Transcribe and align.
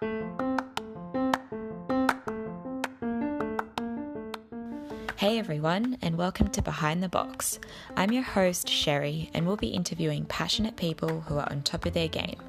Hey 0.00 0.08
everyone, 5.38 5.98
and 6.00 6.16
welcome 6.16 6.48
to 6.48 6.62
Behind 6.62 7.02
the 7.02 7.08
Box. 7.10 7.60
I'm 7.98 8.10
your 8.10 8.22
host, 8.22 8.66
Sherry, 8.66 9.30
and 9.34 9.46
we'll 9.46 9.56
be 9.56 9.68
interviewing 9.68 10.24
passionate 10.24 10.76
people 10.76 11.20
who 11.20 11.36
are 11.36 11.46
on 11.50 11.60
top 11.60 11.84
of 11.84 11.92
their 11.92 12.08
game, 12.08 12.40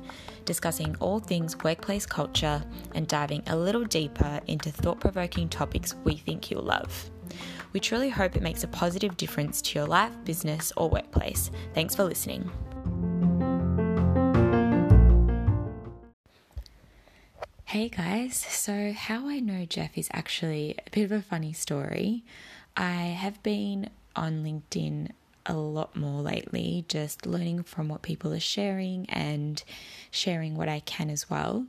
discussing 0.45 0.95
all 1.01 1.19
things 1.19 1.61
workplace 1.61 2.05
culture 2.05 2.63
and 2.95 3.05
diving 3.05 3.43
a 3.48 3.57
little 3.57 3.83
deeper 3.83 4.39
into 4.47 4.71
thought 4.71 5.02
provoking 5.02 5.49
topics 5.49 5.93
we 6.05 6.15
think 6.15 6.49
you'll 6.49 6.63
love. 6.63 7.11
We 7.73 7.81
truly 7.81 8.07
hope 8.07 8.38
it 8.38 8.43
makes 8.43 8.63
a 8.63 8.70
positive 8.70 9.18
difference 9.18 9.61
to 9.63 9.77
your 9.77 9.89
life, 9.89 10.13
business, 10.23 10.71
or 10.77 10.89
workplace. 10.89 11.52
Thanks 11.73 11.95
for 11.95 12.05
listening. 12.05 12.49
Hey 17.82 17.89
guys, 17.89 18.36
so 18.38 18.93
how 18.95 19.27
I 19.27 19.40
know 19.40 19.66
Jeff 19.66 19.98
is 19.98 20.08
actually 20.13 20.76
a 20.85 20.90
bit 20.91 21.05
of 21.05 21.12
a 21.12 21.21
funny 21.23 21.52
story. 21.52 22.23
I 22.77 23.05
have 23.05 23.41
been 23.41 23.90
on 24.16 24.44
LinkedIn 24.44 25.09
a 25.48 25.55
lot 25.55 25.95
more 25.95 26.21
lately, 26.21 26.85
just 26.88 27.26
learning 27.26 27.63
from 27.63 27.88
what 27.88 28.04
people 28.04 28.34
are 28.34 28.40
sharing 28.40 29.09
and 29.09 29.63
sharing 30.12 30.55
what 30.55 30.70
I 30.70 30.81
can 30.81 31.09
as 31.09 31.27
well. 31.27 31.66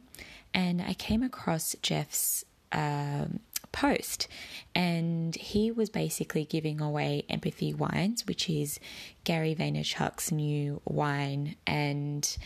And 0.52 0.82
I 0.82 0.92
came 0.92 1.22
across 1.22 1.74
Jeff's 1.80 2.44
um, 2.72 3.40
post, 3.72 4.28
and 4.74 5.34
he 5.34 5.70
was 5.70 5.88
basically 5.88 6.44
giving 6.44 6.78
away 6.78 7.24
Empathy 7.30 7.72
Wines, 7.72 8.26
which 8.26 8.50
is 8.50 8.78
Gary 9.24 9.54
Vaynerchuk's 9.54 10.30
new 10.30 10.82
wine, 10.84 11.56
and 11.66 12.36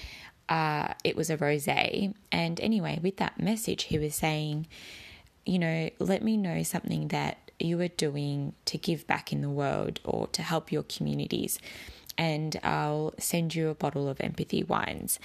uh, 0.48 0.94
it 1.04 1.16
was 1.16 1.30
a 1.30 1.36
rosé. 1.36 2.14
And 2.30 2.60
anyway, 2.60 2.98
with 3.02 3.16
that 3.16 3.40
message, 3.40 3.84
he 3.84 3.98
was 3.98 4.14
saying, 4.14 4.66
you 5.44 5.58
know, 5.58 5.90
let 5.98 6.22
me 6.22 6.36
know 6.36 6.62
something 6.62 7.08
that 7.08 7.38
you 7.58 7.80
are 7.80 7.88
doing 7.88 8.52
to 8.66 8.78
give 8.78 9.06
back 9.06 9.32
in 9.32 9.40
the 9.40 9.50
world 9.50 10.00
or 10.04 10.26
to 10.28 10.42
help 10.42 10.70
your 10.70 10.82
communities. 10.82 11.58
And 12.18 12.58
I'll 12.62 13.12
send 13.18 13.54
you 13.54 13.68
a 13.68 13.74
bottle 13.74 14.08
of 14.08 14.20
empathy 14.20 14.62
wines. 14.62 15.18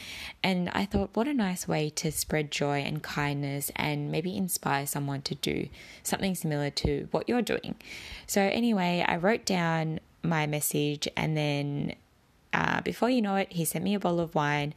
And 0.44 0.70
I 0.70 0.86
thought, 0.86 1.12
what 1.14 1.28
a 1.28 1.34
nice 1.34 1.66
way 1.68 1.90
to 1.92 2.12
spread 2.12 2.52
joy 2.52 2.80
and 2.80 3.02
kindness 3.02 3.72
and 3.78 4.12
maybe 4.12 4.36
inspire 4.36 4.86
someone 4.86 5.22
to 5.24 5.36
do 5.36 5.70
something 6.04 6.36
similar 6.36 6.70
to 6.70 7.08
what 7.12 7.30
you're 7.30 7.42
doing. 7.42 7.76
So, 8.28 8.42
anyway, 8.42 9.06
I 9.08 9.16
wrote 9.16 9.46
down 9.46 10.02
my 10.22 10.46
message, 10.48 11.08
and 11.16 11.38
then 11.38 11.96
uh, 12.54 12.82
before 12.82 13.10
you 13.10 13.22
know 13.22 13.36
it, 13.38 13.54
he 13.54 13.66
sent 13.66 13.84
me 13.84 13.96
a 13.96 14.00
bottle 14.00 14.20
of 14.20 14.36
wine 14.36 14.74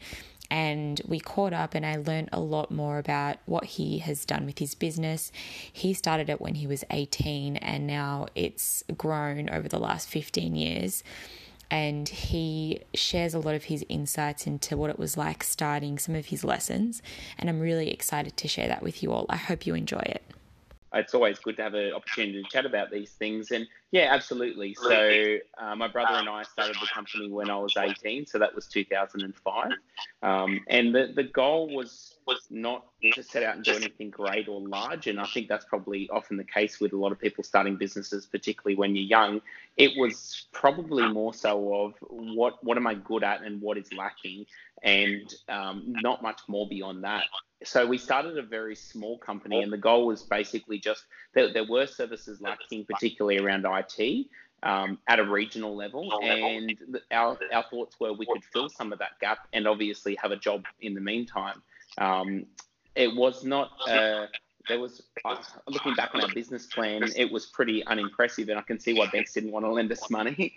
and 0.55 1.01
we 1.09 1.19
caught 1.19 1.53
up 1.53 1.75
and 1.75 1.85
I 1.85 1.97
learned 1.97 2.29
a 2.33 2.39
lot 2.39 2.71
more 2.71 2.99
about 2.99 3.39
what 3.45 3.65
he 3.65 3.99
has 3.99 4.25
done 4.25 4.47
with 4.47 4.61
his 4.61 4.77
business. 4.77 5.33
He 5.73 5.93
started 5.95 6.31
it 6.31 6.41
when 6.41 6.55
he 6.55 6.69
was 6.69 6.85
18 6.91 7.57
and 7.57 7.89
now 7.89 8.29
it's 8.37 8.85
grown 8.97 9.51
over 9.51 9.67
the 9.69 9.81
last 9.81 10.09
15 10.09 10.55
years. 10.55 11.03
And 11.73 12.09
he 12.09 12.83
shares 12.95 13.35
a 13.35 13.41
lot 13.41 13.57
of 13.57 13.65
his 13.65 13.85
insights 13.89 14.47
into 14.47 14.77
what 14.77 14.91
it 14.91 14.99
was 14.99 15.17
like 15.17 15.43
starting 15.43 15.99
some 15.99 16.15
of 16.15 16.27
his 16.27 16.45
lessons. 16.45 17.03
And 17.37 17.51
I'm 17.51 17.59
really 17.59 17.91
excited 17.91 18.37
to 18.37 18.47
share 18.47 18.69
that 18.69 18.81
with 18.81 19.03
you 19.03 19.11
all. 19.11 19.27
I 19.29 19.37
hope 19.37 19.67
you 19.67 19.75
enjoy 19.75 20.05
it 20.07 20.23
it's 20.95 21.15
always 21.15 21.39
good 21.39 21.57
to 21.57 21.63
have 21.63 21.75
an 21.75 21.93
opportunity 21.93 22.43
to 22.43 22.49
chat 22.49 22.67
about 22.67 22.91
these 22.91 23.11
things. 23.11 23.51
And 23.51 23.67
yeah, 23.91 24.09
absolutely. 24.11 24.75
So 24.75 25.37
uh, 25.59 25.77
my 25.77 25.89
brother 25.89 26.15
and 26.15 26.29
I 26.29 26.43
started 26.45 26.77
the 26.81 26.89
company 26.93 27.31
when 27.31 27.51
I 27.51 27.57
was 27.57 27.77
18, 27.77 28.27
so 28.27 28.39
that 28.39 28.55
was 28.55 28.67
2005. 28.67 29.71
Um, 30.23 30.61
and 30.69 30.95
the, 30.95 31.13
the 31.15 31.25
goal 31.25 31.75
was 31.75 32.17
was 32.27 32.47
not 32.49 32.87
to 33.13 33.23
set 33.23 33.43
out 33.43 33.57
and 33.57 33.65
do 33.65 33.73
anything 33.73 34.09
great 34.09 34.49
or 34.49 34.61
large. 34.61 35.09
And 35.09 35.21
I 35.21 35.27
think 35.27 35.47
that's 35.47 35.67
probably 35.67 36.09
often 36.11 36.39
the 36.39 36.45
case 36.45 36.81
with 36.81 36.95
a 36.95 36.97
lot 36.97 37.13
of 37.13 37.19
people 37.19 37.45
starting 37.45 37.77
businesses, 37.77 38.25
particularly 38.25 38.77
when 38.77 38.97
you're 38.97 39.05
young. 39.05 39.43
It 39.77 39.91
was 39.99 40.47
probably 40.53 41.07
more 41.13 41.35
so 41.35 41.75
of 41.75 41.95
what 42.09 42.63
what 42.65 42.77
am 42.77 42.87
I 42.87 42.95
good 42.95 43.25
at 43.25 43.43
and 43.43 43.61
what 43.61 43.77
is 43.77 43.93
lacking, 43.93 44.47
and 44.83 45.35
um, 45.49 45.85
not 45.87 46.23
much 46.23 46.41
more 46.49 46.67
beyond 46.69 47.05
that 47.05 47.25
so 47.65 47.87
we 47.87 47.99
started 47.99 48.39
a 48.39 48.43
very 48.43 48.77
small 48.77 49.19
company, 49.19 49.63
and 49.63 49.73
the 49.73 49.79
goal 49.79 50.07
was 50.07 50.23
basically 50.23 50.79
just 50.79 51.05
there, 51.35 51.53
there 51.53 51.67
were 51.67 51.87
services 51.87 52.41
lacking, 52.41 52.85
particularly 52.85 53.39
around 53.39 53.67
IT. 53.67 54.27
Um, 54.63 54.97
at 55.09 55.19
a 55.19 55.25
regional 55.25 55.77
level, 55.77 56.11
and 56.23 56.75
our, 57.11 57.37
our 57.53 57.65
thoughts 57.65 58.01
were 58.01 58.15
we 58.15 58.25
could 58.25 58.43
fill 58.51 58.71
some 58.71 58.95
of 58.95 58.99
that 58.99 59.21
gap 59.21 59.47
and 59.53 59.69
obviously 59.69 60.17
have 60.23 60.31
a 60.31 60.37
job 60.37 60.65
in 60.81 60.95
the 60.95 61.03
meantime. 61.03 61.61
Um, 61.99 62.47
it 62.95 63.15
was 63.15 63.45
not 63.45 63.73
uh, 63.87 64.27
there 64.69 64.81
was 64.81 65.03
uh, 65.25 65.37
looking 65.69 65.95
back 65.95 66.15
on 66.15 66.23
our 66.23 66.33
business 66.35 66.67
plan, 66.67 67.03
it 67.17 67.31
was 67.31 67.47
pretty 67.47 67.85
unimpressive, 67.87 68.49
and 68.49 68.59
I 68.59 68.63
can 68.63 68.79
see 68.79 68.95
why 68.95 69.07
banks 69.07 69.33
didn't 69.33 69.53
want 69.53 69.65
to 69.65 69.73
lend 69.73 69.93
us 69.93 70.09
money. 70.11 70.55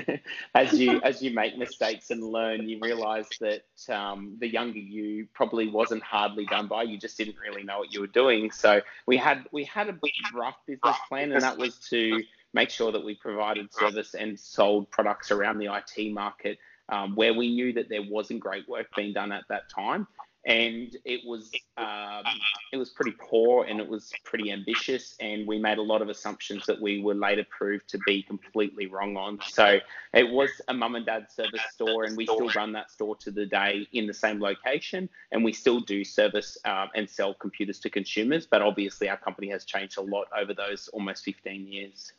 as 0.54 0.72
you 0.72 1.00
as 1.02 1.22
you 1.22 1.32
make 1.32 1.58
mistakes 1.58 2.10
and 2.10 2.22
learn, 2.22 2.68
you 2.68 2.78
realise 2.80 3.28
that 3.40 3.64
um, 3.88 4.36
the 4.38 4.48
younger 4.48 4.78
you 4.78 5.26
probably 5.34 5.68
wasn't 5.68 6.02
hardly 6.02 6.46
done 6.46 6.68
by. 6.68 6.84
You 6.84 6.98
just 6.98 7.16
didn't 7.16 7.36
really 7.38 7.62
know 7.62 7.78
what 7.78 7.92
you 7.92 8.00
were 8.00 8.06
doing. 8.06 8.50
So 8.50 8.80
we 9.06 9.16
had 9.16 9.46
we 9.52 9.64
had 9.64 9.88
a 9.88 9.98
rough 10.34 10.56
business 10.66 10.96
plan, 11.08 11.32
and 11.32 11.42
that 11.42 11.58
was 11.58 11.76
to 11.90 12.22
make 12.52 12.70
sure 12.70 12.92
that 12.92 13.04
we 13.04 13.14
provided 13.14 13.72
service 13.72 14.14
and 14.14 14.38
sold 14.38 14.90
products 14.90 15.30
around 15.30 15.58
the 15.58 15.72
IT 15.72 16.12
market 16.12 16.58
um, 16.88 17.14
where 17.14 17.32
we 17.32 17.48
knew 17.48 17.72
that 17.72 17.88
there 17.88 18.02
wasn't 18.02 18.40
great 18.40 18.68
work 18.68 18.86
being 18.96 19.12
done 19.12 19.32
at 19.32 19.44
that 19.48 19.68
time 19.68 20.06
and 20.46 20.96
it 21.04 21.20
was 21.26 21.50
um, 21.76 22.24
it 22.72 22.76
was 22.76 22.90
pretty 22.90 23.14
poor 23.18 23.64
and 23.64 23.78
it 23.78 23.86
was 23.86 24.10
pretty 24.24 24.50
ambitious 24.50 25.14
and 25.20 25.46
we 25.46 25.58
made 25.58 25.78
a 25.78 25.82
lot 25.82 26.00
of 26.00 26.08
assumptions 26.08 26.64
that 26.66 26.80
we 26.80 27.02
were 27.02 27.14
later 27.14 27.44
proved 27.50 27.88
to 27.88 27.98
be 28.06 28.22
completely 28.22 28.86
wrong 28.86 29.16
on. 29.16 29.38
So 29.46 29.78
it 30.14 30.28
was 30.28 30.50
a 30.68 30.74
mum 30.74 30.94
and 30.94 31.04
dad 31.04 31.30
service 31.30 31.60
store 31.72 32.04
and 32.04 32.16
we 32.16 32.24
still 32.24 32.48
run 32.50 32.72
that 32.72 32.90
store 32.90 33.16
to 33.16 33.30
the 33.30 33.46
day 33.46 33.86
in 33.92 34.06
the 34.06 34.14
same 34.14 34.40
location 34.40 35.08
and 35.32 35.44
we 35.44 35.52
still 35.52 35.80
do 35.80 36.04
service 36.04 36.56
um, 36.64 36.88
and 36.94 37.08
sell 37.08 37.34
computers 37.34 37.78
to 37.80 37.90
consumers 37.90 38.46
but 38.46 38.62
obviously 38.62 39.08
our 39.08 39.16
company 39.16 39.48
has 39.50 39.64
changed 39.64 39.98
a 39.98 40.02
lot 40.02 40.26
over 40.38 40.54
those 40.54 40.88
almost 40.88 41.24
15 41.24 41.66
years 41.66 42.12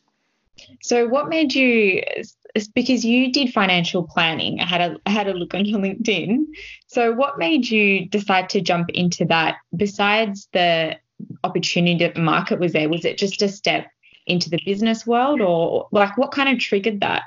so, 0.80 1.06
what 1.08 1.28
made 1.28 1.54
you? 1.54 2.02
Because 2.74 3.04
you 3.04 3.32
did 3.32 3.52
financial 3.52 4.02
planning. 4.02 4.60
I 4.60 4.66
had 4.66 4.80
a 4.80 4.96
I 5.06 5.10
had 5.10 5.28
a 5.28 5.34
look 5.34 5.54
on 5.54 5.64
your 5.64 5.78
LinkedIn. 5.78 6.44
So, 6.86 7.12
what 7.12 7.38
made 7.38 7.68
you 7.68 8.06
decide 8.06 8.50
to 8.50 8.60
jump 8.60 8.90
into 8.90 9.24
that? 9.26 9.56
Besides 9.74 10.48
the 10.52 10.98
opportunity 11.44 12.04
that 12.04 12.14
the 12.14 12.20
market 12.20 12.58
was 12.58 12.72
there, 12.72 12.88
was 12.88 13.04
it 13.04 13.16
just 13.16 13.42
a 13.42 13.48
step 13.48 13.86
into 14.26 14.50
the 14.50 14.60
business 14.64 15.06
world, 15.06 15.40
or 15.40 15.88
like 15.92 16.16
what 16.18 16.32
kind 16.32 16.48
of 16.48 16.58
triggered 16.58 17.00
that? 17.00 17.22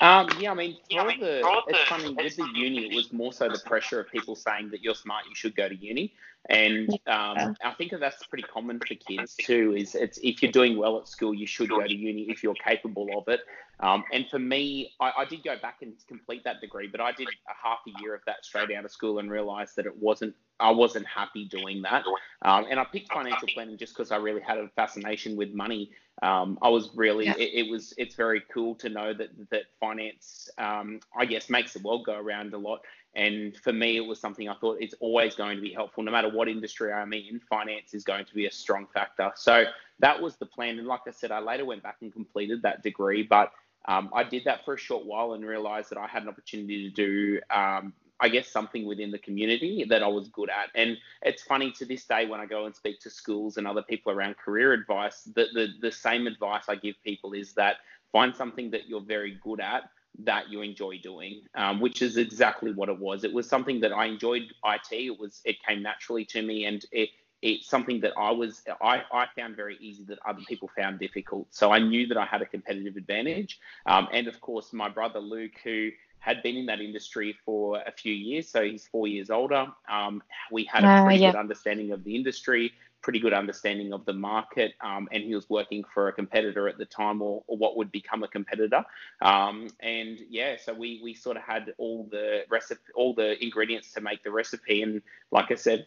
Um, 0.00 0.28
yeah, 0.40 0.52
I 0.52 0.54
mean, 0.54 0.76
for 0.90 1.04
the, 1.04 1.62
it's 1.68 1.88
funny 1.88 2.14
with 2.14 2.36
the 2.36 2.48
uni, 2.54 2.86
it 2.86 2.94
was 2.94 3.12
more 3.12 3.34
so 3.34 3.48
the 3.48 3.60
pressure 3.66 4.00
of 4.00 4.10
people 4.10 4.34
saying 4.34 4.70
that 4.70 4.82
you're 4.82 4.94
smart, 4.94 5.26
you 5.28 5.34
should 5.34 5.54
go 5.54 5.68
to 5.68 5.76
uni. 5.76 6.14
And 6.48 6.90
um, 7.06 7.54
I 7.62 7.74
think 7.76 7.92
that's 8.00 8.26
pretty 8.26 8.44
common 8.44 8.80
for 8.80 8.94
kids 8.94 9.36
too. 9.36 9.74
Is 9.76 9.94
it's 9.94 10.18
if 10.22 10.42
you're 10.42 10.50
doing 10.52 10.76
well 10.76 10.98
at 10.98 11.06
school, 11.06 11.34
you 11.34 11.46
should 11.46 11.68
go 11.68 11.82
to 11.82 11.94
uni 11.94 12.22
if 12.22 12.42
you're 12.42 12.54
capable 12.54 13.08
of 13.16 13.28
it. 13.28 13.40
Um, 13.80 14.04
and 14.12 14.26
for 14.28 14.38
me, 14.38 14.92
I, 15.00 15.12
I, 15.18 15.24
did 15.24 15.42
go 15.42 15.56
back 15.60 15.76
and 15.80 15.94
complete 16.06 16.44
that 16.44 16.60
degree, 16.60 16.86
but 16.86 17.00
I 17.00 17.12
did 17.12 17.28
a 17.28 17.66
half 17.66 17.78
a 17.88 18.02
year 18.02 18.14
of 18.14 18.20
that 18.26 18.44
straight 18.44 18.70
out 18.76 18.84
of 18.84 18.90
school 18.90 19.18
and 19.20 19.30
realised 19.30 19.74
that 19.76 19.86
it 19.86 19.96
wasn't. 19.96 20.34
I 20.58 20.70
wasn't 20.70 21.06
happy 21.06 21.46
doing 21.46 21.80
that. 21.82 22.04
Um, 22.42 22.66
and 22.68 22.78
I 22.78 22.84
picked 22.84 23.10
financial 23.10 23.48
planning 23.54 23.78
just 23.78 23.96
because 23.96 24.12
I 24.12 24.16
really 24.16 24.42
had 24.42 24.58
a 24.58 24.68
fascination 24.76 25.34
with 25.34 25.54
money. 25.54 25.92
Um, 26.22 26.58
I 26.60 26.68
was 26.68 26.90
really. 26.94 27.28
It, 27.28 27.38
it, 27.38 27.70
was. 27.70 27.94
It's 27.96 28.14
very 28.14 28.42
cool 28.52 28.74
to 28.76 28.90
know 28.90 29.14
that 29.14 29.30
that 29.50 29.62
finance, 29.78 30.50
um, 30.58 31.00
I 31.16 31.24
guess, 31.24 31.48
makes 31.48 31.72
the 31.72 31.80
world 31.80 32.04
go 32.04 32.14
around 32.14 32.52
a 32.52 32.58
lot. 32.58 32.80
And 33.14 33.56
for 33.56 33.72
me, 33.72 33.96
it 33.96 34.06
was 34.06 34.20
something 34.20 34.48
I 34.48 34.54
thought 34.54 34.78
it's 34.80 34.94
always 35.00 35.34
going 35.34 35.56
to 35.56 35.62
be 35.62 35.72
helpful, 35.72 36.04
no 36.04 36.12
matter 36.12 36.28
what 36.28 36.48
industry 36.48 36.92
I'm 36.92 37.12
in. 37.12 37.40
Finance 37.48 37.92
is 37.92 38.04
going 38.04 38.24
to 38.24 38.34
be 38.34 38.46
a 38.46 38.52
strong 38.52 38.86
factor. 38.94 39.32
So 39.34 39.64
that 39.98 40.20
was 40.20 40.36
the 40.36 40.46
plan. 40.46 40.78
And 40.78 40.86
like 40.86 41.00
I 41.08 41.10
said, 41.10 41.32
I 41.32 41.40
later 41.40 41.64
went 41.64 41.82
back 41.82 41.96
and 42.02 42.12
completed 42.12 42.62
that 42.62 42.82
degree, 42.82 43.22
but 43.22 43.52
um, 43.86 44.10
I 44.14 44.22
did 44.24 44.44
that 44.44 44.64
for 44.64 44.74
a 44.74 44.78
short 44.78 45.06
while 45.06 45.32
and 45.32 45.44
realized 45.44 45.90
that 45.90 45.98
I 45.98 46.06
had 46.06 46.22
an 46.22 46.28
opportunity 46.28 46.88
to 46.88 46.94
do, 46.94 47.40
um, 47.50 47.92
I 48.20 48.28
guess, 48.28 48.46
something 48.46 48.86
within 48.86 49.10
the 49.10 49.18
community 49.18 49.84
that 49.88 50.02
I 50.02 50.06
was 50.06 50.28
good 50.28 50.50
at. 50.50 50.68
And 50.74 50.96
it's 51.22 51.42
funny 51.42 51.72
to 51.72 51.86
this 51.86 52.04
day 52.04 52.26
when 52.26 52.40
I 52.40 52.46
go 52.46 52.66
and 52.66 52.76
speak 52.76 53.00
to 53.00 53.10
schools 53.10 53.56
and 53.56 53.66
other 53.66 53.82
people 53.82 54.12
around 54.12 54.36
career 54.36 54.72
advice, 54.72 55.22
that 55.34 55.48
the, 55.54 55.68
the 55.80 55.90
same 55.90 56.26
advice 56.26 56.64
I 56.68 56.76
give 56.76 56.94
people 57.02 57.32
is 57.32 57.54
that 57.54 57.76
find 58.12 58.36
something 58.36 58.70
that 58.70 58.88
you're 58.88 59.00
very 59.00 59.38
good 59.42 59.60
at 59.60 59.84
that 60.18 60.50
you 60.50 60.60
enjoy 60.62 60.98
doing, 60.98 61.42
um, 61.54 61.80
which 61.80 62.02
is 62.02 62.16
exactly 62.16 62.72
what 62.72 62.88
it 62.88 62.98
was. 62.98 63.24
It 63.24 63.32
was 63.32 63.48
something 63.48 63.80
that 63.80 63.92
I 63.92 64.06
enjoyed 64.06 64.42
IT. 64.64 64.92
It 64.92 65.18
was 65.18 65.40
it 65.44 65.56
came 65.62 65.82
naturally 65.82 66.24
to 66.26 66.42
me, 66.42 66.64
and 66.66 66.84
it 66.92 67.10
it's 67.42 67.68
something 67.68 68.00
that 68.00 68.12
I 68.18 68.30
was 68.30 68.62
I, 68.82 69.02
I 69.12 69.26
found 69.34 69.56
very 69.56 69.76
easy 69.80 70.04
that 70.04 70.18
other 70.26 70.42
people 70.46 70.70
found 70.76 70.98
difficult. 70.98 71.46
So 71.50 71.72
I 71.72 71.78
knew 71.78 72.06
that 72.08 72.16
I 72.18 72.26
had 72.26 72.42
a 72.42 72.46
competitive 72.46 72.96
advantage. 72.96 73.58
Um, 73.86 74.08
and 74.12 74.26
of 74.26 74.40
course, 74.40 74.72
my 74.72 74.88
brother 74.88 75.20
Luke, 75.20 75.52
who 75.64 75.90
had 76.18 76.42
been 76.42 76.56
in 76.56 76.66
that 76.66 76.80
industry 76.80 77.34
for 77.46 77.82
a 77.86 77.92
few 77.92 78.12
years, 78.12 78.48
so 78.48 78.62
he's 78.62 78.86
four 78.86 79.08
years 79.08 79.30
older. 79.30 79.68
Um, 79.90 80.22
we 80.52 80.64
had 80.64 80.84
a 80.84 81.02
pretty 81.02 81.24
uh, 81.24 81.28
yeah. 81.28 81.32
good 81.32 81.38
understanding 81.38 81.92
of 81.92 82.04
the 82.04 82.14
industry, 82.14 82.72
pretty 83.02 83.18
good 83.18 83.32
understanding 83.32 83.92
of 83.92 84.04
the 84.04 84.12
market, 84.12 84.74
um, 84.80 85.08
and 85.12 85.22
he 85.22 85.34
was 85.34 85.48
working 85.48 85.84
for 85.94 86.08
a 86.08 86.12
competitor 86.12 86.68
at 86.68 86.78
the 86.78 86.84
time, 86.84 87.22
or, 87.22 87.42
or 87.46 87.56
what 87.56 87.76
would 87.76 87.90
become 87.92 88.22
a 88.22 88.28
competitor. 88.28 88.84
Um, 89.22 89.68
and 89.80 90.18
yeah, 90.28 90.56
so 90.62 90.74
we 90.74 91.00
we 91.02 91.14
sort 91.14 91.36
of 91.36 91.42
had 91.42 91.72
all 91.78 92.08
the 92.10 92.44
recipe, 92.50 92.80
all 92.94 93.14
the 93.14 93.42
ingredients 93.42 93.92
to 93.92 94.00
make 94.00 94.22
the 94.22 94.30
recipe, 94.30 94.82
and 94.82 95.02
like 95.30 95.50
I 95.50 95.54
said, 95.54 95.86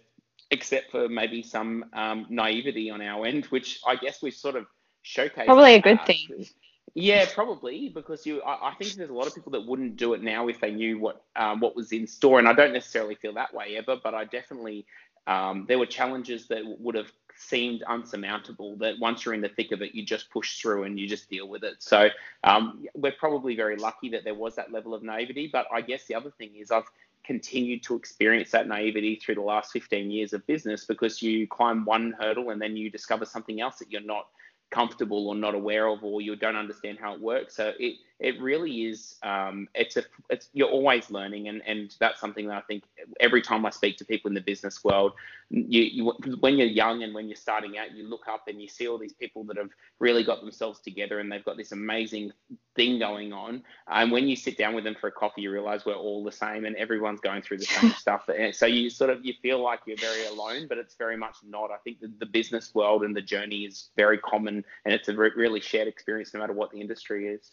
except 0.52 0.92
for 0.92 1.08
maybe 1.10 1.44
some 1.44 1.86
um, 1.94 2.26
naivety 2.30 2.90
on 2.90 3.02
our 3.02 3.26
end, 3.26 3.46
which 3.46 3.80
I 3.86 3.96
guess 3.96 4.22
we 4.22 4.32
sort 4.32 4.56
of 4.56 4.66
showcased. 5.06 5.46
Probably 5.46 5.76
a 5.76 5.82
good 5.82 6.06
thing. 6.06 6.48
Yeah, 6.96 7.26
probably 7.34 7.90
because 7.90 8.24
you. 8.26 8.42
I, 8.44 8.70
I, 8.70 8.76
think 8.76 8.94
there's 8.94 9.10
a 9.10 9.14
lot 9.14 9.26
of 9.26 9.34
people 9.34 9.52
that 9.54 9.66
wouldn't 9.66 9.96
do 9.96 10.14
it 10.14 10.22
now 10.22 10.48
if 10.48 10.62
they 10.62 10.70
knew 10.70 11.00
what 11.00 11.24
um, 11.36 11.60
what 11.60 11.76
was 11.76 11.92
in 11.92 12.06
store, 12.06 12.38
and 12.38 12.48
I 12.48 12.54
don't 12.54 12.72
necessarily 12.72 13.16
feel 13.16 13.34
that 13.34 13.52
way 13.52 13.78
ever, 13.78 13.98
but 14.04 14.14
I 14.14 14.26
definitely 14.26 14.86
um, 15.28 15.66
there 15.68 15.80
were 15.80 15.86
challenges 15.86 16.48
that 16.48 16.62
would 16.80 16.96
have 16.96 17.12
seemed 17.36 17.84
unsurmountable. 17.84 18.76
That 18.78 19.00
once 19.00 19.26
you're 19.26 19.34
in 19.34 19.42
the 19.42 19.50
thick 19.50 19.72
of 19.72 19.82
it, 19.82 19.96
you 19.96 20.06
just 20.06 20.30
push 20.30 20.60
through 20.60 20.84
and 20.84 21.00
you 21.00 21.08
just 21.08 21.30
deal 21.30 21.48
with 21.48 21.64
it. 21.64 21.76
So 21.80 22.10
um, 22.44 22.86
we're 22.96 23.14
probably 23.14 23.56
very 23.56 23.76
lucky 23.78 24.10
that 24.10 24.24
there 24.24 24.36
was 24.36 24.56
that 24.56 24.72
level 24.72 24.94
of 24.94 25.04
naivety. 25.04 25.50
But 25.52 25.68
I 25.74 25.82
guess 25.82 26.06
the 26.06 26.16
other 26.16 26.32
thing 26.32 26.52
is 26.56 26.72
I've 26.72 26.90
continued 27.24 27.84
to 27.84 27.96
experience 27.96 28.52
that 28.52 28.68
naivety 28.68 29.16
through 29.16 29.36
the 29.36 29.42
last 29.42 29.72
15 29.72 30.12
years 30.12 30.34
of 30.34 30.46
business 30.46 30.86
because 30.86 31.22
you 31.22 31.48
climb 31.48 31.86
one 31.86 32.14
hurdle 32.20 32.50
and 32.50 32.62
then 32.62 32.76
you 32.76 32.90
discover 32.90 33.26
something 33.26 33.62
else 33.62 33.78
that 33.80 33.90
you're 33.92 34.02
not 34.02 34.28
comfortable 34.72 35.30
or 35.30 35.36
not 35.36 35.56
aware 35.56 35.88
of 35.88 36.04
or 36.04 36.20
you 36.20 36.36
don't 36.36 36.56
understand 36.56 36.98
how 37.00 37.14
it 37.14 37.22
works 37.22 37.56
so 37.56 37.72
it 37.80 37.96
it 38.24 38.42
really 38.42 38.86
is 38.86 39.16
um, 39.22 39.68
it's 39.76 39.98
a 39.98 40.04
it's 40.30 40.50
you're 40.54 40.70
always 40.70 41.12
learning 41.12 41.50
and 41.50 41.62
and 41.68 41.94
that's 42.00 42.22
something 42.22 42.48
that 42.48 42.58
I 42.58 42.62
think 42.62 42.86
every 43.20 43.42
time 43.42 43.66
I 43.66 43.70
speak 43.70 43.98
to 43.98 44.06
people 44.06 44.30
in 44.30 44.34
the 44.34 44.42
business 44.42 44.82
world 44.84 45.12
you, 45.50 45.82
you 45.82 46.14
when 46.40 46.58
you're 46.58 46.68
young 46.68 47.04
and 47.04 47.14
when 47.14 47.28
you're 47.28 47.36
starting 47.36 47.78
out 47.78 47.94
you 47.94 48.08
look 48.08 48.28
up 48.30 48.48
and 48.48 48.62
you 48.62 48.70
see 48.70 48.88
all 48.88 48.98
these 48.98 49.14
people 49.14 49.44
that 49.46 49.58
have 49.58 49.70
really 50.00 50.24
got 50.24 50.40
themselves 50.40 50.80
together 50.80 51.20
and 51.20 51.30
they've 51.30 51.44
got 51.44 51.58
this 51.58 51.74
amazing 51.74 52.32
thing 52.76 52.98
going 52.98 53.34
on. 53.34 53.62
And 53.88 54.12
when 54.12 54.28
you 54.28 54.36
sit 54.36 54.58
down 54.58 54.74
with 54.74 54.86
them 54.86 54.96
for 55.00 55.08
a 55.08 55.12
coffee 55.12 55.42
you 55.42 55.52
realize 55.52 55.86
we're 55.86 55.94
all 55.94 56.24
the 56.24 56.32
same 56.32 56.64
and 56.64 56.78
everyone's 56.78 57.20
going 57.20 57.42
through 57.42 57.58
the 57.58 57.66
same 57.66 57.92
stuff. 57.98 58.30
And 58.30 58.56
so 58.56 58.66
you 58.66 58.90
sort 58.90 59.10
of 59.10 59.24
you 59.26 59.34
feel 59.42 59.62
like 59.62 59.82
you're 59.86 59.98
very 59.98 60.26
alone 60.28 60.68
but 60.70 60.78
it's 60.78 60.96
very 60.96 61.18
much 61.18 61.36
not. 61.44 61.72
I 61.72 61.78
think 61.84 62.00
the, 62.00 62.12
the 62.20 62.26
business 62.26 62.74
world 62.74 63.04
and 63.04 63.14
the 63.14 63.22
journey 63.22 63.66
is 63.66 63.90
very 63.98 64.18
common 64.18 64.64
and 64.86 64.94
it's 64.94 65.10
a 65.10 65.14
really 65.14 65.60
shared 65.60 65.90
experience 65.90 66.34
no 66.34 66.40
matter 66.40 66.54
what 66.54 66.72
the 66.72 66.80
industry 66.80 67.28
is 67.28 67.52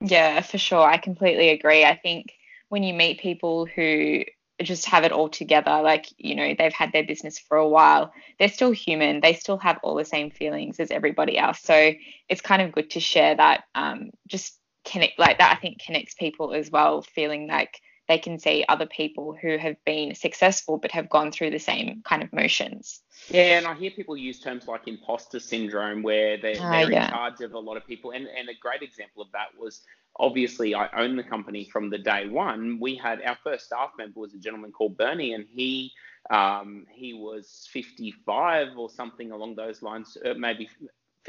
yeah, 0.00 0.40
for 0.40 0.58
sure. 0.58 0.86
I 0.86 0.98
completely 0.98 1.50
agree. 1.50 1.84
I 1.84 1.96
think 1.96 2.32
when 2.68 2.82
you 2.82 2.94
meet 2.94 3.20
people 3.20 3.66
who 3.66 4.24
just 4.62 4.86
have 4.86 5.04
it 5.04 5.12
all 5.12 5.28
together, 5.28 5.80
like, 5.82 6.06
you 6.18 6.34
know, 6.34 6.54
they've 6.58 6.72
had 6.72 6.92
their 6.92 7.04
business 7.04 7.38
for 7.38 7.56
a 7.56 7.68
while, 7.68 8.12
they're 8.38 8.48
still 8.48 8.70
human. 8.70 9.20
They 9.20 9.34
still 9.34 9.58
have 9.58 9.78
all 9.82 9.94
the 9.94 10.04
same 10.04 10.30
feelings 10.30 10.80
as 10.80 10.90
everybody 10.90 11.38
else. 11.38 11.60
So 11.60 11.92
it's 12.28 12.40
kind 12.40 12.62
of 12.62 12.72
good 12.72 12.90
to 12.90 13.00
share 13.00 13.34
that, 13.36 13.64
um, 13.74 14.10
just 14.26 14.58
connect 14.84 15.18
like 15.18 15.38
that. 15.38 15.56
I 15.56 15.60
think 15.60 15.80
connects 15.80 16.14
people 16.14 16.52
as 16.52 16.70
well, 16.70 17.02
feeling 17.02 17.48
like 17.48 17.80
they 18.08 18.18
can 18.18 18.38
see 18.38 18.64
other 18.68 18.86
people 18.86 19.36
who 19.40 19.58
have 19.58 19.76
been 19.84 20.14
successful 20.14 20.78
but 20.78 20.92
have 20.92 21.08
gone 21.10 21.32
through 21.32 21.50
the 21.50 21.58
same 21.58 22.02
kind 22.04 22.22
of 22.22 22.32
motions. 22.32 23.00
Yeah, 23.28 23.58
and 23.58 23.66
I 23.66 23.74
hear 23.74 23.90
people 23.90 24.16
use 24.16 24.40
terms 24.40 24.68
like 24.68 24.86
imposter 24.86 25.40
syndrome 25.40 26.02
where 26.02 26.36
they're, 26.36 26.60
uh, 26.60 26.70
they're 26.70 26.92
yeah. 26.92 27.04
in 27.06 27.10
charge 27.10 27.40
of 27.40 27.54
a 27.54 27.58
lot 27.58 27.76
of 27.76 27.86
people. 27.86 28.12
And, 28.12 28.26
and 28.26 28.48
a 28.48 28.54
great 28.54 28.82
example 28.82 29.22
of 29.22 29.32
that 29.32 29.48
was 29.58 29.82
obviously 30.18 30.74
I 30.74 30.88
own 30.96 31.16
the 31.16 31.24
company 31.24 31.68
from 31.70 31.90
the 31.90 31.98
day 31.98 32.28
one. 32.28 32.78
We 32.80 32.94
had 32.94 33.22
our 33.22 33.36
first 33.42 33.66
staff 33.66 33.90
member 33.98 34.20
was 34.20 34.34
a 34.34 34.38
gentleman 34.38 34.72
called 34.72 34.96
Bernie, 34.96 35.34
and 35.34 35.46
he 35.52 35.92
um, 36.30 36.86
he 36.90 37.14
was 37.14 37.68
55 37.72 38.76
or 38.76 38.90
something 38.90 39.30
along 39.30 39.54
those 39.54 39.82
lines, 39.82 40.16
uh, 40.24 40.34
maybe 40.34 40.68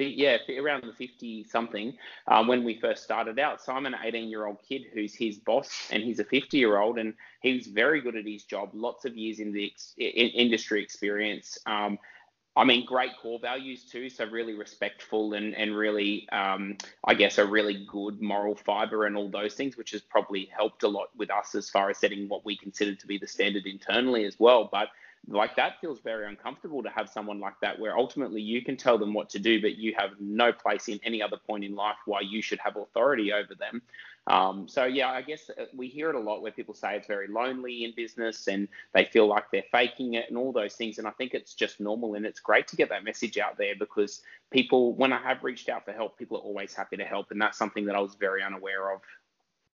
yeah, 0.05 0.37
around 0.59 0.83
the 0.83 0.93
50 0.93 1.43
something 1.45 1.97
uh, 2.27 2.43
when 2.43 2.63
we 2.63 2.79
first 2.79 3.03
started 3.03 3.39
out. 3.39 3.61
So 3.61 3.73
I'm 3.73 3.85
an 3.85 3.95
18 4.03 4.29
year 4.29 4.45
old 4.45 4.57
kid 4.67 4.83
who's 4.93 5.13
his 5.13 5.37
boss 5.37 5.89
and 5.91 6.03
he's 6.03 6.19
a 6.19 6.25
50 6.25 6.57
year 6.57 6.77
old 6.79 6.97
and 6.97 7.13
he's 7.41 7.67
very 7.67 8.01
good 8.01 8.15
at 8.15 8.25
his 8.25 8.43
job, 8.43 8.71
lots 8.73 9.05
of 9.05 9.15
years 9.15 9.39
in 9.39 9.51
the 9.51 9.67
ex- 9.67 9.93
in 9.97 10.29
industry 10.29 10.81
experience. 10.81 11.57
Um, 11.65 11.99
I 12.57 12.63
mean, 12.63 12.87
great 12.87 13.11
core 13.21 13.37
values 13.39 13.85
too. 13.85 14.09
So 14.09 14.25
really 14.25 14.55
respectful 14.55 15.33
and 15.33 15.55
and 15.55 15.77
really, 15.77 16.27
um, 16.29 16.77
I 17.05 17.13
guess, 17.13 17.37
a 17.37 17.45
really 17.45 17.85
good 17.87 18.19
moral 18.19 18.55
fiber 18.55 19.05
and 19.05 19.15
all 19.15 19.29
those 19.29 19.53
things, 19.53 19.77
which 19.77 19.91
has 19.91 20.01
probably 20.01 20.49
helped 20.57 20.81
a 20.81 20.87
lot 20.87 21.09
with 21.15 21.29
us 21.29 21.53
as 21.53 21.69
far 21.69 21.91
as 21.91 21.99
setting 21.99 22.27
what 22.27 22.45
we 22.45 22.57
consider 22.57 22.95
to 22.95 23.07
be 23.07 23.19
the 23.19 23.27
standard 23.27 23.67
internally 23.67 24.25
as 24.25 24.39
well. 24.39 24.67
But 24.71 24.87
like 25.27 25.55
that 25.55 25.79
feels 25.81 25.99
very 25.99 26.25
uncomfortable 26.25 26.81
to 26.81 26.89
have 26.89 27.09
someone 27.09 27.39
like 27.39 27.59
that 27.61 27.77
where 27.79 27.97
ultimately 27.97 28.41
you 28.41 28.63
can 28.63 28.77
tell 28.77 28.97
them 28.97 29.13
what 29.13 29.29
to 29.29 29.39
do 29.39 29.61
but 29.61 29.75
you 29.75 29.93
have 29.97 30.11
no 30.19 30.53
place 30.53 30.87
in 30.87 30.99
any 31.03 31.21
other 31.21 31.37
point 31.37 31.63
in 31.63 31.75
life 31.75 31.97
why 32.05 32.21
you 32.21 32.41
should 32.41 32.59
have 32.59 32.77
authority 32.77 33.33
over 33.33 33.53
them. 33.55 33.81
Um, 34.27 34.67
so 34.67 34.83
yeah 34.83 35.09
i 35.09 35.21
guess 35.21 35.49
uh, 35.49 35.65
we 35.73 35.87
hear 35.87 36.09
it 36.09 36.15
a 36.15 36.19
lot 36.19 36.41
where 36.41 36.51
people 36.51 36.73
say 36.73 36.97
it's 36.97 37.07
very 37.07 37.27
lonely 37.27 37.85
in 37.85 37.93
business 37.95 38.47
and 38.47 38.67
they 38.93 39.05
feel 39.05 39.25
like 39.25 39.49
they're 39.51 39.63
faking 39.71 40.15
it 40.15 40.25
and 40.27 40.37
all 40.37 40.51
those 40.51 40.75
things 40.75 40.97
and 40.97 41.07
i 41.07 41.11
think 41.11 41.33
it's 41.33 41.53
just 41.53 41.79
normal 41.79 42.15
and 42.15 42.25
it's 42.25 42.41
great 42.41 42.67
to 42.67 42.75
get 42.75 42.89
that 42.89 43.05
message 43.05 43.37
out 43.37 43.57
there 43.57 43.73
because 43.79 44.23
people 44.51 44.93
when 44.95 45.13
i 45.13 45.21
have 45.21 45.45
reached 45.45 45.69
out 45.69 45.85
for 45.85 45.93
help 45.93 46.17
people 46.17 46.37
are 46.37 46.41
always 46.41 46.73
happy 46.73 46.97
to 46.97 47.05
help 47.05 47.31
and 47.31 47.41
that's 47.41 47.57
something 47.57 47.85
that 47.85 47.95
i 47.95 48.01
was 48.01 48.15
very 48.15 48.43
unaware 48.43 48.91
of 48.91 48.99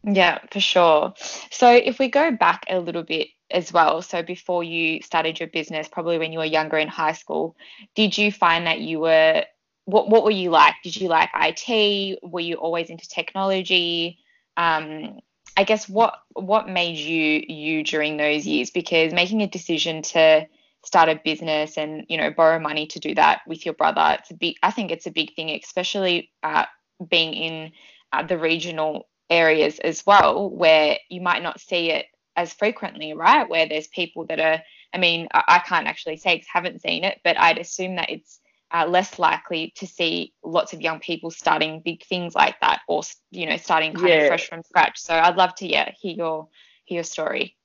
yeah, 0.04 0.40
for 0.52 0.60
sure. 0.60 1.14
So 1.52 1.72
if 1.72 2.00
we 2.00 2.10
go 2.10 2.32
back 2.32 2.66
a 2.70 2.80
little 2.80 3.04
bit 3.04 3.28
as 3.52 3.74
well, 3.74 4.02
so 4.02 4.24
before 4.24 4.64
you 4.64 5.02
started 5.02 5.40
your 5.40 5.50
business, 5.50 5.88
probably 5.88 6.18
when 6.18 6.32
you 6.32 6.40
were 6.40 6.46
younger 6.46 6.78
in 6.78 6.88
high 6.88 7.14
school, 7.14 7.56
did 7.96 8.18
you 8.18 8.32
find 8.32 8.68
that 8.68 8.80
you 8.80 9.00
were 9.00 9.44
what 9.86 10.10
what 10.10 10.24
were 10.24 10.32
you 10.32 10.52
like? 10.52 10.76
Did 10.84 10.96
you 10.96 11.10
like 11.10 11.30
IT? 11.36 12.20
Were 12.24 12.40
you 12.40 12.56
always 12.56 12.90
into 12.90 13.08
technology? 13.10 14.20
Um, 14.56 15.20
I 15.58 15.64
guess 15.64 15.90
what 15.90 16.14
what 16.34 16.70
made 16.70 16.98
you 16.98 17.44
you 17.48 17.84
during 17.84 18.16
those 18.16 18.46
years? 18.46 18.70
Because 18.70 19.12
making 19.12 19.42
a 19.42 19.48
decision 19.48 20.04
to 20.04 20.48
start 20.86 21.10
a 21.10 21.20
business 21.26 21.78
and 21.78 22.06
you 22.08 22.18
know 22.18 22.32
borrow 22.32 22.60
money 22.60 22.88
to 22.88 23.00
do 23.00 23.16
that 23.16 23.42
with 23.48 23.66
your 23.66 23.74
brother, 23.74 24.18
it's 24.20 24.32
a 24.32 24.36
big. 24.36 24.56
I 24.64 24.72
think 24.72 24.92
it's 24.92 25.08
a 25.08 25.12
big 25.12 25.36
thing, 25.36 25.50
especially 25.50 26.32
uh, 26.44 26.66
being 27.10 27.34
in 27.34 27.72
uh, 28.14 28.24
the 28.24 28.38
regional 28.38 29.09
areas 29.30 29.80
as 29.80 30.06
well 30.06 30.50
where 30.50 30.98
you 31.10 31.22
might 31.22 31.44
not 31.44 31.60
see 31.60 31.92
it 31.92 32.06
as 32.36 32.54
frequently, 32.54 33.14
right? 33.14 33.50
Where 33.50 33.68
there's 33.68 33.88
people 33.88 34.26
that 34.28 34.40
are, 34.40 34.62
I 34.94 34.98
mean, 34.98 35.28
I 35.32 35.62
can't 35.66 35.88
actually 35.88 36.18
say 36.18 36.36
because 36.36 36.48
I 36.54 36.58
haven't 36.58 36.82
seen 36.82 37.04
it, 37.04 37.20
but 37.24 37.40
I'd 37.40 37.58
assume 37.58 37.96
that 37.98 38.10
it's 38.10 38.40
uh, 38.72 38.86
less 38.88 39.20
likely 39.20 39.74
to 39.76 39.88
see 39.88 40.34
lots 40.44 40.74
of 40.74 40.82
young 40.82 41.00
people 41.00 41.32
starting 41.32 41.82
big 41.82 42.06
things 42.06 42.36
like 42.36 42.60
that 42.62 42.82
or, 42.88 43.02
you 43.32 43.48
know, 43.48 43.58
starting 43.58 43.94
kind 43.94 44.08
yeah. 44.08 44.16
of 44.16 44.28
fresh 44.28 44.48
from 44.48 44.64
scratch. 44.64 45.00
So 45.00 45.14
I'd 45.14 45.36
love 45.36 45.56
to 45.56 45.68
yeah, 45.68 45.92
hear 46.00 46.14
your 46.14 46.48
hear 46.86 46.98
your 46.98 47.04
story. 47.04 47.56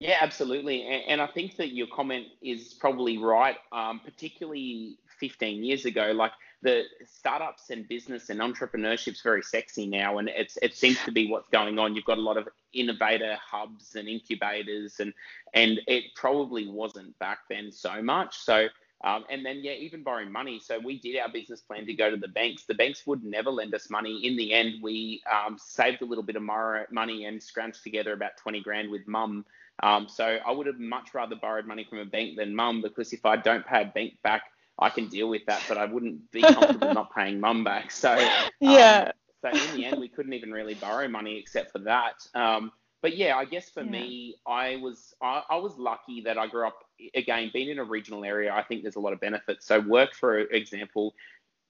Yeah, 0.00 0.18
absolutely. 0.20 0.82
And, 0.82 1.02
and 1.08 1.20
I 1.20 1.26
think 1.26 1.56
that 1.56 1.72
your 1.72 1.88
comment 1.88 2.26
is 2.40 2.74
probably 2.74 3.18
right, 3.18 3.56
um, 3.72 4.00
particularly 4.04 4.98
15 5.18 5.64
years 5.64 5.86
ago. 5.86 6.12
Like, 6.14 6.32
the 6.62 6.84
startups 7.06 7.70
and 7.70 7.86
business 7.88 8.30
and 8.30 8.40
entrepreneurship 8.40 9.12
is 9.12 9.20
very 9.20 9.42
sexy 9.42 9.86
now, 9.86 10.18
and 10.18 10.28
it's 10.28 10.56
it 10.60 10.76
seems 10.76 10.98
to 11.04 11.12
be 11.12 11.30
what's 11.30 11.48
going 11.50 11.78
on. 11.78 11.94
You've 11.94 12.04
got 12.04 12.18
a 12.18 12.22
lot 12.22 12.36
of 12.36 12.48
innovator 12.72 13.36
hubs 13.40 13.94
and 13.94 14.08
incubators, 14.08 14.98
and 14.98 15.12
and 15.54 15.80
it 15.86 16.04
probably 16.16 16.68
wasn't 16.68 17.18
back 17.18 17.38
then 17.48 17.70
so 17.72 18.02
much. 18.02 18.38
So. 18.38 18.68
Um, 19.04 19.24
and 19.30 19.46
then, 19.46 19.60
yeah, 19.62 19.74
even 19.74 20.02
borrowing 20.02 20.32
money. 20.32 20.58
So 20.58 20.80
we 20.80 20.98
did 20.98 21.16
our 21.20 21.28
business 21.28 21.60
plan 21.60 21.86
to 21.86 21.94
go 21.94 22.10
to 22.10 22.16
the 22.16 22.26
banks. 22.26 22.64
The 22.64 22.74
banks 22.74 23.06
would 23.06 23.22
never 23.22 23.48
lend 23.48 23.72
us 23.72 23.88
money. 23.88 24.26
In 24.26 24.36
the 24.36 24.52
end, 24.52 24.82
we 24.82 25.22
um, 25.32 25.56
saved 25.56 26.02
a 26.02 26.04
little 26.04 26.24
bit 26.24 26.34
of 26.34 26.42
money 26.42 27.26
and 27.26 27.38
scrounged 27.40 27.84
together 27.84 28.12
about 28.12 28.36
20 28.38 28.60
grand 28.60 28.90
with 28.90 29.06
mum. 29.06 29.44
Um, 29.84 30.08
so 30.08 30.38
I 30.44 30.50
would 30.50 30.66
have 30.66 30.80
much 30.80 31.14
rather 31.14 31.36
borrowed 31.36 31.64
money 31.64 31.86
from 31.88 31.98
a 31.98 32.04
bank 32.04 32.36
than 32.36 32.56
mum 32.56 32.82
because 32.82 33.12
if 33.12 33.24
I 33.24 33.36
don't 33.36 33.64
pay 33.64 33.82
a 33.82 33.84
bank 33.84 34.14
back, 34.24 34.42
I 34.78 34.90
can 34.90 35.08
deal 35.08 35.28
with 35.28 35.44
that, 35.46 35.62
but 35.68 35.76
I 35.76 35.84
wouldn't 35.84 36.30
be 36.30 36.40
comfortable 36.54 36.94
not 36.94 37.14
paying 37.14 37.40
mum 37.40 37.64
back. 37.64 37.90
So 37.90 38.12
um, 38.12 38.50
yeah. 38.60 39.12
So 39.42 39.50
in 39.50 39.76
the 39.76 39.84
end, 39.84 40.00
we 40.00 40.08
couldn't 40.08 40.32
even 40.32 40.50
really 40.50 40.74
borrow 40.74 41.06
money 41.08 41.38
except 41.38 41.72
for 41.72 41.78
that. 41.80 42.26
Um, 42.34 42.72
but 43.00 43.16
yeah, 43.16 43.36
I 43.36 43.44
guess 43.44 43.70
for 43.70 43.82
yeah. 43.82 43.90
me, 43.90 44.36
I 44.46 44.76
was 44.76 45.14
I, 45.22 45.42
I, 45.50 45.56
was 45.56 45.76
lucky 45.78 46.20
that 46.22 46.36
I 46.36 46.48
grew 46.48 46.66
up 46.66 46.78
again 47.14 47.50
being 47.52 47.68
in 47.68 47.78
a 47.78 47.84
regional 47.84 48.24
area. 48.24 48.52
I 48.52 48.64
think 48.64 48.82
there's 48.82 48.96
a 48.96 49.00
lot 49.00 49.12
of 49.12 49.20
benefits. 49.20 49.66
So 49.66 49.78
work, 49.80 50.14
for 50.14 50.38
example, 50.38 51.14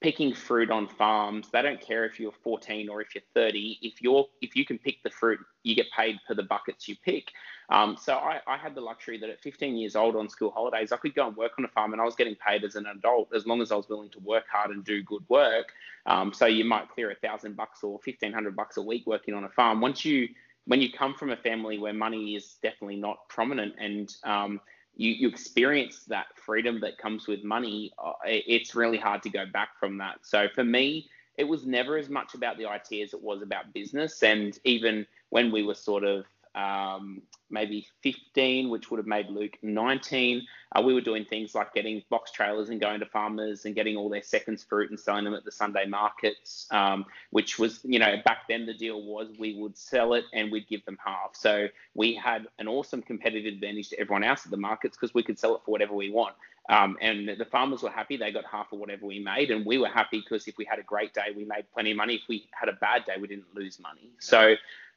picking 0.00 0.32
fruit 0.32 0.70
on 0.70 0.86
farms. 0.86 1.48
They 1.52 1.60
don't 1.60 1.80
care 1.80 2.04
if 2.04 2.20
you're 2.20 2.32
14 2.44 2.88
or 2.88 3.00
if 3.00 3.14
you're 3.14 3.22
30. 3.34 3.78
If 3.82 4.00
you're 4.00 4.26
if 4.40 4.54
you 4.54 4.64
can 4.64 4.78
pick 4.78 5.02
the 5.02 5.10
fruit, 5.10 5.40
you 5.64 5.74
get 5.74 5.86
paid 5.96 6.16
per 6.26 6.34
the 6.34 6.44
buckets 6.44 6.88
you 6.88 6.96
pick. 7.04 7.32
Um, 7.70 7.96
so 8.00 8.14
I, 8.14 8.40
I, 8.46 8.56
had 8.56 8.74
the 8.74 8.80
luxury 8.80 9.18
that 9.18 9.28
at 9.28 9.42
15 9.42 9.76
years 9.76 9.94
old 9.96 10.16
on 10.16 10.28
school 10.28 10.50
holidays, 10.50 10.90
I 10.92 10.96
could 10.96 11.14
go 11.14 11.26
and 11.26 11.36
work 11.36 11.52
on 11.58 11.64
a 11.64 11.68
farm, 11.68 11.92
and 11.92 12.00
I 12.00 12.04
was 12.04 12.14
getting 12.14 12.36
paid 12.36 12.64
as 12.64 12.76
an 12.76 12.86
adult 12.86 13.28
as 13.34 13.46
long 13.46 13.60
as 13.60 13.70
I 13.72 13.74
was 13.74 13.88
willing 13.88 14.08
to 14.10 14.20
work 14.20 14.44
hard 14.50 14.70
and 14.70 14.84
do 14.84 15.02
good 15.02 15.22
work. 15.28 15.72
Um, 16.06 16.32
so 16.32 16.46
you 16.46 16.64
might 16.64 16.88
clear 16.88 17.10
a 17.10 17.16
thousand 17.16 17.56
bucks 17.56 17.82
or 17.82 17.92
1500 18.04 18.56
bucks 18.56 18.78
a 18.78 18.82
week 18.82 19.06
working 19.06 19.34
on 19.34 19.44
a 19.44 19.50
farm. 19.50 19.80
Once 19.80 20.04
you 20.04 20.28
when 20.66 20.82
you 20.82 20.92
come 20.92 21.14
from 21.14 21.30
a 21.30 21.36
family 21.36 21.78
where 21.78 21.94
money 21.94 22.36
is 22.36 22.56
definitely 22.62 22.96
not 22.96 23.26
prominent 23.28 23.74
and 23.78 24.14
um, 24.24 24.60
you, 24.98 25.12
you 25.12 25.28
experience 25.28 26.04
that 26.08 26.26
freedom 26.34 26.80
that 26.80 26.98
comes 26.98 27.26
with 27.26 27.44
money, 27.44 27.92
uh, 28.04 28.12
it's 28.24 28.74
really 28.74 28.98
hard 28.98 29.22
to 29.22 29.30
go 29.30 29.46
back 29.46 29.78
from 29.78 29.96
that. 29.98 30.18
So 30.22 30.48
for 30.54 30.64
me, 30.64 31.08
it 31.36 31.44
was 31.44 31.64
never 31.64 31.96
as 31.96 32.08
much 32.10 32.34
about 32.34 32.58
the 32.58 32.64
IT 32.64 33.00
as 33.00 33.14
it 33.14 33.22
was 33.22 33.40
about 33.40 33.72
business. 33.72 34.22
And 34.24 34.58
even 34.64 35.06
when 35.30 35.52
we 35.52 35.62
were 35.62 35.76
sort 35.76 36.02
of 36.02 36.26
um, 36.54 37.22
maybe 37.50 37.86
15, 38.02 38.68
which 38.68 38.90
would 38.90 38.98
have 38.98 39.06
made 39.06 39.28
Luke 39.28 39.56
19. 39.62 40.46
Uh, 40.74 40.82
we 40.82 40.92
were 40.92 41.00
doing 41.00 41.24
things 41.24 41.54
like 41.54 41.72
getting 41.72 42.02
box 42.10 42.30
trailers 42.30 42.68
and 42.68 42.80
going 42.80 43.00
to 43.00 43.06
farmers 43.06 43.64
and 43.64 43.74
getting 43.74 43.96
all 43.96 44.08
their 44.08 44.22
seconds 44.22 44.62
fruit 44.62 44.90
and 44.90 45.00
selling 45.00 45.24
them 45.24 45.34
at 45.34 45.44
the 45.44 45.52
Sunday 45.52 45.86
markets, 45.86 46.66
um, 46.70 47.06
which 47.30 47.58
was, 47.58 47.80
you 47.84 47.98
know, 47.98 48.16
back 48.24 48.48
then 48.48 48.66
the 48.66 48.74
deal 48.74 49.02
was 49.02 49.28
we 49.38 49.54
would 49.54 49.76
sell 49.76 50.14
it 50.14 50.24
and 50.32 50.52
we'd 50.52 50.68
give 50.68 50.84
them 50.84 50.98
half. 51.04 51.34
So 51.34 51.68
we 51.94 52.14
had 52.14 52.46
an 52.58 52.68
awesome 52.68 53.02
competitive 53.02 53.52
advantage 53.52 53.88
to 53.90 54.00
everyone 54.00 54.24
else 54.24 54.44
at 54.44 54.50
the 54.50 54.58
markets 54.58 54.96
because 54.96 55.14
we 55.14 55.22
could 55.22 55.38
sell 55.38 55.54
it 55.54 55.62
for 55.64 55.70
whatever 55.70 55.94
we 55.94 56.10
want. 56.10 56.34
Um, 56.68 56.98
and 57.00 57.28
the 57.38 57.46
farmers 57.46 57.82
were 57.82 57.90
happy; 57.90 58.18
they 58.18 58.30
got 58.30 58.44
half 58.44 58.72
of 58.72 58.78
whatever 58.78 59.06
we 59.06 59.20
made, 59.20 59.50
and 59.50 59.64
we 59.64 59.78
were 59.78 59.88
happy 59.88 60.20
because 60.20 60.46
if 60.46 60.58
we 60.58 60.66
had 60.66 60.78
a 60.78 60.82
great 60.82 61.14
day, 61.14 61.28
we 61.34 61.44
made 61.44 61.64
plenty 61.72 61.92
of 61.92 61.96
money. 61.96 62.16
If 62.16 62.28
we 62.28 62.46
had 62.52 62.68
a 62.68 62.74
bad 62.74 63.06
day, 63.06 63.14
we 63.18 63.26
didn't 63.26 63.54
lose 63.54 63.80
money. 63.80 64.10
So 64.18 64.54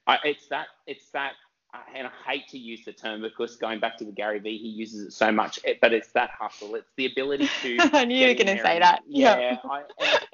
I, 0.08 0.17
it's 0.24 0.48
that 0.48 0.67
it's 0.88 1.10
that 1.12 1.34
and 1.96 2.08
I 2.08 2.31
hate 2.31 2.48
to 2.50 2.58
use 2.58 2.84
the 2.84 2.91
term 2.91 3.22
because 3.22 3.55
going 3.55 3.79
back 3.79 3.98
to 3.98 4.05
the 4.05 4.12
Gary 4.12 4.39
Vee, 4.39 4.58
he 4.58 4.67
uses 4.67 5.08
it 5.08 5.13
so 5.13 5.31
much, 5.31 5.60
but 5.81 5.93
it's 5.93 6.12
that 6.12 6.31
hustle. 6.38 6.75
It's 6.75 6.91
the 6.98 7.05
ability 7.05 7.50
to. 7.62 7.77
I 7.93 8.05
knew 8.05 8.17
you 8.17 8.27
were 8.27 8.34
going 8.34 8.58
to 8.58 8.62
say 8.62 8.79
that. 8.79 9.01
Yeah, 9.08 9.39
yeah. 9.39 9.58
I, 9.63 9.84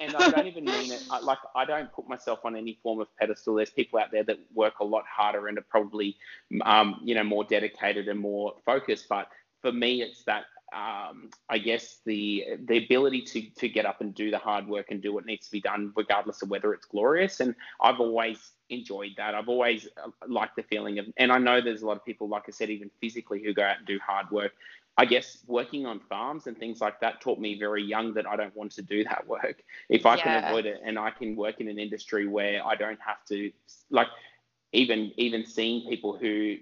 and, 0.00 0.14
and, 0.14 0.16
I 0.16 0.30
don't 0.30 0.46
even 0.46 0.64
mean 0.64 0.92
it. 0.92 1.04
I, 1.10 1.20
like 1.20 1.38
I 1.54 1.64
don't 1.64 1.92
put 1.92 2.08
myself 2.08 2.40
on 2.44 2.56
any 2.56 2.78
form 2.82 3.00
of 3.00 3.08
pedestal. 3.16 3.54
There's 3.54 3.70
people 3.70 4.00
out 4.00 4.10
there 4.10 4.24
that 4.24 4.38
work 4.52 4.80
a 4.80 4.84
lot 4.84 5.04
harder 5.06 5.46
and 5.46 5.58
are 5.58 5.66
probably, 5.68 6.16
um, 6.62 7.00
you 7.04 7.14
know, 7.14 7.24
more 7.24 7.44
dedicated 7.44 8.08
and 8.08 8.18
more 8.18 8.54
focused. 8.64 9.06
But 9.08 9.28
for 9.62 9.70
me, 9.70 10.02
it's 10.02 10.24
that 10.24 10.44
um, 10.72 11.30
I 11.48 11.58
guess 11.58 11.98
the 12.04 12.44
the 12.66 12.84
ability 12.84 13.22
to 13.22 13.50
to 13.60 13.68
get 13.68 13.86
up 13.86 14.00
and 14.00 14.14
do 14.14 14.30
the 14.30 14.38
hard 14.38 14.66
work 14.66 14.90
and 14.90 15.02
do 15.02 15.12
what 15.12 15.26
needs 15.26 15.46
to 15.46 15.52
be 15.52 15.60
done, 15.60 15.92
regardless 15.96 16.42
of 16.42 16.50
whether 16.50 16.74
it's 16.74 16.86
glorious. 16.86 17.40
And 17.40 17.54
I've 17.80 18.00
always 18.00 18.52
enjoyed 18.70 19.12
that. 19.16 19.34
I've 19.34 19.48
always 19.48 19.88
uh, 20.02 20.10
liked 20.28 20.56
the 20.56 20.62
feeling 20.62 20.98
of, 20.98 21.06
and 21.16 21.32
I 21.32 21.38
know 21.38 21.60
there's 21.60 21.82
a 21.82 21.86
lot 21.86 21.96
of 21.96 22.04
people, 22.04 22.28
like 22.28 22.44
I 22.48 22.50
said, 22.50 22.70
even 22.70 22.90
physically, 23.00 23.42
who 23.42 23.54
go 23.54 23.62
out 23.62 23.78
and 23.78 23.86
do 23.86 23.98
hard 24.06 24.30
work. 24.30 24.52
I 25.00 25.04
guess 25.04 25.38
working 25.46 25.86
on 25.86 26.00
farms 26.00 26.48
and 26.48 26.58
things 26.58 26.80
like 26.80 26.98
that 27.00 27.20
taught 27.20 27.38
me 27.38 27.56
very 27.58 27.84
young 27.84 28.14
that 28.14 28.26
I 28.26 28.34
don't 28.34 28.54
want 28.56 28.72
to 28.72 28.82
do 28.82 29.04
that 29.04 29.26
work. 29.28 29.62
If 29.88 30.04
I 30.04 30.16
yeah. 30.16 30.22
can 30.22 30.44
avoid 30.44 30.66
it 30.66 30.80
and 30.84 30.98
I 30.98 31.10
can 31.10 31.36
work 31.36 31.60
in 31.60 31.68
an 31.68 31.78
industry 31.78 32.26
where 32.26 32.66
I 32.66 32.74
don't 32.74 32.98
have 33.00 33.24
to, 33.28 33.52
like, 33.90 34.08
even 34.72 35.12
even 35.16 35.46
seeing 35.46 35.88
people 35.88 36.18
who 36.18 36.56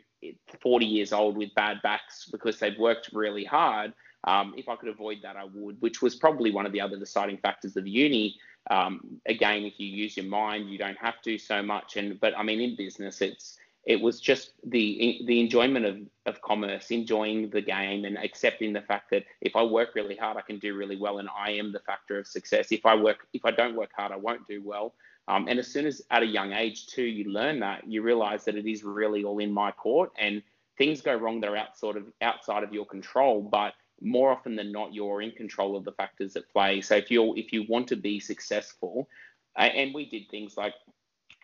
40 0.61 0.87
years 0.87 1.12
old 1.12 1.37
with 1.37 1.54
bad 1.54 1.80
backs 1.83 2.28
because 2.30 2.59
they've 2.59 2.78
worked 2.78 3.11
really 3.12 3.45
hard. 3.45 3.92
Um, 4.25 4.54
if 4.56 4.68
I 4.68 4.76
could 4.76 4.88
avoid 4.88 5.18
that, 5.23 5.37
I 5.37 5.45
would, 5.45 5.80
which 5.80 6.02
was 6.02 6.16
probably 6.16 6.50
one 6.50 6.66
of 6.66 6.73
the 6.73 6.80
other 6.80 6.99
deciding 6.99 7.38
factors 7.38 7.76
of 7.76 7.87
uni. 7.87 8.37
Um, 8.71 9.21
again, 9.26 9.62
if 9.64 9.75
you 9.78 9.87
use 9.87 10.16
your 10.16 10.26
mind, 10.26 10.68
you 10.68 10.78
don't 10.78 10.99
have 10.99 11.23
to 11.23 11.38
so 11.38 11.62
much. 11.62 11.97
And 11.97 12.18
but 12.21 12.37
I 12.37 12.42
mean, 12.42 12.61
in 12.61 12.76
business, 12.76 13.21
it's 13.21 13.56
it 13.85 14.00
was 14.00 14.21
just 14.21 14.50
the 14.64 15.23
the 15.26 15.40
enjoyment 15.40 15.87
of, 15.87 15.99
of 16.26 16.42
commerce, 16.42 16.90
enjoying 16.90 17.50
the 17.50 17.61
game, 17.61 18.04
and 18.04 18.18
accepting 18.18 18.73
the 18.73 18.80
fact 18.80 19.11
that 19.11 19.25
if 19.40 19.54
I 19.54 19.62
work 19.62 19.95
really 19.95 20.16
hard, 20.16 20.37
I 20.37 20.40
can 20.40 20.59
do 20.59 20.75
really 20.75 20.97
well, 20.97 21.18
and 21.18 21.28
I 21.37 21.52
am 21.52 21.73
the 21.73 21.80
factor 21.80 22.18
of 22.18 22.26
success. 22.26 22.73
If 22.73 22.85
I 22.85 22.97
work, 22.97 23.28
if 23.33 23.45
I 23.45 23.52
don't 23.52 23.76
work 23.76 23.90
hard, 23.97 24.11
I 24.11 24.16
won't 24.16 24.47
do 24.49 24.61
well. 24.64 24.95
Um, 25.28 25.49
and 25.49 25.59
as 25.59 25.66
soon 25.66 25.87
as 25.87 26.02
at 26.11 26.23
a 26.23 26.26
young 26.26 26.52
age 26.52 26.87
too, 26.87 27.04
you 27.04 27.30
learn 27.30 27.61
that, 27.61 27.88
you 27.88 28.02
realize 28.02 28.45
that 28.45 28.54
it 28.54 28.66
is 28.66 28.85
really 28.85 29.25
all 29.25 29.38
in 29.38 29.52
my 29.52 29.73
court, 29.73 30.12
and 30.18 30.42
things 30.78 31.00
go 31.00 31.14
wrong 31.14 31.40
that 31.40 31.50
are 31.50 31.56
outside 31.56 31.97
of 31.97 32.04
outside 32.23 32.62
of 32.62 32.73
your 32.73 32.87
control, 32.87 33.42
but 33.42 33.75
more 34.00 34.30
often 34.30 34.54
than 34.54 34.73
not, 34.73 34.95
you're 34.95 35.23
in 35.23 35.33
control 35.33 35.76
of 35.76 35.85
the 35.85 35.92
factors 35.92 36.37
at 36.37 36.49
play. 36.50 36.80
So 36.80 36.97
if 36.97 37.11
you 37.11 37.35
if 37.35 37.52
you 37.52 37.64
want 37.68 37.88
to 37.88 37.97
be 37.97 38.21
successful, 38.21 39.09
and 39.56 39.95
we 39.95 40.09
did 40.09 40.28
things 40.30 40.56
like 40.56 40.75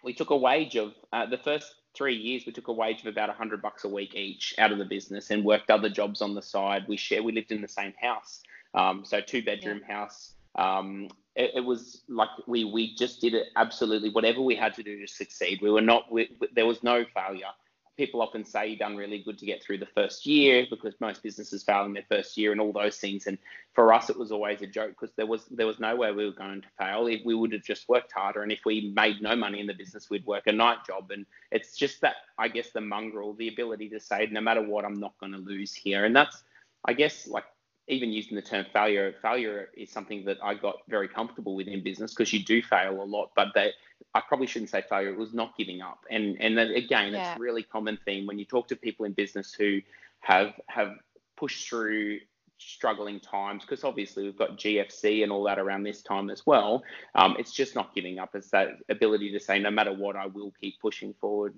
we 0.05 0.13
took 0.13 0.31
a 0.31 0.37
wage 0.37 0.77
of 0.77 0.95
uh, 1.13 1.27
the 1.27 1.39
first 1.39 1.75
three 1.95 2.17
years 2.17 2.45
we 2.47 2.53
took 2.53 2.69
a 2.69 2.73
wage 2.73 3.01
of 3.01 3.07
about 3.07 3.29
100 3.29 3.61
bucks 3.61 3.85
a 3.85 3.89
week 3.89 4.15
each 4.15 4.55
out 4.59 4.73
of 4.73 4.79
the 4.79 4.85
business 4.85 5.31
and 5.31 5.45
worked 5.45 5.71
other 5.71 5.89
jobs 5.89 6.23
on 6.23 6.35
the 6.35 6.43
side 6.43 6.85
we 6.89 6.97
share 6.97 7.23
we 7.23 7.33
lived 7.33 7.53
in 7.53 7.61
the 7.61 7.69
same 7.69 7.93
house 8.01 8.43
um, 8.75 9.05
so 9.05 9.21
two 9.21 9.43
bedroom 9.43 9.81
yeah. 9.87 9.95
house 9.95 10.35
um, 10.57 11.09
it, 11.35 11.53
it, 11.55 11.61
was 11.61 12.03
like 12.09 12.29
we 12.47 12.65
we 12.65 12.95
just 12.95 13.21
did 13.21 13.35
it 13.35 13.49
absolutely 13.57 14.11
whatever 14.11 14.41
we 14.41 14.55
had 14.55 14.75
to 14.75 14.83
do 14.83 15.01
to 15.01 15.07
succeed 15.07 15.61
we 15.63 15.71
were 15.71 15.81
not 15.81 16.11
we, 16.13 16.37
there 16.55 16.67
was 16.67 16.83
no 16.83 17.05
failure 17.15 17.53
people 17.97 18.23
often 18.23 18.45
say 18.45 18.69
you've 18.69 18.79
done 18.79 18.97
really 18.97 19.19
good 19.19 19.39
to 19.39 19.47
get 19.47 19.63
through 19.63 19.79
the 19.79 19.87
first 19.87 20.25
year 20.25 20.67
because 20.71 20.95
most 21.01 21.23
businesses 21.23 21.63
fail 21.63 21.85
in 21.85 21.93
their 21.93 22.05
first 22.09 22.37
year 22.39 22.53
and 22.53 22.61
all 22.61 22.73
those 22.73 22.97
things. 22.97 23.27
And 23.27 23.39
for 23.75 23.93
us, 23.93 24.09
it 24.09 24.19
was 24.19 24.33
always 24.33 24.63
a 24.63 24.67
joke 24.67 24.91
because 24.91 25.15
there 25.17 25.27
was 25.27 25.45
there 25.51 25.67
was 25.67 25.79
no 25.79 25.95
way 25.95 26.11
we 26.11 26.25
were 26.25 26.33
going 26.33 26.63
to 26.63 26.69
fail. 26.79 27.07
If 27.07 27.25
we 27.25 27.35
would 27.35 27.53
have 27.53 27.63
just 27.63 27.89
worked 27.89 28.13
harder, 28.13 28.43
and 28.43 28.53
if 28.53 28.61
we 28.65 28.93
made 28.95 29.21
no 29.21 29.37
money 29.37 29.61
in 29.61 29.67
the 29.67 29.75
business, 29.75 30.09
we'd 30.09 30.27
work 30.27 30.47
a 30.47 30.53
night 30.53 30.79
job. 30.87 31.11
And 31.11 31.27
it's 31.51 31.77
just 31.77 32.01
that 32.01 32.17
I 32.39 32.49
guess 32.49 32.71
the 32.71 32.81
mongrel, 32.81 33.35
the 33.35 33.49
ability 33.49 33.91
to 33.91 34.01
say 34.01 34.27
no 34.31 34.41
matter 34.41 34.63
what, 34.63 34.85
I'm 34.85 35.01
not 35.01 35.19
going 35.19 35.33
to 35.33 35.39
lose 35.39 35.75
here. 35.75 36.05
And 36.05 36.17
that's 36.17 36.43
I 36.85 36.95
guess 36.95 37.27
like 37.27 37.45
even 37.89 38.13
using 38.13 38.37
the 38.37 38.43
term 38.43 38.65
failure, 38.73 39.15
failure 39.23 39.69
is 39.77 39.91
something 39.91 40.25
that 40.25 40.39
I 40.43 40.55
got 40.55 40.77
very 40.89 41.09
comfortable 41.09 41.55
with 41.57 41.67
in 41.67 41.83
business 41.83 42.13
because 42.13 42.33
you 42.33 42.45
do 42.45 42.63
fail 42.63 43.03
a 43.03 43.05
lot, 43.05 43.31
but 43.35 43.49
they, 43.55 43.73
I 44.15 44.21
probably 44.21 44.47
shouldn't 44.47 44.71
say 44.71 44.83
failure. 44.89 45.11
It 45.11 45.19
was 45.19 45.35
not 45.35 45.57
giving 45.57 45.81
up, 45.81 46.05
and 46.11 46.37
and 46.41 46.57
then 46.57 46.69
again, 46.71 47.13
yeah. 47.13 47.33
it's 47.33 47.39
a 47.39 47.43
really 47.43 47.63
common 47.63 47.99
theme 48.05 48.27
when 48.27 48.39
you 48.39 48.45
talk 48.45 48.69
to 48.69 48.77
people 48.77 49.05
in 49.05 49.13
business 49.13 49.53
who 49.53 49.81
have 50.21 50.53
have 50.69 50.95
pushed 51.37 51.69
through 51.69 52.21
struggling 52.59 53.19
times 53.19 53.63
because 53.63 53.85
obviously 53.85 54.23
we've 54.23 54.39
got 54.39 54.57
GFC 54.57 55.23
and 55.23 55.33
all 55.33 55.43
that 55.45 55.59
around 55.59 55.83
this 55.83 56.03
time 56.03 56.31
as 56.31 56.47
well. 56.47 56.85
Um, 57.15 57.35
it's 57.39 57.53
just 57.53 57.75
not 57.75 57.95
giving 57.95 58.19
up. 58.19 58.35
It's 58.35 58.51
that 58.51 58.79
ability 58.89 59.33
to 59.33 59.41
say 59.41 59.59
no 59.59 59.71
matter 59.71 59.93
what, 59.93 60.17
I 60.17 60.27
will 60.27 60.53
keep 60.61 60.81
pushing 60.81 61.15
forward. 61.15 61.55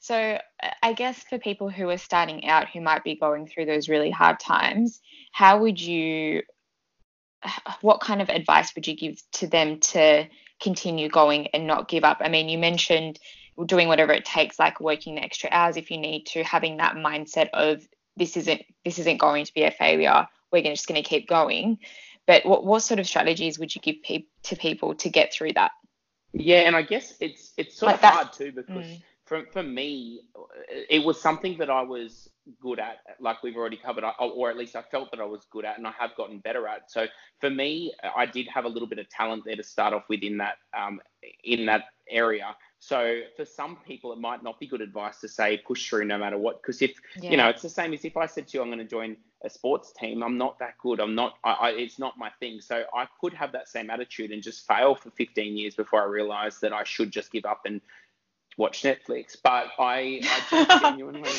So, 0.00 0.38
I 0.82 0.92
guess 0.92 1.22
for 1.22 1.38
people 1.38 1.68
who 1.68 1.88
are 1.90 1.98
starting 1.98 2.46
out 2.46 2.68
who 2.68 2.80
might 2.80 3.04
be 3.04 3.16
going 3.16 3.46
through 3.46 3.66
those 3.66 3.88
really 3.88 4.10
hard 4.10 4.40
times, 4.40 5.00
how 5.32 5.60
would 5.60 5.80
you, 5.80 6.42
what 7.80 8.00
kind 8.00 8.22
of 8.22 8.28
advice 8.28 8.74
would 8.74 8.86
you 8.86 8.96
give 8.96 9.20
to 9.32 9.46
them 9.46 9.80
to 9.80 10.26
continue 10.60 11.08
going 11.08 11.48
and 11.48 11.66
not 11.66 11.88
give 11.88 12.04
up? 12.04 12.18
I 12.20 12.28
mean, 12.28 12.48
you 12.48 12.58
mentioned 12.58 13.18
doing 13.66 13.88
whatever 13.88 14.12
it 14.12 14.24
takes, 14.24 14.58
like 14.58 14.80
working 14.80 15.16
the 15.16 15.22
extra 15.22 15.50
hours 15.52 15.76
if 15.76 15.90
you 15.90 15.98
need 15.98 16.24
to, 16.26 16.42
having 16.42 16.78
that 16.78 16.94
mindset 16.94 17.50
of 17.52 17.86
this 18.16 18.36
isn't 18.36 18.62
this 18.84 18.98
isn't 18.98 19.18
going 19.18 19.44
to 19.44 19.54
be 19.54 19.64
a 19.64 19.70
failure. 19.70 20.26
We're 20.50 20.62
just 20.62 20.86
going 20.86 21.02
to 21.02 21.08
keep 21.08 21.28
going. 21.28 21.78
But 22.26 22.44
what, 22.44 22.64
what 22.64 22.80
sort 22.80 23.00
of 23.00 23.06
strategies 23.06 23.58
would 23.58 23.74
you 23.74 23.80
give 23.80 24.02
pe- 24.02 24.24
to 24.44 24.56
people 24.56 24.94
to 24.96 25.08
get 25.08 25.32
through 25.32 25.52
that? 25.54 25.72
Yeah, 26.32 26.60
and 26.60 26.76
I 26.76 26.82
guess 26.82 27.14
it's 27.20 27.52
it's 27.56 27.76
sort 27.76 27.92
like 27.92 28.04
of 28.04 28.10
hard 28.10 28.32
too 28.32 28.52
because 28.52 28.86
mm 28.86 29.02
for, 29.30 29.44
for 29.52 29.62
me, 29.62 30.22
it 30.88 31.04
was 31.04 31.20
something 31.20 31.56
that 31.58 31.70
I 31.70 31.82
was 31.82 32.28
good 32.60 32.80
at, 32.80 32.96
like 33.20 33.44
we've 33.44 33.56
already 33.56 33.76
covered, 33.76 34.02
or 34.18 34.50
at 34.50 34.56
least 34.56 34.74
I 34.74 34.82
felt 34.82 35.12
that 35.12 35.20
I 35.20 35.24
was 35.24 35.46
good 35.52 35.64
at, 35.64 35.78
and 35.78 35.86
I 35.86 35.92
have 36.00 36.16
gotten 36.16 36.40
better 36.40 36.66
at. 36.66 36.90
So 36.90 37.06
for 37.38 37.48
me, 37.48 37.92
I 38.16 38.26
did 38.26 38.48
have 38.52 38.64
a 38.64 38.68
little 38.68 38.88
bit 38.88 38.98
of 38.98 39.08
talent 39.08 39.44
there 39.46 39.54
to 39.54 39.62
start 39.62 39.94
off 39.94 40.08
with 40.08 40.24
in 40.24 40.38
that 40.38 40.56
um, 40.76 41.00
in 41.44 41.64
that 41.66 41.84
area. 42.10 42.56
So 42.80 43.20
for 43.36 43.44
some 43.44 43.78
people, 43.86 44.12
it 44.12 44.18
might 44.18 44.42
not 44.42 44.58
be 44.58 44.66
good 44.66 44.80
advice 44.80 45.20
to 45.20 45.28
say 45.28 45.58
push 45.58 45.88
through 45.88 46.06
no 46.06 46.18
matter 46.18 46.36
what, 46.36 46.60
because 46.60 46.82
if 46.82 46.94
yeah. 47.20 47.30
you 47.30 47.36
know, 47.36 47.48
it's 47.50 47.62
the 47.62 47.68
same 47.68 47.92
as 47.92 48.04
if 48.04 48.16
I 48.16 48.26
said 48.26 48.48
to 48.48 48.58
you, 48.58 48.62
I'm 48.62 48.68
going 48.68 48.80
to 48.80 48.84
join 48.84 49.16
a 49.44 49.48
sports 49.48 49.92
team. 49.92 50.24
I'm 50.24 50.38
not 50.38 50.58
that 50.58 50.74
good. 50.82 50.98
I'm 50.98 51.14
not. 51.14 51.34
I, 51.44 51.52
I, 51.52 51.70
it's 51.70 52.00
not 52.00 52.18
my 52.18 52.30
thing. 52.40 52.60
So 52.60 52.82
I 52.92 53.06
could 53.20 53.34
have 53.34 53.52
that 53.52 53.68
same 53.68 53.90
attitude 53.90 54.32
and 54.32 54.42
just 54.42 54.66
fail 54.66 54.96
for 54.96 55.10
15 55.10 55.56
years 55.56 55.76
before 55.76 56.02
I 56.02 56.06
realized 56.06 56.62
that 56.62 56.72
I 56.72 56.82
should 56.82 57.12
just 57.12 57.30
give 57.30 57.44
up 57.44 57.60
and 57.64 57.80
watch 58.60 58.82
Netflix, 58.82 59.36
but 59.42 59.68
I, 59.78 60.20
I 60.22 60.42
just 60.50 60.82
genuinely, 60.82 61.30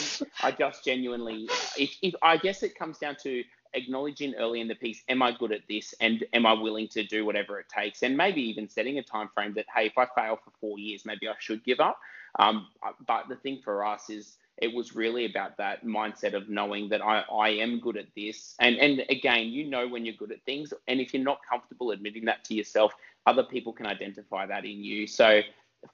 I 0.42 0.52
just 0.52 0.84
genuinely, 0.84 1.48
if, 1.78 1.96
if 2.02 2.16
I 2.24 2.36
guess 2.38 2.64
it 2.64 2.74
comes 2.76 2.98
down 2.98 3.16
to 3.24 3.44
acknowledging 3.74 4.34
early 4.36 4.60
in 4.60 4.68
the 4.68 4.76
piece, 4.76 5.04
am 5.08 5.22
I 5.22 5.32
good 5.32 5.52
at 5.52 5.62
this, 5.70 5.94
and 6.02 6.26
am 6.34 6.48
I 6.48 6.54
willing 6.54 6.88
to 6.90 7.04
do 7.04 7.24
whatever 7.24 7.60
it 7.60 7.68
takes, 7.70 8.02
and 8.02 8.18
maybe 8.18 8.42
even 8.42 8.68
setting 8.68 8.98
a 8.98 9.04
time 9.04 9.30
frame 9.36 9.54
that 9.54 9.66
hey, 9.74 9.86
if 9.86 9.98
I 9.98 10.08
fail 10.16 10.40
for 10.44 10.52
four 10.60 10.80
years, 10.80 11.06
maybe 11.06 11.30
I 11.30 11.34
should 11.40 11.64
give 11.64 11.80
up. 11.80 12.00
Um, 12.40 12.68
but 13.08 13.30
the 13.30 13.36
thing 13.36 13.62
for 13.64 13.86
us 13.86 14.10
is 14.10 14.38
it 14.58 14.74
was 14.74 14.96
really 14.96 15.26
about 15.26 15.58
that 15.58 15.86
mindset 15.86 16.34
of 16.34 16.50
knowing 16.50 16.90
that 16.90 17.02
I, 17.02 17.24
I 17.32 17.50
am 17.50 17.80
good 17.80 17.98
at 17.98 18.08
this. 18.16 18.56
And 18.60 18.78
and 18.78 19.04
again, 19.10 19.48
you 19.48 19.70
know 19.70 19.88
when 19.88 20.06
you're 20.06 20.16
good 20.16 20.32
at 20.32 20.44
things, 20.44 20.74
and 20.88 21.00
if 21.00 21.14
you're 21.14 21.24
not 21.24 21.40
comfortable 21.48 21.92
admitting 21.92 22.26
that 22.26 22.44
to 22.46 22.56
yourself, 22.56 22.94
other 23.28 23.44
people 23.44 23.74
can 23.74 23.86
identify 23.86 24.46
that 24.48 24.66
in 24.66 24.84
you. 24.84 25.06
So 25.06 25.42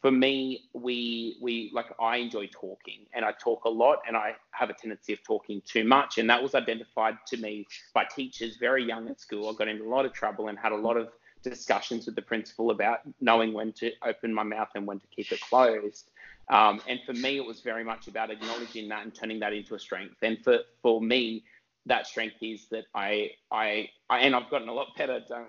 for 0.01 0.11
me, 0.11 0.65
we 0.73 1.37
we 1.41 1.71
like 1.73 1.87
I 1.99 2.17
enjoy 2.17 2.47
talking 2.51 3.05
and 3.13 3.23
I 3.23 3.31
talk 3.31 3.65
a 3.65 3.69
lot 3.69 3.99
and 4.07 4.17
I 4.17 4.35
have 4.51 4.69
a 4.69 4.73
tendency 4.73 5.13
of 5.13 5.23
talking 5.23 5.61
too 5.65 5.85
much 5.85 6.17
and 6.17 6.29
that 6.29 6.41
was 6.41 6.55
identified 6.55 7.17
to 7.27 7.37
me 7.37 7.65
by 7.93 8.05
teachers 8.05 8.57
very 8.57 8.83
young 8.83 9.07
at 9.09 9.19
school. 9.19 9.49
I 9.49 9.53
got 9.53 9.67
into 9.67 9.85
a 9.85 9.89
lot 9.89 10.05
of 10.05 10.13
trouble 10.13 10.49
and 10.49 10.59
had 10.59 10.71
a 10.71 10.77
lot 10.77 10.97
of 10.97 11.09
discussions 11.41 12.05
with 12.05 12.15
the 12.15 12.21
principal 12.21 12.71
about 12.71 12.99
knowing 13.21 13.53
when 13.53 13.71
to 13.73 13.91
open 14.03 14.33
my 14.33 14.43
mouth 14.43 14.69
and 14.75 14.85
when 14.85 14.99
to 14.99 15.07
keep 15.07 15.31
it 15.31 15.39
closed. 15.41 16.09
Um, 16.49 16.81
and 16.87 16.99
for 17.05 17.13
me, 17.13 17.37
it 17.37 17.45
was 17.45 17.61
very 17.61 17.83
much 17.83 18.07
about 18.07 18.31
acknowledging 18.31 18.87
that 18.89 19.03
and 19.03 19.13
turning 19.13 19.39
that 19.39 19.53
into 19.53 19.75
a 19.75 19.79
strength. 19.79 20.15
And 20.21 20.41
for, 20.43 20.59
for 20.81 21.01
me, 21.01 21.43
that 21.85 22.07
strength 22.07 22.37
is 22.41 22.67
that 22.69 22.85
I, 22.95 23.31
I, 23.51 23.89
I, 24.09 24.19
and 24.19 24.35
I've 24.35 24.49
gotten 24.49 24.69
a 24.69 24.73
lot 24.73 24.87
better. 24.97 25.21
Don't 25.27 25.47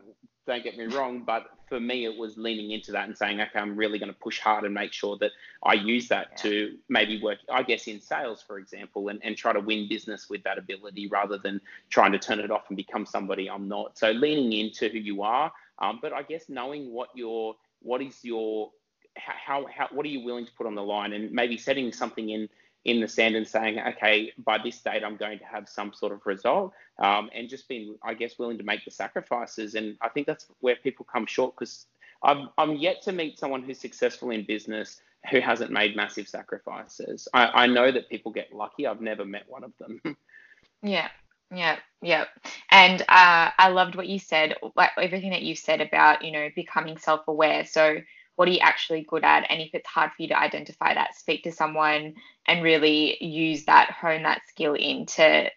don't 0.49 0.65
get 0.65 0.77
me 0.77 0.87
wrong, 0.87 1.23
but 1.25 1.51
for 1.69 1.79
me, 1.79 2.07
it 2.07 2.17
was 2.17 2.37
leaning 2.37 2.71
into 2.71 2.91
that 2.93 3.07
and 3.07 3.17
saying, 3.17 3.41
okay, 3.41 3.59
I'm 3.59 3.77
really 3.77 3.99
going 3.99 4.13
to 4.13 4.19
push 4.19 4.41
hard 4.41 4.65
and 4.65 4.73
make 4.73 4.93
sure 4.93 5.17
that 5.19 5.31
I 5.63 5.75
use 5.75 6.09
that 6.09 6.29
yeah. 6.31 6.43
to 6.43 6.77
maybe 6.89 7.23
work, 7.23 7.39
I 7.53 7.63
guess, 7.63 7.87
in 7.87 8.01
sales, 8.01 8.43
for 8.43 8.59
example, 8.59 9.09
and, 9.09 9.21
and 9.23 9.37
try 9.37 9.53
to 9.53 9.61
win 9.61 9.89
business 9.89 10.29
with 10.31 10.43
that 10.45 10.59
ability 10.59 11.07
rather 11.09 11.39
than 11.39 11.61
trying 11.91 12.13
to 12.13 12.19
turn 12.19 12.41
it 12.41 12.51
off 12.51 12.65
and 12.69 12.77
become 12.77 13.05
somebody 13.05 13.49
I'm 13.49 13.69
not. 13.69 13.99
So 13.99 14.11
leaning 14.11 14.53
into 14.55 14.89
who 14.89 14.99
you 14.99 15.23
are, 15.23 15.53
um, 15.79 15.99
but 16.01 16.13
I 16.13 16.23
guess 16.23 16.49
knowing 16.49 16.93
what 16.93 17.11
your, 17.15 17.55
what 17.83 18.01
is 18.01 18.25
your, 18.25 18.71
how, 19.17 19.67
how, 19.67 19.89
what 19.93 20.07
are 20.07 20.09
you 20.09 20.25
willing 20.25 20.47
to 20.47 20.53
put 20.53 20.67
on 20.67 20.75
the 20.75 20.83
line 20.83 21.13
and 21.13 21.31
maybe 21.31 21.59
setting 21.59 21.93
something 21.93 22.31
in 22.31 22.49
in 22.89 23.01
the 23.01 23.09
sand 23.09 23.37
and 23.37 23.47
saying, 23.47 23.79
okay, 23.79 24.33
by 24.45 24.59
this 24.59 24.81
date, 24.81 25.05
I'm 25.05 25.17
going 25.17 25.39
to 25.39 25.45
have 25.45 25.69
some 25.69 25.93
sort 25.93 26.13
of 26.13 26.21
result, 26.25 26.73
um, 26.99 27.31
and 27.35 27.49
just 27.49 27.69
being, 27.69 27.97
I 28.03 28.15
guess, 28.15 28.39
willing 28.39 28.59
to 28.59 28.65
make 28.65 28.85
the 28.85 28.91
sacrifices. 28.91 29.75
And 29.75 29.97
I 30.01 30.09
think 30.09 30.27
that's 30.27 30.47
where 30.61 30.77
people 30.77 31.07
come 31.11 31.27
short 31.27 31.55
because 31.55 31.87
I'm, 32.23 32.49
yet 32.77 33.03
to 33.03 33.13
meet 33.13 33.39
someone 33.39 33.63
who's 33.63 33.79
successful 33.79 34.31
in 34.31 34.45
business 34.45 35.01
who 35.31 35.41
hasn't 35.41 35.71
made 35.71 35.97
massive 35.97 36.29
sacrifices. 36.29 37.29
I, 37.35 37.65
I 37.65 37.67
know 37.67 37.91
that 37.91 38.09
people 38.09 38.33
get 38.33 38.53
lucky. 38.53 38.87
I've 38.87 39.01
never 39.01 39.25
met 39.25 39.45
one 39.49 39.65
of 39.65 39.73
them. 39.79 40.01
yeah. 40.83 41.09
Yeah, 41.51 41.79
yeah. 42.03 42.27
And 42.71 43.01
uh, 43.03 43.51
I 43.57 43.69
loved 43.69 43.97
what 43.97 44.07
you 44.07 44.19
said, 44.19 44.57
like 44.77 44.91
everything 44.99 45.31
that 45.31 45.43
you 45.43 45.55
said 45.55 45.81
about, 45.81 46.23
you 46.23 46.31
know, 46.31 46.49
becoming 46.55 46.99
self 46.99 47.27
aware. 47.27 47.65
So, 47.65 47.97
what 48.39 48.47
are 48.47 48.53
you 48.53 48.61
actually 48.61 49.03
good 49.03 49.25
at? 49.25 49.47
And 49.51 49.61
if 49.61 49.71
it's 49.75 49.89
hard 49.89 50.13
for 50.13 50.23
you 50.23 50.29
to 50.29 50.39
identify 50.39 50.95
that, 50.95 51.17
speak 51.17 51.43
to 51.43 51.51
someone 51.51 52.15
and 52.47 52.63
really 52.63 53.23
use 53.23 53.65
that, 53.65 53.91
hone 53.91 54.23
that 54.23 54.43
skill 54.47 54.75
in 54.75 55.07
to 55.07 55.51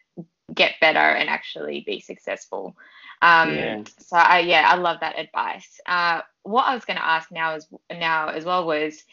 get 0.51 0.73
better 0.81 0.97
and 0.97 1.29
actually 1.29 1.83
be 1.85 1.99
successful. 1.99 2.75
Um, 3.21 3.53
yeah. 3.53 3.83
So 3.99 4.17
I, 4.17 4.39
yeah, 4.39 4.65
I 4.67 4.77
love 4.77 4.97
that 5.01 5.19
advice. 5.19 5.79
Uh, 5.85 6.21
what 6.41 6.63
I 6.63 6.73
was 6.73 6.83
going 6.83 6.97
to 6.97 7.05
ask 7.05 7.31
now 7.31 7.53
is 7.53 7.67
now 7.91 8.29
as 8.29 8.45
well 8.45 8.65
was 8.65 9.03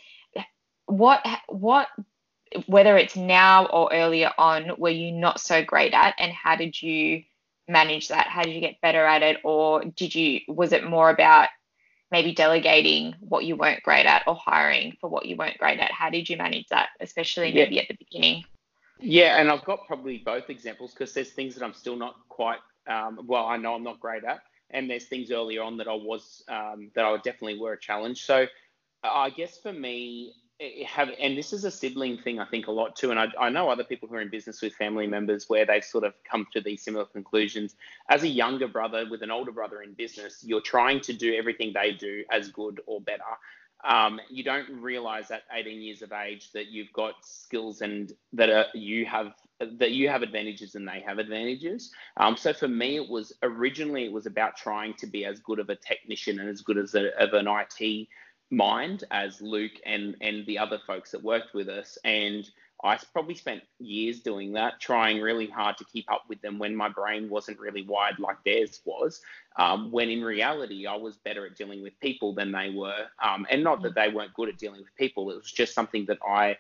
what 0.86 1.22
what 1.48 1.88
whether 2.68 2.96
it's 2.96 3.16
now 3.16 3.66
or 3.66 3.92
earlier 3.92 4.30
on 4.38 4.70
were 4.78 4.88
you 4.88 5.12
not 5.12 5.40
so 5.40 5.62
great 5.62 5.92
at, 5.92 6.14
and 6.16 6.32
how 6.32 6.56
did 6.56 6.80
you 6.80 7.22
manage 7.68 8.08
that? 8.08 8.28
How 8.28 8.44
did 8.44 8.54
you 8.54 8.62
get 8.62 8.80
better 8.80 9.04
at 9.04 9.22
it, 9.22 9.36
or 9.44 9.84
did 9.84 10.14
you 10.14 10.40
was 10.48 10.72
it 10.72 10.88
more 10.88 11.10
about 11.10 11.50
maybe 12.10 12.32
delegating 12.32 13.14
what 13.20 13.44
you 13.44 13.56
weren't 13.56 13.82
great 13.82 14.06
at 14.06 14.22
or 14.26 14.34
hiring 14.34 14.96
for 15.00 15.10
what 15.10 15.26
you 15.26 15.36
weren't 15.36 15.58
great 15.58 15.78
at? 15.78 15.92
How 15.92 16.10
did 16.10 16.28
you 16.28 16.36
manage 16.36 16.66
that, 16.68 16.90
especially 17.00 17.48
yeah. 17.48 17.64
maybe 17.64 17.80
at 17.80 17.88
the 17.88 17.96
beginning? 17.98 18.44
Yeah, 18.98 19.40
and 19.40 19.50
I've 19.50 19.64
got 19.64 19.86
probably 19.86 20.18
both 20.18 20.50
examples 20.50 20.92
because 20.92 21.12
there's 21.14 21.30
things 21.30 21.54
that 21.54 21.64
I'm 21.64 21.74
still 21.74 21.96
not 21.96 22.16
quite, 22.28 22.58
um, 22.88 23.20
well, 23.26 23.46
I 23.46 23.56
know 23.56 23.74
I'm 23.74 23.84
not 23.84 24.00
great 24.00 24.24
at, 24.24 24.40
and 24.70 24.90
there's 24.90 25.06
things 25.06 25.30
earlier 25.30 25.62
on 25.62 25.76
that 25.76 25.88
I 25.88 25.94
was, 25.94 26.42
um, 26.48 26.90
that 26.94 27.04
I 27.04 27.14
definitely 27.16 27.60
were 27.60 27.74
a 27.74 27.80
challenge. 27.80 28.24
So 28.24 28.46
I 29.04 29.30
guess 29.30 29.58
for 29.58 29.72
me, 29.72 30.32
have 30.86 31.10
and 31.20 31.38
this 31.38 31.52
is 31.52 31.64
a 31.64 31.70
sibling 31.70 32.18
thing 32.18 32.40
I 32.40 32.44
think 32.44 32.66
a 32.66 32.72
lot 32.72 32.96
too 32.96 33.12
and 33.12 33.20
I, 33.20 33.26
I 33.38 33.48
know 33.48 33.68
other 33.68 33.84
people 33.84 34.08
who 34.08 34.16
are 34.16 34.20
in 34.20 34.28
business 34.28 34.60
with 34.60 34.74
family 34.74 35.06
members 35.06 35.48
where 35.48 35.64
they've 35.64 35.84
sort 35.84 36.02
of 36.02 36.14
come 36.28 36.46
to 36.52 36.60
these 36.60 36.82
similar 36.82 37.04
conclusions 37.04 37.76
as 38.08 38.24
a 38.24 38.28
younger 38.28 38.66
brother 38.66 39.06
with 39.08 39.22
an 39.22 39.30
older 39.30 39.52
brother 39.52 39.82
in 39.82 39.92
business 39.92 40.42
you're 40.44 40.60
trying 40.60 41.00
to 41.00 41.12
do 41.12 41.34
everything 41.34 41.72
they 41.72 41.92
do 41.92 42.24
as 42.32 42.48
good 42.48 42.80
or 42.86 43.00
better 43.00 43.22
um, 43.84 44.20
you 44.28 44.42
don't 44.42 44.68
realize 44.80 45.30
at 45.30 45.42
18 45.52 45.80
years 45.80 46.02
of 46.02 46.12
age 46.12 46.50
that 46.52 46.66
you've 46.66 46.92
got 46.92 47.14
skills 47.22 47.80
and 47.80 48.12
that 48.32 48.50
are, 48.50 48.66
you 48.74 49.06
have 49.06 49.34
that 49.60 49.90
you 49.90 50.08
have 50.08 50.22
advantages 50.22 50.74
and 50.76 50.86
they 50.86 51.00
have 51.00 51.18
advantages. 51.18 51.90
Um, 52.16 52.36
so 52.36 52.52
for 52.52 52.68
me, 52.68 52.96
it 52.96 53.08
was 53.08 53.32
originally 53.42 54.04
it 54.04 54.12
was 54.12 54.26
about 54.26 54.56
trying 54.56 54.94
to 54.94 55.06
be 55.06 55.24
as 55.24 55.40
good 55.40 55.58
of 55.58 55.68
a 55.68 55.76
technician 55.76 56.38
and 56.38 56.48
as 56.48 56.60
good 56.60 56.78
as 56.78 56.94
a, 56.94 57.10
of 57.20 57.34
an 57.34 57.48
IT 57.48 58.08
mind 58.50 59.04
as 59.10 59.40
Luke 59.40 59.80
and 59.84 60.16
and 60.20 60.46
the 60.46 60.58
other 60.58 60.78
folks 60.86 61.10
that 61.10 61.22
worked 61.22 61.54
with 61.54 61.68
us 61.68 61.98
and 62.04 62.48
I 62.84 62.96
probably 63.12 63.34
spent 63.34 63.62
years 63.80 64.20
doing 64.20 64.52
that, 64.52 64.80
trying 64.80 65.20
really 65.20 65.48
hard 65.48 65.76
to 65.78 65.84
keep 65.84 66.10
up 66.10 66.22
with 66.28 66.40
them 66.42 66.58
when 66.58 66.76
my 66.76 66.88
brain 66.88 67.28
wasn't 67.28 67.58
really 67.58 67.82
wired 67.82 68.20
like 68.20 68.36
theirs 68.44 68.80
was. 68.84 69.20
Um, 69.56 69.90
when 69.90 70.08
in 70.10 70.22
reality, 70.22 70.86
I 70.86 70.94
was 70.94 71.16
better 71.16 71.44
at 71.44 71.56
dealing 71.56 71.82
with 71.82 71.98
people 71.98 72.34
than 72.34 72.52
they 72.52 72.70
were. 72.70 73.06
Um, 73.20 73.46
and 73.50 73.64
not 73.64 73.82
that 73.82 73.96
they 73.96 74.10
weren't 74.10 74.32
good 74.34 74.48
at 74.48 74.58
dealing 74.58 74.80
with 74.80 74.94
people, 74.96 75.30
it 75.32 75.36
was 75.36 75.50
just 75.50 75.74
something 75.74 76.06
that 76.06 76.18
I 76.26 76.56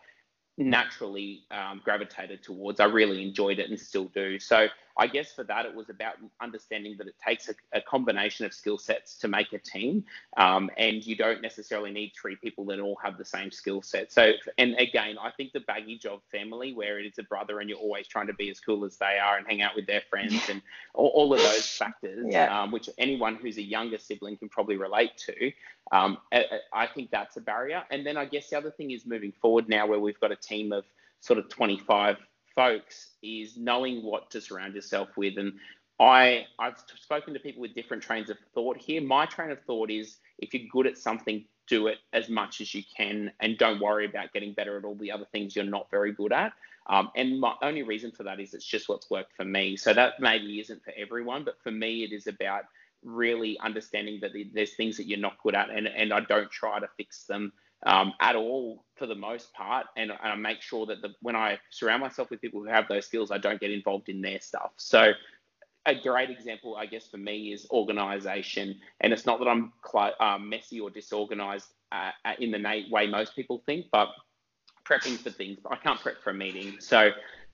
naturally 0.56 1.44
um, 1.52 1.80
gravitated 1.84 2.42
towards. 2.42 2.80
I 2.80 2.86
really 2.86 3.22
enjoyed 3.22 3.60
it 3.60 3.70
and 3.70 3.78
still 3.78 4.06
do. 4.06 4.40
So 4.40 4.66
I 4.98 5.06
guess 5.06 5.32
for 5.32 5.44
that, 5.44 5.64
it 5.64 5.74
was 5.74 5.90
about 5.90 6.14
understanding 6.40 6.96
that 6.98 7.06
it 7.06 7.14
takes 7.24 7.48
a, 7.48 7.54
a 7.72 7.80
combination 7.80 8.44
of 8.44 8.52
skill 8.52 8.78
sets 8.78 9.16
to 9.18 9.28
make 9.28 9.52
a 9.52 9.58
team, 9.58 10.04
um, 10.36 10.70
and 10.76 11.06
you 11.06 11.16
don't 11.16 11.40
necessarily 11.40 11.90
need 11.90 12.12
three 12.20 12.36
people 12.36 12.64
that 12.66 12.80
all 12.80 12.98
have 13.02 13.16
the 13.16 13.24
same 13.24 13.50
skill 13.50 13.80
set. 13.80 14.12
So, 14.12 14.32
and 14.58 14.74
again, 14.78 15.16
I 15.20 15.30
think 15.30 15.52
the 15.52 15.60
baggage 15.60 16.04
of 16.04 16.20
family, 16.30 16.74
where 16.74 16.98
it 16.98 17.06
is 17.06 17.18
a 17.18 17.22
brother 17.22 17.60
and 17.60 17.70
you're 17.70 17.78
always 17.78 18.08
trying 18.08 18.26
to 18.26 18.34
be 18.34 18.50
as 18.50 18.58
cool 18.60 18.84
as 18.84 18.96
they 18.96 19.18
are 19.22 19.36
and 19.36 19.46
hang 19.46 19.62
out 19.62 19.76
with 19.76 19.86
their 19.86 20.02
friends 20.10 20.42
and 20.50 20.60
all, 20.94 21.08
all 21.14 21.32
of 21.32 21.40
those 21.40 21.68
factors, 21.68 22.26
yeah. 22.28 22.62
um, 22.62 22.72
which 22.72 22.90
anyone 22.98 23.36
who's 23.36 23.58
a 23.58 23.62
younger 23.62 23.98
sibling 23.98 24.36
can 24.36 24.48
probably 24.48 24.76
relate 24.76 25.16
to. 25.16 25.52
Um, 25.92 26.18
I, 26.32 26.44
I 26.72 26.86
think 26.86 27.10
that's 27.10 27.36
a 27.36 27.40
barrier. 27.40 27.84
And 27.90 28.04
then 28.04 28.16
I 28.16 28.24
guess 28.24 28.50
the 28.50 28.58
other 28.58 28.70
thing 28.70 28.90
is 28.90 29.06
moving 29.06 29.32
forward 29.32 29.68
now, 29.68 29.86
where 29.86 30.00
we've 30.00 30.20
got 30.20 30.32
a 30.32 30.36
team 30.36 30.72
of 30.72 30.84
sort 31.20 31.38
of 31.38 31.48
25 31.48 32.18
folks 32.58 33.10
is 33.22 33.56
knowing 33.56 34.02
what 34.02 34.32
to 34.32 34.40
surround 34.40 34.74
yourself 34.74 35.10
with. 35.16 35.38
And 35.38 35.52
I, 36.00 36.46
I've 36.58 36.82
spoken 37.00 37.32
to 37.34 37.38
people 37.38 37.62
with 37.62 37.72
different 37.72 38.02
trains 38.02 38.30
of 38.30 38.36
thought 38.52 38.76
here. 38.76 39.00
My 39.00 39.26
train 39.26 39.52
of 39.52 39.60
thought 39.60 39.92
is 39.92 40.16
if 40.40 40.52
you're 40.52 40.66
good 40.72 40.88
at 40.88 40.98
something, 40.98 41.44
do 41.68 41.86
it 41.86 41.98
as 42.12 42.28
much 42.28 42.60
as 42.60 42.74
you 42.74 42.82
can 42.96 43.30
and 43.38 43.56
don't 43.58 43.80
worry 43.80 44.06
about 44.06 44.32
getting 44.32 44.54
better 44.54 44.76
at 44.76 44.84
all 44.84 44.96
the 44.96 45.12
other 45.12 45.26
things 45.30 45.54
you're 45.54 45.64
not 45.64 45.88
very 45.88 46.12
good 46.12 46.32
at. 46.32 46.52
Um, 46.88 47.12
and 47.14 47.38
my 47.38 47.54
only 47.62 47.84
reason 47.84 48.10
for 48.10 48.24
that 48.24 48.40
is 48.40 48.54
it's 48.54 48.64
just 48.64 48.88
what's 48.88 49.08
worked 49.08 49.36
for 49.36 49.44
me. 49.44 49.76
So 49.76 49.94
that 49.94 50.14
maybe 50.18 50.58
isn't 50.58 50.82
for 50.82 50.92
everyone, 50.96 51.44
but 51.44 51.62
for 51.62 51.70
me, 51.70 52.02
it 52.02 52.12
is 52.12 52.26
about 52.26 52.64
really 53.04 53.58
understanding 53.60 54.18
that 54.20 54.32
there's 54.52 54.74
things 54.74 54.96
that 54.96 55.06
you're 55.06 55.18
not 55.18 55.38
good 55.42 55.54
at 55.54 55.70
and, 55.70 55.86
and 55.86 56.12
I 56.12 56.20
don't 56.20 56.50
try 56.50 56.80
to 56.80 56.88
fix 56.96 57.24
them 57.24 57.52
um, 57.86 58.12
at 58.20 58.36
all 58.36 58.84
for 58.96 59.06
the 59.06 59.14
most 59.14 59.52
part. 59.54 59.86
And, 59.96 60.10
and 60.10 60.20
I 60.20 60.34
make 60.34 60.62
sure 60.62 60.86
that 60.86 61.02
the, 61.02 61.10
when 61.22 61.36
I 61.36 61.58
surround 61.70 62.00
myself 62.00 62.30
with 62.30 62.40
people 62.40 62.60
who 62.60 62.68
have 62.68 62.88
those 62.88 63.06
skills, 63.06 63.30
I 63.30 63.38
don't 63.38 63.60
get 63.60 63.70
involved 63.70 64.08
in 64.08 64.20
their 64.20 64.40
stuff. 64.40 64.72
So 64.76 65.12
a 65.86 65.94
great 65.94 66.30
example, 66.30 66.76
I 66.76 66.86
guess, 66.86 67.06
for 67.08 67.18
me 67.18 67.52
is 67.52 67.66
organization. 67.70 68.78
And 69.00 69.12
it's 69.12 69.26
not 69.26 69.38
that 69.38 69.48
I'm 69.48 69.72
cl- 69.90 70.14
um, 70.20 70.48
messy 70.48 70.80
or 70.80 70.90
disorganized 70.90 71.68
uh, 71.92 72.10
in 72.38 72.50
the 72.50 72.84
way 72.90 73.06
most 73.06 73.34
people 73.34 73.62
think, 73.64 73.86
but 73.92 74.08
prepping 74.84 75.16
for 75.16 75.30
things. 75.30 75.58
I 75.70 75.76
can't 75.76 76.00
prep 76.00 76.22
for 76.22 76.30
a 76.30 76.34
meeting. 76.34 76.76
So 76.80 77.10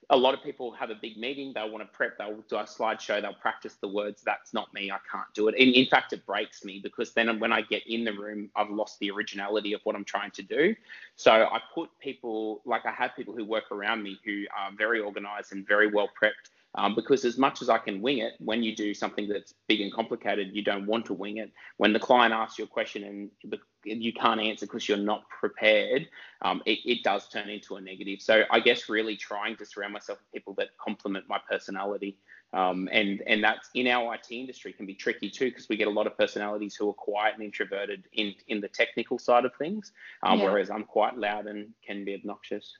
a 0.09 0.17
lot 0.17 0.33
of 0.33 0.43
people 0.43 0.71
have 0.71 0.89
a 0.89 0.95
big 0.95 1.17
meeting, 1.17 1.51
they'll 1.53 1.71
want 1.71 1.83
to 1.83 1.97
prep, 1.97 2.17
they'll 2.17 2.41
do 2.49 2.57
a 2.57 2.63
slideshow, 2.63 3.21
they'll 3.21 3.33
practice 3.33 3.75
the 3.75 3.87
words. 3.87 4.21
That's 4.23 4.53
not 4.53 4.73
me. 4.73 4.91
I 4.91 4.97
can't 5.11 5.27
do 5.33 5.47
it. 5.47 5.55
In, 5.55 5.69
in 5.69 5.87
fact, 5.87 6.13
it 6.13 6.25
breaks 6.25 6.63
me 6.63 6.79
because 6.81 7.13
then 7.13 7.39
when 7.39 7.51
I 7.51 7.61
get 7.61 7.85
in 7.87 8.03
the 8.03 8.13
room, 8.13 8.49
I've 8.55 8.69
lost 8.69 8.99
the 8.99 9.11
originality 9.11 9.73
of 9.73 9.81
what 9.83 9.95
I'm 9.95 10.05
trying 10.05 10.31
to 10.31 10.43
do. 10.43 10.75
So 11.15 11.31
I 11.31 11.59
put 11.73 11.89
people, 11.99 12.61
like 12.65 12.85
I 12.85 12.91
have 12.91 13.15
people 13.15 13.35
who 13.35 13.45
work 13.45 13.71
around 13.71 14.03
me 14.03 14.19
who 14.23 14.45
are 14.55 14.71
very 14.77 14.99
organized 14.99 15.53
and 15.53 15.67
very 15.67 15.91
well 15.91 16.09
prepped 16.21 16.51
um, 16.75 16.93
because 16.93 17.23
as 17.25 17.37
much 17.37 17.61
as 17.61 17.69
I 17.69 17.77
can 17.77 18.01
wing 18.01 18.19
it, 18.19 18.33
when 18.39 18.61
you 18.61 18.75
do 18.75 18.93
something 18.93 19.27
that's 19.27 19.53
big 19.67 19.81
and 19.81 19.91
complicated, 19.93 20.49
you 20.53 20.61
don't 20.61 20.85
want 20.85 21.05
to 21.05 21.13
wing 21.13 21.37
it. 21.37 21.51
When 21.77 21.93
the 21.93 21.99
client 21.99 22.33
asks 22.33 22.59
you 22.59 22.65
a 22.65 22.67
question 22.67 23.03
and 23.03 23.59
you 23.85 24.13
can't 24.13 24.41
answer 24.41 24.65
because 24.65 24.87
you're 24.87 24.97
not 24.97 25.29
prepared, 25.29 26.07
um, 26.41 26.61
it, 26.65 26.79
it, 26.85 27.03
does 27.03 27.29
turn 27.29 27.49
into 27.49 27.75
a 27.75 27.81
negative. 27.81 28.21
So 28.21 28.43
I 28.49 28.59
guess 28.59 28.89
really 28.89 29.15
trying 29.15 29.55
to 29.57 29.65
surround 29.65 29.93
myself 29.93 30.19
with 30.19 30.31
people 30.31 30.53
that 30.55 30.69
complement 30.77 31.25
my 31.29 31.39
personality. 31.49 32.17
Um, 32.53 32.87
and 32.91 33.21
and 33.27 33.43
that's 33.43 33.69
in 33.73 33.87
our 33.87 34.15
IT 34.15 34.27
industry 34.31 34.71
can 34.71 34.85
be 34.85 34.93
tricky 34.93 35.29
too 35.29 35.45
because 35.45 35.67
we 35.67 35.75
get 35.75 35.87
a 35.87 35.91
lot 35.91 36.07
of 36.07 36.17
personalities 36.17 36.75
who 36.75 36.89
are 36.89 36.93
quiet 36.93 37.35
and 37.35 37.43
introverted 37.43 38.05
in 38.13 38.33
in 38.47 38.61
the 38.61 38.69
technical 38.69 39.19
side 39.19 39.43
of 39.45 39.53
things, 39.55 39.91
um, 40.23 40.39
yeah. 40.39 40.45
whereas 40.45 40.69
I'm 40.69 40.83
quite 40.83 41.17
loud 41.17 41.47
and 41.47 41.69
can 41.85 42.05
be 42.05 42.13
obnoxious. 42.13 42.77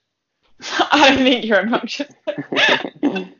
I 0.91 1.09
don't 1.09 1.23
think 1.23 1.45
you're 1.45 1.59
obnoxious. 1.59 2.13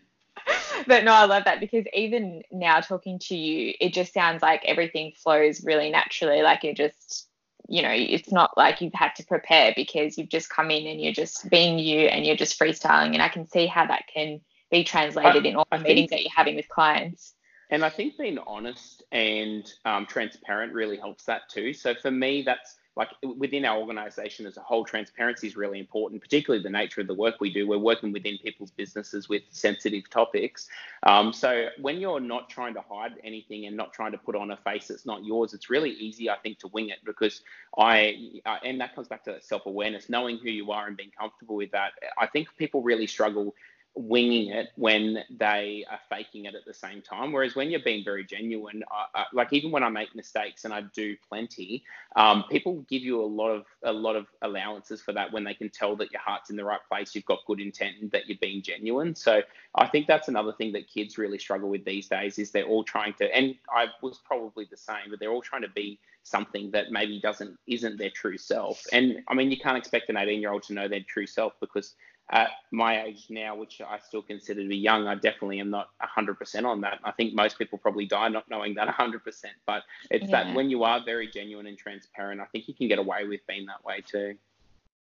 but 0.87 1.03
no, 1.03 1.13
I 1.13 1.25
love 1.25 1.45
that 1.45 1.59
because 1.59 1.85
even 1.93 2.43
now 2.51 2.79
talking 2.81 3.19
to 3.19 3.35
you, 3.35 3.73
it 3.79 3.93
just 3.93 4.13
sounds 4.13 4.41
like 4.41 4.63
everything 4.65 5.13
flows 5.15 5.63
really 5.63 5.89
naturally. 5.89 6.41
Like 6.41 6.63
you're 6.63 6.73
just, 6.73 7.27
you 7.67 7.81
know, 7.81 7.91
it's 7.91 8.31
not 8.31 8.57
like 8.57 8.81
you've 8.81 8.93
had 8.93 9.15
to 9.15 9.25
prepare 9.25 9.73
because 9.75 10.17
you've 10.17 10.29
just 10.29 10.49
come 10.49 10.71
in 10.71 10.87
and 10.87 11.01
you're 11.01 11.13
just 11.13 11.49
being 11.49 11.79
you 11.79 12.01
and 12.07 12.25
you're 12.25 12.35
just 12.35 12.59
freestyling. 12.59 13.13
And 13.13 13.21
I 13.21 13.29
can 13.29 13.47
see 13.47 13.65
how 13.65 13.85
that 13.87 14.03
can 14.13 14.41
be 14.71 14.83
translated 14.83 15.45
I, 15.45 15.49
in 15.49 15.55
all 15.55 15.67
the 15.71 15.79
meetings 15.79 16.09
that 16.11 16.21
you're 16.21 16.31
having 16.35 16.55
with 16.55 16.69
clients. 16.69 17.33
And 17.71 17.83
I 17.83 17.89
think 17.89 18.17
being 18.17 18.37
honest 18.45 19.03
and 19.11 19.71
um, 19.85 20.05
transparent 20.05 20.73
really 20.73 20.97
helps 20.97 21.25
that 21.25 21.49
too. 21.49 21.73
So 21.73 21.95
for 21.95 22.11
me, 22.11 22.43
that's 22.43 22.75
like 22.95 23.09
within 23.37 23.65
our 23.65 23.77
organization 23.77 24.45
as 24.45 24.55
a 24.57 24.61
whole, 24.61 24.85
transparency 24.85 25.47
is 25.47 25.57
really 25.57 25.79
important, 25.79 26.21
particularly 26.21 26.63
the 26.63 26.69
nature 26.69 27.01
of 27.01 27.07
the 27.07 27.13
work 27.13 27.35
we 27.41 27.51
do. 27.51 27.67
We're 27.67 27.77
working 27.77 28.13
within 28.13 28.37
people's 28.37 28.71
businesses 28.71 29.27
with 29.27 29.43
sensitive 29.49 30.09
topics. 30.09 30.69
Um, 31.03 31.33
so 31.33 31.67
when 31.81 31.99
you're 31.99 32.21
not 32.21 32.49
trying 32.49 32.73
to 32.75 32.81
hide 32.81 33.13
anything 33.23 33.65
and 33.65 33.75
not 33.75 33.91
trying 33.91 34.13
to 34.13 34.17
put 34.17 34.35
on 34.35 34.51
a 34.51 34.57
face 34.57 34.87
that's 34.87 35.05
not 35.05 35.25
yours, 35.25 35.53
it's 35.53 35.69
really 35.69 35.91
easy, 35.91 36.29
I 36.29 36.37
think, 36.37 36.59
to 36.59 36.67
wing 36.69 36.89
it 36.89 36.99
because 37.03 37.41
I, 37.77 38.17
and 38.63 38.79
that 38.79 38.95
comes 38.95 39.09
back 39.09 39.25
to 39.25 39.41
self 39.41 39.65
awareness, 39.65 40.09
knowing 40.09 40.37
who 40.37 40.49
you 40.49 40.71
are 40.71 40.87
and 40.87 40.95
being 40.95 41.11
comfortable 41.17 41.55
with 41.55 41.71
that. 41.71 41.91
I 42.17 42.27
think 42.27 42.47
people 42.57 42.81
really 42.81 43.07
struggle 43.07 43.55
winging 43.95 44.51
it 44.51 44.69
when 44.75 45.23
they 45.29 45.85
are 45.89 45.99
faking 46.09 46.45
it 46.45 46.55
at 46.55 46.65
the 46.65 46.73
same 46.73 47.01
time. 47.01 47.31
Whereas 47.31 47.55
when 47.55 47.71
you're 47.71 47.79
being 47.79 48.03
very 48.03 48.25
genuine, 48.25 48.83
I, 48.91 49.21
I, 49.21 49.25
like 49.33 49.53
even 49.53 49.71
when 49.71 49.83
I 49.83 49.89
make 49.89 50.13
mistakes 50.15 50.65
and 50.65 50.73
I 50.73 50.81
do 50.93 51.15
plenty, 51.29 51.83
um, 52.15 52.43
people 52.49 52.85
give 52.89 53.01
you 53.01 53.21
a 53.21 53.25
lot 53.25 53.49
of 53.49 53.65
a 53.83 53.93
lot 53.93 54.15
of 54.15 54.27
allowances 54.41 55.01
for 55.01 55.13
that 55.13 55.31
when 55.31 55.43
they 55.43 55.53
can 55.53 55.69
tell 55.69 55.95
that 55.97 56.11
your 56.11 56.21
heart's 56.21 56.49
in 56.49 56.55
the 56.55 56.65
right 56.65 56.81
place, 56.89 57.15
you've 57.15 57.25
got 57.25 57.39
good 57.47 57.61
intent, 57.61 57.95
and 58.01 58.11
that 58.11 58.27
you're 58.27 58.37
being 58.41 58.61
genuine. 58.61 59.15
So 59.15 59.41
I 59.75 59.87
think 59.87 60.07
that's 60.07 60.27
another 60.27 60.53
thing 60.53 60.73
that 60.73 60.89
kids 60.89 61.17
really 61.17 61.39
struggle 61.39 61.69
with 61.69 61.85
these 61.85 62.07
days 62.07 62.37
is 62.37 62.51
they're 62.51 62.65
all 62.65 62.83
trying 62.83 63.13
to, 63.15 63.35
and 63.35 63.55
I 63.69 63.87
was 64.01 64.19
probably 64.25 64.67
the 64.69 64.77
same, 64.77 65.09
but 65.09 65.19
they're 65.19 65.31
all 65.31 65.41
trying 65.41 65.61
to 65.61 65.69
be 65.69 65.99
something 66.23 66.71
that 66.71 66.91
maybe 66.91 67.19
doesn't 67.21 67.57
isn't 67.67 67.97
their 67.97 68.09
true 68.09 68.37
self. 68.37 68.83
And 68.91 69.23
I 69.27 69.33
mean, 69.35 69.51
you 69.51 69.57
can't 69.57 69.77
expect 69.77 70.09
an 70.09 70.17
18 70.17 70.41
year 70.41 70.51
old 70.51 70.63
to 70.63 70.73
know 70.73 70.87
their 70.87 71.01
true 71.07 71.27
self 71.27 71.53
because 71.61 71.93
at 72.31 72.49
my 72.71 73.03
age 73.03 73.27
now, 73.29 73.55
which 73.55 73.81
I 73.81 73.99
still 73.99 74.21
consider 74.21 74.63
to 74.63 74.67
be 74.67 74.77
young, 74.77 75.07
I 75.07 75.15
definitely 75.15 75.59
am 75.59 75.69
not 75.69 75.89
100% 76.01 76.65
on 76.65 76.81
that. 76.81 76.99
I 77.03 77.11
think 77.11 77.35
most 77.35 77.57
people 77.57 77.77
probably 77.77 78.05
die 78.05 78.29
not 78.29 78.49
knowing 78.49 78.73
that 78.75 78.87
100%. 78.87 79.21
But 79.67 79.83
it's 80.09 80.25
yeah. 80.25 80.43
that 80.43 80.55
when 80.55 80.69
you 80.69 80.83
are 80.83 81.03
very 81.03 81.27
genuine 81.27 81.67
and 81.67 81.77
transparent, 81.77 82.41
I 82.41 82.45
think 82.45 82.67
you 82.67 82.73
can 82.73 82.87
get 82.87 82.97
away 82.97 83.27
with 83.27 83.45
being 83.47 83.67
that 83.67 83.83
way 83.85 84.01
too. 84.01 84.35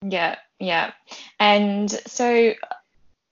Yeah, 0.02 0.36
yeah. 0.60 0.92
And 1.40 1.90
so 1.90 2.54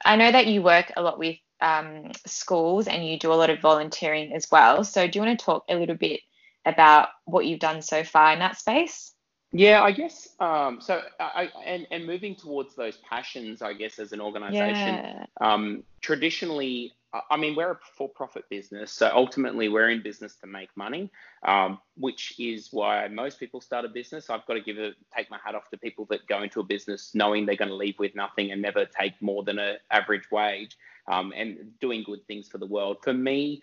I 0.06 0.16
know 0.16 0.32
that 0.32 0.48
you 0.48 0.62
work 0.62 0.92
a 0.96 1.02
lot 1.02 1.20
with 1.20 1.38
um, 1.60 2.12
schools 2.26 2.88
and 2.88 3.06
you 3.06 3.20
do 3.20 3.34
a 3.34 3.36
lot 3.36 3.50
of 3.50 3.60
volunteering 3.60 4.34
as 4.34 4.50
well. 4.50 4.84
So 4.84 5.08
do 5.08 5.20
you 5.20 5.26
want 5.26 5.40
to 5.40 5.46
talk 5.46 5.66
a 5.70 5.76
little 5.76 5.96
bit 5.96 6.22
about 6.66 7.10
what 7.26 7.46
you've 7.46 7.60
done 7.60 7.82
so 7.82 8.04
far 8.04 8.32
in 8.34 8.40
that 8.40 8.58
space? 8.58 9.14
Yeah, 9.56 9.84
I 9.84 9.92
guess. 9.92 10.30
Um, 10.40 10.82
so, 10.82 11.02
I, 11.20 11.50
and 11.64 11.86
and 11.92 12.08
moving 12.08 12.36
towards 12.36 12.74
those 12.74 12.98
passions, 13.08 13.62
I 13.62 13.74
guess, 13.74 14.00
as 14.00 14.12
an 14.12 14.20
organisation, 14.20 14.96
yeah. 14.96 15.26
um, 15.42 15.84
traditionally, 16.02 16.94
I 17.30 17.38
mean, 17.38 17.56
we're 17.56 17.74
a 17.74 17.80
for-profit 17.96 18.50
business, 18.50 18.92
so 18.92 19.12
ultimately, 19.14 19.70
we're 19.70 19.90
in 19.90 20.02
business 20.02 20.36
to 20.38 20.48
make 20.48 20.70
money, 20.76 21.12
um, 21.48 21.78
which 21.96 22.34
is 22.40 22.70
why 22.72 23.08
most 23.10 23.40
people 23.40 23.62
start 23.62 23.86
a 23.86 23.90
business. 23.90 24.32
I've 24.32 24.44
got 24.48 24.56
to 24.56 24.62
give 24.62 24.80
it, 24.80 24.96
take 25.16 25.30
my 25.30 25.38
hat 25.46 25.54
off 25.54 25.70
to 25.70 25.78
people 25.78 26.06
that 26.06 26.26
go 26.26 26.42
into 26.42 26.60
a 26.60 26.64
business 26.64 27.12
knowing 27.14 27.46
they're 27.46 27.56
going 27.56 27.70
to 27.70 27.76
leave 27.76 28.00
with 28.00 28.16
nothing 28.16 28.52
and 28.52 28.60
never 28.60 28.86
take 28.86 29.14
more 29.22 29.44
than 29.44 29.60
an 29.60 29.78
average 29.92 30.32
wage, 30.32 30.76
um, 31.08 31.32
and 31.36 31.80
doing 31.80 32.02
good 32.04 32.26
things 32.26 32.50
for 32.50 32.58
the 32.58 32.66
world. 32.66 32.98
For 33.04 33.14
me, 33.14 33.62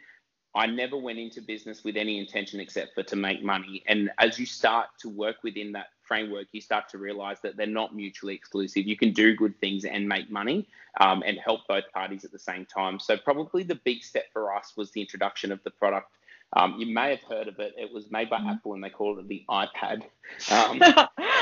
I 0.55 0.67
never 0.67 0.97
went 0.97 1.19
into 1.19 1.41
business 1.41 1.85
with 1.85 1.97
any 1.97 2.19
intention 2.19 2.59
except 2.59 2.95
for 2.95 3.05
to 3.05 3.17
make 3.17 3.43
money. 3.43 3.85
And 3.87 4.11
as 4.19 4.39
you 4.39 4.47
start 4.47 4.89
to 5.01 5.09
work 5.09 5.37
within 5.45 5.73
that 5.73 5.87
framework, 6.03 6.49
you 6.51 6.61
start 6.61 6.89
to 6.89 6.99
realize 6.99 7.39
that 7.43 7.57
they're 7.57 7.67
not 7.67 7.95
mutually 7.95 8.35
exclusive. 8.35 8.85
You 8.85 8.97
can 8.97 9.13
do 9.13 9.37
good 9.37 9.59
things 9.61 9.85
and 9.85 10.09
make 10.09 10.29
money 10.29 10.67
um, 11.01 11.23
and 11.25 11.39
help 11.39 11.69
both 11.69 11.85
parties 11.95 12.25
at 12.25 12.33
the 12.33 12.39
same 12.39 12.67
time. 12.67 12.99
So, 12.99 13.17
probably 13.17 13.63
the 13.63 13.77
big 13.77 14.03
step 14.03 14.25
for 14.33 14.53
us 14.53 14.73
was 14.77 14.91
the 14.91 15.01
introduction 15.01 15.53
of 15.53 15.63
the 15.63 15.71
product 15.71 16.11
um, 16.55 16.77
you 16.79 16.93
may 16.93 17.11
have 17.11 17.23
heard 17.29 17.49
of 17.49 17.59
it. 17.61 17.75
It 17.79 17.93
was 17.93 18.11
made 18.11 18.29
by 18.29 18.39
mm. 18.41 18.51
Apple 18.51 18.75
and 18.75 18.83
they 18.83 18.91
called 18.91 19.19
it 19.19 19.29
the 19.29 19.45
iPad. 19.49 20.03
Um, 20.53 20.79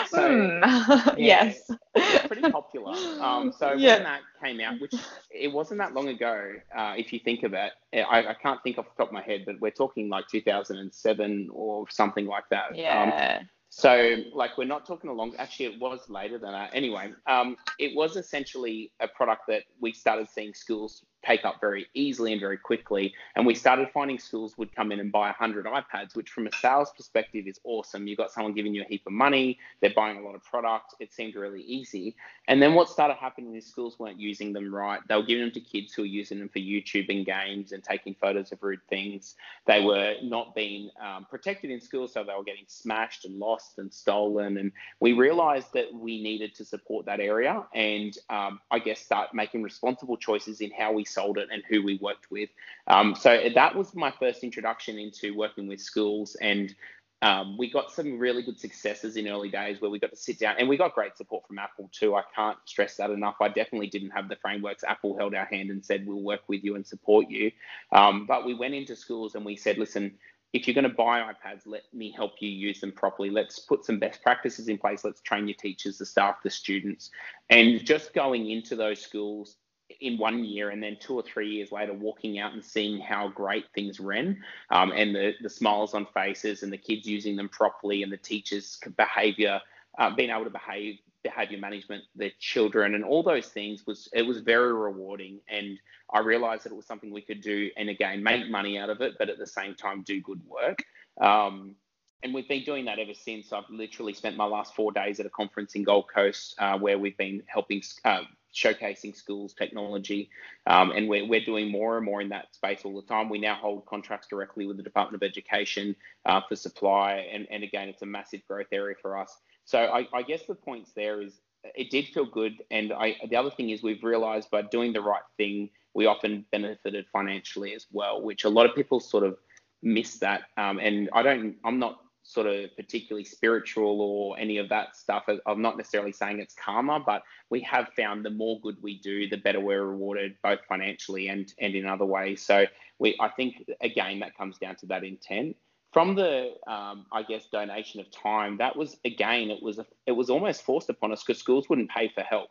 so, 0.08 0.18
mm. 0.18 1.16
yeah, 1.18 1.44
yes. 1.44 1.70
It's 1.94 2.26
pretty 2.26 2.50
popular. 2.50 2.94
Um, 3.20 3.52
so 3.52 3.74
yeah. 3.74 3.96
when 3.96 4.02
that 4.04 4.20
came 4.42 4.60
out, 4.60 4.80
which 4.80 4.94
it 5.30 5.52
wasn't 5.52 5.80
that 5.80 5.92
long 5.92 6.08
ago, 6.08 6.52
uh, 6.74 6.94
if 6.96 7.12
you 7.12 7.18
think 7.18 7.42
of 7.42 7.52
it, 7.52 7.72
I, 7.92 8.28
I, 8.28 8.34
can't 8.40 8.62
think 8.62 8.78
off 8.78 8.86
the 8.86 9.02
top 9.02 9.08
of 9.08 9.12
my 9.12 9.20
head, 9.20 9.42
but 9.44 9.60
we're 9.60 9.72
talking 9.72 10.08
like 10.08 10.26
2007 10.28 11.50
or 11.52 11.84
something 11.90 12.26
like 12.26 12.48
that. 12.48 12.70
Um, 12.70 12.76
yeah. 12.76 13.42
So, 13.70 14.16
like, 14.32 14.56
we're 14.56 14.64
not 14.64 14.86
talking 14.86 15.10
a 15.10 15.12
long. 15.12 15.34
Actually, 15.36 15.66
it 15.66 15.80
was 15.80 16.08
later 16.08 16.38
than 16.38 16.52
that. 16.52 16.70
Anyway, 16.72 17.12
um, 17.26 17.56
it 17.78 17.94
was 17.94 18.16
essentially 18.16 18.90
a 19.00 19.08
product 19.08 19.42
that 19.48 19.64
we 19.80 19.92
started 19.92 20.28
seeing 20.28 20.54
schools 20.54 21.04
take 21.24 21.44
up 21.44 21.60
very 21.60 21.86
easily 21.94 22.32
and 22.32 22.40
very 22.40 22.56
quickly. 22.56 23.12
And 23.36 23.46
we 23.46 23.54
started 23.54 23.88
finding 23.92 24.18
schools 24.18 24.56
would 24.58 24.74
come 24.74 24.92
in 24.92 25.00
and 25.00 25.10
buy 25.10 25.26
100 25.26 25.66
iPads, 25.66 26.14
which 26.14 26.30
from 26.30 26.46
a 26.46 26.52
sales 26.60 26.90
perspective 26.96 27.46
is 27.46 27.60
awesome. 27.64 28.06
You've 28.06 28.18
got 28.18 28.30
someone 28.30 28.54
giving 28.54 28.74
you 28.74 28.82
a 28.82 28.86
heap 28.86 29.06
of 29.06 29.12
money, 29.12 29.58
they're 29.80 29.92
buying 29.94 30.18
a 30.18 30.22
lot 30.22 30.34
of 30.34 30.44
product. 30.44 30.94
It 31.00 31.12
seemed 31.12 31.34
really 31.34 31.62
easy. 31.62 32.16
And 32.46 32.62
then 32.62 32.74
what 32.74 32.88
started 32.88 33.14
happening 33.14 33.54
is 33.54 33.66
schools 33.66 33.98
weren't 33.98 34.20
using 34.20 34.52
them 34.52 34.74
right. 34.74 35.00
They 35.08 35.16
were 35.16 35.22
giving 35.22 35.44
them 35.44 35.52
to 35.52 35.60
kids 35.60 35.92
who 35.92 36.02
were 36.02 36.06
using 36.06 36.38
them 36.38 36.48
for 36.48 36.60
YouTube 36.60 37.08
and 37.08 37.26
games 37.26 37.72
and 37.72 37.82
taking 37.82 38.14
photos 38.14 38.52
of 38.52 38.62
rude 38.62 38.80
things. 38.88 39.34
They 39.66 39.84
were 39.84 40.14
not 40.22 40.54
being 40.54 40.90
um, 41.04 41.26
protected 41.28 41.70
in 41.70 41.80
schools, 41.80 42.12
so 42.12 42.24
they 42.24 42.34
were 42.34 42.44
getting 42.44 42.64
smashed 42.66 43.24
and 43.24 43.38
lost 43.38 43.78
and 43.78 43.92
stolen. 43.92 44.58
And 44.58 44.72
we 45.00 45.12
realized 45.12 45.72
that 45.74 45.92
we 45.92 46.22
needed 46.22 46.54
to 46.56 46.64
support 46.64 47.06
that 47.06 47.20
area 47.20 47.64
and 47.74 48.16
um, 48.30 48.60
I 48.70 48.78
guess 48.78 49.00
start 49.00 49.34
making 49.34 49.62
responsible 49.62 50.16
choices 50.16 50.60
in 50.60 50.70
how 50.70 50.92
we 50.92 51.04
sold 51.08 51.38
it 51.38 51.48
and 51.52 51.62
who 51.68 51.82
we 51.82 51.98
worked 52.02 52.30
with. 52.30 52.50
Um, 52.86 53.14
so 53.14 53.48
that 53.54 53.74
was 53.74 53.94
my 53.94 54.10
first 54.10 54.44
introduction 54.44 54.98
into 54.98 55.34
working 55.36 55.66
with 55.66 55.80
schools 55.80 56.36
and 56.40 56.74
um, 57.20 57.58
we 57.58 57.68
got 57.68 57.90
some 57.90 58.18
really 58.18 58.42
good 58.42 58.60
successes 58.60 59.16
in 59.16 59.26
early 59.28 59.48
days 59.48 59.80
where 59.80 59.90
we 59.90 59.98
got 59.98 60.10
to 60.10 60.16
sit 60.16 60.38
down 60.38 60.54
and 60.58 60.68
we 60.68 60.76
got 60.76 60.94
great 60.94 61.16
support 61.16 61.46
from 61.48 61.58
Apple 61.58 61.90
too. 61.92 62.14
I 62.14 62.22
can't 62.34 62.58
stress 62.64 62.96
that 62.96 63.10
enough. 63.10 63.36
I 63.40 63.48
definitely 63.48 63.88
didn't 63.88 64.10
have 64.10 64.28
the 64.28 64.36
frameworks. 64.36 64.84
Apple 64.84 65.16
held 65.18 65.34
our 65.34 65.46
hand 65.46 65.70
and 65.70 65.84
said, 65.84 66.06
we'll 66.06 66.22
work 66.22 66.42
with 66.46 66.62
you 66.62 66.76
and 66.76 66.86
support 66.86 67.28
you. 67.28 67.50
Um, 67.90 68.24
but 68.26 68.46
we 68.46 68.54
went 68.54 68.74
into 68.74 68.94
schools 68.94 69.34
and 69.34 69.44
we 69.44 69.56
said, 69.56 69.78
listen, 69.78 70.14
if 70.52 70.66
you're 70.66 70.74
going 70.74 70.88
to 70.88 70.90
buy 70.90 71.20
iPads, 71.20 71.62
let 71.66 71.82
me 71.92 72.12
help 72.12 72.34
you 72.38 72.48
use 72.48 72.80
them 72.80 72.92
properly. 72.92 73.30
Let's 73.30 73.58
put 73.58 73.84
some 73.84 73.98
best 73.98 74.22
practices 74.22 74.68
in 74.68 74.78
place. 74.78 75.04
Let's 75.04 75.20
train 75.20 75.48
your 75.48 75.56
teachers, 75.56 75.98
the 75.98 76.06
staff, 76.06 76.36
the 76.42 76.50
students. 76.50 77.10
And 77.50 77.84
just 77.84 78.14
going 78.14 78.48
into 78.48 78.76
those 78.76 79.00
schools, 79.00 79.56
in 80.00 80.18
one 80.18 80.44
year 80.44 80.70
and 80.70 80.82
then 80.82 80.96
two 81.00 81.14
or 81.14 81.22
three 81.22 81.48
years 81.48 81.72
later 81.72 81.92
walking 81.94 82.38
out 82.38 82.52
and 82.52 82.64
seeing 82.64 83.00
how 83.00 83.28
great 83.28 83.64
things 83.74 83.98
ran 83.98 84.38
um, 84.70 84.92
and 84.92 85.14
the, 85.14 85.32
the 85.42 85.48
smiles 85.48 85.94
on 85.94 86.06
faces 86.12 86.62
and 86.62 86.72
the 86.72 86.78
kids 86.78 87.06
using 87.06 87.36
them 87.36 87.48
properly 87.48 88.02
and 88.02 88.12
the 88.12 88.16
teachers 88.16 88.78
behavior 88.96 89.60
uh, 89.98 90.14
being 90.14 90.30
able 90.30 90.44
to 90.44 90.50
behave 90.50 90.98
behavior 91.22 91.58
management 91.58 92.04
their 92.14 92.30
children 92.38 92.94
and 92.94 93.04
all 93.04 93.22
those 93.22 93.46
things 93.48 93.86
was 93.86 94.08
it 94.12 94.22
was 94.22 94.38
very 94.38 94.72
rewarding. 94.72 95.40
And 95.48 95.78
i 96.12 96.20
realized 96.20 96.64
that 96.64 96.72
it 96.72 96.76
was 96.76 96.86
something 96.86 97.12
we 97.12 97.22
could 97.22 97.40
do 97.40 97.70
and 97.76 97.88
again 97.88 98.22
make 98.22 98.48
money 98.48 98.78
out 98.78 98.90
of 98.90 99.00
it 99.00 99.14
but 99.18 99.28
at 99.28 99.38
the 99.38 99.46
same 99.46 99.74
time 99.74 100.02
do 100.02 100.20
good 100.20 100.40
work. 100.46 100.84
Um, 101.20 101.74
and 102.22 102.34
we've 102.34 102.48
been 102.48 102.64
doing 102.64 102.84
that 102.86 102.98
ever 102.98 103.14
since. 103.14 103.52
I've 103.52 103.68
literally 103.70 104.12
spent 104.12 104.36
my 104.36 104.44
last 104.44 104.74
four 104.74 104.92
days 104.92 105.20
at 105.20 105.26
a 105.26 105.30
conference 105.30 105.74
in 105.74 105.84
Gold 105.84 106.06
Coast 106.12 106.54
uh, 106.58 106.78
where 106.78 106.98
we've 106.98 107.16
been 107.16 107.42
helping 107.46 107.82
uh, 108.04 108.22
showcasing 108.54 109.14
schools 109.14 109.54
technology, 109.54 110.30
um, 110.66 110.90
and 110.90 111.08
we're, 111.08 111.26
we're 111.26 111.44
doing 111.44 111.70
more 111.70 111.96
and 111.96 112.04
more 112.04 112.20
in 112.20 112.28
that 112.30 112.54
space 112.54 112.80
all 112.84 112.94
the 113.00 113.06
time. 113.06 113.28
We 113.28 113.38
now 113.38 113.54
hold 113.54 113.86
contracts 113.86 114.26
directly 114.26 114.66
with 114.66 114.76
the 114.76 114.82
Department 114.82 115.22
of 115.22 115.28
Education 115.28 115.94
uh, 116.26 116.40
for 116.48 116.56
supply, 116.56 117.28
and, 117.32 117.46
and 117.50 117.62
again, 117.62 117.88
it's 117.88 118.02
a 118.02 118.06
massive 118.06 118.40
growth 118.48 118.68
area 118.72 118.96
for 119.00 119.16
us. 119.16 119.38
So 119.64 119.78
I, 119.78 120.08
I 120.12 120.22
guess 120.22 120.44
the 120.46 120.54
points 120.54 120.92
there 120.96 121.20
is 121.20 121.40
it 121.74 121.90
did 121.90 122.06
feel 122.08 122.24
good, 122.24 122.62
and 122.70 122.92
I, 122.92 123.16
the 123.28 123.36
other 123.36 123.50
thing 123.50 123.70
is 123.70 123.82
we've 123.82 124.02
realised 124.02 124.50
by 124.50 124.62
doing 124.62 124.92
the 124.92 125.02
right 125.02 125.22
thing, 125.36 125.70
we 125.94 126.06
often 126.06 126.44
benefited 126.50 127.06
financially 127.12 127.74
as 127.74 127.86
well, 127.92 128.22
which 128.22 128.44
a 128.44 128.48
lot 128.48 128.66
of 128.66 128.74
people 128.74 129.00
sort 129.00 129.24
of 129.24 129.36
miss 129.82 130.18
that. 130.18 130.42
Um, 130.56 130.78
and 130.78 131.08
I 131.12 131.22
don't, 131.22 131.56
I'm 131.64 131.78
not 131.78 132.00
sort 132.28 132.46
of 132.46 132.76
particularly 132.76 133.24
spiritual 133.24 134.02
or 134.02 134.38
any 134.38 134.58
of 134.58 134.68
that 134.68 134.94
stuff. 134.94 135.24
I'm 135.46 135.62
not 135.62 135.78
necessarily 135.78 136.12
saying 136.12 136.40
it's 136.40 136.54
karma, 136.54 137.00
but 137.00 137.22
we 137.48 137.62
have 137.62 137.88
found 137.96 138.22
the 138.22 138.30
more 138.30 138.60
good 138.60 138.76
we 138.82 138.98
do, 138.98 139.30
the 139.30 139.38
better 139.38 139.60
we're 139.60 139.82
rewarded, 139.82 140.36
both 140.42 140.60
financially 140.68 141.28
and 141.28 141.50
and 141.58 141.74
in 141.74 141.86
other 141.86 142.04
ways. 142.04 142.44
So 142.44 142.66
we, 142.98 143.16
I 143.18 143.28
think, 143.28 143.64
again, 143.80 144.18
that 144.20 144.36
comes 144.36 144.58
down 144.58 144.76
to 144.76 144.86
that 144.86 145.04
intent. 145.04 145.56
From 145.94 146.14
the, 146.16 146.50
um, 146.66 147.06
I 147.10 147.22
guess, 147.22 147.46
donation 147.50 147.98
of 148.00 148.10
time, 148.10 148.58
that 148.58 148.76
was 148.76 148.98
again, 149.06 149.50
it 149.50 149.62
was 149.62 149.78
a, 149.78 149.86
it 150.06 150.12
was 150.12 150.28
almost 150.28 150.62
forced 150.62 150.90
upon 150.90 151.12
us 151.12 151.24
because 151.24 151.40
schools 151.40 151.70
wouldn't 151.70 151.88
pay 151.88 152.12
for 152.14 152.20
help. 152.20 152.50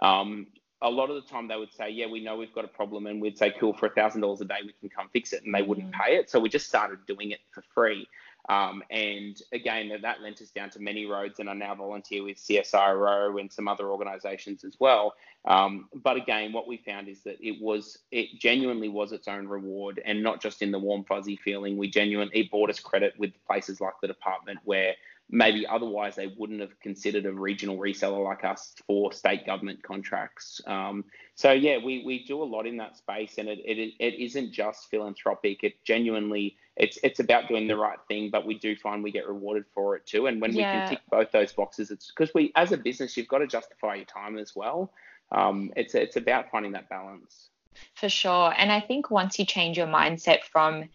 Um, 0.00 0.46
a 0.80 0.88
lot 0.88 1.10
of 1.10 1.16
the 1.16 1.28
time 1.28 1.48
they 1.48 1.56
would 1.56 1.74
say, 1.74 1.90
yeah, 1.90 2.06
we 2.06 2.24
know 2.24 2.36
we've 2.36 2.54
got 2.54 2.64
a 2.64 2.68
problem, 2.68 3.06
and 3.06 3.20
we'd 3.20 3.36
say, 3.36 3.52
cool, 3.60 3.74
for 3.74 3.86
a 3.86 3.90
thousand 3.90 4.22
dollars 4.22 4.40
a 4.40 4.46
day, 4.46 4.60
we 4.64 4.72
can 4.80 4.88
come 4.88 5.10
fix 5.12 5.34
it, 5.34 5.42
and 5.44 5.54
they 5.54 5.60
wouldn't 5.60 5.90
mm-hmm. 5.90 6.00
pay 6.00 6.16
it. 6.16 6.30
So 6.30 6.40
we 6.40 6.48
just 6.48 6.66
started 6.66 7.00
doing 7.06 7.32
it 7.32 7.40
for 7.52 7.62
free. 7.74 8.06
Um, 8.48 8.82
and 8.90 9.40
again, 9.52 9.92
that 10.00 10.22
lent 10.22 10.40
us 10.40 10.50
down 10.50 10.70
to 10.70 10.80
many 10.80 11.04
roads, 11.04 11.38
and 11.38 11.50
I 11.50 11.54
now 11.54 11.74
volunteer 11.74 12.24
with 12.24 12.38
CSIRO 12.38 13.38
and 13.40 13.52
some 13.52 13.68
other 13.68 13.90
organisations 13.90 14.64
as 14.64 14.76
well. 14.80 15.14
Um, 15.44 15.88
but 15.94 16.16
again, 16.16 16.52
what 16.52 16.66
we 16.66 16.78
found 16.78 17.08
is 17.08 17.20
that 17.24 17.36
it 17.40 17.60
was, 17.60 17.98
it 18.10 18.38
genuinely 18.38 18.88
was 18.88 19.12
its 19.12 19.28
own 19.28 19.46
reward, 19.46 20.00
and 20.04 20.22
not 20.22 20.40
just 20.40 20.62
in 20.62 20.70
the 20.70 20.78
warm 20.78 21.04
fuzzy 21.04 21.36
feeling. 21.36 21.76
We 21.76 21.90
genuinely 21.90 22.40
it 22.40 22.50
brought 22.50 22.70
us 22.70 22.80
credit 22.80 23.14
with 23.18 23.32
places 23.46 23.80
like 23.80 23.94
the 24.00 24.08
department 24.08 24.60
where 24.64 24.94
maybe 25.30 25.66
otherwise 25.66 26.16
they 26.16 26.32
wouldn't 26.38 26.60
have 26.60 26.78
considered 26.80 27.26
a 27.26 27.32
regional 27.32 27.76
reseller 27.76 28.24
like 28.24 28.44
us 28.44 28.74
for 28.86 29.12
state 29.12 29.44
government 29.44 29.82
contracts. 29.82 30.60
Um, 30.66 31.04
so 31.34 31.52
yeah, 31.52 31.78
we, 31.78 32.02
we 32.04 32.24
do 32.24 32.42
a 32.42 32.44
lot 32.44 32.66
in 32.66 32.78
that 32.78 32.96
space, 32.96 33.34
and 33.38 33.48
it, 33.48 33.58
it 33.64 33.94
it 33.98 34.14
isn't 34.14 34.52
just 34.52 34.90
philanthropic. 34.90 35.64
It 35.64 35.84
genuinely 35.84 36.56
it's 36.78 36.98
it's 37.02 37.20
about 37.20 37.48
doing 37.48 37.66
the 37.66 37.76
right 37.76 37.98
thing, 38.08 38.30
but 38.30 38.46
we 38.46 38.58
do 38.58 38.76
find 38.76 39.02
we 39.02 39.10
get 39.10 39.26
rewarded 39.26 39.64
for 39.74 39.96
it 39.96 40.06
too. 40.06 40.26
And 40.26 40.40
when 40.40 40.54
yeah. 40.54 40.74
we 40.74 40.80
can 40.80 40.88
tick 40.90 41.00
both 41.10 41.30
those 41.32 41.52
boxes, 41.52 41.90
it's 41.90 42.10
because 42.10 42.32
we 42.34 42.52
as 42.56 42.72
a 42.72 42.76
business 42.76 43.16
you've 43.16 43.28
got 43.28 43.38
to 43.38 43.46
justify 43.46 43.96
your 43.96 44.04
time 44.04 44.38
as 44.38 44.54
well. 44.54 44.92
Um, 45.32 45.72
it's 45.76 45.94
it's 45.94 46.16
about 46.16 46.50
finding 46.50 46.72
that 46.72 46.88
balance. 46.88 47.48
For 47.94 48.08
sure, 48.08 48.52
and 48.56 48.72
I 48.72 48.80
think 48.80 49.10
once 49.10 49.38
you 49.38 49.44
change 49.44 49.76
your 49.76 49.86
mindset 49.86 50.42
from 50.44 50.88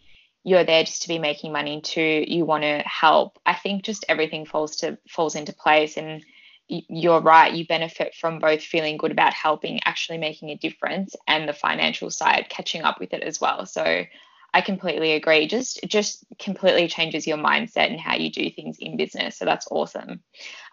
you're 0.44 0.64
there 0.64 0.84
just 0.84 1.02
to 1.02 1.08
be 1.08 1.18
making 1.18 1.52
money 1.52 1.80
to 1.80 2.02
you 2.02 2.44
want 2.44 2.62
to 2.62 2.78
help 2.80 3.38
i 3.46 3.54
think 3.54 3.82
just 3.82 4.04
everything 4.08 4.44
falls 4.44 4.76
to 4.76 4.96
falls 5.08 5.34
into 5.34 5.52
place 5.52 5.96
and 5.96 6.24
you're 6.68 7.20
right 7.20 7.54
you 7.54 7.66
benefit 7.66 8.14
from 8.14 8.38
both 8.38 8.62
feeling 8.62 8.96
good 8.96 9.10
about 9.10 9.34
helping 9.34 9.80
actually 9.84 10.18
making 10.18 10.50
a 10.50 10.56
difference 10.56 11.16
and 11.26 11.48
the 11.48 11.52
financial 11.52 12.10
side 12.10 12.46
catching 12.48 12.82
up 12.82 13.00
with 13.00 13.12
it 13.12 13.22
as 13.22 13.40
well 13.40 13.66
so 13.66 14.04
i 14.54 14.60
completely 14.60 15.12
agree 15.12 15.46
just 15.46 15.80
just 15.86 16.24
completely 16.38 16.88
changes 16.88 17.26
your 17.26 17.36
mindset 17.36 17.90
and 17.90 18.00
how 18.00 18.14
you 18.14 18.30
do 18.30 18.50
things 18.50 18.78
in 18.78 18.96
business 18.96 19.36
so 19.36 19.44
that's 19.44 19.68
awesome 19.70 20.20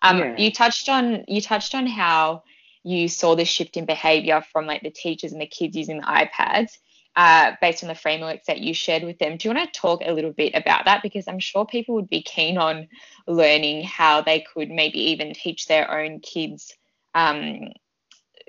um, 0.02 0.20
yeah. 0.20 0.38
you 0.38 0.52
touched 0.52 0.88
on 0.88 1.26
you 1.28 1.42
touched 1.42 1.76
on 1.76 1.86
how 1.86 2.44
you 2.84 3.08
saw 3.08 3.36
this 3.36 3.50
shift 3.50 3.78
in 3.78 3.86
behavior 3.86 4.44
from 4.52 4.66
like 4.66 4.82
the 4.82 4.90
teachers 4.90 5.34
and 5.34 5.42
the 5.42 5.46
kids 5.46 5.76
using 5.76 5.98
the 5.98 6.04
ipads 6.04 6.78
uh, 7.16 7.52
based 7.62 7.84
on 7.84 7.90
the 7.90 7.96
frameworks 7.96 8.48
that 8.48 8.62
you 8.62 8.74
shared 8.74 9.04
with 9.04 9.20
them. 9.20 9.38
Do 9.38 9.50
you 9.50 9.54
want 9.54 9.74
to 9.74 9.80
talk 9.80 10.02
a 10.04 10.14
little 10.14 10.32
bit 10.32 10.56
about 10.56 10.86
that? 10.86 11.04
Because 11.04 11.28
I'm 11.28 11.40
sure 11.40 11.66
people 11.66 11.96
would 11.96 12.10
be 12.10 12.22
keen 12.22 12.58
on 12.58 12.88
learning 13.28 13.84
how 13.84 14.22
they 14.22 14.46
could 14.54 14.70
maybe 14.70 15.00
even 15.12 15.34
teach 15.34 15.68
their 15.68 15.92
own 15.92 16.22
kids 16.22 16.74
um, 17.14 17.72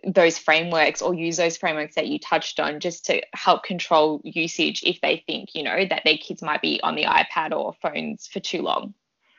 those 0.05 0.39
frameworks 0.39 1.03
or 1.03 1.15
use 1.15 1.37
those 1.37 1.57
frameworks 1.57 1.95
that 1.95 2.09
you 2.09 2.19
touched 2.19 2.59
on 2.59 2.81
just 2.81 3.05
to 3.07 3.23
help 3.35 3.63
control 3.63 4.21
usage 4.25 4.83
if 4.85 5.01
they 5.01 5.23
think, 5.27 5.55
you 5.55 5.63
know, 5.63 5.85
that 5.89 6.03
their 6.05 6.19
kids 6.19 6.43
might 6.43 6.63
be 6.63 6.81
on 6.83 6.95
the 6.95 7.05
iPad 7.05 7.53
or 7.53 7.75
phones 7.75 8.27
for 8.27 8.41
too 8.41 8.63
long. 8.63 8.95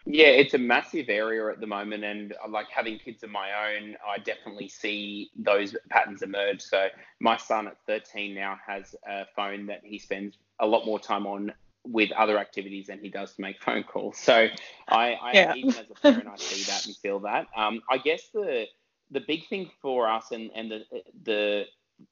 Yeah, 0.06 0.28
it's 0.28 0.54
a 0.54 0.58
massive 0.58 1.08
area 1.08 1.50
at 1.50 1.62
the 1.62 1.68
moment, 1.68 2.04
and 2.04 2.34
uh, 2.34 2.50
like 2.50 2.68
having 2.70 3.00
kids 3.00 3.24
of 3.24 3.30
my 3.30 3.50
own, 3.70 3.96
I 4.06 4.18
definitely 4.18 4.68
see 4.68 5.32
those 5.38 5.76
patterns 5.90 6.22
emerge. 6.22 6.62
So 6.62 6.88
my 7.22 7.38
son 7.38 7.68
at 7.68 7.78
13 7.88 8.36
now 8.36 8.58
has 8.68 8.96
a 9.08 9.26
phone 9.34 9.66
that 9.68 9.80
he 9.84 9.98
spends 9.98 10.38
a 10.60 10.68
lot 10.68 10.86
more 10.86 11.00
time 11.00 11.26
on 11.26 11.54
with 11.86 12.12
other 12.14 12.38
activities 12.38 12.88
than 12.88 13.00
he 13.00 13.10
does 13.10 13.36
to 13.36 13.42
make 13.42 13.62
phone 13.62 13.84
calls. 13.84 14.18
So 14.18 14.48
I, 14.90 15.14
I 15.14 15.32
yeah. 15.34 15.54
even 15.56 15.70
as 15.70 15.86
a 15.90 15.94
parent, 15.94 16.28
I 16.28 16.36
see 16.36 16.64
that 16.70 16.86
and 16.86 16.96
feel 16.98 17.20
that. 17.22 17.48
Um, 17.56 17.82
I 17.90 17.98
guess 17.98 18.28
the 18.34 18.66
the 19.14 19.22
big 19.28 19.48
thing 19.48 19.70
for 19.82 20.10
us 20.10 20.32
and 20.32 20.52
and 20.56 20.72
the 20.72 20.84
the 21.24 21.66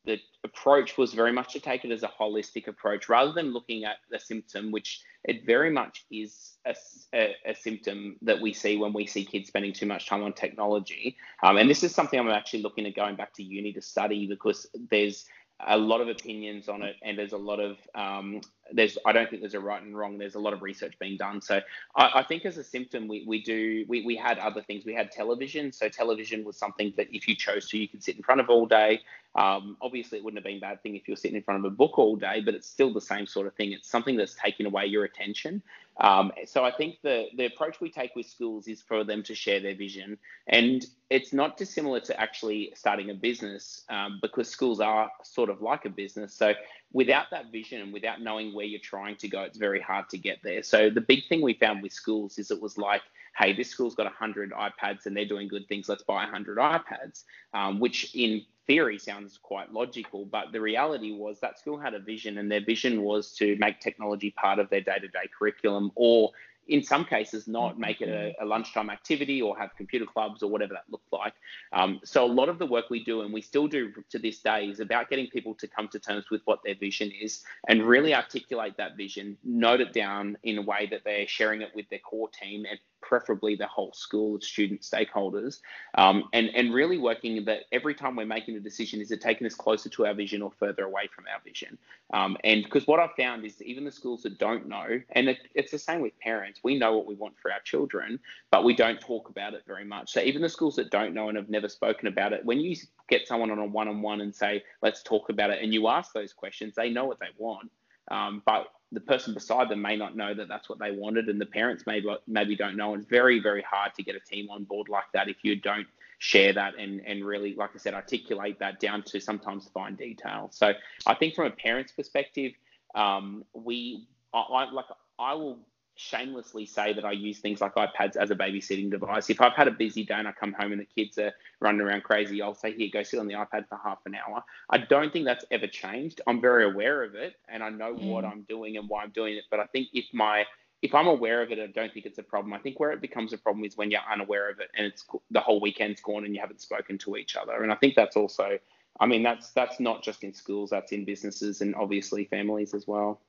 the 0.05 0.19
approach 0.43 0.97
was 0.97 1.13
very 1.13 1.31
much 1.31 1.53
to 1.53 1.59
take 1.59 1.83
it 1.85 1.91
as 1.91 2.03
a 2.03 2.07
holistic 2.07 2.67
approach 2.67 3.09
rather 3.09 3.31
than 3.31 3.51
looking 3.51 3.83
at 3.83 3.97
the 4.09 4.19
symptom, 4.19 4.71
which 4.71 5.01
it 5.25 5.45
very 5.45 5.69
much 5.69 6.05
is 6.11 6.57
a, 6.65 6.75
a, 7.13 7.35
a, 7.45 7.55
symptom 7.55 8.15
that 8.21 8.39
we 8.39 8.53
see 8.53 8.77
when 8.77 8.93
we 8.93 9.05
see 9.05 9.25
kids 9.25 9.47
spending 9.47 9.73
too 9.73 9.85
much 9.85 10.07
time 10.07 10.23
on 10.23 10.33
technology. 10.33 11.17
Um, 11.43 11.57
and 11.57 11.69
this 11.69 11.83
is 11.83 11.93
something 11.93 12.19
I'm 12.19 12.29
actually 12.29 12.61
looking 12.61 12.85
at 12.85 12.95
going 12.95 13.15
back 13.15 13.33
to 13.33 13.43
uni 13.43 13.73
to 13.73 13.81
study 13.81 14.27
because 14.27 14.67
there's 14.89 15.25
a 15.67 15.77
lot 15.77 16.01
of 16.01 16.07
opinions 16.07 16.69
on 16.69 16.81
it, 16.81 16.95
and 17.03 17.17
there's 17.17 17.33
a 17.33 17.37
lot 17.37 17.59
of 17.59 17.77
um, 17.93 18.41
there's 18.73 18.97
I 19.05 19.12
don't 19.12 19.29
think 19.29 19.41
there's 19.41 19.53
a 19.53 19.60
right 19.60 19.81
and 19.81 19.97
wrong. 19.97 20.17
There's 20.17 20.36
a 20.36 20.39
lot 20.39 20.53
of 20.53 20.62
research 20.62 20.97
being 20.99 21.17
done. 21.17 21.41
So 21.41 21.62
I, 21.95 22.12
I, 22.15 22.23
think 22.23 22.45
as 22.45 22.57
a 22.57 22.63
symptom, 22.63 23.07
we, 23.07 23.23
we 23.25 23.41
do 23.41 23.86
we, 23.88 24.05
we 24.05 24.15
had 24.15 24.38
other 24.39 24.62
things. 24.62 24.86
We 24.86 24.93
had 24.93 25.12
television. 25.12 25.71
So 25.71 25.89
television 25.89 26.43
was 26.43 26.57
something 26.57 26.93
that 26.97 27.07
if 27.12 27.27
you 27.27 27.36
chose 27.36 27.69
to, 27.69 27.77
you 27.77 27.88
could 27.88 28.03
sit 28.03 28.17
in 28.17 28.23
front 28.23 28.41
of 28.41 28.49
all 28.49 28.65
day. 28.65 29.01
Um, 29.36 29.77
obviously, 29.81 30.17
it 30.17 30.23
wouldn't 30.23 30.39
have 30.39 30.45
been 30.45 30.57
a 30.57 30.60
bad 30.60 30.84
thing 30.84 30.95
if 30.95 31.07
you're 31.07 31.15
sitting 31.17 31.38
in 31.38 31.43
front 31.43 31.65
of 31.65 31.71
a 31.71 31.75
book 31.75 31.97
all 31.97 32.15
day, 32.15 32.41
but 32.41 32.53
it's 32.53 32.67
still 32.67 32.93
the 32.93 33.01
same 33.01 33.25
sort 33.25 33.47
of 33.47 33.53
thing. 33.53 33.71
It's 33.71 33.89
something 33.89 34.17
that's 34.17 34.36
taking 34.36 34.65
away 34.65 34.88
your 34.88 35.05
attention. 35.05 35.62
Um, 35.99 36.31
so 36.45 36.63
I 36.63 36.71
think 36.71 36.97
the 37.03 37.27
the 37.38 37.45
approach 37.45 37.79
we 37.79 37.89
take 37.89 38.15
with 38.15 38.25
schools 38.25 38.67
is 38.67 38.81
for 38.81 39.03
them 39.03 39.23
to 39.23 39.36
share 39.36 39.60
their 39.60 39.75
vision, 39.75 40.17
and 40.47 40.86
it's 41.10 41.31
not 41.31 41.57
dissimilar 41.57 41.99
to 42.01 42.19
actually 42.19 42.73
starting 42.75 43.10
a 43.10 43.13
business 43.13 43.84
um, 43.89 44.19
because 44.21 44.49
schools 44.49 44.79
are 44.79 45.12
sort 45.23 45.49
of 45.49 45.62
like 45.62 45.86
a 45.86 45.89
business. 45.89 46.34
So 46.34 46.53
without 46.93 47.25
that 47.32 47.51
vision 47.51 47.82
and 47.82 47.93
without 47.93 48.21
knowing 48.21 48.54
where 48.54 48.65
you're 48.65 48.80
trying 48.80 49.15
to 49.17 49.27
go, 49.27 49.41
it's 49.41 49.58
very 49.58 49.80
hard 49.80 50.10
to 50.10 50.17
get 50.17 50.39
there. 50.43 50.62
So 50.63 50.89
the 50.89 51.01
big 51.01 51.27
thing 51.27 51.41
we 51.41 51.54
found 51.54 51.82
with 51.82 51.93
schools 51.93 52.38
is 52.38 52.51
it 52.51 52.62
was 52.62 52.77
like, 52.77 53.01
hey, 53.38 53.54
this 53.54 53.69
school's 53.69 53.95
got 53.95 54.06
100 54.06 54.51
iPads 54.51 55.06
and 55.06 55.15
they're 55.15 55.25
doing 55.25 55.47
good 55.47 55.67
things. 55.67 55.88
Let's 55.88 56.04
buy 56.04 56.23
100 56.23 56.58
iPads, 56.58 57.23
um, 57.54 57.80
which 57.80 58.13
in 58.13 58.41
theory 58.67 58.97
sounds 58.97 59.39
quite 59.41 59.71
logical. 59.73 60.25
But 60.25 60.51
the 60.51 60.60
reality 60.60 61.13
was 61.13 61.39
that 61.39 61.60
school 61.60 61.80
had 61.80 61.93
a 61.93 61.99
vision, 61.99 62.38
and 62.38 62.51
their 62.51 62.63
vision 62.63 63.04
was 63.04 63.34
to 63.36 63.56
make 63.58 63.80
technology 63.80 64.32
part 64.32 64.60
of 64.60 64.69
their 64.69 64.82
day 64.82 64.99
to 64.99 65.08
day 65.08 65.30
curriculum 65.38 65.91
or 65.95 66.32
in 66.71 66.81
some 66.81 67.03
cases 67.03 67.49
not 67.49 67.77
make 67.77 67.99
it 67.99 68.07
a, 68.07 68.12
mm-hmm. 68.12 68.43
a, 68.43 68.47
lunchtime 68.47 68.89
activity 68.89 69.41
or 69.41 69.57
have 69.57 69.75
computer 69.75 70.05
clubs 70.05 70.41
or 70.41 70.49
whatever 70.49 70.73
that 70.73 70.86
looked 70.89 71.12
like. 71.12 71.34
Um, 71.73 71.99
so 72.05 72.23
a 72.23 72.31
lot 72.31 72.47
of 72.47 72.60
the 72.60 72.65
work 72.65 72.89
we 72.89 73.03
do 73.03 73.21
and 73.21 73.34
we 73.34 73.41
still 73.41 73.67
do 73.67 73.91
to 74.10 74.17
this 74.17 74.39
day 74.39 74.65
is 74.65 74.79
about 74.79 75.10
getting 75.10 75.27
people 75.27 75.53
to 75.55 75.67
come 75.67 75.89
to 75.89 75.99
terms 75.99 76.31
with 76.31 76.41
what 76.45 76.60
their 76.63 76.75
vision 76.75 77.12
is 77.12 77.43
and 77.67 77.84
really 77.84 78.15
articulate 78.15 78.77
that 78.77 78.95
vision, 78.95 79.38
note 79.43 79.81
it 79.81 79.91
down 79.91 80.38
in 80.43 80.57
a 80.57 80.62
way 80.62 80.88
that 80.89 81.01
they're 81.03 81.27
sharing 81.27 81.62
it 81.62 81.71
with 81.75 81.89
their 81.89 81.99
core 81.99 82.29
team 82.29 82.65
and 82.69 82.79
preferably 83.01 83.55
the 83.55 83.67
whole 83.67 83.91
school 83.93 84.35
of 84.35 84.43
student 84.43 84.81
stakeholders, 84.81 85.59
um, 85.97 86.25
and 86.33 86.49
and 86.55 86.73
really 86.73 86.97
working 86.97 87.43
that 87.45 87.61
every 87.71 87.93
time 87.93 88.15
we're 88.15 88.25
making 88.25 88.55
a 88.55 88.59
decision, 88.59 89.01
is 89.01 89.11
it 89.11 89.21
taking 89.21 89.45
us 89.47 89.55
closer 89.55 89.89
to 89.89 90.05
our 90.05 90.13
vision 90.13 90.41
or 90.41 90.51
further 90.59 90.83
away 90.83 91.09
from 91.13 91.25
our 91.33 91.41
vision? 91.43 91.77
Um, 92.13 92.37
and 92.43 92.63
because 92.63 92.87
what 92.87 92.99
I've 92.99 93.15
found 93.15 93.45
is 93.45 93.61
even 93.61 93.85
the 93.85 93.91
schools 93.91 94.23
that 94.23 94.37
don't 94.37 94.67
know, 94.67 95.01
and 95.11 95.29
it, 95.29 95.37
it's 95.55 95.71
the 95.71 95.79
same 95.79 96.01
with 96.01 96.17
parents, 96.19 96.59
we 96.63 96.77
know 96.77 96.95
what 96.95 97.05
we 97.05 97.15
want 97.15 97.35
for 97.41 97.51
our 97.51 97.61
children, 97.61 98.19
but 98.51 98.63
we 98.63 98.75
don't 98.75 98.99
talk 98.99 99.29
about 99.29 99.53
it 99.53 99.63
very 99.65 99.85
much. 99.85 100.11
So 100.11 100.21
even 100.21 100.41
the 100.41 100.49
schools 100.49 100.75
that 100.75 100.89
don't 100.89 101.13
know 101.13 101.29
and 101.29 101.37
have 101.37 101.49
never 101.49 101.69
spoken 101.69 102.07
about 102.07 102.33
it, 102.33 102.45
when 102.45 102.59
you 102.59 102.75
get 103.09 103.27
someone 103.27 103.51
on 103.51 103.59
a 103.59 103.65
one-on-one 103.65 104.21
and 104.21 104.35
say, 104.35 104.63
let's 104.81 105.03
talk 105.03 105.29
about 105.29 105.49
it, 105.51 105.63
and 105.63 105.73
you 105.73 105.87
ask 105.87 106.13
those 106.13 106.33
questions, 106.33 106.75
they 106.75 106.89
know 106.89 107.05
what 107.05 107.19
they 107.19 107.31
want. 107.37 107.71
Um, 108.09 108.41
but 108.45 108.67
the 108.91 108.99
person 108.99 109.34
beside 109.34 109.69
them 109.69 109.82
may 109.82 109.95
not 109.95 110.15
know 110.15 110.34
that 110.34 110.47
that's 110.47 110.67
what 110.69 110.80
they 110.80 110.91
wanted, 110.91 111.30
and 111.30 111.39
the 111.39 111.45
parents 111.45 111.86
maybe 111.86 112.08
maybe 112.27 112.56
don't 112.56 112.75
know. 112.75 112.93
And 112.93 113.01
it's 113.01 113.10
very 113.10 113.39
very 113.39 113.62
hard 113.62 113.93
to 113.95 114.04
get 114.04 114.15
a 114.15 114.19
team 114.19 114.49
on 114.49 114.63
board 114.63 114.89
like 114.89 115.12
that 115.13 115.30
if 115.30 115.38
you 115.43 115.56
don't 115.56 115.88
share 116.19 116.54
that 116.54 116.75
and 116.77 117.01
and 117.06 117.25
really, 117.25 117.56
like 117.56 117.71
I 117.73 117.77
said, 117.77 117.93
articulate 117.93 118.60
that 118.60 118.80
down 118.80 119.04
to 119.04 119.19
sometimes 119.19 119.69
fine 119.73 119.95
detail. 119.95 120.49
So 120.51 120.73
I 121.06 121.13
think 121.15 121.36
from 121.36 121.47
a 121.47 121.51
parent's 121.51 121.91
perspective, 121.91 122.54
um, 122.95 123.43
we 123.54 124.06
I, 124.34 124.39
I 124.39 124.71
like 124.71 124.86
I 125.17 125.34
will 125.34 125.60
shamelessly 126.01 126.65
say 126.65 126.93
that 126.93 127.05
I 127.05 127.11
use 127.11 127.39
things 127.39 127.61
like 127.61 127.75
iPads 127.75 128.15
as 128.17 128.31
a 128.31 128.35
babysitting 128.35 128.89
device. 128.89 129.29
If 129.29 129.39
I've 129.39 129.53
had 129.53 129.67
a 129.67 129.71
busy 129.71 130.03
day 130.03 130.15
and 130.15 130.27
I 130.27 130.31
come 130.31 130.53
home 130.53 130.71
and 130.71 130.81
the 130.81 130.85
kids 130.85 131.17
are 131.17 131.31
running 131.59 131.81
around 131.81 132.03
crazy, 132.03 132.41
I'll 132.41 132.55
say, 132.55 132.73
here, 132.73 132.89
go 132.91 133.03
sit 133.03 133.19
on 133.19 133.27
the 133.27 133.35
iPad 133.35 133.67
for 133.69 133.79
half 133.83 133.99
an 134.05 134.15
hour. 134.15 134.43
I 134.69 134.79
don't 134.79 135.13
think 135.13 135.25
that's 135.25 135.45
ever 135.51 135.67
changed. 135.67 136.21
I'm 136.25 136.41
very 136.41 136.65
aware 136.65 137.03
of 137.03 137.15
it 137.15 137.35
and 137.47 137.63
I 137.63 137.69
know 137.69 137.93
mm. 137.93 138.07
what 138.07 138.25
I'm 138.25 138.41
doing 138.49 138.77
and 138.77 138.89
why 138.89 139.03
I'm 139.03 139.11
doing 139.11 139.35
it. 139.35 139.43
But 139.51 139.59
I 139.59 139.65
think 139.67 139.89
if 139.93 140.05
my 140.13 140.45
if 140.81 140.95
I'm 140.95 141.07
aware 141.07 141.43
of 141.43 141.51
it, 141.51 141.59
I 141.59 141.67
don't 141.67 141.93
think 141.93 142.07
it's 142.07 142.17
a 142.17 142.23
problem. 142.23 142.53
I 142.53 142.57
think 142.57 142.79
where 142.79 142.91
it 142.91 143.01
becomes 143.01 143.33
a 143.33 143.37
problem 143.37 143.63
is 143.65 143.77
when 143.77 143.91
you're 143.91 144.01
unaware 144.11 144.49
of 144.49 144.59
it 144.59 144.69
and 144.75 144.87
it's 144.87 145.05
the 145.29 145.39
whole 145.39 145.61
weekend's 145.61 146.01
gone 146.01 146.25
and 146.25 146.33
you 146.33 146.41
haven't 146.41 146.61
spoken 146.61 146.97
to 146.99 147.17
each 147.17 147.35
other. 147.35 147.61
And 147.61 147.71
I 147.71 147.75
think 147.75 147.93
that's 147.93 148.17
also, 148.17 148.57
I 148.99 149.05
mean, 149.05 149.21
that's 149.21 149.51
that's 149.51 149.79
not 149.79 150.01
just 150.01 150.23
in 150.23 150.33
schools, 150.33 150.71
that's 150.71 150.91
in 150.91 151.05
businesses 151.05 151.61
and 151.61 151.75
obviously 151.75 152.25
families 152.25 152.73
as 152.73 152.87
well. 152.87 153.21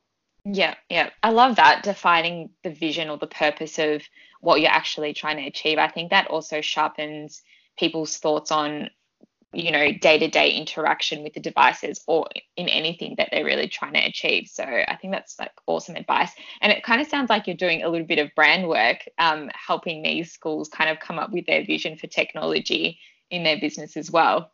Yeah, 0.44 0.74
yeah. 0.88 1.10
I 1.22 1.30
love 1.30 1.56
that 1.56 1.82
defining 1.84 2.50
the 2.64 2.70
vision 2.70 3.08
or 3.08 3.16
the 3.16 3.26
purpose 3.28 3.78
of 3.78 4.02
what 4.40 4.60
you're 4.60 4.70
actually 4.70 5.14
trying 5.14 5.36
to 5.36 5.46
achieve. 5.46 5.78
I 5.78 5.88
think 5.88 6.10
that 6.10 6.26
also 6.28 6.60
sharpens 6.60 7.42
people's 7.78 8.18
thoughts 8.18 8.50
on, 8.50 8.90
you 9.52 9.70
know, 9.70 9.92
day 9.92 10.18
to 10.18 10.28
day 10.28 10.50
interaction 10.50 11.22
with 11.22 11.34
the 11.34 11.40
devices 11.40 12.02
or 12.08 12.28
in 12.56 12.68
anything 12.68 13.14
that 13.18 13.28
they're 13.30 13.44
really 13.44 13.68
trying 13.68 13.94
to 13.94 14.00
achieve. 14.04 14.48
So 14.48 14.64
I 14.64 14.96
think 15.00 15.12
that's 15.12 15.38
like 15.38 15.52
awesome 15.66 15.96
advice. 15.96 16.32
And 16.60 16.72
it 16.72 16.82
kind 16.82 17.00
of 17.00 17.06
sounds 17.08 17.30
like 17.30 17.46
you're 17.46 17.56
doing 17.56 17.84
a 17.84 17.88
little 17.88 18.06
bit 18.06 18.18
of 18.18 18.34
brand 18.34 18.68
work, 18.68 18.98
um, 19.18 19.50
helping 19.54 20.02
these 20.02 20.32
schools 20.32 20.68
kind 20.68 20.90
of 20.90 20.98
come 21.00 21.18
up 21.20 21.32
with 21.32 21.46
their 21.46 21.64
vision 21.64 21.96
for 21.96 22.08
technology 22.08 22.98
in 23.30 23.44
their 23.44 23.60
business 23.60 23.96
as 23.96 24.10
well. 24.10 24.52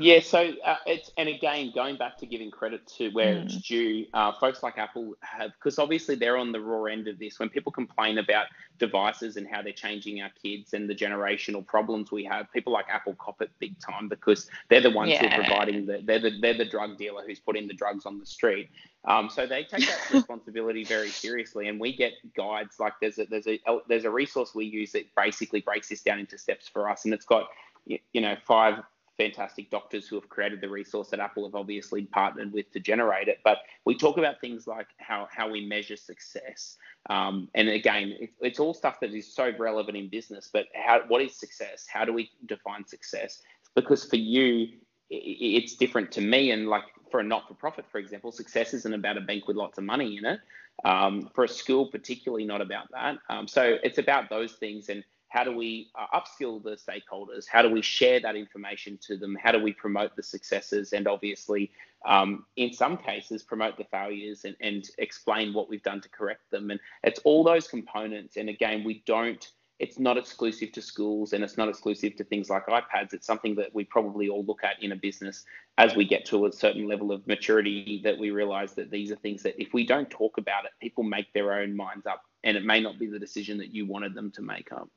Yeah, 0.00 0.20
so 0.20 0.52
uh, 0.64 0.76
it's 0.86 1.10
and 1.16 1.28
again 1.28 1.72
going 1.74 1.96
back 1.96 2.16
to 2.18 2.26
giving 2.26 2.50
credit 2.50 2.86
to 2.98 3.10
where 3.10 3.34
mm. 3.34 3.44
it's 3.44 3.56
due, 3.56 4.06
uh, 4.14 4.32
folks 4.32 4.62
like 4.62 4.78
Apple 4.78 5.14
have 5.20 5.52
because 5.52 5.78
obviously 5.78 6.14
they're 6.14 6.36
on 6.36 6.52
the 6.52 6.60
raw 6.60 6.84
end 6.84 7.08
of 7.08 7.18
this. 7.18 7.38
When 7.38 7.48
people 7.48 7.72
complain 7.72 8.18
about 8.18 8.46
devices 8.78 9.36
and 9.36 9.46
how 9.46 9.62
they're 9.62 9.72
changing 9.72 10.20
our 10.22 10.30
kids 10.42 10.74
and 10.74 10.88
the 10.88 10.94
generational 10.94 11.66
problems 11.66 12.10
we 12.10 12.24
have, 12.24 12.52
people 12.52 12.72
like 12.72 12.86
Apple 12.88 13.14
cop 13.18 13.40
it 13.42 13.50
big 13.58 13.78
time 13.80 14.08
because 14.08 14.48
they're 14.68 14.80
the 14.80 14.90
ones 14.90 15.10
yeah. 15.10 15.20
who 15.20 15.26
are 15.26 15.44
providing 15.44 15.86
the 15.86 16.02
they're 16.04 16.18
the 16.18 16.38
they're 16.40 16.58
the 16.58 16.64
drug 16.64 16.96
dealer 16.96 17.22
who's 17.26 17.40
putting 17.40 17.66
the 17.66 17.74
drugs 17.74 18.06
on 18.06 18.18
the 18.18 18.26
street. 18.26 18.70
Um, 19.04 19.30
so 19.30 19.46
they 19.46 19.64
take 19.64 19.86
that 19.86 20.10
responsibility 20.12 20.84
very 20.84 21.10
seriously, 21.10 21.68
and 21.68 21.78
we 21.78 21.96
get 21.96 22.12
guides 22.34 22.80
like 22.80 22.94
there's 23.00 23.18
a 23.18 23.26
there's 23.26 23.46
a 23.46 23.60
there's 23.88 24.04
a 24.04 24.10
resource 24.10 24.54
we 24.54 24.66
use 24.66 24.92
that 24.92 25.06
basically 25.16 25.60
breaks 25.60 25.88
this 25.88 26.02
down 26.02 26.18
into 26.18 26.36
steps 26.38 26.68
for 26.68 26.90
us, 26.90 27.04
and 27.04 27.14
it's 27.14 27.24
got 27.24 27.48
you 27.86 28.20
know 28.20 28.36
five 28.44 28.82
fantastic 29.16 29.70
doctors 29.70 30.06
who 30.06 30.16
have 30.16 30.28
created 30.28 30.60
the 30.60 30.68
resource 30.68 31.08
that 31.08 31.20
Apple 31.20 31.44
have 31.44 31.54
obviously 31.54 32.02
partnered 32.02 32.52
with 32.52 32.70
to 32.72 32.80
generate 32.80 33.28
it. 33.28 33.38
But 33.44 33.58
we 33.84 33.96
talk 33.96 34.18
about 34.18 34.40
things 34.40 34.66
like 34.66 34.88
how, 34.98 35.28
how 35.30 35.48
we 35.50 35.66
measure 35.66 35.96
success. 35.96 36.76
Um, 37.08 37.48
and 37.54 37.68
again, 37.68 38.14
it, 38.20 38.30
it's 38.40 38.60
all 38.60 38.74
stuff 38.74 39.00
that 39.00 39.12
is 39.14 39.32
so 39.32 39.52
relevant 39.58 39.96
in 39.96 40.08
business. 40.08 40.50
But 40.52 40.66
how, 40.74 41.02
what 41.08 41.22
is 41.22 41.34
success? 41.34 41.86
How 41.88 42.04
do 42.04 42.12
we 42.12 42.30
define 42.46 42.86
success? 42.86 43.42
Because 43.74 44.04
for 44.04 44.16
you, 44.16 44.68
it's 45.10 45.76
different 45.76 46.10
to 46.12 46.20
me. 46.20 46.50
And 46.50 46.68
like 46.68 46.84
for 47.10 47.20
a 47.20 47.24
not 47.24 47.48
for 47.48 47.54
profit, 47.54 47.86
for 47.90 47.98
example, 47.98 48.32
success 48.32 48.74
isn't 48.74 48.94
about 48.94 49.16
a 49.16 49.20
bank 49.20 49.48
with 49.48 49.56
lots 49.56 49.78
of 49.78 49.84
money 49.84 50.18
in 50.18 50.24
it. 50.24 50.40
Um, 50.84 51.30
for 51.34 51.44
a 51.44 51.48
school, 51.48 51.86
particularly 51.86 52.44
not 52.44 52.60
about 52.60 52.90
that. 52.92 53.16
Um, 53.30 53.48
so 53.48 53.78
it's 53.82 53.96
about 53.96 54.28
those 54.28 54.52
things. 54.52 54.90
And 54.90 55.02
how 55.36 55.44
do 55.44 55.54
we 55.54 55.90
uh, 55.94 56.18
upskill 56.18 56.62
the 56.62 56.78
stakeholders? 56.78 57.46
How 57.46 57.60
do 57.60 57.68
we 57.68 57.82
share 57.82 58.20
that 58.20 58.36
information 58.36 58.98
to 59.02 59.18
them? 59.18 59.36
How 59.38 59.52
do 59.52 59.62
we 59.62 59.70
promote 59.70 60.16
the 60.16 60.22
successes 60.22 60.94
and 60.94 61.06
obviously, 61.06 61.70
um, 62.06 62.46
in 62.56 62.72
some 62.72 62.96
cases, 62.96 63.42
promote 63.42 63.76
the 63.76 63.84
failures 63.84 64.46
and, 64.46 64.56
and 64.62 64.88
explain 64.96 65.52
what 65.52 65.68
we've 65.68 65.82
done 65.82 66.00
to 66.00 66.08
correct 66.08 66.50
them? 66.50 66.70
And 66.70 66.80
it's 67.04 67.20
all 67.24 67.44
those 67.44 67.68
components. 67.68 68.38
And 68.38 68.48
again, 68.48 68.82
we 68.82 69.02
don't, 69.04 69.46
it's 69.78 69.98
not 69.98 70.16
exclusive 70.16 70.72
to 70.72 70.80
schools 70.80 71.34
and 71.34 71.44
it's 71.44 71.58
not 71.58 71.68
exclusive 71.68 72.16
to 72.16 72.24
things 72.24 72.48
like 72.48 72.64
iPads. 72.68 73.12
It's 73.12 73.26
something 73.26 73.56
that 73.56 73.74
we 73.74 73.84
probably 73.84 74.30
all 74.30 74.42
look 74.46 74.64
at 74.64 74.82
in 74.82 74.92
a 74.92 74.96
business 74.96 75.44
as 75.76 75.94
we 75.94 76.06
get 76.06 76.24
to 76.26 76.46
a 76.46 76.52
certain 76.52 76.88
level 76.88 77.12
of 77.12 77.26
maturity 77.26 78.00
that 78.04 78.16
we 78.16 78.30
realize 78.30 78.72
that 78.72 78.90
these 78.90 79.12
are 79.12 79.16
things 79.16 79.42
that 79.42 79.60
if 79.60 79.74
we 79.74 79.84
don't 79.84 80.08
talk 80.08 80.38
about 80.38 80.64
it, 80.64 80.70
people 80.80 81.04
make 81.04 81.30
their 81.34 81.52
own 81.52 81.76
minds 81.76 82.06
up 82.06 82.22
and 82.42 82.56
it 82.56 82.64
may 82.64 82.80
not 82.80 82.98
be 82.98 83.06
the 83.06 83.18
decision 83.18 83.58
that 83.58 83.74
you 83.74 83.84
wanted 83.84 84.14
them 84.14 84.30
to 84.30 84.40
make 84.40 84.72
up. 84.72 84.88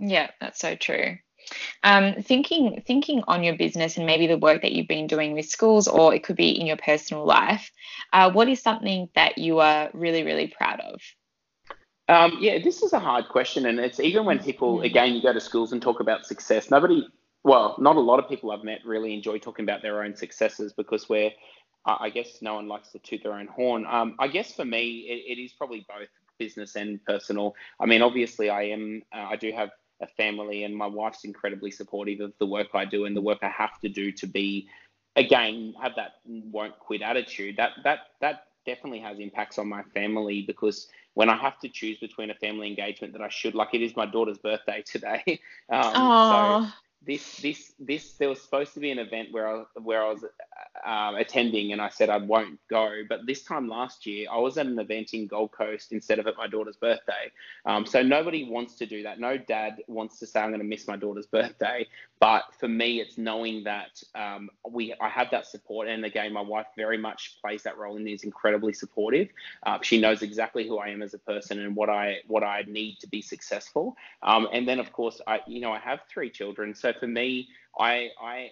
Yeah, 0.00 0.30
that's 0.40 0.58
so 0.58 0.74
true. 0.74 1.18
Um, 1.82 2.14
thinking 2.22 2.82
thinking 2.86 3.22
on 3.26 3.42
your 3.42 3.56
business 3.56 3.96
and 3.96 4.06
maybe 4.06 4.26
the 4.26 4.38
work 4.38 4.62
that 4.62 4.72
you've 4.72 4.88
been 4.88 5.06
doing 5.06 5.32
with 5.32 5.46
schools, 5.46 5.88
or 5.88 6.14
it 6.14 6.22
could 6.22 6.36
be 6.36 6.50
in 6.58 6.66
your 6.66 6.76
personal 6.76 7.24
life. 7.24 7.70
Uh, 8.12 8.30
what 8.30 8.48
is 8.48 8.62
something 8.62 9.08
that 9.14 9.38
you 9.38 9.58
are 9.58 9.90
really 9.92 10.22
really 10.22 10.46
proud 10.46 10.80
of? 10.80 11.00
Um, 12.08 12.38
yeah, 12.40 12.58
this 12.62 12.82
is 12.82 12.92
a 12.92 12.98
hard 12.98 13.28
question, 13.28 13.66
and 13.66 13.78
it's 13.78 14.00
even 14.00 14.24
when 14.24 14.38
people 14.38 14.78
mm. 14.78 14.84
again 14.84 15.14
you 15.14 15.22
go 15.22 15.32
to 15.32 15.40
schools 15.40 15.72
and 15.72 15.82
talk 15.82 16.00
about 16.00 16.26
success. 16.26 16.70
Nobody, 16.70 17.06
well, 17.44 17.76
not 17.78 17.96
a 17.96 18.00
lot 18.00 18.18
of 18.18 18.28
people 18.28 18.50
I've 18.50 18.64
met 18.64 18.80
really 18.84 19.14
enjoy 19.14 19.38
talking 19.38 19.64
about 19.64 19.82
their 19.82 20.02
own 20.02 20.16
successes 20.16 20.72
because 20.72 21.08
we're, 21.08 21.30
I 21.86 22.10
guess, 22.10 22.42
no 22.42 22.54
one 22.54 22.68
likes 22.68 22.90
to 22.92 22.98
toot 22.98 23.22
their 23.22 23.34
own 23.34 23.46
horn. 23.46 23.86
Um, 23.86 24.16
I 24.18 24.28
guess 24.28 24.52
for 24.54 24.64
me, 24.64 25.06
it, 25.08 25.38
it 25.38 25.40
is 25.40 25.52
probably 25.52 25.86
both 25.88 26.08
business 26.38 26.76
and 26.76 27.02
personal. 27.04 27.54
I 27.78 27.86
mean, 27.86 28.02
obviously, 28.02 28.50
I 28.50 28.62
am, 28.62 29.02
uh, 29.14 29.28
I 29.30 29.36
do 29.36 29.52
have 29.52 29.70
a 30.00 30.06
family, 30.06 30.64
and 30.64 30.74
my 30.74 30.86
wife's 30.86 31.24
incredibly 31.24 31.70
supportive 31.70 32.20
of 32.20 32.32
the 32.38 32.46
work 32.46 32.68
I 32.74 32.84
do 32.84 33.04
and 33.04 33.16
the 33.16 33.20
work 33.20 33.38
I 33.42 33.48
have 33.48 33.78
to 33.80 33.88
do 33.88 34.12
to 34.12 34.26
be, 34.26 34.68
again, 35.16 35.74
have 35.80 35.92
that 35.96 36.16
won't 36.26 36.78
quit 36.78 37.02
attitude. 37.02 37.56
That 37.56 37.72
that 37.84 37.98
that 38.20 38.46
definitely 38.66 39.00
has 39.00 39.18
impacts 39.18 39.58
on 39.58 39.68
my 39.68 39.82
family 39.94 40.42
because 40.46 40.88
when 41.14 41.28
I 41.28 41.36
have 41.36 41.58
to 41.60 41.68
choose 41.68 41.98
between 41.98 42.30
a 42.30 42.34
family 42.34 42.68
engagement 42.68 43.12
that 43.14 43.22
I 43.22 43.28
should, 43.28 43.54
like 43.54 43.74
it 43.74 43.82
is 43.82 43.96
my 43.96 44.06
daughter's 44.06 44.38
birthday 44.38 44.82
today. 44.86 45.40
Um, 45.72 46.12
so 46.28 46.66
this 47.06 47.36
this 47.36 47.72
this 47.78 48.12
there 48.14 48.28
was 48.28 48.42
supposed 48.42 48.74
to 48.74 48.80
be 48.80 48.90
an 48.90 48.98
event 48.98 49.28
where 49.32 49.48
I 49.48 49.64
where 49.80 50.04
I 50.04 50.12
was 50.12 50.24
uh, 50.84 51.12
attending 51.16 51.72
and 51.72 51.80
I 51.80 51.88
said 51.88 52.10
I 52.10 52.18
won't 52.18 52.58
go. 52.68 53.02
But 53.08 53.26
this 53.26 53.42
time 53.42 53.68
last 53.68 54.06
year 54.06 54.28
I 54.30 54.38
was 54.38 54.58
at 54.58 54.66
an 54.66 54.78
event 54.78 55.14
in 55.14 55.26
Gold 55.26 55.52
Coast 55.52 55.92
instead 55.92 56.18
of 56.18 56.26
at 56.26 56.36
my 56.36 56.46
daughter's 56.46 56.76
birthday. 56.76 57.30
Um, 57.64 57.86
so 57.86 58.02
nobody 58.02 58.44
wants 58.44 58.74
to 58.76 58.86
do 58.86 59.02
that. 59.04 59.18
No 59.18 59.38
dad 59.38 59.82
wants 59.88 60.18
to 60.18 60.26
say 60.26 60.40
I'm 60.40 60.50
going 60.50 60.60
to 60.60 60.66
miss 60.66 60.86
my 60.86 60.96
daughter's 60.96 61.26
birthday. 61.26 61.86
But 62.18 62.44
for 62.58 62.68
me, 62.68 63.00
it's 63.00 63.16
knowing 63.16 63.64
that 63.64 64.02
um, 64.14 64.50
we 64.68 64.94
I 65.00 65.08
have 65.08 65.30
that 65.30 65.46
support. 65.46 65.88
And 65.88 66.04
again, 66.04 66.34
my 66.34 66.42
wife 66.42 66.66
very 66.76 66.98
much 66.98 67.38
plays 67.40 67.62
that 67.62 67.78
role 67.78 67.96
and 67.96 68.06
is 68.06 68.24
incredibly 68.24 68.74
supportive. 68.74 69.28
Uh, 69.64 69.78
she 69.80 69.98
knows 69.98 70.20
exactly 70.20 70.68
who 70.68 70.78
I 70.78 70.88
am 70.88 71.00
as 71.00 71.14
a 71.14 71.18
person 71.18 71.60
and 71.60 71.74
what 71.74 71.88
I 71.88 72.18
what 72.26 72.42
I 72.42 72.64
need 72.66 72.98
to 73.00 73.08
be 73.08 73.22
successful. 73.22 73.96
Um, 74.22 74.48
and 74.52 74.68
then 74.68 74.78
of 74.80 74.92
course 74.92 75.22
I 75.26 75.40
you 75.46 75.60
know 75.60 75.72
I 75.72 75.78
have 75.78 76.00
three 76.10 76.28
children. 76.28 76.74
So 76.74 76.89
for 76.98 77.06
me, 77.06 77.48
I 77.78 78.10
I 78.20 78.50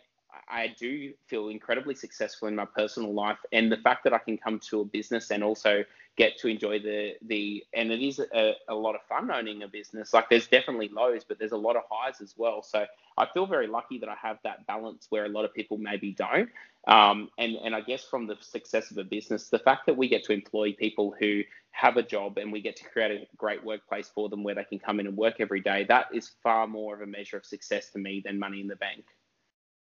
I 0.48 0.74
do 0.78 1.12
feel 1.26 1.48
incredibly 1.48 1.94
successful 1.94 2.48
in 2.48 2.54
my 2.56 2.64
personal 2.66 3.12
life, 3.14 3.38
and 3.52 3.70
the 3.72 3.78
fact 3.78 4.04
that 4.04 4.12
I 4.12 4.18
can 4.18 4.38
come 4.38 4.60
to 4.70 4.80
a 4.80 4.84
business 4.84 5.30
and 5.30 5.42
also 5.44 5.84
get 6.16 6.36
to 6.38 6.48
enjoy 6.48 6.78
the 6.80 7.14
the 7.22 7.64
and 7.74 7.90
it 7.92 8.00
is 8.06 8.18
a, 8.20 8.54
a 8.68 8.74
lot 8.74 8.94
of 8.94 9.02
fun 9.08 9.30
owning 9.30 9.62
a 9.62 9.68
business. 9.68 10.12
Like 10.12 10.28
there's 10.28 10.48
definitely 10.48 10.88
lows, 10.88 11.24
but 11.24 11.38
there's 11.38 11.52
a 11.52 11.56
lot 11.56 11.76
of 11.76 11.82
highs 11.90 12.20
as 12.20 12.34
well. 12.36 12.62
So 12.62 12.86
I 13.16 13.26
feel 13.32 13.46
very 13.46 13.66
lucky 13.66 13.98
that 13.98 14.08
I 14.08 14.16
have 14.20 14.38
that 14.44 14.66
balance 14.66 15.06
where 15.10 15.24
a 15.24 15.28
lot 15.28 15.44
of 15.44 15.54
people 15.54 15.78
maybe 15.78 16.12
don't. 16.12 16.48
Um, 16.88 17.28
and 17.36 17.56
and 17.56 17.74
I 17.74 17.82
guess 17.82 18.02
from 18.02 18.26
the 18.26 18.36
success 18.40 18.90
of 18.90 18.96
a 18.96 19.04
business, 19.04 19.50
the 19.50 19.58
fact 19.58 19.84
that 19.86 19.96
we 19.96 20.08
get 20.08 20.24
to 20.24 20.32
employ 20.32 20.72
people 20.72 21.14
who 21.20 21.42
have 21.70 21.98
a 21.98 22.02
job 22.02 22.38
and 22.38 22.50
we 22.50 22.62
get 22.62 22.76
to 22.76 22.84
create 22.84 23.12
a 23.12 23.36
great 23.36 23.62
workplace 23.62 24.10
for 24.12 24.30
them 24.30 24.42
where 24.42 24.54
they 24.54 24.64
can 24.64 24.78
come 24.78 24.98
in 24.98 25.06
and 25.06 25.16
work 25.16 25.36
every 25.38 25.60
day, 25.60 25.84
that 25.84 26.06
is 26.14 26.32
far 26.42 26.66
more 26.66 26.94
of 26.94 27.02
a 27.02 27.06
measure 27.06 27.36
of 27.36 27.44
success 27.44 27.90
to 27.90 27.98
me 27.98 28.22
than 28.24 28.38
money 28.38 28.60
in 28.60 28.66
the 28.66 28.76
bank. 28.76 29.04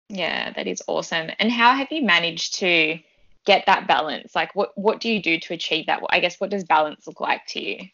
Yeah, 0.09 0.53
that 0.53 0.67
is 0.67 0.83
awesome. 0.89 1.31
And 1.39 1.51
how 1.51 1.75
have 1.75 1.93
you 1.93 2.03
managed 2.03 2.59
to 2.59 2.99
get 3.45 3.67
that 3.67 3.87
balance? 3.87 4.35
Like, 4.35 4.55
what 4.57 4.77
what 4.77 5.01
do 5.01 5.09
you 5.09 5.23
do 5.23 5.39
to 5.39 5.55
achieve 5.55 5.87
that? 5.87 6.03
I 6.11 6.19
guess 6.19 6.41
what 6.41 6.51
does 6.51 6.65
balance 6.65 7.07
look 7.07 7.21
like 7.21 7.47
to 7.49 7.63
you? 7.65 7.89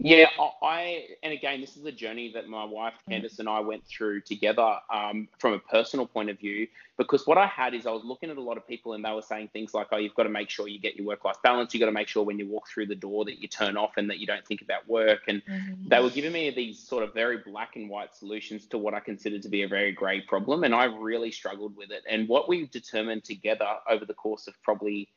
Yeah, 0.00 0.26
I 0.62 1.06
and 1.24 1.32
again, 1.32 1.60
this 1.60 1.76
is 1.76 1.84
a 1.84 1.90
journey 1.90 2.30
that 2.32 2.48
my 2.48 2.64
wife 2.64 2.94
mm. 3.08 3.20
Candice 3.20 3.40
and 3.40 3.48
I 3.48 3.58
went 3.58 3.84
through 3.84 4.20
together 4.20 4.76
um, 4.94 5.28
from 5.38 5.54
a 5.54 5.58
personal 5.58 6.06
point 6.06 6.30
of 6.30 6.38
view. 6.38 6.68
Because 6.96 7.26
what 7.26 7.36
I 7.36 7.46
had 7.46 7.74
is 7.74 7.86
I 7.86 7.90
was 7.90 8.04
looking 8.04 8.30
at 8.30 8.36
a 8.36 8.40
lot 8.40 8.56
of 8.56 8.66
people 8.66 8.92
and 8.92 9.04
they 9.04 9.12
were 9.12 9.22
saying 9.22 9.50
things 9.52 9.74
like, 9.74 9.88
"Oh, 9.90 9.96
you've 9.96 10.14
got 10.14 10.24
to 10.24 10.28
make 10.28 10.50
sure 10.50 10.68
you 10.68 10.78
get 10.78 10.94
your 10.94 11.06
work-life 11.06 11.42
balance. 11.42 11.74
You've 11.74 11.80
got 11.80 11.86
to 11.86 11.92
make 11.92 12.06
sure 12.06 12.22
when 12.22 12.38
you 12.38 12.46
walk 12.46 12.68
through 12.68 12.86
the 12.86 12.94
door 12.94 13.24
that 13.24 13.40
you 13.42 13.48
turn 13.48 13.76
off 13.76 13.96
and 13.96 14.08
that 14.08 14.18
you 14.18 14.26
don't 14.26 14.46
think 14.46 14.62
about 14.62 14.88
work." 14.88 15.22
And 15.26 15.44
mm-hmm. 15.44 15.88
they 15.88 16.00
were 16.00 16.10
giving 16.10 16.32
me 16.32 16.50
these 16.50 16.78
sort 16.78 17.02
of 17.02 17.12
very 17.12 17.38
black 17.38 17.74
and 17.74 17.90
white 17.90 18.14
solutions 18.14 18.66
to 18.66 18.78
what 18.78 18.94
I 18.94 19.00
considered 19.00 19.42
to 19.42 19.48
be 19.48 19.62
a 19.62 19.68
very 19.68 19.90
grey 19.90 20.20
problem, 20.20 20.62
and 20.62 20.74
I 20.74 20.84
really 20.84 21.32
struggled 21.32 21.76
with 21.76 21.90
it. 21.90 22.04
And 22.08 22.28
what 22.28 22.48
we 22.48 22.66
determined 22.66 23.24
together 23.24 23.68
over 23.90 24.04
the 24.04 24.14
course 24.14 24.46
of 24.46 24.54
probably 24.62 25.08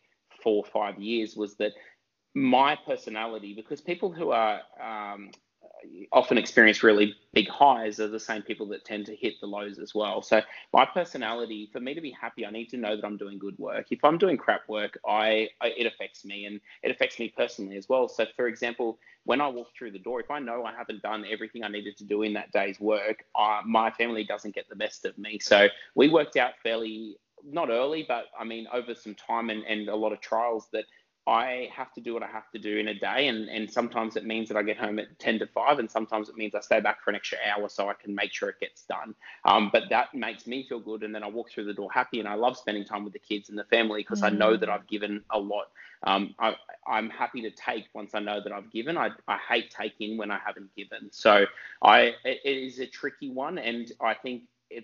four 0.42 0.64
or 0.66 0.72
five 0.72 1.00
years 1.00 1.36
was 1.36 1.56
that 1.56 1.74
my 2.34 2.78
personality, 2.86 3.54
because 3.54 3.82
people 3.82 4.12
who 4.12 4.32
are 4.32 4.62
um, 4.82 5.32
often 6.12 6.38
experience 6.38 6.84
really 6.84 7.16
big 7.34 7.50
highs 7.50 8.00
are 8.00 8.08
the 8.08 8.20
same 8.20 8.42
people 8.42 8.68
that 8.68 8.86
tend 8.86 9.06
to 9.06 9.16
hit 9.16 9.34
the 9.42 9.48
lows 9.48 9.80
as 9.80 9.94
well. 9.96 10.22
So 10.22 10.42
my 10.74 10.86
personality, 10.86 11.70
for 11.72 11.80
me 11.80 11.94
to 11.94 12.02
be 12.02 12.12
happy, 12.12 12.46
I 12.46 12.52
need 12.52 12.70
to 12.70 12.78
know 12.78 12.96
that 12.96 13.06
I'm 13.06 13.18
doing 13.18 13.40
good 13.40 13.58
work. 13.58 13.88
If 13.92 14.04
I'm 14.04 14.18
doing 14.18 14.38
crap 14.38 14.68
work, 14.70 15.00
I, 15.08 15.50
I 15.62 15.68
it 15.78 15.86
affects 15.86 16.26
me 16.26 16.46
and 16.46 16.60
it 16.84 16.92
affects 16.92 17.20
me 17.20 17.34
personally 17.36 17.78
as 17.78 17.90
well. 17.90 18.08
So 18.08 18.26
for 18.36 18.48
example, 18.48 19.00
when 19.26 19.42
I 19.42 19.48
walk 19.48 19.68
through 19.78 19.92
the 19.92 20.00
door, 20.00 20.20
if 20.20 20.32
I 20.32 20.40
know 20.40 20.64
I 20.64 20.74
haven't 20.74 21.02
done 21.02 21.26
everything 21.30 21.64
I 21.64 21.68
needed 21.70 21.98
to 21.98 22.06
do 22.06 22.24
in 22.24 22.34
that 22.34 22.52
day's 22.52 22.80
work, 22.80 23.24
my 23.66 23.92
family 23.92 24.24
doesn't 24.24 24.56
get 24.56 24.70
the 24.70 24.76
best 24.76 25.06
of 25.06 25.18
me. 25.18 25.40
So 25.40 25.68
we 25.96 26.10
worked 26.10 26.38
out 26.38 26.54
fairly 26.64 27.18
not 27.44 27.70
early, 27.70 28.06
but 28.08 28.26
I 28.40 28.44
mean 28.44 28.68
over 28.72 28.94
some 28.94 29.16
time 29.16 29.50
and, 29.50 29.64
and 29.64 29.90
a 29.90 29.96
lot 29.96 30.14
of 30.14 30.22
trials 30.22 30.68
that 30.74 30.86
I 31.28 31.70
have 31.76 31.94
to 31.94 32.02
do 32.02 32.14
what 32.14 32.24
I 32.24 32.28
have 32.28 32.50
to 32.52 32.60
do 32.60 32.78
in 32.78 32.88
a 32.88 32.94
day, 32.94 33.28
and, 33.28 33.48
and 33.48 33.72
sometimes 33.72 34.16
it 34.16 34.26
means 34.26 34.48
that 34.48 34.58
I 34.58 34.64
get 34.64 34.78
home 34.78 34.98
at 34.98 35.20
10 35.20 35.40
to 35.40 35.48
5, 35.48 35.78
and 35.78 35.90
sometimes 35.90 36.30
it 36.30 36.36
means 36.36 36.56
I 36.56 36.62
stay 36.62 36.80
back 36.80 37.04
for 37.04 37.12
an 37.12 37.16
extra 37.16 37.38
hour 37.48 37.70
so 37.70 37.90
I 37.90 37.94
can 37.94 38.16
make 38.16 38.34
sure 38.34 38.50
it 38.50 38.60
gets 38.60 38.84
done. 38.84 39.14
Um, 39.46 39.70
but 39.72 39.84
that 39.92 40.16
makes 40.16 40.48
me 40.48 40.66
feel 40.68 40.80
good, 40.80 41.04
and 41.04 41.14
then 41.14 41.24
I 41.24 41.28
walk 41.28 41.52
through 41.52 41.66
the 41.66 41.74
door 41.74 41.92
happy, 41.92 42.20
and 42.20 42.28
I 42.28 42.34
love 42.34 42.58
spending 42.58 42.86
time 42.86 43.04
with 43.04 43.14
the 43.14 43.20
kids 43.20 43.50
and 43.50 43.58
the 43.58 43.66
family 43.66 44.02
because 44.02 44.22
mm. 44.22 44.28
I 44.28 44.30
know 44.30 44.58
that. 44.58 44.72
I've 44.72 44.88
given 44.88 45.22
a 45.30 45.38
lot. 45.38 45.68
Um, 46.04 46.34
I, 46.40 46.56
am 46.88 47.10
happy 47.10 47.42
to 47.42 47.52
take 47.52 47.86
once 47.94 48.16
I 48.16 48.20
know 48.20 48.42
that 48.42 48.52
I've 48.52 48.72
given. 48.72 48.98
I, 48.98 49.10
I 49.28 49.38
hate 49.38 49.70
taking 49.70 50.18
when 50.18 50.32
I 50.32 50.40
haven't 50.44 50.74
given. 50.76 51.10
So 51.12 51.46
I 51.82 52.16
it, 52.24 52.40
it 52.44 52.58
is 52.58 52.80
a 52.80 52.88
tricky 52.88 53.30
one, 53.30 53.58
and 53.58 53.92
I 54.02 54.14
think 54.14 54.44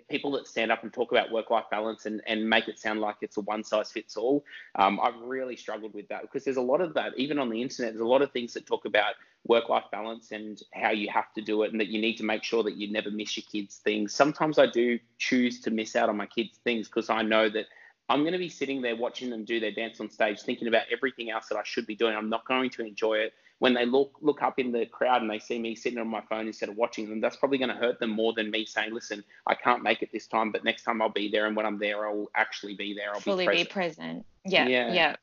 people 0.09 0.31
that 0.31 0.47
stand 0.47 0.71
up 0.71 0.83
and 0.83 0.91
talk 0.91 1.11
about 1.11 1.31
work-life 1.31 1.65
balance 1.71 2.05
and, 2.05 2.21
and 2.27 2.49
make 2.49 2.67
it 2.67 2.79
sound 2.79 2.99
like 2.99 3.15
it's 3.21 3.37
a 3.37 3.41
one-size-fits-all. 3.41 4.43
Um, 4.75 4.99
I've 5.01 5.19
really 5.21 5.55
struggled 5.55 5.93
with 5.93 6.07
that 6.09 6.21
because 6.23 6.43
there's 6.43 6.57
a 6.57 6.61
lot 6.61 6.81
of 6.81 6.93
that, 6.95 7.13
even 7.17 7.39
on 7.39 7.49
the 7.49 7.61
internet. 7.61 7.93
There's 7.93 8.01
a 8.01 8.05
lot 8.05 8.21
of 8.21 8.31
things 8.31 8.53
that 8.53 8.65
talk 8.65 8.85
about 8.85 9.13
work-life 9.45 9.85
balance 9.91 10.31
and 10.31 10.61
how 10.73 10.91
you 10.91 11.09
have 11.09 11.33
to 11.33 11.41
do 11.41 11.63
it, 11.63 11.71
and 11.71 11.79
that 11.79 11.87
you 11.87 12.01
need 12.01 12.17
to 12.17 12.23
make 12.23 12.43
sure 12.43 12.63
that 12.63 12.75
you 12.75 12.91
never 12.91 13.09
miss 13.09 13.37
your 13.37 13.45
kids' 13.51 13.77
things. 13.77 14.13
Sometimes 14.13 14.59
I 14.59 14.67
do 14.67 14.99
choose 15.17 15.61
to 15.61 15.71
miss 15.71 15.95
out 15.95 16.09
on 16.09 16.17
my 16.17 16.25
kids' 16.25 16.57
things 16.63 16.87
because 16.87 17.09
I 17.09 17.21
know 17.21 17.49
that 17.49 17.65
I'm 18.09 18.21
going 18.21 18.33
to 18.33 18.39
be 18.39 18.49
sitting 18.49 18.81
there 18.81 18.95
watching 18.95 19.29
them 19.29 19.43
do 19.43 19.59
their 19.59 19.71
dance 19.71 19.99
on 19.99 20.09
stage, 20.09 20.41
thinking 20.41 20.67
about 20.67 20.83
everything 20.91 21.29
else 21.29 21.47
that 21.47 21.57
I 21.57 21.63
should 21.63 21.85
be 21.85 21.95
doing. 21.95 22.15
I'm 22.15 22.29
not 22.29 22.45
going 22.45 22.69
to 22.71 22.85
enjoy 22.85 23.15
it. 23.15 23.33
When 23.59 23.73
they 23.73 23.85
look 23.85 24.17
look 24.21 24.43
up 24.43 24.59
in 24.59 24.71
the 24.71 24.85
crowd 24.85 25.21
and 25.21 25.31
they 25.31 25.39
see 25.39 25.57
me 25.57 25.75
sitting 25.75 25.97
on 25.97 26.07
my 26.07 26.21
phone 26.29 26.47
instead 26.47 26.69
of 26.69 26.75
watching 26.75 27.09
them, 27.09 27.19
that's 27.19 27.37
probably 27.37 27.57
going 27.57 27.69
to 27.69 27.75
hurt 27.75 27.99
them 27.99 28.11
more 28.11 28.33
than 28.33 28.51
me 28.51 28.65
saying, 28.65 28.93
"Listen, 28.93 29.23
I 29.47 29.55
can't 29.55 29.81
make 29.81 30.03
it 30.03 30.11
this 30.11 30.27
time, 30.27 30.51
but 30.51 30.63
next 30.63 30.83
time 30.83 31.01
I'll 31.01 31.09
be 31.09 31.29
there, 31.29 31.47
and 31.47 31.55
when 31.55 31.65
I'm 31.65 31.79
there, 31.79 32.07
I'll 32.07 32.29
actually 32.35 32.75
be 32.75 32.93
there. 32.93 33.13
I'll 33.13 33.19
fully 33.19 33.45
be 33.45 33.47
present." 33.47 33.69
Be 33.69 33.73
present. 33.73 34.25
Yeah, 34.45 34.67
yeah, 34.67 34.93
yeah. 34.93 35.15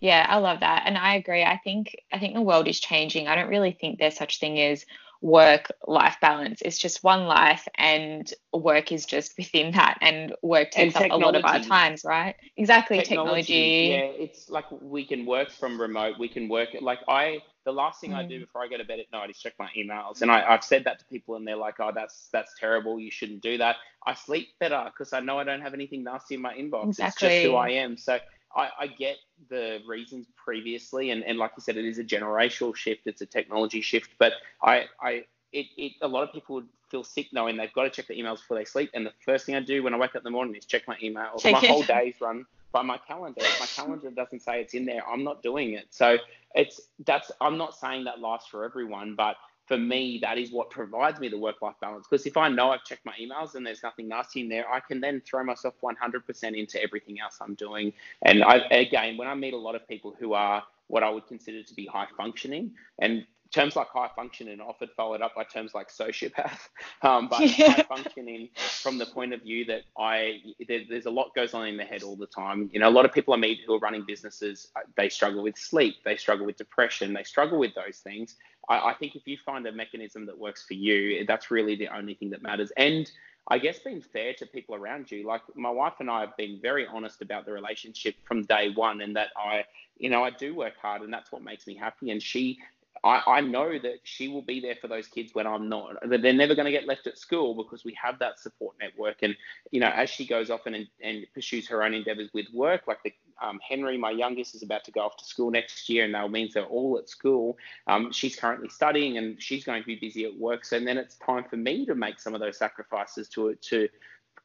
Yeah, 0.00 0.26
I 0.28 0.38
love 0.38 0.60
that, 0.60 0.84
and 0.86 0.96
I 0.96 1.14
agree. 1.16 1.44
I 1.44 1.58
think 1.58 1.94
I 2.12 2.18
think 2.18 2.34
the 2.34 2.40
world 2.40 2.66
is 2.68 2.80
changing. 2.80 3.28
I 3.28 3.34
don't 3.34 3.48
really 3.48 3.72
think 3.72 3.98
there's 3.98 4.16
such 4.16 4.40
thing 4.40 4.58
as 4.58 4.84
work 5.20 5.70
life 5.86 6.16
balance. 6.20 6.62
It's 6.62 6.78
just 6.78 7.02
one 7.04 7.26
life, 7.26 7.66
and 7.76 8.32
work 8.52 8.92
is 8.92 9.06
just 9.06 9.36
within 9.38 9.72
that, 9.72 9.98
and 10.00 10.34
work 10.42 10.70
takes 10.70 10.96
and 10.96 11.04
up 11.04 11.10
a 11.10 11.16
lot 11.16 11.36
of 11.36 11.44
our 11.44 11.60
times, 11.60 12.04
right? 12.04 12.34
Exactly, 12.56 12.98
technology, 12.98 13.52
technology. 13.52 13.88
Yeah, 13.90 14.24
it's 14.24 14.50
like 14.50 14.64
we 14.70 15.04
can 15.04 15.26
work 15.26 15.50
from 15.50 15.80
remote. 15.80 16.18
We 16.18 16.28
can 16.28 16.48
work 16.48 16.70
like 16.80 17.00
I. 17.08 17.42
The 17.66 17.72
last 17.72 18.00
thing 18.00 18.12
mm. 18.12 18.16
I 18.16 18.24
do 18.24 18.38
mm. 18.38 18.42
before 18.42 18.62
I 18.62 18.68
go 18.68 18.78
to 18.78 18.84
bed 18.84 19.00
at 19.00 19.10
night 19.12 19.28
is 19.28 19.38
check 19.38 19.54
my 19.58 19.68
emails, 19.76 20.22
and 20.22 20.30
I, 20.30 20.48
I've 20.48 20.62
said 20.62 20.84
that 20.84 21.00
to 21.00 21.04
people, 21.06 21.34
and 21.34 21.46
they're 21.46 21.56
like, 21.56 21.80
"Oh, 21.80 21.90
that's 21.92 22.28
that's 22.32 22.54
terrible. 22.58 23.00
You 23.00 23.10
shouldn't 23.10 23.42
do 23.42 23.58
that." 23.58 23.76
I 24.06 24.14
sleep 24.14 24.50
better 24.60 24.84
because 24.86 25.12
I 25.12 25.18
know 25.18 25.40
I 25.40 25.44
don't 25.44 25.60
have 25.60 25.74
anything 25.74 26.04
nasty 26.04 26.36
in 26.36 26.40
my 26.40 26.54
inbox. 26.54 26.90
Exactly. 26.90 27.06
It's 27.06 27.34
just 27.34 27.46
who 27.50 27.56
I 27.56 27.70
am. 27.70 27.96
So 27.96 28.20
I, 28.54 28.68
I, 28.78 28.86
get 28.86 29.16
the 29.50 29.80
reasons 29.84 30.28
previously, 30.36 31.10
and, 31.10 31.24
and 31.24 31.38
like 31.38 31.52
you 31.56 31.60
said, 31.60 31.76
it 31.76 31.84
is 31.84 31.98
a 31.98 32.04
generational 32.04 32.74
shift. 32.74 33.02
It's 33.06 33.20
a 33.20 33.26
technology 33.26 33.80
shift, 33.80 34.10
but 34.18 34.34
I, 34.62 34.84
I 35.02 35.24
it, 35.52 35.66
it 35.76 35.92
a 36.02 36.08
lot 36.08 36.22
of 36.22 36.32
people 36.32 36.54
would 36.54 36.68
feel 36.88 37.02
sick 37.02 37.32
knowing 37.32 37.56
they've 37.56 37.72
got 37.72 37.82
to 37.82 37.90
check 37.90 38.06
their 38.06 38.16
emails 38.16 38.36
before 38.36 38.58
they 38.58 38.64
sleep. 38.64 38.90
And 38.94 39.04
the 39.04 39.12
first 39.24 39.44
thing 39.44 39.56
I 39.56 39.60
do 39.60 39.82
when 39.82 39.92
I 39.92 39.98
wake 39.98 40.10
up 40.10 40.18
in 40.18 40.24
the 40.24 40.30
morning 40.30 40.54
is 40.54 40.64
check 40.64 40.86
my 40.86 40.96
emails. 40.98 41.40
Check 41.40 41.52
my 41.52 41.62
it. 41.62 41.68
whole 41.68 41.82
day's 41.82 42.14
run 42.20 42.46
by 42.76 42.82
my 42.82 42.98
calendar. 42.98 43.40
If 43.40 43.58
my 43.58 43.66
calendar 43.66 44.10
doesn't 44.10 44.40
say 44.40 44.60
it's 44.60 44.74
in 44.74 44.84
there, 44.84 45.00
I'm 45.08 45.24
not 45.24 45.42
doing 45.42 45.72
it. 45.72 45.86
So 45.88 46.18
it's 46.54 46.82
that's 47.06 47.32
I'm 47.40 47.56
not 47.56 47.74
saying 47.74 48.04
that 48.04 48.20
lasts 48.20 48.50
for 48.50 48.64
everyone, 48.64 49.14
but 49.14 49.36
for 49.64 49.78
me, 49.78 50.18
that 50.20 50.36
is 50.36 50.52
what 50.52 50.68
provides 50.68 51.18
me 51.18 51.28
the 51.28 51.38
work 51.38 51.62
life 51.62 51.74
balance. 51.80 52.06
Because 52.08 52.26
if 52.26 52.36
I 52.36 52.48
know 52.48 52.72
I've 52.72 52.84
checked 52.84 53.06
my 53.06 53.14
emails 53.18 53.54
and 53.54 53.66
there's 53.66 53.82
nothing 53.82 54.08
nasty 54.08 54.42
in 54.42 54.48
there, 54.50 54.70
I 54.70 54.80
can 54.80 55.00
then 55.00 55.22
throw 55.26 55.42
myself 55.42 55.74
100% 55.82 56.56
into 56.56 56.80
everything 56.82 57.18
else 57.18 57.38
I'm 57.40 57.54
doing. 57.54 57.94
And 58.22 58.44
I, 58.44 58.58
again, 58.70 59.16
when 59.16 59.26
I 59.26 59.34
meet 59.34 59.54
a 59.54 59.56
lot 59.56 59.74
of 59.74 59.88
people 59.88 60.14
who 60.20 60.34
are 60.34 60.62
what 60.88 61.02
I 61.02 61.08
would 61.10 61.26
consider 61.26 61.62
to 61.62 61.74
be 61.74 61.86
high 61.86 62.06
functioning, 62.16 62.72
and 63.00 63.26
terms 63.56 63.74
like 63.74 63.88
high 63.88 64.10
functioning 64.14 64.60
often 64.60 64.88
followed 64.96 65.22
up 65.22 65.34
by 65.34 65.44
terms 65.44 65.74
like 65.74 65.90
sociopath. 65.90 66.60
Um, 67.02 67.28
but 67.28 67.40
yeah. 67.58 67.72
high 67.72 67.82
functioning 67.82 68.48
from 68.54 68.98
the 68.98 69.06
point 69.06 69.32
of 69.32 69.42
view 69.42 69.64
that 69.66 69.82
I 69.98 70.40
there, 70.66 70.80
there's 70.88 71.06
a 71.06 71.10
lot 71.10 71.34
goes 71.34 71.52
on 71.54 71.66
in 71.66 71.76
the 71.76 71.84
head 71.84 72.02
all 72.02 72.16
the 72.16 72.26
time. 72.26 72.70
You 72.72 72.80
know, 72.80 72.88
a 72.88 72.90
lot 72.90 73.04
of 73.04 73.12
people 73.12 73.34
I 73.34 73.36
meet 73.36 73.60
who 73.66 73.74
are 73.74 73.78
running 73.78 74.04
businesses, 74.06 74.68
uh, 74.76 74.80
they 74.96 75.08
struggle 75.08 75.42
with 75.42 75.56
sleep, 75.56 75.96
they 76.04 76.16
struggle 76.16 76.46
with 76.46 76.56
depression, 76.56 77.12
they 77.12 77.22
struggle 77.22 77.58
with 77.58 77.74
those 77.74 77.98
things. 77.98 78.36
I, 78.68 78.90
I 78.90 78.94
think 78.94 79.14
if 79.14 79.26
you 79.26 79.36
find 79.44 79.66
a 79.66 79.72
mechanism 79.72 80.26
that 80.26 80.38
works 80.38 80.64
for 80.66 80.74
you, 80.74 81.24
that's 81.26 81.50
really 81.50 81.76
the 81.76 81.88
only 81.88 82.14
thing 82.14 82.30
that 82.30 82.42
matters. 82.42 82.72
And 82.76 83.10
I 83.48 83.58
guess 83.58 83.78
being 83.78 84.02
fair 84.02 84.34
to 84.34 84.46
people 84.46 84.74
around 84.74 85.10
you. 85.10 85.26
Like 85.26 85.42
my 85.54 85.70
wife 85.70 85.94
and 86.00 86.10
I 86.10 86.20
have 86.20 86.36
been 86.36 86.58
very 86.60 86.86
honest 86.86 87.22
about 87.22 87.46
the 87.46 87.52
relationship 87.52 88.16
from 88.24 88.42
day 88.44 88.72
one, 88.74 89.00
and 89.02 89.14
that 89.16 89.28
I, 89.36 89.64
you 89.98 90.10
know, 90.10 90.24
I 90.24 90.30
do 90.30 90.54
work 90.54 90.74
hard, 90.80 91.02
and 91.02 91.12
that's 91.12 91.30
what 91.30 91.42
makes 91.42 91.66
me 91.66 91.76
happy. 91.76 92.10
And 92.10 92.20
she 92.20 92.58
I, 93.04 93.22
I 93.26 93.40
know 93.40 93.78
that 93.78 94.00
she 94.04 94.28
will 94.28 94.42
be 94.42 94.60
there 94.60 94.76
for 94.80 94.88
those 94.88 95.06
kids 95.06 95.34
when 95.34 95.46
I'm 95.46 95.68
not. 95.68 95.96
That 96.08 96.22
they're 96.22 96.32
never 96.32 96.54
going 96.54 96.66
to 96.66 96.72
get 96.72 96.86
left 96.86 97.06
at 97.06 97.18
school 97.18 97.54
because 97.54 97.84
we 97.84 97.96
have 98.02 98.18
that 98.18 98.38
support 98.38 98.76
network. 98.80 99.22
And 99.22 99.36
you 99.70 99.80
know, 99.80 99.88
as 99.88 100.10
she 100.10 100.26
goes 100.26 100.50
off 100.50 100.66
and, 100.66 100.86
and 101.02 101.26
pursues 101.34 101.68
her 101.68 101.82
own 101.82 101.94
endeavors 101.94 102.30
with 102.32 102.46
work, 102.52 102.82
like 102.86 103.02
the 103.02 103.12
um, 103.42 103.60
Henry, 103.66 103.98
my 103.98 104.10
youngest, 104.10 104.54
is 104.54 104.62
about 104.62 104.84
to 104.84 104.90
go 104.90 105.00
off 105.00 105.16
to 105.18 105.24
school 105.24 105.50
next 105.50 105.88
year, 105.88 106.04
and 106.04 106.14
that 106.14 106.30
means 106.30 106.54
they're 106.54 106.64
all 106.64 106.98
at 106.98 107.08
school. 107.08 107.56
Um, 107.86 108.10
she's 108.12 108.36
currently 108.36 108.68
studying, 108.68 109.18
and 109.18 109.40
she's 109.40 109.64
going 109.64 109.82
to 109.82 109.86
be 109.86 109.96
busy 109.96 110.24
at 110.24 110.36
work. 110.36 110.64
So 110.64 110.78
then 110.80 110.98
it's 110.98 111.16
time 111.16 111.44
for 111.48 111.56
me 111.56 111.86
to 111.86 111.94
make 111.94 112.18
some 112.18 112.34
of 112.34 112.40
those 112.40 112.58
sacrifices 112.58 113.28
to 113.30 113.54
to 113.54 113.88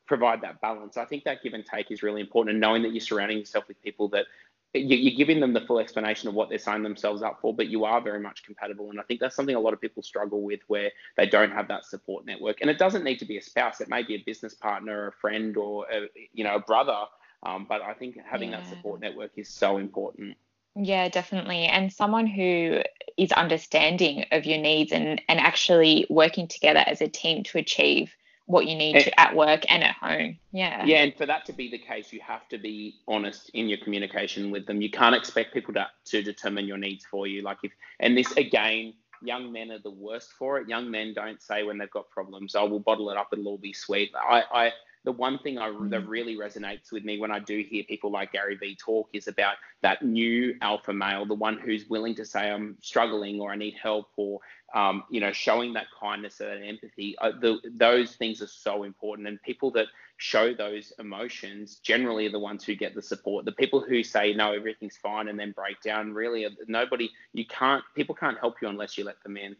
provide 0.08 0.42
that 0.42 0.60
balance. 0.60 0.98
I 0.98 1.06
think 1.06 1.24
that 1.24 1.42
give 1.42 1.54
and 1.54 1.66
take 1.66 1.90
is 1.90 2.04
really 2.04 2.22
important, 2.22 2.54
and 2.56 2.62
knowing 2.62 2.84
that 2.84 2.92
you're 2.92 3.02
surrounding 3.02 3.38
yourself 3.38 3.68
with 3.68 3.82
people 3.82 4.10
that 4.10 4.26
you're 4.74 5.18
giving 5.18 5.40
them 5.40 5.54
the 5.54 5.62
full 5.62 5.80
explanation 5.80 6.30
of 6.30 6.36
what 6.36 6.50
they're 6.50 6.58
signing 6.58 6.84
themselves 6.84 7.22
up 7.22 7.40
for, 7.42 7.54
but 7.54 7.68
you 7.68 7.84
are 7.84 8.00
very 8.00 8.20
much 8.20 8.44
compatible. 8.44 8.90
And 8.90 9.00
I 9.00 9.04
think 9.04 9.20
that's 9.20 9.36
something 9.36 9.56
a 9.56 9.60
lot 9.60 9.74
of 9.74 9.82
people 9.82 10.02
struggle 10.02 10.42
with 10.42 10.62
where 10.68 10.92
they 11.18 11.26
don't 11.26 11.52
have 11.52 11.68
that 11.68 11.86
support 11.86 12.26
network. 12.26 12.62
And 12.62 12.70
it 12.70 12.78
doesn't 12.78 13.04
need 13.04 13.20
to 13.20 13.26
be 13.26 13.38
a 13.38 13.42
spouse; 13.42 13.82
it 13.82 13.90
may 13.90 14.04
be 14.04 14.16
a 14.16 14.24
business 14.26 14.54
partner, 14.54 15.08
a 15.08 15.12
friend, 15.12 15.58
or 15.58 15.86
a, 15.92 16.08
you 16.34 16.44
know 16.44 16.56
a 16.56 16.60
brother. 16.60 17.06
Um, 17.44 17.66
but 17.68 17.82
I 17.82 17.94
think 17.94 18.18
having 18.24 18.52
yeah. 18.52 18.62
that 18.62 18.70
support 18.70 19.02
network 19.02 19.32
is 19.36 19.50
so 19.50 19.78
important. 19.78 20.38
Yeah, 20.76 21.10
definitely. 21.10 21.66
And 21.66 21.92
someone 21.92 22.28
who 22.28 22.82
is 23.18 23.32
understanding 23.34 24.26
of 24.32 24.46
your 24.46 24.60
needs 24.60 24.92
and, 24.92 25.22
and 25.28 25.40
actually 25.40 26.06
working 26.10 26.48
together 26.48 26.84
as 26.88 27.02
a 27.02 27.10
team 27.10 27.44
to 27.44 27.58
achieve 27.58 28.16
what 28.52 28.68
you 28.68 28.76
need 28.76 28.96
and, 28.96 29.06
to 29.06 29.20
at 29.20 29.36
work 29.36 29.64
and 29.70 29.84
at 29.84 29.96
home. 29.96 30.38
Yeah. 30.52 30.84
Yeah, 30.86 31.04
and 31.04 31.16
for 31.16 31.26
that 31.26 31.46
to 31.46 31.54
be 31.54 31.70
the 31.70 31.78
case, 31.78 32.12
you 32.12 32.20
have 32.22 32.48
to 32.50 32.58
be 32.58 32.96
honest 33.08 33.50
in 33.54 33.70
your 33.70 33.78
communication 33.80 34.52
with 34.52 34.66
them. 34.66 34.82
You 34.82 34.92
can't 34.92 35.16
expect 35.16 35.54
people 35.54 35.74
to, 35.76 35.88
to 36.06 36.22
determine 36.22 36.66
your 36.66 36.78
needs 36.78 37.06
for 37.06 37.28
you. 37.28 37.42
Like 37.42 37.60
if 37.64 37.72
and 38.00 38.18
this 38.18 38.32
again, 38.34 38.94
young 39.22 39.52
men 39.52 39.72
are 39.72 39.80
the 39.80 39.92
worst 39.92 40.34
for 40.34 40.60
it. 40.60 40.68
Young 40.68 40.92
men 40.92 41.14
don't 41.14 41.42
say 41.42 41.64
when 41.64 41.78
they've 41.78 41.90
got 41.92 42.10
problems, 42.10 42.56
"Oh, 42.56 42.66
we'll 42.66 42.80
bottle 42.80 43.10
it 43.10 43.18
up; 43.18 43.30
it'll 43.32 43.48
all 43.48 43.58
be 43.58 43.74
sweet." 43.74 44.12
I, 44.16 44.44
I 44.54 44.72
the 45.04 45.12
one 45.12 45.40
thing 45.40 45.58
I, 45.58 45.70
that 45.70 46.04
mm. 46.04 46.08
really 46.08 46.36
resonates 46.36 46.92
with 46.92 47.04
me 47.04 47.20
when 47.20 47.32
I 47.32 47.40
do 47.40 47.64
hear 47.68 47.84
people 47.84 48.12
like 48.12 48.34
Gary 48.34 48.56
Vee 48.56 48.76
talk 48.76 49.10
is 49.14 49.28
about 49.28 49.56
that 49.82 50.04
new 50.04 50.56
alpha 50.62 50.94
male, 50.94 51.26
the 51.26 51.34
one 51.34 51.58
who's 51.58 51.90
willing 51.90 52.14
to 52.16 52.26
say 52.26 52.52
I'm 52.52 52.78
struggling 52.82 53.40
or 53.40 53.52
I 53.52 53.56
need 53.56 53.76
help 53.82 54.10
or 54.16 54.40
um, 54.74 55.04
you 55.10 55.20
know 55.20 55.32
showing 55.32 55.74
that 55.74 55.88
kindness 56.00 56.40
and 56.40 56.64
empathy. 56.64 57.16
Uh, 57.20 57.32
the, 57.40 57.60
those 57.76 58.16
things 58.16 58.42
are 58.42 58.48
so 58.48 58.84
important, 58.84 59.28
and 59.28 59.42
people 59.42 59.72
that 59.72 59.88
show 60.18 60.54
those 60.54 60.94
emotions 61.00 61.80
generally 61.84 62.28
are 62.28 62.32
the 62.32 62.40
ones 62.40 62.64
who 62.64 62.76
get 62.76 62.94
the 62.94 63.02
support. 63.02 63.46
The 63.46 63.52
people 63.54 63.82
who 63.82 64.04
say 64.04 64.34
no, 64.34 64.54
everything's 64.54 64.98
fine 64.98 65.28
and 65.28 65.40
then 65.40 65.52
break 65.52 65.82
down 65.82 66.14
really 66.14 66.48
nobody. 66.68 67.10
You 67.34 67.46
can't 67.46 67.84
people 67.96 68.16
can't 68.16 68.40
help 68.40 68.56
you 68.62 68.68
unless 68.68 68.98
you 68.98 69.04
let 69.04 69.22
them 69.24 69.38
in. 69.38 69.56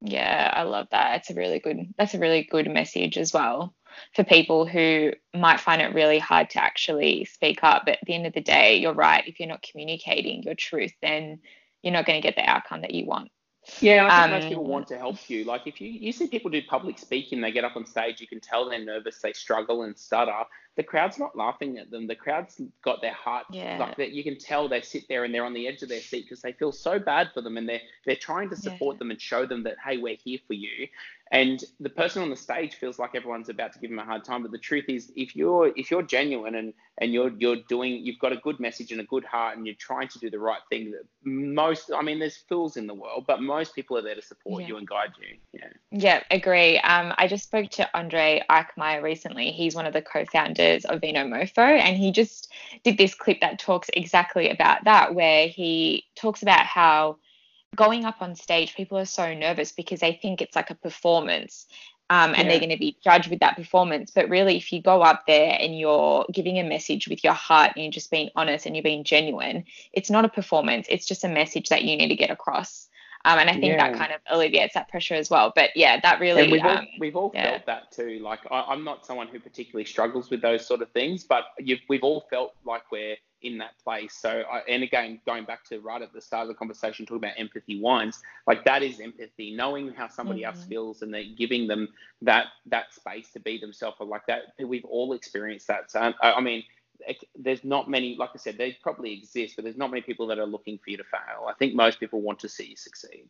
Yeah, 0.00 0.52
I 0.52 0.62
love 0.62 0.88
that. 0.90 1.20
It's 1.20 1.30
a 1.30 1.34
really 1.34 1.58
good 1.58 1.94
that's 1.96 2.14
a 2.14 2.18
really 2.18 2.44
good 2.44 2.70
message 2.70 3.18
as 3.18 3.32
well 3.32 3.74
for 4.14 4.24
people 4.24 4.66
who 4.66 5.12
might 5.34 5.60
find 5.60 5.82
it 5.82 5.94
really 5.94 6.18
hard 6.18 6.50
to 6.50 6.62
actually 6.62 7.24
speak 7.24 7.62
up. 7.62 7.82
But 7.84 7.94
at 7.94 8.06
the 8.06 8.14
end 8.14 8.26
of 8.26 8.32
the 8.32 8.40
day, 8.40 8.76
you're 8.76 8.94
right. 8.94 9.26
If 9.26 9.38
you're 9.38 9.48
not 9.48 9.62
communicating 9.62 10.42
your 10.42 10.54
truth, 10.54 10.92
then 11.02 11.40
you're 11.82 11.92
not 11.92 12.06
going 12.06 12.20
to 12.20 12.26
get 12.26 12.36
the 12.36 12.48
outcome 12.48 12.82
that 12.82 12.94
you 12.94 13.06
want. 13.06 13.30
Yeah, 13.80 14.08
I 14.10 14.22
think 14.22 14.24
um, 14.24 14.30
most 14.30 14.48
people 14.48 14.64
want 14.64 14.88
to 14.88 14.98
help 14.98 15.30
you. 15.30 15.44
Like 15.44 15.66
if 15.66 15.80
you 15.80 15.88
you 15.88 16.12
see 16.12 16.26
people 16.26 16.50
do 16.50 16.60
public 16.68 16.98
speaking, 16.98 17.40
they 17.40 17.52
get 17.52 17.64
up 17.64 17.76
on 17.76 17.86
stage, 17.86 18.20
you 18.20 18.26
can 18.26 18.40
tell 18.40 18.68
they're 18.68 18.84
nervous, 18.84 19.20
they 19.20 19.32
struggle 19.32 19.82
and 19.82 19.96
stutter 19.96 20.44
the 20.74 20.82
crowd's 20.82 21.18
not 21.18 21.36
laughing 21.36 21.76
at 21.76 21.90
them. 21.90 22.06
The 22.06 22.14
crowd's 22.14 22.60
got 22.82 23.02
their 23.02 23.12
heart 23.12 23.44
yeah. 23.50 23.76
like 23.78 23.96
that. 23.98 24.12
You 24.12 24.24
can 24.24 24.38
tell 24.38 24.68
they 24.68 24.80
sit 24.80 25.06
there 25.06 25.24
and 25.24 25.34
they're 25.34 25.44
on 25.44 25.52
the 25.52 25.68
edge 25.68 25.82
of 25.82 25.90
their 25.90 26.00
seat 26.00 26.24
because 26.24 26.40
they 26.40 26.52
feel 26.52 26.72
so 26.72 26.98
bad 26.98 27.30
for 27.34 27.42
them, 27.42 27.58
and 27.58 27.68
they're 27.68 27.80
they're 28.06 28.16
trying 28.16 28.48
to 28.50 28.56
support 28.56 28.96
yeah. 28.96 28.98
them 29.00 29.10
and 29.10 29.20
show 29.20 29.44
them 29.44 29.64
that 29.64 29.76
hey, 29.84 29.98
we're 29.98 30.16
here 30.16 30.38
for 30.46 30.54
you. 30.54 30.88
And 31.32 31.64
the 31.80 31.88
person 31.88 32.22
on 32.22 32.28
the 32.28 32.36
stage 32.36 32.74
feels 32.74 32.98
like 32.98 33.14
everyone's 33.14 33.48
about 33.48 33.72
to 33.72 33.78
give 33.78 33.88
them 33.88 33.98
a 33.98 34.04
hard 34.04 34.22
time. 34.22 34.42
But 34.42 34.52
the 34.52 34.58
truth 34.58 34.84
is, 34.88 35.10
if 35.16 35.34
you're 35.34 35.72
if 35.76 35.90
you're 35.90 36.02
genuine 36.02 36.54
and 36.56 36.74
and 36.98 37.10
you're 37.10 37.32
you're 37.38 37.56
doing, 37.70 38.04
you've 38.04 38.18
got 38.18 38.32
a 38.32 38.36
good 38.36 38.60
message 38.60 38.92
and 38.92 39.00
a 39.00 39.04
good 39.04 39.24
heart, 39.24 39.56
and 39.56 39.66
you're 39.66 39.74
trying 39.76 40.08
to 40.08 40.18
do 40.18 40.28
the 40.28 40.38
right 40.38 40.60
thing. 40.68 40.90
That 40.90 41.04
most, 41.24 41.90
I 41.90 42.02
mean, 42.02 42.18
there's 42.18 42.36
fools 42.36 42.76
in 42.76 42.86
the 42.86 42.92
world, 42.92 43.24
but 43.26 43.40
most 43.40 43.74
people 43.74 43.96
are 43.96 44.02
there 44.02 44.14
to 44.14 44.20
support 44.20 44.62
yeah. 44.62 44.68
you 44.68 44.76
and 44.76 44.86
guide 44.86 45.12
you. 45.18 45.38
Yeah. 45.54 45.68
Yeah, 45.90 46.22
agree. 46.30 46.76
Um, 46.80 47.14
I 47.16 47.26
just 47.28 47.44
spoke 47.44 47.70
to 47.70 47.88
Andre 47.98 48.42
Eikmeier 48.50 49.02
recently. 49.02 49.52
He's 49.52 49.74
one 49.74 49.86
of 49.86 49.94
the 49.94 50.02
co-founders 50.02 50.84
of 50.84 51.00
Vinomofo, 51.00 51.58
and 51.58 51.96
he 51.96 52.12
just 52.12 52.52
did 52.84 52.98
this 52.98 53.14
clip 53.14 53.40
that 53.40 53.58
talks 53.58 53.88
exactly 53.94 54.50
about 54.50 54.84
that, 54.84 55.14
where 55.14 55.48
he 55.48 56.04
talks 56.14 56.42
about 56.42 56.66
how 56.66 57.16
going 57.74 58.04
up 58.04 58.20
on 58.20 58.34
stage, 58.34 58.74
people 58.74 58.98
are 58.98 59.04
so 59.04 59.34
nervous 59.34 59.72
because 59.72 60.00
they 60.00 60.12
think 60.12 60.40
it's 60.40 60.56
like 60.56 60.70
a 60.70 60.74
performance. 60.74 61.66
Um, 62.10 62.34
and 62.34 62.42
yeah. 62.42 62.48
they're 62.48 62.58
going 62.58 62.70
to 62.70 62.76
be 62.76 62.98
judged 63.02 63.30
with 63.30 63.40
that 63.40 63.56
performance. 63.56 64.10
But 64.14 64.28
really, 64.28 64.58
if 64.58 64.70
you 64.70 64.82
go 64.82 65.00
up 65.00 65.24
there 65.26 65.56
and 65.58 65.78
you're 65.78 66.26
giving 66.30 66.58
a 66.58 66.64
message 66.64 67.08
with 67.08 67.24
your 67.24 67.32
heart 67.32 67.72
and 67.74 67.84
you're 67.84 67.92
just 67.92 68.10
being 68.10 68.28
honest 68.36 68.66
and 68.66 68.76
you're 68.76 68.82
being 68.82 69.02
genuine, 69.02 69.64
it's 69.94 70.10
not 70.10 70.26
a 70.26 70.28
performance. 70.28 70.86
It's 70.90 71.06
just 71.06 71.24
a 71.24 71.28
message 71.28 71.70
that 71.70 71.84
you 71.84 71.96
need 71.96 72.08
to 72.08 72.16
get 72.16 72.30
across. 72.30 72.88
Um, 73.24 73.38
and 73.38 73.48
I 73.48 73.52
think 73.52 73.64
yeah. 73.64 73.90
that 73.90 73.98
kind 73.98 74.12
of 74.12 74.20
alleviates 74.28 74.74
that 74.74 74.88
pressure 74.88 75.14
as 75.14 75.30
well. 75.30 75.52
But 75.54 75.70
yeah, 75.76 76.00
that 76.00 76.20
really. 76.20 76.42
And 76.42 76.52
we've 76.52 76.62
um, 76.62 76.78
all, 76.78 76.86
we've 76.98 77.16
all 77.16 77.30
yeah. 77.34 77.50
felt 77.50 77.66
that 77.66 77.92
too. 77.92 78.18
Like 78.20 78.40
I, 78.50 78.72
am 78.72 78.84
not 78.84 79.06
someone 79.06 79.28
who 79.28 79.38
particularly 79.38 79.84
struggles 79.84 80.30
with 80.30 80.42
those 80.42 80.66
sort 80.66 80.82
of 80.82 80.90
things, 80.90 81.24
but 81.24 81.44
we've 81.88 82.02
all 82.02 82.26
felt 82.30 82.54
like 82.64 82.90
we're 82.90 83.16
in 83.42 83.58
that 83.58 83.72
place. 83.82 84.14
So, 84.14 84.42
I, 84.50 84.60
and 84.68 84.82
again, 84.82 85.20
going 85.26 85.44
back 85.44 85.64
to 85.68 85.80
right 85.80 86.00
at 86.00 86.12
the 86.12 86.20
start 86.20 86.42
of 86.42 86.48
the 86.48 86.54
conversation, 86.54 87.06
talking 87.06 87.18
about 87.18 87.34
empathy 87.38 87.80
wines, 87.80 88.20
like 88.46 88.64
that 88.64 88.82
is 88.82 89.00
empathy, 89.00 89.54
knowing 89.54 89.92
how 89.92 90.08
somebody 90.08 90.42
mm-hmm. 90.42 90.56
else 90.56 90.64
feels 90.64 91.02
and 91.02 91.12
then 91.12 91.34
giving 91.36 91.66
them 91.66 91.88
that 92.22 92.46
that 92.66 92.92
space 92.92 93.30
to 93.32 93.40
be 93.40 93.58
themselves 93.58 93.96
like 94.00 94.26
that. 94.26 94.54
We've 94.58 94.84
all 94.84 95.12
experienced 95.12 95.66
that. 95.68 95.90
So, 95.90 96.12
I, 96.22 96.32
I 96.32 96.40
mean, 96.40 96.64
there's 97.36 97.64
not 97.64 97.88
many, 97.88 98.16
like 98.16 98.30
I 98.34 98.38
said, 98.38 98.58
they 98.58 98.76
probably 98.82 99.12
exist, 99.12 99.56
but 99.56 99.64
there's 99.64 99.76
not 99.76 99.90
many 99.90 100.02
people 100.02 100.26
that 100.28 100.38
are 100.38 100.46
looking 100.46 100.78
for 100.78 100.90
you 100.90 100.96
to 100.98 101.04
fail. 101.04 101.46
I 101.48 101.54
think 101.54 101.74
most 101.74 102.00
people 102.00 102.20
want 102.20 102.40
to 102.40 102.48
see 102.48 102.66
you 102.66 102.76
succeed. 102.76 103.28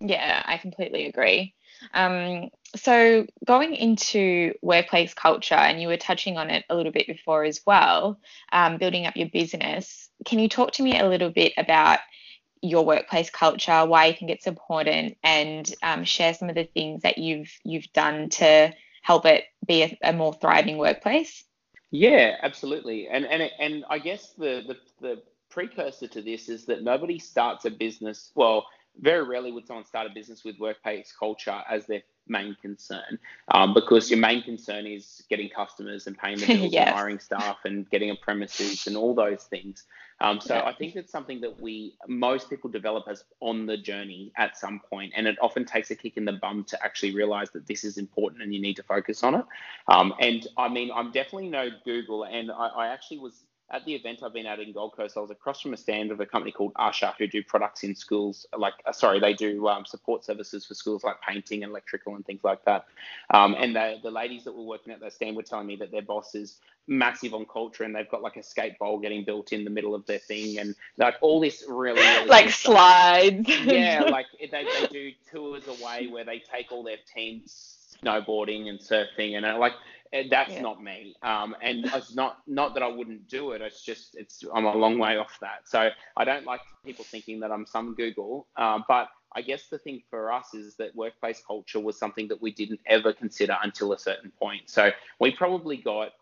Yeah, 0.00 0.42
I 0.44 0.58
completely 0.58 1.06
agree. 1.06 1.54
Um, 1.92 2.50
so, 2.76 3.26
going 3.44 3.74
into 3.74 4.54
workplace 4.60 5.14
culture, 5.14 5.54
and 5.54 5.80
you 5.80 5.88
were 5.88 5.96
touching 5.96 6.36
on 6.36 6.50
it 6.50 6.64
a 6.68 6.74
little 6.74 6.92
bit 6.92 7.06
before 7.06 7.44
as 7.44 7.60
well, 7.66 8.18
um, 8.52 8.78
building 8.78 9.06
up 9.06 9.16
your 9.16 9.28
business. 9.28 10.10
Can 10.24 10.38
you 10.40 10.48
talk 10.48 10.72
to 10.72 10.82
me 10.82 10.98
a 10.98 11.08
little 11.08 11.30
bit 11.30 11.52
about 11.56 12.00
your 12.60 12.84
workplace 12.84 13.30
culture, 13.30 13.84
why 13.84 14.06
you 14.06 14.14
think 14.14 14.30
it's 14.30 14.46
important, 14.46 15.16
and 15.22 15.72
um, 15.82 16.04
share 16.04 16.34
some 16.34 16.48
of 16.48 16.54
the 16.54 16.64
things 16.64 17.02
that 17.02 17.18
you've 17.18 17.52
you've 17.62 17.92
done 17.92 18.30
to 18.30 18.72
help 19.02 19.26
it 19.26 19.44
be 19.66 19.82
a, 19.82 19.98
a 20.02 20.12
more 20.12 20.34
thriving 20.34 20.78
workplace? 20.78 21.44
Yeah, 21.94 22.38
absolutely. 22.42 23.08
And 23.08 23.26
and 23.26 23.50
and 23.60 23.86
I 23.90 24.00
guess 24.00 24.34
the, 24.38 24.62
the 24.68 24.76
the 25.00 25.22
precursor 25.50 26.08
to 26.08 26.22
this 26.22 26.50
is 26.50 26.66
that 26.66 26.84
nobody 26.84 27.20
starts 27.20 27.66
a 27.66 27.70
business. 27.72 28.32
Well, 28.36 28.66
very 28.98 29.24
rarely 29.26 29.52
would 29.52 29.68
someone 29.68 29.86
start 29.86 30.08
a 30.08 30.14
business 30.14 30.44
with 30.44 30.58
workplace 30.60 31.14
culture 31.18 31.62
as 31.70 31.86
their 31.86 32.02
main 32.28 32.56
concern, 32.62 33.18
um, 33.48 33.74
because 33.74 34.10
your 34.10 34.18
main 34.18 34.42
concern 34.42 34.86
is 34.86 35.22
getting 35.28 35.48
customers 35.48 36.06
and 36.06 36.16
paying 36.16 36.38
the 36.38 36.46
bills 36.58 36.72
yes. 36.72 36.88
and 36.88 36.96
hiring 36.96 37.18
staff 37.18 37.58
and 37.64 37.88
getting 37.90 38.10
a 38.10 38.16
premises 38.16 38.86
and 38.86 38.96
all 38.96 39.14
those 39.14 39.44
things. 39.44 39.84
Um, 40.20 40.40
so 40.40 40.54
yeah. 40.54 40.64
I 40.64 40.72
think 40.72 40.94
it's 40.96 41.10
something 41.10 41.40
that 41.40 41.60
we 41.60 41.96
most 42.06 42.48
people 42.48 42.70
develop 42.70 43.04
as 43.08 43.24
on 43.40 43.66
the 43.66 43.76
journey 43.76 44.32
at 44.36 44.56
some 44.56 44.80
point, 44.88 45.12
and 45.16 45.26
it 45.26 45.36
often 45.42 45.64
takes 45.64 45.90
a 45.90 45.96
kick 45.96 46.16
in 46.16 46.24
the 46.24 46.34
bum 46.34 46.64
to 46.64 46.82
actually 46.84 47.14
realize 47.14 47.50
that 47.50 47.66
this 47.66 47.84
is 47.84 47.98
important 47.98 48.42
and 48.42 48.54
you 48.54 48.60
need 48.60 48.76
to 48.76 48.82
focus 48.82 49.22
on 49.22 49.34
it. 49.34 49.44
Um, 49.88 50.14
and 50.20 50.46
I 50.56 50.68
mean, 50.68 50.90
I'm 50.94 51.10
definitely 51.10 51.48
no 51.48 51.68
Google, 51.84 52.24
and 52.24 52.50
I, 52.50 52.68
I 52.68 52.86
actually 52.88 53.18
was 53.18 53.44
at 53.74 53.84
the 53.84 53.94
event 53.94 54.22
I've 54.22 54.32
been 54.32 54.46
at 54.46 54.60
in 54.60 54.72
Gold 54.72 54.96
Coast, 54.96 55.16
I 55.16 55.20
was 55.20 55.32
across 55.32 55.60
from 55.60 55.74
a 55.74 55.76
stand 55.76 56.12
of 56.12 56.20
a 56.20 56.26
company 56.26 56.52
called 56.52 56.72
Usher 56.76 57.12
who 57.18 57.26
do 57.26 57.42
products 57.42 57.82
in 57.82 57.96
schools. 57.96 58.46
Like, 58.56 58.74
uh, 58.86 58.92
sorry, 58.92 59.18
they 59.18 59.34
do 59.34 59.66
um, 59.66 59.84
support 59.84 60.24
services 60.24 60.64
for 60.64 60.74
schools 60.74 61.02
like 61.02 61.20
painting 61.20 61.64
and 61.64 61.70
electrical 61.70 62.14
and 62.14 62.24
things 62.24 62.44
like 62.44 62.64
that. 62.66 62.86
Um, 63.30 63.56
and 63.58 63.74
the, 63.74 63.96
the 64.00 64.12
ladies 64.12 64.44
that 64.44 64.54
were 64.54 64.62
working 64.62 64.92
at 64.92 65.00
that 65.00 65.12
stand 65.12 65.34
were 65.34 65.42
telling 65.42 65.66
me 65.66 65.74
that 65.76 65.90
their 65.90 66.02
boss 66.02 66.36
is 66.36 66.58
massive 66.86 67.34
on 67.34 67.46
culture 67.46 67.82
and 67.82 67.94
they've 67.94 68.10
got 68.10 68.22
like 68.22 68.36
a 68.36 68.42
skate 68.44 68.78
bowl 68.78 69.00
getting 69.00 69.24
built 69.24 69.52
in 69.52 69.64
the 69.64 69.70
middle 69.70 69.94
of 69.94 70.06
their 70.06 70.18
thing 70.20 70.58
and 70.58 70.76
like 70.96 71.16
all 71.20 71.40
this 71.40 71.64
really, 71.68 72.00
really 72.00 72.26
like 72.28 72.50
slides. 72.50 73.48
yeah, 73.48 74.02
like 74.08 74.26
they, 74.38 74.46
they 74.46 74.86
do 74.88 75.10
tours 75.32 75.66
away 75.66 76.06
where 76.06 76.24
they 76.24 76.38
take 76.38 76.70
all 76.70 76.84
their 76.84 76.98
teams 77.12 77.73
snowboarding 78.04 78.68
and 78.68 78.78
surfing 78.78 79.36
and 79.36 79.46
uh, 79.46 79.58
like 79.58 79.72
that's 80.30 80.52
yeah. 80.52 80.60
not 80.62 80.82
me. 80.82 81.16
Um, 81.22 81.56
and 81.60 81.84
it's 81.94 82.14
not 82.14 82.38
not 82.46 82.74
that 82.74 82.82
I 82.82 82.88
wouldn't 82.88 83.28
do 83.28 83.52
it. 83.52 83.60
It's 83.60 83.82
just 83.82 84.14
it's 84.14 84.44
I'm 84.54 84.64
a 84.64 84.76
long 84.76 84.98
way 84.98 85.16
off 85.16 85.38
that. 85.40 85.62
So 85.64 85.90
I 86.16 86.24
don't 86.24 86.44
like 86.44 86.60
people 86.84 87.04
thinking 87.04 87.40
that 87.40 87.50
I'm 87.50 87.66
some 87.66 87.94
Google. 87.94 88.46
Uh, 88.56 88.80
but 88.86 89.08
I 89.36 89.42
guess 89.42 89.66
the 89.66 89.78
thing 89.78 90.02
for 90.10 90.32
us 90.32 90.54
is 90.54 90.76
that 90.76 90.94
workplace 90.94 91.42
culture 91.44 91.80
was 91.80 91.98
something 91.98 92.28
that 92.28 92.40
we 92.40 92.52
didn't 92.52 92.80
ever 92.86 93.12
consider 93.12 93.56
until 93.62 93.92
a 93.92 93.98
certain 93.98 94.30
point. 94.38 94.70
So 94.70 94.90
we 95.18 95.32
probably 95.32 95.76
got 95.76 96.12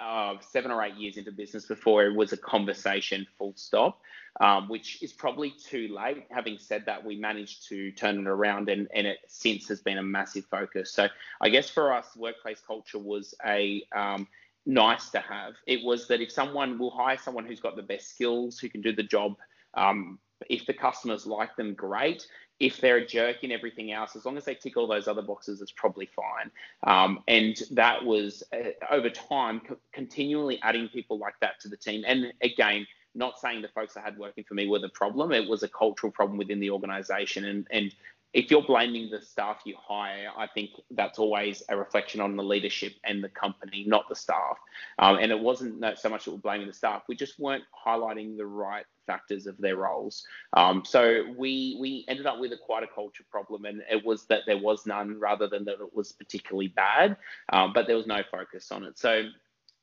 uh, 0.00 0.34
seven 0.40 0.70
or 0.70 0.82
eight 0.82 0.94
years 0.94 1.16
into 1.16 1.32
business 1.32 1.66
before 1.66 2.06
it 2.06 2.14
was 2.14 2.32
a 2.32 2.36
conversation 2.36 3.26
full 3.36 3.52
stop, 3.56 4.00
um, 4.40 4.68
which 4.68 5.02
is 5.02 5.12
probably 5.12 5.50
too 5.50 5.88
late. 5.88 6.26
Having 6.30 6.58
said 6.58 6.84
that, 6.86 7.04
we 7.04 7.16
managed 7.16 7.68
to 7.68 7.90
turn 7.92 8.18
it 8.18 8.26
around 8.26 8.68
and, 8.68 8.88
and 8.94 9.06
it 9.06 9.18
since 9.26 9.68
has 9.68 9.80
been 9.80 9.98
a 9.98 10.02
massive 10.02 10.44
focus. 10.46 10.92
So 10.92 11.08
I 11.40 11.48
guess 11.48 11.68
for 11.70 11.92
us, 11.92 12.06
workplace 12.16 12.60
culture 12.66 12.98
was 12.98 13.34
a 13.44 13.82
um, 13.94 14.28
nice 14.66 15.10
to 15.10 15.20
have. 15.20 15.54
It 15.66 15.82
was 15.84 16.08
that 16.08 16.20
if 16.20 16.30
someone 16.30 16.78
will 16.78 16.90
hire 16.90 17.18
someone 17.18 17.46
who's 17.46 17.60
got 17.60 17.76
the 17.76 17.82
best 17.82 18.10
skills, 18.10 18.58
who 18.58 18.68
can 18.68 18.82
do 18.82 18.92
the 18.92 19.02
job 19.02 19.36
um, 19.74 20.18
if 20.48 20.66
the 20.66 20.74
customers 20.74 21.26
like 21.26 21.56
them, 21.56 21.74
great 21.74 22.26
if 22.60 22.80
they're 22.80 22.96
a 22.96 23.06
jerk 23.06 23.44
in 23.44 23.52
everything 23.52 23.92
else, 23.92 24.16
as 24.16 24.24
long 24.24 24.36
as 24.36 24.44
they 24.44 24.54
tick 24.54 24.76
all 24.76 24.86
those 24.86 25.06
other 25.06 25.22
boxes, 25.22 25.60
it's 25.60 25.72
probably 25.72 26.06
fine. 26.06 26.50
Um, 26.84 27.22
and 27.28 27.56
that 27.70 28.04
was 28.04 28.42
uh, 28.52 28.70
over 28.90 29.10
time, 29.10 29.60
co- 29.60 29.78
continually 29.92 30.58
adding 30.62 30.88
people 30.88 31.18
like 31.18 31.34
that 31.40 31.60
to 31.60 31.68
the 31.68 31.76
team. 31.76 32.04
And 32.06 32.32
again, 32.42 32.86
not 33.14 33.38
saying 33.38 33.62
the 33.62 33.68
folks 33.68 33.96
I 33.96 34.00
had 34.00 34.18
working 34.18 34.44
for 34.44 34.54
me 34.54 34.68
were 34.68 34.80
the 34.80 34.88
problem. 34.88 35.32
It 35.32 35.48
was 35.48 35.62
a 35.62 35.68
cultural 35.68 36.12
problem 36.12 36.36
within 36.36 36.58
the 36.58 36.70
organization. 36.70 37.44
And, 37.44 37.66
and 37.70 37.94
if 38.34 38.50
you're 38.50 38.62
blaming 38.62 39.08
the 39.08 39.22
staff 39.22 39.60
you 39.64 39.76
hire, 39.78 40.28
I 40.36 40.48
think 40.48 40.70
that's 40.90 41.18
always 41.18 41.62
a 41.68 41.76
reflection 41.76 42.20
on 42.20 42.36
the 42.36 42.42
leadership 42.42 42.92
and 43.04 43.22
the 43.22 43.28
company, 43.28 43.84
not 43.86 44.08
the 44.08 44.16
staff. 44.16 44.58
Um, 44.98 45.16
and 45.16 45.30
it 45.30 45.38
wasn't 45.38 45.82
so 45.98 46.08
much 46.08 46.24
that 46.24 46.32
we're 46.32 46.38
blaming 46.38 46.66
the 46.66 46.72
staff; 46.72 47.04
we 47.08 47.16
just 47.16 47.38
weren't 47.38 47.64
highlighting 47.86 48.36
the 48.36 48.46
right 48.46 48.84
factors 49.08 49.46
of 49.48 49.58
their 49.58 49.76
roles. 49.76 50.24
Um, 50.52 50.84
so 50.84 51.24
we 51.36 51.76
we 51.80 52.04
ended 52.06 52.26
up 52.26 52.38
with 52.38 52.52
a 52.52 52.56
quite 52.56 52.84
a 52.84 52.86
culture 52.86 53.24
problem, 53.28 53.64
and 53.64 53.82
it 53.90 54.04
was 54.04 54.26
that 54.26 54.42
there 54.46 54.58
was 54.58 54.86
none, 54.86 55.18
rather 55.18 55.48
than 55.48 55.64
that 55.64 55.80
it 55.80 55.92
was 55.92 56.12
particularly 56.12 56.68
bad, 56.68 57.16
um, 57.52 57.72
but 57.72 57.88
there 57.88 57.96
was 57.96 58.06
no 58.06 58.20
focus 58.30 58.70
on 58.70 58.84
it. 58.84 58.96
So 58.98 59.24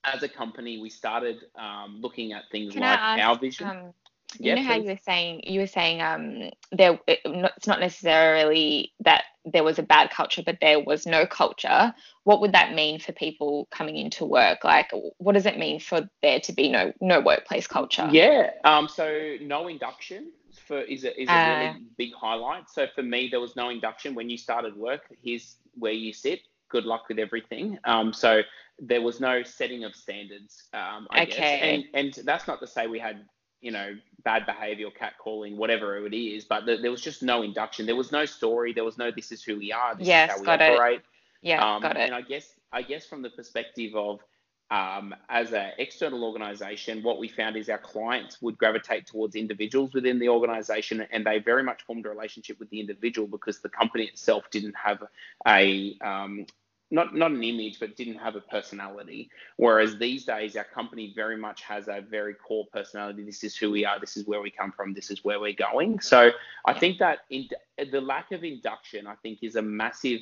as 0.06 0.24
a 0.24 0.30
company, 0.30 0.80
we 0.80 0.90
started 0.90 1.38
um, 1.56 2.00
looking 2.00 2.32
at 2.32 2.44
things 2.52 2.74
Can 2.74 2.84
like 2.84 3.00
ask, 3.00 3.24
our 3.24 3.38
vision. 3.38 3.94
You 4.40 4.50
yeah, 4.50 4.56
know 4.56 4.64
how 4.64 4.76
you 4.76 4.90
were 4.90 5.00
saying 5.04 5.42
you 5.46 5.60
were 5.60 5.68
saying 5.68 6.02
um 6.02 6.52
there 6.72 7.00
it's 7.08 7.68
not 7.68 7.80
necessarily 7.80 8.94
that 9.02 9.24
there 9.46 9.64
was 9.64 9.78
a 9.80 9.84
bad 9.84 10.10
culture 10.10 10.42
but 10.46 10.58
there 10.62 10.80
was 10.80 11.06
no 11.06 11.26
culture. 11.26 11.94
What 12.24 12.42
would 12.42 12.54
that 12.54 12.74
mean 12.74 13.00
for 13.00 13.12
people 13.12 13.68
coming 13.72 13.98
into 13.98 14.26
work? 14.26 14.64
Like 14.64 14.92
what 15.18 15.34
does 15.34 15.46
it 15.46 15.58
mean 15.58 15.80
for 15.80 16.10
there 16.22 16.40
to 16.42 16.54
be 16.54 16.70
no 16.70 16.94
no 17.02 17.22
workplace 17.22 17.68
culture? 17.68 18.08
Yeah 18.12 18.52
um 18.64 18.88
so 18.88 19.36
no 19.42 19.68
induction 19.68 20.32
for 20.68 20.82
is 20.82 21.04
a, 21.04 21.22
is 21.22 21.28
a 21.30 21.34
uh, 21.34 21.60
really 21.60 21.82
big 21.98 22.14
highlight. 22.14 22.70
So 22.70 22.88
for 22.96 23.04
me 23.04 23.30
there 23.30 23.42
was 23.42 23.56
no 23.56 23.70
induction. 23.70 24.16
When 24.16 24.30
you 24.30 24.38
started 24.38 24.76
work 24.76 25.02
here's 25.24 25.58
where 25.74 25.94
you 25.94 26.14
sit. 26.14 26.42
Good 26.70 26.86
luck 26.86 27.08
with 27.10 27.20
everything. 27.20 27.78
Um 27.86 28.14
so 28.14 28.42
there 28.80 29.02
was 29.02 29.20
no 29.20 29.44
setting 29.44 29.84
of 29.84 29.96
standards 29.96 30.68
um, 30.74 31.08
I 31.12 31.24
okay. 31.24 31.32
guess. 31.32 31.62
And, 31.62 31.84
and 31.94 32.26
that's 32.26 32.48
not 32.48 32.60
to 32.60 32.68
say 32.68 32.88
we 32.88 33.00
had 33.00 33.26
you 33.66 33.72
know, 33.72 33.98
bad 34.24 34.46
behavior, 34.46 34.90
catcalling, 34.92 35.56
whatever 35.56 36.06
it 36.06 36.14
is. 36.16 36.46
But 36.46 36.68
there 36.68 36.92
was 36.92 37.02
just 37.02 37.24
no 37.24 37.42
induction. 37.42 37.88
There 37.88 37.96
was 37.96 38.12
no 38.12 38.26
story. 38.26 38.74
There 38.74 38.84
was 38.84 39.00
no 39.00 39.10
"this 39.10 39.32
is 39.32 39.42
who 39.42 39.58
we 39.58 39.72
are. 39.72 39.96
This 39.96 40.08
yes, 40.08 40.40
is 40.40 40.46
how 40.46 40.58
we 40.58 40.64
operate." 40.64 41.00
It. 41.00 41.06
Yeah, 41.42 41.76
um, 41.76 41.82
got 41.82 41.98
it. 41.98 42.02
And 42.02 42.14
I 42.14 42.22
guess 42.22 42.48
I 42.72 42.84
guess 42.84 43.08
from 43.08 43.24
the 43.24 43.32
perspective 43.32 43.96
of 43.96 44.20
um, 44.70 45.16
as 45.30 45.52
an 45.52 45.72
external 45.80 46.24
organization, 46.24 47.02
what 47.02 47.18
we 47.18 47.28
found 47.28 47.56
is 47.56 47.68
our 47.68 47.80
clients 47.80 48.40
would 48.40 48.56
gravitate 48.56 49.08
towards 49.08 49.36
individuals 49.36 49.96
within 49.96 50.20
the 50.20 50.30
organization, 50.30 51.04
and 51.12 51.26
they 51.26 51.40
very 51.40 51.64
much 51.64 51.82
formed 51.88 52.06
a 52.06 52.10
relationship 52.10 52.60
with 52.60 52.70
the 52.70 52.80
individual 52.80 53.28
because 53.28 53.62
the 53.62 53.70
company 53.70 54.04
itself 54.04 54.44
didn't 54.52 54.76
have 54.76 55.02
a 55.48 55.98
um, 56.02 56.46
not 56.92 57.16
not 57.16 57.32
an 57.32 57.44
image, 57.44 57.80
but 57.80 57.96
didn't 57.96 58.20
have 58.20 58.36
a 58.36 58.42
personality. 58.42 59.30
Whereas 59.58 59.98
these 59.98 60.26
days, 60.26 60.56
our 60.56 60.64
company 60.64 61.14
very 61.16 61.38
much 61.38 61.62
has 61.64 61.88
a 61.88 62.02
very 62.02 62.34
core 62.36 62.66
personality. 62.72 63.24
This 63.24 63.44
is 63.44 63.56
who 63.56 63.72
we 63.72 63.86
are. 63.86 64.00
This 64.00 64.18
is 64.18 64.28
where 64.28 64.42
we 64.42 64.52
come 64.52 64.72
from. 64.72 64.94
This 64.94 65.10
is 65.10 65.24
where 65.24 65.40
we're 65.40 65.54
going. 65.54 66.00
So 66.00 66.32
I 66.66 66.74
think 66.74 67.00
that 67.00 67.20
in, 67.30 67.48
the 67.92 68.02
lack 68.02 68.32
of 68.32 68.44
induction, 68.44 69.08
I 69.08 69.16
think, 69.16 69.40
is 69.42 69.56
a 69.56 69.62
massive 69.62 70.22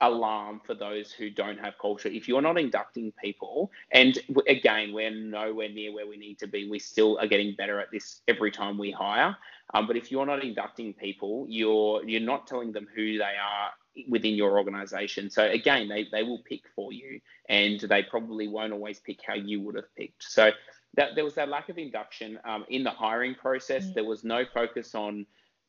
alarm 0.00 0.62
for 0.66 0.74
those 0.74 1.12
who 1.12 1.28
don't 1.28 1.58
have 1.58 1.74
culture. 1.78 2.08
If 2.08 2.26
you're 2.26 2.40
not 2.40 2.58
inducting 2.58 3.12
people, 3.22 3.70
and 3.92 4.18
again, 4.48 4.94
we're 4.94 5.10
nowhere 5.10 5.68
near 5.68 5.92
where 5.92 6.06
we 6.06 6.16
need 6.16 6.38
to 6.38 6.46
be. 6.46 6.70
We 6.70 6.78
still 6.78 7.18
are 7.18 7.26
getting 7.26 7.54
better 7.56 7.78
at 7.78 7.90
this 7.90 8.22
every 8.26 8.50
time 8.50 8.78
we 8.78 8.90
hire. 8.90 9.36
Um, 9.74 9.86
but 9.86 9.96
if 9.96 10.10
you're 10.10 10.26
not 10.26 10.42
inducting 10.42 10.94
people, 10.94 11.44
you're 11.48 12.02
you're 12.04 12.20
not 12.20 12.46
telling 12.46 12.72
them 12.72 12.88
who 12.94 13.18
they 13.18 13.24
are 13.24 13.70
within 14.08 14.34
your 14.34 14.58
organization. 14.58 15.30
So 15.30 15.44
again, 15.44 15.88
they, 15.88 16.06
they 16.10 16.22
will 16.22 16.42
pick 16.44 16.62
for 16.74 16.92
you 16.92 17.20
and 17.48 17.80
they 17.80 18.02
probably 18.02 18.48
won't 18.48 18.72
always 18.72 19.00
pick 19.00 19.20
how 19.26 19.34
you 19.34 19.60
would 19.62 19.74
have 19.74 19.94
picked. 19.96 20.22
So 20.22 20.50
that 20.96 21.14
there 21.14 21.24
was 21.24 21.34
that 21.34 21.48
lack 21.48 21.68
of 21.68 21.78
induction 21.78 22.38
um, 22.44 22.64
in 22.68 22.84
the 22.84 22.90
hiring 22.90 23.34
process. 23.34 23.86
Mm. 23.86 23.94
There 23.94 24.04
was 24.04 24.24
no 24.24 24.44
focus 24.44 24.94
on 24.94 25.26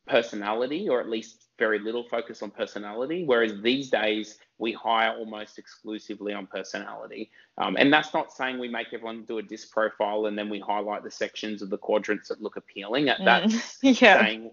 personality, 0.08 0.88
or 0.88 1.00
at 1.00 1.08
least 1.08 1.48
very 1.58 1.78
little 1.78 2.04
focus 2.08 2.42
on 2.42 2.50
personality. 2.50 3.24
Whereas 3.24 3.60
these 3.62 3.88
days, 3.88 4.38
we 4.58 4.72
hire 4.72 5.16
almost 5.16 5.58
exclusively 5.58 6.32
on 6.32 6.46
personality. 6.46 7.30
Um, 7.58 7.76
and 7.78 7.92
that's 7.92 8.12
not 8.12 8.32
saying 8.32 8.58
we 8.58 8.68
make 8.68 8.88
everyone 8.92 9.24
do 9.24 9.38
a 9.38 9.42
disc 9.42 9.70
profile 9.70 10.26
and 10.26 10.36
then 10.36 10.48
we 10.48 10.58
highlight 10.58 11.04
the 11.04 11.10
sections 11.10 11.62
of 11.62 11.70
the 11.70 11.78
quadrants 11.78 12.28
that 12.28 12.42
look 12.42 12.56
appealing. 12.56 13.06
Mm. 13.06 13.24
That's 13.24 13.78
yeah. 13.82 14.20
saying 14.20 14.50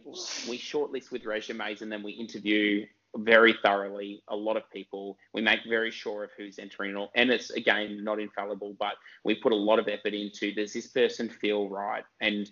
we 0.48 0.58
shortlist 0.58 1.12
with 1.12 1.26
resumes 1.26 1.82
and 1.82 1.92
then 1.92 2.04
we 2.04 2.12
interview 2.12 2.86
very 3.18 3.56
thoroughly 3.64 4.24
a 4.28 4.36
lot 4.36 4.58
of 4.58 4.70
people. 4.72 5.18
We 5.34 5.42
make 5.42 5.62
very 5.68 5.92
sure 5.92 6.24
of 6.24 6.30
who's 6.38 6.60
entering, 6.60 7.08
and 7.16 7.30
it's 7.30 7.50
again 7.52 8.04
not 8.04 8.20
infallible, 8.20 8.76
but 8.80 8.94
we 9.24 9.36
put 9.36 9.52
a 9.52 9.56
lot 9.56 9.80
of 9.80 9.88
effort 9.88 10.14
into 10.14 10.54
does 10.54 10.74
this 10.74 10.88
person 10.88 11.30
feel 11.30 11.70
right? 11.70 12.04
And 12.22 12.50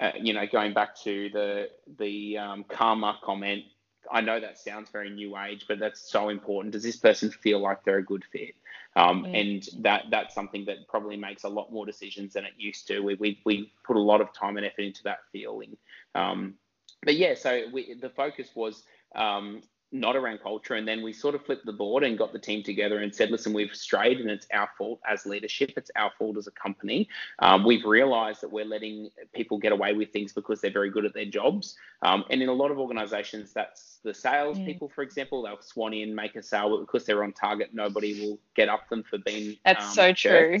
uh, 0.00 0.12
you 0.20 0.32
know, 0.32 0.46
going 0.50 0.72
back 0.74 0.96
to 1.04 1.28
the 1.30 1.68
the 1.98 2.38
um, 2.38 2.64
karma 2.68 3.18
comment, 3.22 3.64
I 4.10 4.20
know 4.20 4.40
that 4.40 4.58
sounds 4.58 4.90
very 4.90 5.10
new 5.10 5.36
age, 5.36 5.66
but 5.68 5.78
that's 5.78 6.10
so 6.10 6.28
important. 6.28 6.72
Does 6.72 6.82
this 6.82 6.96
person 6.96 7.30
feel 7.30 7.60
like 7.60 7.84
they're 7.84 7.98
a 7.98 8.04
good 8.04 8.24
fit? 8.32 8.54
Um, 8.96 9.24
mm. 9.24 9.40
And 9.40 9.84
that 9.84 10.04
that's 10.10 10.34
something 10.34 10.64
that 10.66 10.88
probably 10.88 11.16
makes 11.16 11.44
a 11.44 11.48
lot 11.48 11.72
more 11.72 11.84
decisions 11.84 12.34
than 12.34 12.44
it 12.44 12.52
used 12.56 12.86
to. 12.88 13.00
We 13.00 13.14
we, 13.16 13.40
we 13.44 13.72
put 13.84 13.96
a 13.96 14.00
lot 14.00 14.20
of 14.20 14.32
time 14.32 14.56
and 14.56 14.64
effort 14.64 14.82
into 14.82 15.02
that 15.04 15.18
feeling. 15.32 15.76
Um, 16.14 16.54
but 17.04 17.16
yeah, 17.16 17.34
so 17.34 17.64
we, 17.72 17.94
the 17.94 18.10
focus 18.10 18.50
was 18.54 18.82
um, 19.14 19.62
not 19.90 20.16
around 20.16 20.40
culture. 20.42 20.74
And 20.74 20.86
then 20.86 21.02
we 21.02 21.12
sort 21.12 21.34
of 21.34 21.44
flipped 21.44 21.64
the 21.64 21.72
board 21.72 22.04
and 22.04 22.18
got 22.18 22.32
the 22.32 22.38
team 22.38 22.62
together 22.62 22.98
and 22.98 23.14
said, 23.14 23.30
listen, 23.30 23.52
we've 23.52 23.74
strayed 23.74 24.20
and 24.20 24.30
it's 24.30 24.46
our 24.52 24.68
fault 24.76 25.00
as 25.08 25.24
leadership. 25.24 25.72
It's 25.76 25.90
our 25.96 26.10
fault 26.18 26.36
as 26.36 26.46
a 26.46 26.50
company. 26.52 27.08
Um, 27.38 27.64
we've 27.64 27.84
realized 27.84 28.42
that 28.42 28.52
we're 28.52 28.64
letting 28.64 29.10
people 29.34 29.58
get 29.58 29.72
away 29.72 29.94
with 29.94 30.12
things 30.12 30.32
because 30.32 30.60
they're 30.60 30.70
very 30.70 30.90
good 30.90 31.04
at 31.04 31.14
their 31.14 31.24
jobs. 31.24 31.76
Um, 32.02 32.24
and 32.30 32.42
in 32.42 32.48
a 32.48 32.52
lot 32.52 32.70
of 32.70 32.78
organizations, 32.78 33.52
that's 33.52 33.98
the 34.04 34.12
sales 34.12 34.58
people, 34.58 34.88
for 34.88 35.02
example, 35.02 35.42
they'll 35.42 35.60
swan 35.60 35.94
in, 35.94 36.14
make 36.14 36.36
a 36.36 36.42
sale, 36.42 36.70
but 36.70 36.80
because 36.80 37.04
they're 37.04 37.24
on 37.24 37.32
target, 37.32 37.70
nobody 37.72 38.20
will 38.20 38.38
get 38.54 38.68
up 38.68 38.88
them 38.88 39.02
for 39.02 39.18
being. 39.18 39.56
That's 39.64 39.86
um, 39.86 39.92
so 39.92 40.12
true. 40.12 40.58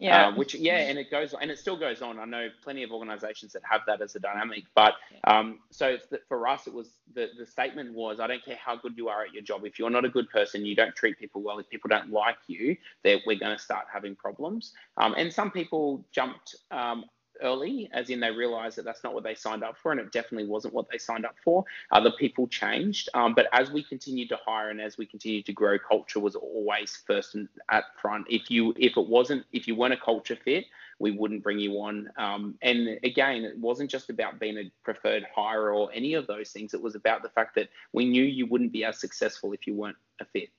Yeah. 0.00 0.28
Uh, 0.28 0.34
which 0.34 0.54
yeah, 0.54 0.78
and 0.78 0.98
it 0.98 1.10
goes 1.10 1.34
and 1.38 1.50
it 1.50 1.58
still 1.58 1.76
goes 1.76 2.00
on. 2.00 2.18
I 2.18 2.24
know 2.24 2.48
plenty 2.64 2.82
of 2.82 2.90
organisations 2.90 3.52
that 3.52 3.62
have 3.70 3.82
that 3.86 4.00
as 4.00 4.16
a 4.16 4.18
dynamic, 4.18 4.64
but 4.74 4.94
um, 5.24 5.58
so 5.70 5.98
for 6.26 6.48
us, 6.48 6.66
it 6.66 6.72
was 6.72 6.88
the 7.14 7.28
the 7.38 7.44
statement 7.44 7.92
was, 7.92 8.18
I 8.18 8.26
don't 8.26 8.42
care 8.42 8.56
how 8.56 8.76
good 8.76 8.96
you 8.96 9.10
are 9.10 9.24
at 9.24 9.34
your 9.34 9.42
job. 9.42 9.66
If 9.66 9.78
you're 9.78 9.90
not 9.90 10.06
a 10.06 10.08
good 10.08 10.30
person, 10.30 10.64
you 10.64 10.74
don't 10.74 10.96
treat 10.96 11.18
people 11.18 11.42
well. 11.42 11.58
If 11.58 11.68
people 11.68 11.88
don't 11.88 12.10
like 12.10 12.38
you, 12.46 12.78
that 13.04 13.20
we're 13.26 13.38
going 13.38 13.54
to 13.54 13.62
start 13.62 13.84
having 13.92 14.16
problems. 14.16 14.72
Um, 14.96 15.14
and 15.18 15.30
some 15.30 15.50
people 15.50 16.02
jumped 16.12 16.56
um, 16.70 17.04
early, 17.42 17.88
as 17.92 18.10
in 18.10 18.20
they 18.20 18.30
realized 18.30 18.76
that 18.76 18.84
that's 18.84 19.04
not 19.04 19.14
what 19.14 19.24
they 19.24 19.34
signed 19.34 19.62
up 19.62 19.76
for, 19.76 19.92
and 19.92 20.00
it 20.00 20.12
definitely 20.12 20.46
wasn't 20.46 20.74
what 20.74 20.86
they 20.90 20.98
signed 20.98 21.24
up 21.24 21.36
for. 21.42 21.64
Other 21.90 22.10
people 22.10 22.46
changed, 22.48 23.08
um, 23.14 23.34
but 23.34 23.46
as 23.52 23.70
we 23.70 23.82
continued 23.82 24.28
to 24.30 24.38
hire 24.44 24.70
and 24.70 24.80
as 24.80 24.98
we 24.98 25.06
continued 25.06 25.46
to 25.46 25.52
grow, 25.52 25.78
culture 25.78 26.20
was 26.20 26.34
always 26.34 27.02
first 27.06 27.34
and 27.34 27.48
at 27.70 27.84
front. 28.00 28.26
If 28.28 28.50
you 28.50 28.74
if 28.78 28.96
it 28.96 29.08
wasn't 29.08 29.44
if 29.52 29.66
you 29.66 29.74
weren't 29.74 29.94
a 29.94 29.98
culture 29.98 30.36
fit, 30.36 30.66
we 30.98 31.10
wouldn't 31.10 31.42
bring 31.42 31.58
you 31.58 31.72
on. 31.80 32.10
Um, 32.16 32.56
and 32.62 32.98
again, 33.02 33.44
it 33.44 33.58
wasn't 33.58 33.90
just 33.90 34.10
about 34.10 34.38
being 34.38 34.58
a 34.58 34.70
preferred 34.84 35.26
hire 35.34 35.72
or 35.72 35.90
any 35.92 36.14
of 36.14 36.26
those 36.26 36.50
things. 36.50 36.74
It 36.74 36.82
was 36.82 36.94
about 36.94 37.22
the 37.22 37.30
fact 37.30 37.54
that 37.56 37.68
we 37.92 38.04
knew 38.04 38.22
you 38.22 38.46
wouldn't 38.46 38.72
be 38.72 38.84
as 38.84 38.98
successful 38.98 39.52
if 39.52 39.66
you 39.66 39.74
weren't 39.74 39.96
a 40.20 40.24
fit. 40.26 40.50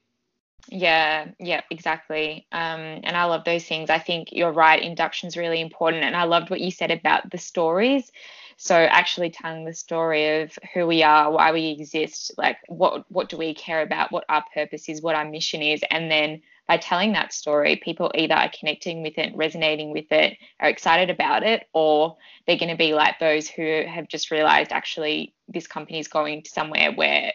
Yeah, 0.68 1.28
yeah, 1.40 1.62
exactly. 1.70 2.48
Um, 2.52 3.02
and 3.04 3.18
I 3.18 3.26
love 3.26 3.44
those 3.44 3.66
things. 3.66 3.90
I 3.90 4.00
think 4.00 4.30
you're 4.32 4.52
right. 4.52 4.82
Induction 4.82 5.28
is 5.28 5.36
really 5.38 5.60
important. 5.60 6.04
And 6.04 6.16
I 6.16 6.24
loved 6.24 6.50
what 6.50 6.62
you 6.62 6.72
said 6.72 6.92
about 6.92 7.30
the 7.30 7.38
stories. 7.38 8.12
So 8.58 8.76
actually 8.76 9.32
telling 9.32 9.66
the 9.66 9.74
story 9.74 10.42
of 10.42 10.58
who 10.74 10.86
we 10.88 11.04
are, 11.04 11.32
why 11.32 11.52
we 11.52 11.70
exist, 11.70 12.32
like 12.38 12.58
what 12.68 13.06
what 13.12 13.28
do 13.28 13.38
we 13.38 13.54
care 13.56 13.82
about, 13.82 14.12
what 14.12 14.24
our 14.30 14.44
purpose 14.54 14.88
is, 14.88 15.02
what 15.02 15.16
our 15.16 15.26
mission 15.26 15.62
is, 15.64 15.82
and 15.90 16.12
then 16.12 16.42
by 16.72 16.78
telling 16.78 17.12
that 17.12 17.34
story, 17.34 17.76
people 17.76 18.10
either 18.16 18.34
are 18.34 18.50
connecting 18.58 19.04
with 19.04 19.18
it, 19.18 19.36
resonating 19.36 19.92
with 19.92 20.10
it, 20.10 20.38
are 20.62 20.70
excited 20.70 21.10
about 21.10 21.44
it, 21.44 21.68
or 21.74 22.16
they're 22.48 22.58
going 22.58 22.72
to 22.72 22.78
be 22.78 22.94
like 22.94 23.20
those 23.20 23.50
who 23.50 23.84
have 23.86 24.08
just 24.08 24.32
realized 24.32 24.72
actually 24.72 25.34
this 25.50 25.68
company 25.68 26.00
is 26.00 26.08
going 26.08 26.44
to 26.44 26.50
somewhere 26.50 26.94
where 26.94 27.34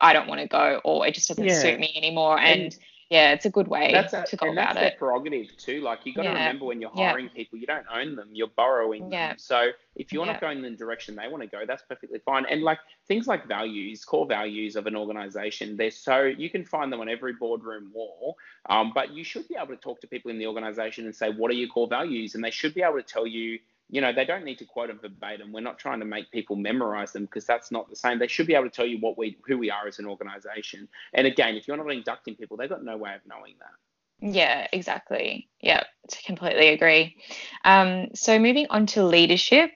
I 0.00 0.14
don't 0.14 0.28
want 0.28 0.40
to 0.40 0.46
go 0.46 0.80
or 0.82 1.06
it 1.06 1.12
just 1.12 1.28
doesn't 1.28 1.44
yeah. 1.44 1.60
suit 1.60 1.78
me 1.78 1.92
anymore. 1.94 2.38
And, 2.38 2.62
and, 2.62 2.78
yeah, 3.10 3.32
it's 3.32 3.44
a 3.44 3.50
good 3.50 3.66
way 3.66 3.90
that's 3.90 4.12
a, 4.12 4.24
to 4.24 4.36
go 4.36 4.46
and 4.46 4.56
about 4.56 4.76
that's 4.76 4.94
it. 4.94 4.98
prerogative 4.98 5.56
too. 5.56 5.80
Like 5.80 6.06
you 6.06 6.14
got 6.14 6.22
to 6.22 6.28
yeah. 6.28 6.34
remember 6.34 6.66
when 6.66 6.80
you're 6.80 6.92
hiring 6.94 7.24
yeah. 7.26 7.32
people, 7.34 7.58
you 7.58 7.66
don't 7.66 7.84
own 7.92 8.14
them, 8.14 8.28
you're 8.32 8.46
borrowing 8.46 9.10
them. 9.10 9.34
So 9.36 9.70
if 9.96 10.12
you're 10.12 10.24
not 10.24 10.40
going 10.40 10.58
in 10.64 10.70
the 10.70 10.78
direction 10.78 11.16
they 11.16 11.26
want 11.26 11.42
to 11.42 11.48
go, 11.48 11.64
that's 11.66 11.82
perfectly 11.82 12.20
fine. 12.24 12.46
And 12.48 12.62
like 12.62 12.78
things 13.08 13.26
like 13.26 13.48
values, 13.48 14.04
core 14.04 14.26
values 14.26 14.76
of 14.76 14.86
an 14.86 14.94
organization, 14.94 15.76
they're 15.76 15.90
so 15.90 16.22
you 16.22 16.48
can 16.48 16.64
find 16.64 16.92
them 16.92 17.00
on 17.00 17.08
every 17.08 17.32
boardroom 17.32 17.90
wall. 17.92 18.36
Um, 18.66 18.92
but 18.94 19.12
you 19.12 19.24
should 19.24 19.48
be 19.48 19.56
able 19.56 19.74
to 19.74 19.76
talk 19.76 20.00
to 20.02 20.06
people 20.06 20.30
in 20.30 20.38
the 20.38 20.46
organization 20.46 21.04
and 21.04 21.14
say, 21.14 21.30
what 21.30 21.50
are 21.50 21.54
your 21.54 21.68
core 21.68 21.88
values? 21.88 22.36
And 22.36 22.44
they 22.44 22.52
should 22.52 22.74
be 22.74 22.82
able 22.82 22.98
to 22.98 23.02
tell 23.02 23.26
you 23.26 23.58
you 23.90 24.00
know, 24.00 24.12
they 24.12 24.24
don't 24.24 24.44
need 24.44 24.58
to 24.58 24.64
quote 24.64 24.88
them 24.88 25.00
verbatim. 25.00 25.52
We're 25.52 25.60
not 25.60 25.78
trying 25.78 25.98
to 25.98 26.06
make 26.06 26.30
people 26.30 26.54
memorize 26.54 27.12
them 27.12 27.24
because 27.24 27.44
that's 27.44 27.72
not 27.72 27.90
the 27.90 27.96
same. 27.96 28.18
They 28.18 28.28
should 28.28 28.46
be 28.46 28.54
able 28.54 28.64
to 28.64 28.70
tell 28.70 28.86
you 28.86 28.98
what 28.98 29.18
we, 29.18 29.36
who 29.46 29.58
we 29.58 29.70
are 29.70 29.88
as 29.88 29.98
an 29.98 30.06
organization. 30.06 30.88
And 31.12 31.26
again, 31.26 31.56
if 31.56 31.66
you're 31.66 31.76
not 31.76 31.90
inducting 31.90 32.36
people, 32.36 32.56
they've 32.56 32.70
got 32.70 32.84
no 32.84 32.96
way 32.96 33.14
of 33.14 33.20
knowing 33.26 33.54
that. 33.58 34.32
Yeah, 34.32 34.68
exactly. 34.72 35.48
Yeah, 35.60 35.82
completely 36.24 36.68
agree. 36.68 37.16
Um, 37.64 38.08
so 38.14 38.38
moving 38.38 38.66
on 38.70 38.86
to 38.86 39.04
leadership, 39.04 39.70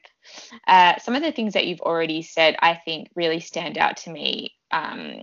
uh, 0.69 0.99
some 0.99 1.15
of 1.15 1.23
the 1.23 1.33
things 1.33 1.55
that 1.55 1.67
you've 1.67 1.81
already 1.81 2.23
said, 2.23 2.57
I 2.61 2.75
think, 2.85 3.09
really 3.17 3.41
stand 3.41 3.79
out 3.79 3.97
to 3.99 4.11
me 4.11 4.55
um, 4.71 5.23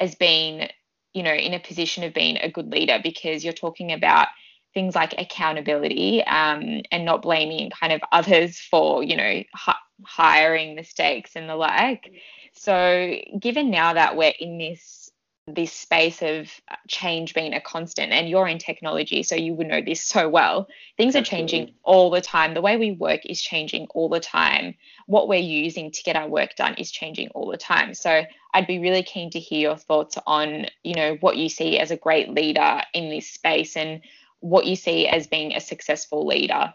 as 0.00 0.16
being, 0.16 0.68
you 1.12 1.22
know, 1.22 1.32
in 1.32 1.54
a 1.54 1.60
position 1.60 2.02
of 2.04 2.14
being 2.14 2.38
a 2.38 2.50
good 2.50 2.70
leader 2.70 2.98
because 3.02 3.44
you're 3.44 3.52
talking 3.52 3.92
about 3.92 4.28
things 4.74 4.94
like 4.94 5.14
accountability 5.18 6.22
um, 6.24 6.82
and 6.90 7.04
not 7.04 7.22
blaming 7.22 7.70
kind 7.70 7.92
of 7.92 8.00
others 8.12 8.58
for, 8.58 9.02
you 9.02 9.16
know, 9.16 9.42
hi- 9.54 9.74
hiring 10.04 10.74
mistakes 10.74 11.36
and 11.36 11.48
the 11.48 11.56
like. 11.56 12.12
So, 12.52 13.14
given 13.38 13.70
now 13.70 13.94
that 13.94 14.16
we're 14.16 14.34
in 14.38 14.58
this 14.58 15.10
this 15.46 15.72
space 15.74 16.22
of 16.22 16.48
change 16.88 17.34
being 17.34 17.52
a 17.52 17.60
constant 17.60 18.12
and 18.12 18.30
you're 18.30 18.48
in 18.48 18.56
technology 18.56 19.22
so 19.22 19.34
you 19.34 19.52
would 19.52 19.66
know 19.66 19.82
this 19.82 20.02
so 20.02 20.26
well 20.26 20.66
things 20.96 21.14
are 21.14 21.22
changing 21.22 21.74
all 21.82 22.08
the 22.08 22.22
time. 22.22 22.54
The 22.54 22.62
way 22.62 22.78
we 22.78 22.92
work 22.92 23.20
is 23.26 23.42
changing 23.42 23.88
all 23.90 24.08
the 24.08 24.20
time. 24.20 24.74
What 25.06 25.28
we're 25.28 25.38
using 25.38 25.90
to 25.90 26.02
get 26.02 26.16
our 26.16 26.28
work 26.28 26.56
done 26.56 26.74
is 26.76 26.90
changing 26.90 27.28
all 27.34 27.50
the 27.50 27.58
time. 27.58 27.92
So 27.92 28.24
i'd 28.54 28.66
be 28.66 28.78
really 28.78 29.02
keen 29.02 29.30
to 29.30 29.40
hear 29.40 29.60
your 29.60 29.76
thoughts 29.76 30.16
on 30.26 30.66
you 30.82 30.94
know 30.94 31.16
what 31.20 31.36
you 31.36 31.48
see 31.48 31.78
as 31.78 31.90
a 31.90 31.96
great 31.96 32.30
leader 32.30 32.80
in 32.94 33.10
this 33.10 33.28
space 33.28 33.76
and 33.76 34.00
what 34.44 34.66
you 34.66 34.76
see 34.76 35.08
as 35.08 35.26
being 35.26 35.54
a 35.54 35.60
successful 35.60 36.26
leader 36.26 36.74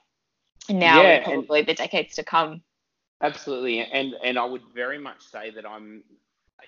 now 0.69 1.01
yeah, 1.01 1.09
and 1.09 1.23
probably 1.23 1.59
and 1.59 1.67
the 1.67 1.73
decades 1.75 2.15
to 2.15 2.23
come. 2.23 2.63
Absolutely, 3.21 3.81
and 3.81 4.15
and 4.23 4.39
I 4.39 4.45
would 4.45 4.63
very 4.73 4.97
much 4.97 5.21
say 5.21 5.51
that 5.51 5.67
I'm 5.67 6.03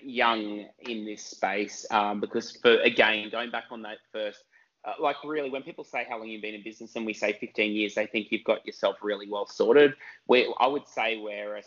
young 0.00 0.66
in 0.80 1.04
this 1.04 1.24
space 1.24 1.86
um, 1.90 2.20
because 2.20 2.56
for 2.62 2.80
again 2.80 3.30
going 3.30 3.50
back 3.50 3.64
on 3.70 3.82
that 3.82 3.98
first. 4.12 4.44
Uh, 4.84 4.94
like 5.00 5.14
really, 5.22 5.48
when 5.48 5.62
people 5.62 5.84
say 5.84 6.04
how 6.08 6.18
long 6.18 6.26
you've 6.26 6.42
been 6.42 6.56
in 6.56 6.62
business 6.64 6.96
and 6.96 7.06
we 7.06 7.14
say 7.14 7.32
15 7.32 7.72
years, 7.72 7.94
they 7.94 8.04
think 8.04 8.32
you've 8.32 8.42
got 8.42 8.66
yourself 8.66 8.96
really 9.00 9.30
well 9.30 9.46
sorted. 9.46 9.94
We, 10.26 10.52
I 10.58 10.66
would 10.66 10.88
say 10.88 11.18
we're 11.18 11.54
a 11.54 11.62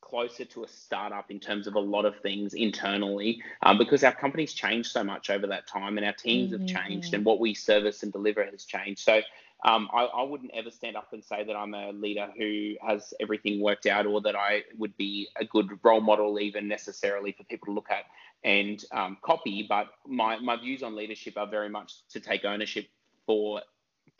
closer 0.00 0.44
to 0.44 0.64
a 0.64 0.68
startup 0.68 1.30
in 1.30 1.38
terms 1.38 1.66
of 1.66 1.74
a 1.74 1.80
lot 1.80 2.04
of 2.04 2.18
things 2.20 2.54
internally 2.54 3.42
um, 3.62 3.78
because 3.78 4.02
our 4.02 4.14
company's 4.14 4.52
changed 4.52 4.90
so 4.90 5.04
much 5.04 5.30
over 5.30 5.46
that 5.46 5.66
time 5.66 5.96
and 5.98 6.06
our 6.06 6.12
teams 6.12 6.52
mm-hmm. 6.52 6.66
have 6.66 6.84
changed 6.84 7.14
and 7.14 7.24
what 7.24 7.38
we 7.38 7.54
service 7.54 8.02
and 8.02 8.12
deliver 8.12 8.44
has 8.44 8.64
changed. 8.64 9.00
So 9.00 9.20
um, 9.64 9.88
I, 9.92 10.04
I, 10.04 10.22
wouldn't 10.22 10.52
ever 10.54 10.70
stand 10.70 10.96
up 10.96 11.12
and 11.12 11.22
say 11.22 11.44
that 11.44 11.54
I'm 11.54 11.74
a 11.74 11.92
leader 11.92 12.28
who 12.38 12.76
has 12.80 13.12
everything 13.20 13.60
worked 13.60 13.86
out 13.86 14.06
or 14.06 14.20
that 14.22 14.34
I 14.34 14.64
would 14.78 14.96
be 14.96 15.28
a 15.36 15.44
good 15.44 15.78
role 15.82 16.00
model 16.00 16.40
even 16.40 16.66
necessarily 16.66 17.32
for 17.32 17.44
people 17.44 17.66
to 17.66 17.72
look 17.72 17.90
at 17.90 18.04
and 18.42 18.82
um, 18.92 19.18
copy. 19.20 19.66
But 19.68 19.88
my, 20.06 20.38
my 20.38 20.56
views 20.56 20.82
on 20.82 20.96
leadership 20.96 21.36
are 21.36 21.46
very 21.46 21.68
much 21.68 22.06
to 22.08 22.20
take 22.20 22.46
ownership 22.46 22.86
for 23.26 23.60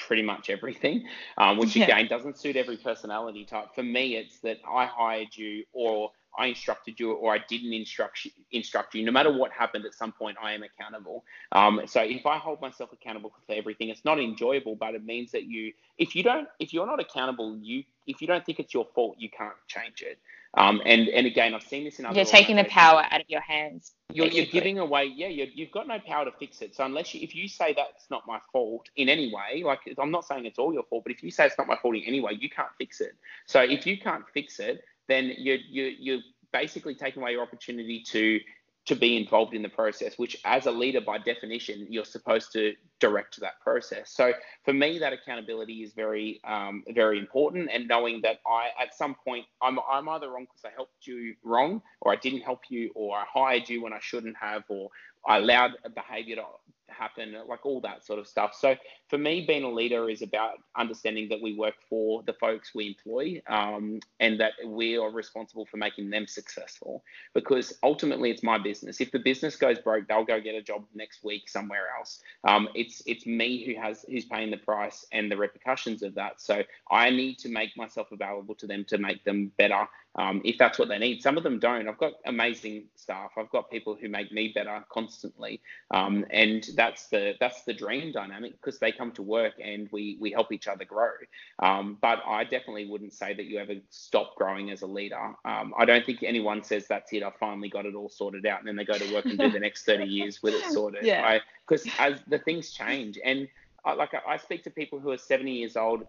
pretty 0.07 0.22
much 0.22 0.51
everything, 0.51 1.05
um, 1.38 1.59
which 1.59 1.76
yeah. 1.76 1.84
again 1.84 2.09
doesn't 2.09 2.38
suit 2.38 2.57
every 2.57 2.76
personality 2.76 3.44
type. 3.44 3.74
For 3.74 3.82
me, 3.82 4.16
it's 4.16 4.40
that 4.40 4.59
I 4.68 4.86
hired 4.86 5.36
you 5.36 5.64
or 5.72 6.11
I 6.39 6.47
instructed 6.47 6.99
you 7.01 7.12
or 7.12 7.35
I 7.35 7.39
didn't 7.49 7.72
instruct 7.72 8.24
you, 8.24 8.31
instruct 8.53 8.95
you. 8.95 9.05
No 9.05 9.12
matter 9.12 9.33
what 9.33 9.53
happened, 9.53 9.85
at 9.85 9.95
some 9.95 10.12
point 10.12 10.37
I 10.43 10.53
am 10.53 10.62
accountable. 10.62 11.24
Um, 11.53 11.83
so 11.87 12.03
if 12.03 12.26
I 12.26 12.39
hold 12.39 12.61
myself 12.61 12.93
accountable 12.93 13.33
for 13.47 13.55
everything, 13.55 13.89
it's 13.89 14.05
not 14.05 14.18
enjoyable, 14.18 14.76
but 14.76 14.95
it 14.95 15.05
means 15.05 15.33
that 15.33 15.45
you, 15.45 15.72
if 15.99 16.14
you 16.14 16.22
don't, 16.22 16.49
if 16.59 16.72
you're 16.72 16.87
not 16.87 17.01
accountable, 17.01 17.59
you, 17.61 17.85
if 18.07 18.20
you 18.20 18.26
don't 18.26 18.45
think 18.45 18.61
it's 18.61 18.72
your 18.72 18.87
fault, 18.95 19.16
you 19.18 19.28
can't 19.28 19.55
change 19.68 20.03
it. 20.03 20.18
Um, 20.55 20.83
and 20.85 21.09
and 21.09 21.28
again, 21.28 21.55
I've 21.55 21.62
seen 21.62 21.85
this 21.85 22.01
in 22.01 22.07
other. 22.07 22.16
You're 22.16 22.24
taking 22.24 22.57
the 22.57 22.64
power 22.64 23.05
out 23.09 23.20
of 23.20 23.26
your 23.28 23.41
hands. 23.41 23.93
You're, 24.12 24.26
you're 24.26 24.47
giving 24.47 24.81
away. 24.81 25.05
Yeah, 25.05 25.28
you 25.28 25.47
have 25.64 25.72
got 25.72 25.87
no 25.87 26.01
power 26.01 26.24
to 26.24 26.33
fix 26.33 26.61
it. 26.61 26.74
So 26.74 26.85
unless 26.85 27.14
you, 27.14 27.20
if 27.22 27.37
you 27.37 27.47
say 27.47 27.72
that's 27.72 28.11
not 28.11 28.26
my 28.26 28.41
fault 28.53 28.91
in 28.97 29.09
any 29.09 29.33
way, 29.33 29.62
like 29.62 29.78
I'm 29.97 30.11
not 30.11 30.24
saying 30.26 30.47
it's 30.47 30.59
all 30.59 30.72
your 30.72 30.83
fault, 30.83 31.05
but 31.05 31.12
if 31.12 31.22
you 31.22 31.31
say 31.31 31.47
it's 31.47 31.57
not 31.57 31.68
my 31.68 31.76
fault 31.76 31.95
in 31.95 32.03
any 32.03 32.20
way, 32.20 32.33
you 32.33 32.51
can't 32.51 32.70
fix 32.78 33.01
it. 33.01 33.12
So 33.47 33.61
if 33.61 33.87
you 33.87 33.97
can't 33.97 34.24
fix 34.35 34.59
it, 34.59 34.83
then 35.11 35.32
you 35.36 35.58
you 35.68 35.84
you're 35.98 36.20
basically 36.52 36.94
taking 36.94 37.22
away 37.22 37.32
your 37.32 37.42
opportunity 37.42 38.02
to 38.08 38.40
to 38.86 38.96
be 38.96 39.16
involved 39.16 39.54
in 39.54 39.62
the 39.62 39.68
process, 39.68 40.14
which 40.16 40.36
as 40.44 40.66
a 40.66 40.70
leader, 40.70 41.00
by 41.00 41.18
definition, 41.18 41.86
you're 41.90 42.04
supposed 42.04 42.50
to 42.52 42.74
direct 42.98 43.38
that 43.40 43.61
process. 43.61 44.11
So 44.11 44.32
for 44.64 44.72
me, 44.72 44.98
that 44.98 45.12
accountability 45.12 45.82
is 45.82 45.92
very, 45.92 46.40
um, 46.44 46.82
very 46.88 47.18
important. 47.18 47.70
And 47.72 47.86
knowing 47.86 48.20
that 48.22 48.38
I, 48.46 48.70
at 48.82 48.94
some 48.94 49.14
point, 49.14 49.44
I'm, 49.61 49.78
I'm 49.88 50.08
either 50.08 50.30
wrong 50.30 50.46
because 50.46 50.64
I 50.64 50.74
helped 50.74 51.06
you 51.06 51.34
wrong, 51.44 51.82
or 52.00 52.11
I 52.12 52.16
didn't 52.16 52.40
help 52.40 52.62
you, 52.70 52.90
or 52.94 53.16
I 53.16 53.24
hired 53.32 53.68
you 53.68 53.82
when 53.82 53.92
I 53.92 54.00
shouldn't 54.00 54.36
have, 54.40 54.64
or 54.68 54.88
I 55.26 55.36
allowed 55.36 55.72
a 55.84 55.90
behavior 55.90 56.36
to 56.36 56.44
happen, 56.93 57.34
like 57.49 57.64
all 57.66 57.80
that 57.82 58.05
sort 58.05 58.18
of 58.18 58.26
stuff. 58.26 58.55
So 58.59 58.76
for 59.09 59.18
me, 59.18 59.45
being 59.47 59.64
a 59.64 59.70
leader 59.70 60.09
is 60.11 60.22
about 60.22 60.59
understanding 60.76 61.28
that 61.30 61.41
we 61.41 61.55
work 61.57 61.74
for 61.88 62.22
the 62.24 62.32
folks 62.34 62.74
we 62.74 62.88
employ 62.88 63.43
um, 63.49 64.01
and 64.20 64.41
that 64.41 64.53
we 64.66 64.97
are 64.97 65.11
responsible 65.11 65.66
for 65.66 65.76
making 65.76 66.11
them 66.11 66.26
successful 66.26 67.03
because 67.34 67.74
ultimately 67.82 68.30
it's 68.30 68.43
my 68.43 68.59
business. 68.59 69.01
If 69.01 69.11
the 69.11 69.18
business 69.18 69.57
goes 69.57 69.78
broke, 69.78 70.09
they'll 70.09 70.24
go 70.24 70.41
get 70.41 70.55
a 70.55 70.62
job 70.62 70.84
next 70.95 71.24
week 71.24 71.49
somewhere 71.49 71.88
else. 71.99 72.20
Um, 72.47 72.68
it's 72.74 73.03
it's 73.07 73.26
me 73.26 73.64
who 73.64 73.80
has 73.80 74.05
who's 74.09 74.24
paying 74.26 74.51
the 74.51 74.57
price 74.59 75.07
and 75.12 75.30
the 75.30 75.36
repercussions 75.36 76.03
of 76.03 76.14
that. 76.14 76.41
So 76.41 76.62
I 76.91 77.11
need 77.11 77.38
to 77.41 77.49
make 77.49 77.76
myself 77.76 78.12
available 78.12 78.55
to 78.57 78.66
them 78.66 78.84
to 78.86 78.99
make 78.99 79.24
them 79.24 79.53
better 79.59 79.86
um, 80.16 80.41
if 80.45 80.59
that's 80.59 80.78
what 80.78 80.88
they 80.88 80.99
need. 80.99 81.22
Some 81.22 81.36
of 81.36 81.43
them 81.43 81.59
don't. 81.59 81.88
I've 81.88 81.99
got 81.99 82.14
amazing 82.26 82.84
staff. 82.97 83.32
I've 83.38 83.51
got 83.51 83.70
people 83.70 83.97
who 84.01 84.09
make 84.09 84.32
me 84.32 84.53
better 84.55 84.84
constantly, 84.91 85.61
um, 85.93 86.24
and 86.30 86.66
that's 86.81 87.09
the 87.09 87.35
that's 87.39 87.62
the 87.64 87.74
dream 87.74 88.11
dynamic 88.11 88.53
because 88.53 88.78
they 88.78 88.91
come 88.91 89.12
to 89.12 89.22
work 89.22 89.53
and 89.62 89.87
we 89.93 90.16
we 90.18 90.31
help 90.31 90.51
each 90.51 90.66
other 90.66 90.87
grow. 90.87 91.11
Um, 91.59 91.99
but 92.01 92.20
I 92.26 92.45
definitely 92.45 92.87
wouldn't 92.87 93.12
say 93.12 93.35
that 93.35 93.45
you 93.45 93.59
ever 93.59 93.74
stop 93.91 94.35
growing 94.35 94.70
as 94.70 94.81
a 94.81 94.87
leader. 94.87 95.35
Um, 95.45 95.74
I 95.78 95.85
don't 95.85 96.07
think 96.07 96.22
anyone 96.22 96.64
says 96.64 96.87
that's 96.89 97.12
it. 97.12 97.22
I 97.22 97.33
finally 97.39 97.68
got 97.68 97.85
it 97.85 97.95
all 97.95 98.09
sorted 98.09 98.47
out, 98.47 98.61
and 98.61 98.68
then 98.68 98.76
they 98.76 98.87
go 98.87 98.97
to 98.97 99.12
work 99.12 99.26
and 99.26 99.39
do 99.39 99.51
the 99.51 99.61
next 99.61 99.85
30 99.85 100.07
years 100.07 100.43
with 100.43 100.55
it 100.55 100.64
sorted. 100.72 101.05
Yeah. 101.05 101.41
Because 101.68 101.87
as 101.99 102.22
the 102.26 102.39
things 102.39 102.70
change 102.70 103.18
and 103.22 103.47
I, 103.85 103.95
like 103.95 104.11
I 104.26 104.37
speak 104.37 104.64
to 104.64 104.70
people 104.70 104.99
who 104.99 105.11
are 105.11 105.18
70 105.18 105.53
years 105.53 105.76
old 105.76 106.07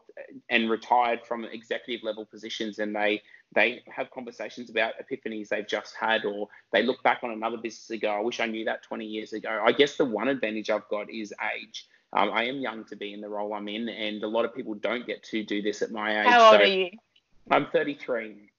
and 0.49 0.69
retired 0.69 1.21
from 1.25 1.45
executive 1.45 2.03
level 2.03 2.25
positions, 2.25 2.79
and 2.79 2.95
they 2.95 3.21
they 3.53 3.83
have 3.93 4.09
conversations 4.11 4.69
about 4.69 4.93
epiphanies 5.01 5.49
they've 5.49 5.67
just 5.67 5.95
had, 5.95 6.25
or 6.25 6.47
they 6.71 6.83
look 6.83 7.01
back 7.03 7.19
on 7.23 7.31
another 7.31 7.57
business 7.57 7.89
and 7.89 8.01
go, 8.01 8.09
"I 8.09 8.19
wish 8.19 8.39
I 8.39 8.45
knew 8.45 8.65
that 8.65 8.83
20 8.83 9.05
years 9.05 9.33
ago." 9.33 9.61
I 9.65 9.71
guess 9.71 9.97
the 9.97 10.05
one 10.05 10.27
advantage 10.27 10.69
I've 10.69 10.87
got 10.89 11.09
is 11.09 11.33
age. 11.55 11.87
Um, 12.13 12.31
I 12.33 12.43
am 12.45 12.59
young 12.59 12.83
to 12.85 12.95
be 12.95 13.13
in 13.13 13.21
the 13.21 13.29
role 13.29 13.53
I'm 13.53 13.67
in, 13.67 13.87
and 13.87 14.21
a 14.23 14.27
lot 14.27 14.45
of 14.45 14.53
people 14.53 14.73
don't 14.73 15.05
get 15.05 15.23
to 15.23 15.43
do 15.43 15.61
this 15.61 15.81
at 15.81 15.91
my 15.91 16.21
age. 16.21 16.27
How 16.27 16.51
old 16.51 16.59
so 16.59 16.63
are 16.63 16.65
you? 16.65 16.89
I'm 17.49 17.67
33. 17.67 18.49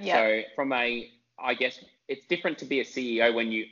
Yeah. 0.00 0.14
So 0.14 0.42
from 0.54 0.72
a, 0.72 1.10
I 1.38 1.54
guess 1.54 1.82
it's 2.08 2.26
different 2.26 2.58
to 2.58 2.64
be 2.64 2.80
a 2.80 2.84
CEO 2.84 3.34
when 3.34 3.50
you 3.50 3.66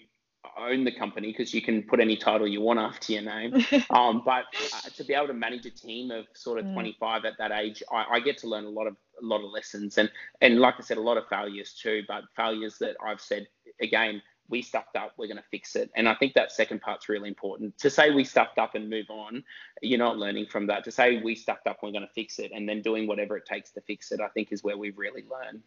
own 0.59 0.85
the 0.85 0.93
company 0.93 1.29
because 1.29 1.53
you 1.53 1.63
can 1.63 1.83
put 1.83 2.01
any 2.01 2.17
title 2.17 2.47
you 2.47 2.61
want 2.61 2.79
after 2.79 3.13
your 3.13 3.23
name. 3.23 3.55
um, 3.91 4.23
but 4.25 4.45
uh, 4.75 4.89
to 4.95 5.05
be 5.05 5.15
able 5.15 5.27
to 5.29 5.35
manage 5.35 5.67
a 5.67 5.71
team 5.71 6.11
of 6.11 6.27
sort 6.35 6.59
of 6.59 6.65
mm. 6.67 6.73
25 6.75 7.25
at 7.25 7.35
that 7.39 7.53
age, 7.53 7.83
I, 7.93 8.05
I, 8.13 8.21
get 8.21 8.39
to 8.39 8.49
learn 8.49 8.65
a 8.65 8.71
lot 8.71 8.87
of 8.87 8.97
a 9.23 9.25
lot 9.25 9.43
of 9.43 9.51
lessons 9.51 9.99
and 9.99 10.11
and 10.41 10.61
like 10.61 10.75
I 10.79 10.83
said, 10.83 10.99
a 10.99 11.03
lot 11.03 11.17
of 11.17 11.25
failures 11.29 11.75
too. 11.81 12.03
But 12.07 12.25
failures 12.37 12.79
that 12.79 12.97
I've 13.05 13.21
said 13.21 13.47
again, 13.81 14.23
we 14.49 14.63
stuffed 14.63 14.97
up, 14.97 15.13
we're 15.17 15.27
going 15.27 15.37
to 15.39 15.45
fix 15.51 15.77
it. 15.77 15.91
And 15.97 16.09
I 16.09 16.15
think 16.15 16.35
that 16.35 16.53
second 16.53 16.81
part's 16.81 17.09
really 17.09 17.29
important. 17.29 17.77
To 17.79 17.91
say 17.91 18.11
we 18.11 18.25
stuffed 18.25 18.59
up 18.59 18.75
and 18.75 18.89
move 18.89 19.07
on, 19.11 19.43
you're 19.83 19.99
not 19.99 20.19
learning 20.19 20.47
from 20.47 20.67
that. 20.69 20.85
To 20.85 20.91
say 20.91 21.21
we 21.23 21.35
stuffed 21.35 21.67
up, 21.67 21.79
we're 21.83 21.93
going 21.93 22.07
to 22.07 22.13
fix 22.15 22.39
it, 22.39 22.53
and 22.55 22.69
then 22.69 22.83
doing 22.83 23.07
whatever 23.07 23.37
it 23.37 23.47
takes 23.47 23.71
to 23.73 23.81
fix 23.81 24.13
it, 24.13 24.21
I 24.21 24.29
think 24.29 24.53
is 24.53 24.63
where 24.63 24.79
we 24.79 24.91
really 24.91 25.25
learn. 25.31 25.63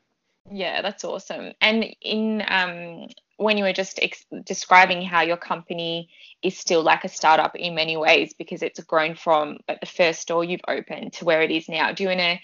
Yeah, 0.52 0.82
that's 0.82 1.04
awesome. 1.04 1.54
And 1.62 1.86
in 2.02 2.44
um, 2.48 3.08
when 3.38 3.58
you 3.58 3.64
were 3.64 3.74
just 3.74 4.00
ex- 4.02 4.26
describing 4.46 5.02
how 5.02 5.22
your 5.22 5.38
company 5.38 6.10
is 6.42 6.58
still 6.58 6.82
like 6.82 7.04
a 7.04 7.10
startup 7.10 7.56
in 7.56 7.76
many 7.76 7.98
ways 7.98 8.34
because 8.38 8.62
it's 8.62 8.80
grown 8.84 9.16
from 9.16 9.58
like 9.68 9.80
the 9.80 9.86
first 9.86 10.22
store 10.22 10.44
you've 10.44 10.62
opened 10.68 11.14
to 11.14 11.26
where 11.26 11.42
it 11.42 11.52
is 11.52 11.70
now. 11.70 11.92
Do 11.92 12.04
you 12.04 12.10
want 12.10 12.20
to 12.20 12.40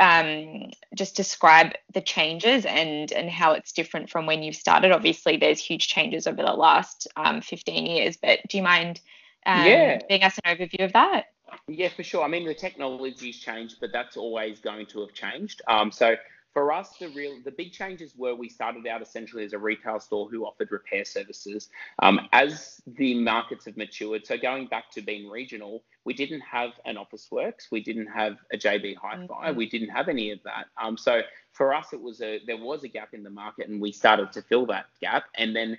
um, 0.00 0.70
just 0.94 1.16
describe 1.16 1.72
the 1.92 2.00
changes 2.00 2.64
and 2.64 3.10
and 3.12 3.28
how 3.28 3.52
it's 3.52 3.72
different 3.72 4.10
from 4.10 4.26
when 4.26 4.42
you 4.42 4.52
started? 4.52 4.92
Obviously, 4.92 5.36
there's 5.36 5.58
huge 5.58 5.88
changes 5.88 6.26
over 6.26 6.42
the 6.42 6.52
last 6.52 7.08
um, 7.16 7.40
15 7.40 7.86
years, 7.86 8.16
but 8.16 8.40
do 8.48 8.56
you 8.56 8.62
mind 8.62 9.00
um, 9.46 9.66
yeah. 9.66 9.98
giving 9.98 10.22
us 10.22 10.38
an 10.44 10.56
overview 10.56 10.84
of 10.84 10.92
that? 10.92 11.26
Yeah, 11.66 11.88
for 11.88 12.02
sure. 12.02 12.24
I 12.24 12.28
mean, 12.28 12.46
the 12.46 12.54
technology's 12.54 13.38
changed, 13.38 13.76
but 13.80 13.90
that's 13.92 14.16
always 14.16 14.60
going 14.60 14.86
to 14.86 15.00
have 15.00 15.12
changed. 15.12 15.62
Um, 15.66 15.90
so 15.90 16.16
for 16.52 16.72
us, 16.72 16.94
the 16.98 17.08
real 17.08 17.38
the 17.44 17.50
big 17.50 17.72
changes 17.72 18.14
were 18.16 18.34
we 18.34 18.48
started 18.48 18.86
out 18.86 19.02
essentially 19.02 19.44
as 19.44 19.52
a 19.52 19.58
retail 19.58 20.00
store 20.00 20.28
who 20.28 20.44
offered 20.44 20.72
repair 20.72 21.04
services. 21.04 21.68
Um, 22.00 22.28
as 22.32 22.80
the 22.86 23.14
markets 23.14 23.66
have 23.66 23.76
matured, 23.76 24.26
so 24.26 24.36
going 24.36 24.66
back 24.66 24.90
to 24.92 25.02
being 25.02 25.28
regional, 25.28 25.84
we 26.04 26.14
didn't 26.14 26.40
have 26.40 26.70
an 26.84 26.96
Officeworks, 26.96 27.70
we 27.70 27.82
didn't 27.82 28.06
have 28.06 28.38
a 28.52 28.56
JB 28.56 28.96
Hi-Fi, 28.96 29.48
mm-hmm. 29.48 29.56
we 29.56 29.68
didn't 29.68 29.90
have 29.90 30.08
any 30.08 30.30
of 30.30 30.42
that. 30.44 30.66
Um, 30.82 30.96
so 30.96 31.20
for 31.52 31.74
us, 31.74 31.92
it 31.92 32.00
was 32.00 32.20
a 32.22 32.40
there 32.46 32.56
was 32.56 32.84
a 32.84 32.88
gap 32.88 33.14
in 33.14 33.22
the 33.22 33.30
market, 33.30 33.68
and 33.68 33.80
we 33.80 33.92
started 33.92 34.32
to 34.32 34.42
fill 34.42 34.66
that 34.66 34.86
gap. 35.00 35.24
And 35.36 35.54
then 35.54 35.78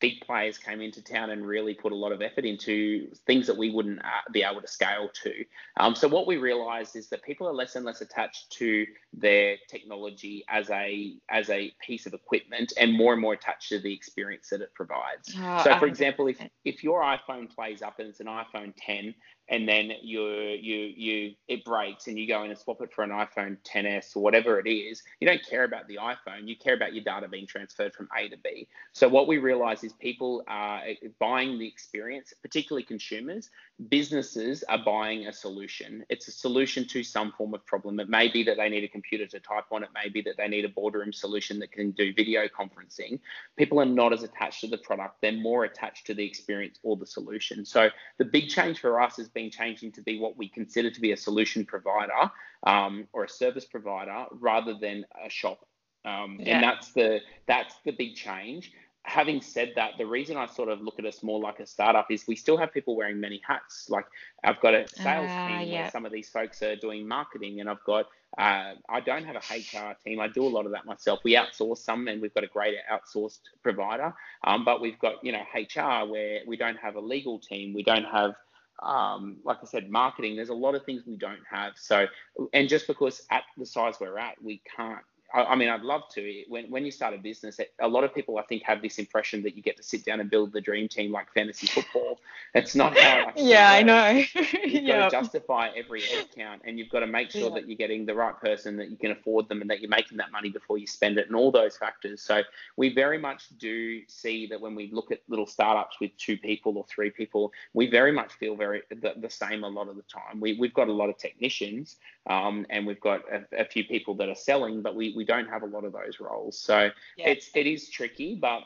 big 0.00 0.20
players 0.22 0.58
came 0.58 0.80
into 0.80 1.02
town 1.02 1.30
and 1.30 1.46
really 1.46 1.74
put 1.74 1.92
a 1.92 1.94
lot 1.94 2.10
of 2.10 2.22
effort 2.22 2.44
into 2.44 3.08
things 3.26 3.46
that 3.46 3.56
we 3.56 3.70
wouldn't 3.70 3.98
uh, 4.00 4.30
be 4.32 4.42
able 4.42 4.60
to 4.60 4.66
scale 4.66 5.10
to. 5.22 5.44
Um, 5.78 5.94
so 5.94 6.08
what 6.08 6.26
we 6.26 6.38
realized 6.38 6.96
is 6.96 7.08
that 7.10 7.22
people 7.22 7.46
are 7.46 7.52
less 7.52 7.76
and 7.76 7.84
less 7.84 8.00
attached 8.00 8.50
to 8.52 8.86
their 9.12 9.56
technology 9.68 10.44
as 10.48 10.70
a 10.70 11.16
as 11.28 11.50
a 11.50 11.72
piece 11.86 12.06
of 12.06 12.14
equipment 12.14 12.72
and 12.78 12.92
more 12.92 13.12
and 13.12 13.20
more 13.20 13.34
attached 13.34 13.68
to 13.68 13.78
the 13.78 13.92
experience 13.92 14.48
that 14.48 14.62
it 14.62 14.74
provides. 14.74 15.34
Oh, 15.38 15.62
so 15.64 15.78
for 15.78 15.86
example, 15.86 16.26
if 16.26 16.38
if 16.64 16.82
your 16.82 17.02
iPhone 17.02 17.54
plays 17.54 17.82
up 17.82 17.98
and 17.98 18.08
it's 18.08 18.20
an 18.20 18.26
iPhone 18.26 18.72
10 18.76 19.14
and 19.50 19.68
then 19.68 19.92
you 20.00 20.22
you 20.28 20.76
you 20.96 21.34
it 21.48 21.64
breaks 21.64 22.06
and 22.06 22.18
you 22.18 22.26
go 22.26 22.42
in 22.44 22.50
and 22.50 22.58
swap 22.58 22.80
it 22.80 22.92
for 22.92 23.02
an 23.02 23.10
iPhone 23.10 23.58
10s 23.64 24.16
or 24.16 24.22
whatever 24.22 24.60
it 24.60 24.70
is, 24.70 25.02
you 25.18 25.26
don't 25.26 25.44
care 25.44 25.64
about 25.64 25.88
the 25.88 25.96
iPhone. 25.96 26.46
You 26.46 26.56
care 26.56 26.74
about 26.74 26.94
your 26.94 27.04
data 27.04 27.28
being 27.28 27.46
transferred 27.46 27.92
from 27.92 28.08
A 28.16 28.28
to 28.28 28.36
B. 28.42 28.68
So 28.92 29.08
what 29.08 29.26
we 29.26 29.38
realize 29.38 29.82
is 29.82 29.92
people 29.92 30.44
are 30.48 30.82
buying 31.18 31.58
the 31.58 31.66
experience, 31.66 32.32
particularly 32.40 32.84
consumers. 32.84 33.50
Businesses 33.88 34.62
are 34.64 34.82
buying 34.84 35.26
a 35.26 35.32
solution. 35.32 36.04
It's 36.10 36.28
a 36.28 36.32
solution 36.32 36.86
to 36.88 37.02
some 37.02 37.32
form 37.32 37.54
of 37.54 37.64
problem. 37.64 37.98
It 37.98 38.10
may 38.10 38.28
be 38.28 38.42
that 38.42 38.58
they 38.58 38.68
need 38.68 38.84
a 38.84 38.88
computer 38.88 39.26
to 39.28 39.40
type 39.40 39.64
on. 39.70 39.82
It 39.82 39.88
may 39.94 40.10
be 40.10 40.20
that 40.22 40.36
they 40.36 40.48
need 40.48 40.66
a 40.66 40.68
boardroom 40.68 41.14
solution 41.14 41.58
that 41.60 41.72
can 41.72 41.92
do 41.92 42.12
video 42.12 42.46
conferencing. 42.46 43.20
People 43.56 43.80
are 43.80 43.86
not 43.86 44.12
as 44.12 44.22
attached 44.22 44.60
to 44.62 44.66
the 44.66 44.76
product. 44.78 45.22
They're 45.22 45.32
more 45.32 45.64
attached 45.64 46.06
to 46.08 46.14
the 46.14 46.24
experience 46.24 46.78
or 46.82 46.96
the 46.96 47.06
solution. 47.06 47.64
So 47.64 47.88
the 48.18 48.24
big 48.26 48.50
change 48.50 48.80
for 48.80 49.00
us 49.00 49.16
has 49.16 49.28
been 49.28 49.50
changing 49.50 49.92
to 49.92 50.02
be 50.02 50.18
what 50.18 50.36
we 50.36 50.48
consider 50.48 50.90
to 50.90 51.00
be 51.00 51.12
a 51.12 51.16
solution 51.16 51.64
provider 51.64 52.30
um, 52.66 53.08
or 53.14 53.24
a 53.24 53.28
service 53.30 53.64
provider 53.64 54.26
rather 54.32 54.74
than 54.74 55.06
a 55.24 55.30
shop. 55.30 55.66
Um, 56.04 56.38
yeah. 56.40 56.56
And 56.56 56.64
that's 56.64 56.92
the 56.92 57.20
that's 57.46 57.74
the 57.84 57.92
big 57.92 58.14
change. 58.14 58.72
Having 59.04 59.40
said 59.40 59.72
that, 59.76 59.92
the 59.98 60.06
reason 60.06 60.36
I 60.36 60.46
sort 60.46 60.68
of 60.68 60.82
look 60.82 60.98
at 60.98 61.06
us 61.06 61.22
more 61.22 61.40
like 61.40 61.58
a 61.58 61.66
startup 61.66 62.10
is 62.10 62.26
we 62.28 62.36
still 62.36 62.56
have 62.58 62.72
people 62.72 62.96
wearing 62.96 63.18
many 63.18 63.40
hats. 63.46 63.88
Like 63.88 64.04
I've 64.44 64.60
got 64.60 64.74
a 64.74 64.86
sales 64.88 65.30
uh, 65.30 65.48
team 65.48 65.68
yeah. 65.68 65.82
where 65.82 65.90
some 65.90 66.04
of 66.04 66.12
these 66.12 66.28
folks 66.28 66.62
are 66.62 66.76
doing 66.76 67.08
marketing, 67.08 67.60
and 67.60 67.68
I've 67.68 67.82
got 67.84 68.06
uh, 68.38 68.74
I 68.88 69.00
don't 69.04 69.24
have 69.24 69.36
a 69.36 69.38
HR 69.38 69.96
team. 70.04 70.20
I 70.20 70.28
do 70.28 70.44
a 70.44 70.48
lot 70.48 70.66
of 70.66 70.72
that 70.72 70.86
myself. 70.86 71.20
We 71.24 71.34
outsource 71.34 71.78
some, 71.78 72.08
and 72.08 72.20
we've 72.20 72.34
got 72.34 72.44
a 72.44 72.48
great 72.48 72.76
outsourced 72.92 73.40
provider. 73.62 74.14
Um, 74.44 74.64
but 74.64 74.80
we've 74.80 74.98
got 74.98 75.14
you 75.24 75.32
know 75.32 75.42
HR 75.54 76.08
where 76.08 76.40
we 76.46 76.56
don't 76.56 76.78
have 76.78 76.96
a 76.96 77.00
legal 77.00 77.38
team. 77.38 77.72
We 77.74 77.82
don't 77.82 78.04
have 78.04 78.34
um, 78.82 79.36
like 79.44 79.58
I 79.62 79.66
said, 79.66 79.90
marketing, 79.90 80.36
there's 80.36 80.48
a 80.48 80.54
lot 80.54 80.74
of 80.74 80.84
things 80.84 81.02
we 81.06 81.16
don't 81.16 81.42
have. 81.50 81.74
So, 81.76 82.06
and 82.52 82.68
just 82.68 82.86
because 82.86 83.22
at 83.30 83.42
the 83.56 83.66
size 83.66 83.94
we're 84.00 84.18
at, 84.18 84.42
we 84.42 84.62
can't 84.76 85.04
I, 85.32 85.44
I 85.44 85.54
mean, 85.56 85.68
I'd 85.68 85.82
love 85.82 86.02
to. 86.14 86.44
When 86.48 86.70
when 86.70 86.84
you 86.84 86.90
start 86.90 87.14
a 87.14 87.18
business, 87.18 87.60
a 87.80 87.88
lot 87.88 88.04
of 88.04 88.14
people 88.14 88.38
I 88.38 88.42
think 88.42 88.62
have 88.64 88.82
this 88.82 88.98
impression 88.98 89.42
that 89.42 89.56
you 89.56 89.62
get 89.62 89.76
to 89.76 89.82
sit 89.82 90.04
down 90.04 90.20
and 90.20 90.30
build 90.30 90.52
the 90.52 90.60
dream 90.60 90.88
team 90.88 91.12
like 91.12 91.32
fantasy 91.32 91.66
football. 91.66 92.20
That's 92.54 92.74
not 92.74 92.96
how. 92.98 93.28
I 93.28 93.32
Yeah, 93.36 93.70
I 93.70 93.82
know. 93.82 94.24
you've 94.64 94.86
got 94.86 95.10
to 95.10 95.10
justify 95.10 95.70
every 95.76 96.02
head 96.02 96.26
count, 96.34 96.62
and 96.64 96.78
you've 96.78 96.90
got 96.90 97.00
to 97.00 97.06
make 97.06 97.30
sure 97.30 97.48
yeah. 97.48 97.54
that 97.54 97.68
you're 97.68 97.76
getting 97.76 98.06
the 98.06 98.14
right 98.14 98.38
person, 98.40 98.76
that 98.78 98.90
you 98.90 98.96
can 98.96 99.12
afford 99.12 99.48
them, 99.48 99.60
and 99.60 99.70
that 99.70 99.80
you're 99.80 99.90
making 99.90 100.18
that 100.18 100.32
money 100.32 100.50
before 100.50 100.78
you 100.78 100.86
spend 100.86 101.18
it, 101.18 101.26
and 101.26 101.36
all 101.36 101.52
those 101.52 101.76
factors. 101.76 102.22
So 102.22 102.42
we 102.76 102.92
very 102.92 103.18
much 103.18 103.48
do 103.58 104.00
see 104.08 104.46
that 104.48 104.60
when 104.60 104.74
we 104.74 104.90
look 104.92 105.12
at 105.12 105.20
little 105.28 105.46
startups 105.46 106.00
with 106.00 106.16
two 106.16 106.36
people 106.36 106.76
or 106.76 106.84
three 106.88 107.10
people, 107.10 107.52
we 107.72 107.88
very 107.88 108.12
much 108.12 108.32
feel 108.34 108.56
very 108.56 108.82
the, 108.90 109.14
the 109.16 109.30
same 109.30 109.64
a 109.64 109.68
lot 109.68 109.88
of 109.88 109.96
the 109.96 110.02
time. 110.02 110.40
We 110.40 110.56
we've 110.58 110.74
got 110.74 110.88
a 110.88 110.92
lot 110.92 111.08
of 111.08 111.18
technicians, 111.18 111.96
um, 112.26 112.66
and 112.70 112.86
we've 112.86 113.00
got 113.00 113.22
a, 113.32 113.62
a 113.62 113.64
few 113.64 113.84
people 113.84 114.14
that 114.16 114.28
are 114.28 114.34
selling, 114.34 114.82
but 114.82 114.96
we 114.96 115.14
we 115.20 115.26
don't 115.26 115.50
have 115.50 115.62
a 115.62 115.66
lot 115.66 115.84
of 115.84 115.92
those 115.92 116.18
roles. 116.18 116.58
So 116.58 116.88
yeah. 117.18 117.28
it's 117.28 117.50
it 117.54 117.66
is 117.66 117.90
tricky, 117.90 118.34
but 118.34 118.62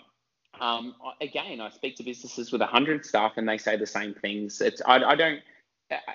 um, 0.61 0.95
again, 1.21 1.61
I 1.61 1.69
speak 1.71 1.97
to 1.97 2.05
businesses 2.05 2.53
with 2.53 2.61
hundred 2.63 3.05
staff 3.05 3.33
and 3.39 3.49
they 3.49 3.59
say 3.59 3.77
the 3.77 3.89
same 3.89 4.15
things. 4.15 4.61
It's 4.61 4.81
I, 4.87 5.03
I 5.03 5.17
don't 5.17 5.41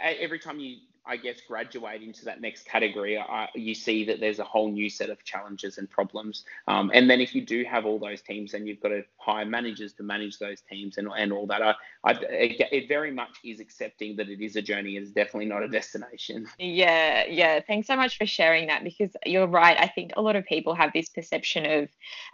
every 0.02 0.40
time 0.40 0.62
you 0.62 0.78
I 1.10 1.18
guess, 1.18 1.42
graduate 1.42 2.04
into 2.04 2.24
that 2.26 2.40
next 2.40 2.66
category, 2.66 3.18
I, 3.18 3.50
you 3.56 3.74
see 3.74 4.06
that 4.06 4.20
there's 4.20 4.38
a 4.38 4.44
whole 4.44 4.72
new 4.72 4.90
set 4.90 5.10
of 5.10 5.24
challenges 5.24 5.80
and 5.80 5.90
problems. 5.90 6.46
Um, 6.68 6.92
and 6.94 7.10
then 7.10 7.20
if 7.20 7.34
you 7.34 7.44
do 7.44 7.64
have 7.64 7.86
all 7.86 7.98
those 7.98 8.22
teams, 8.22 8.52
then 8.52 8.68
you've 8.68 8.80
got 8.80 8.90
to 8.90 9.04
hire 9.18 9.46
managers 9.46 9.94
to 9.94 10.04
manage 10.04 10.38
those 10.38 10.62
teams 10.62 10.98
and, 10.98 11.10
and 11.18 11.34
all 11.34 11.48
that. 11.48 11.64
I, 11.64 11.74
I, 12.04 12.12
it, 12.12 12.62
it 12.72 12.88
very 12.88 13.12
much 13.12 13.32
is 13.44 13.60
accepting 13.60 14.16
that 14.18 14.30
it 14.30 14.40
is 14.40 14.56
a 14.56 14.62
journey. 14.62 14.98
It's 14.98 15.10
definitely 15.10 15.48
not 15.48 15.64
a 15.64 15.68
destination. 15.68 16.48
Yeah, 16.70 17.26
yeah. 17.26 17.62
Thanks 17.66 17.88
so 17.88 17.96
much 17.96 18.18
for 18.18 18.26
sharing 18.26 18.68
that 18.68 18.84
because 18.84 19.12
you're 19.26 19.48
right. 19.48 19.78
I 19.80 19.88
think 19.88 20.12
a 20.16 20.22
lot 20.22 20.36
of 20.36 20.46
people 20.46 20.76
have 20.76 20.92
this 20.94 21.10
perception 21.10 21.66
of, 21.66 21.90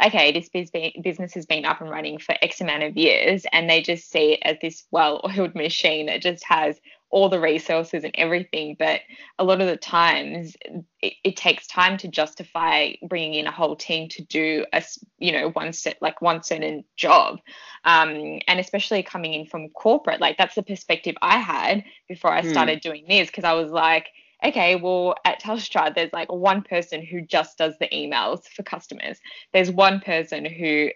okay, 0.05 0.31
this 0.31 0.49
business 0.49 1.33
has 1.33 1.45
been 1.45 1.63
up 1.63 1.79
and 1.79 1.89
running 1.89 2.17
for 2.17 2.35
X 2.41 2.59
amount 2.59 2.83
of 2.83 2.97
years, 2.97 3.45
and 3.53 3.69
they 3.69 3.81
just 3.81 4.11
see 4.11 4.33
it 4.33 4.39
as 4.43 4.57
this 4.61 4.83
well-oiled 4.91 5.55
machine 5.55 6.07
that 6.07 6.21
just 6.21 6.43
has 6.43 6.79
all 7.15 7.29
the 7.29 7.39
resources 7.39 8.03
and 8.03 8.13
everything 8.17 8.75
but 8.77 8.99
a 9.39 9.43
lot 9.43 9.61
of 9.61 9.67
the 9.67 9.77
times 9.77 10.57
it, 11.01 11.13
it, 11.23 11.37
takes 11.37 11.65
time 11.65 11.97
to 11.97 12.09
justify 12.09 12.91
bringing 13.07 13.35
in 13.35 13.47
a 13.47 13.51
whole 13.51 13.73
team 13.73 14.09
to 14.09 14.21
do 14.23 14.65
a 14.73 14.83
you 15.17 15.31
know 15.31 15.49
one 15.51 15.71
set 15.71 15.97
like 16.01 16.21
one 16.21 16.43
certain 16.43 16.83
job 16.97 17.39
um, 17.85 18.41
and 18.49 18.59
especially 18.59 19.01
coming 19.01 19.33
in 19.33 19.45
from 19.45 19.69
corporate 19.69 20.19
like 20.19 20.37
that's 20.37 20.55
the 20.55 20.63
perspective 20.63 21.15
i 21.21 21.37
had 21.37 21.85
before 22.09 22.33
i 22.33 22.41
hmm. 22.41 22.49
started 22.49 22.79
hmm. 22.83 22.89
doing 22.89 23.05
this 23.07 23.27
because 23.27 23.45
i 23.45 23.53
was 23.53 23.71
like 23.71 24.07
okay, 24.43 24.75
well, 24.75 25.15
at 25.23 25.41
Telstra, 25.41 25.95
there's 25.95 26.13
like 26.13 26.31
one 26.31 26.61
person 26.61 27.03
who 27.03 27.21
just 27.21 27.57
does 27.57 27.73
the 27.79 27.87
emails 27.87 28.43
for 28.43 28.61
customers. 28.61 29.17
There's 29.53 29.71
one 29.71 30.01
person 30.01 30.45
who 30.45 30.89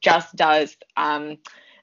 just 0.00 0.34
does 0.34 0.76
um, 0.96 1.36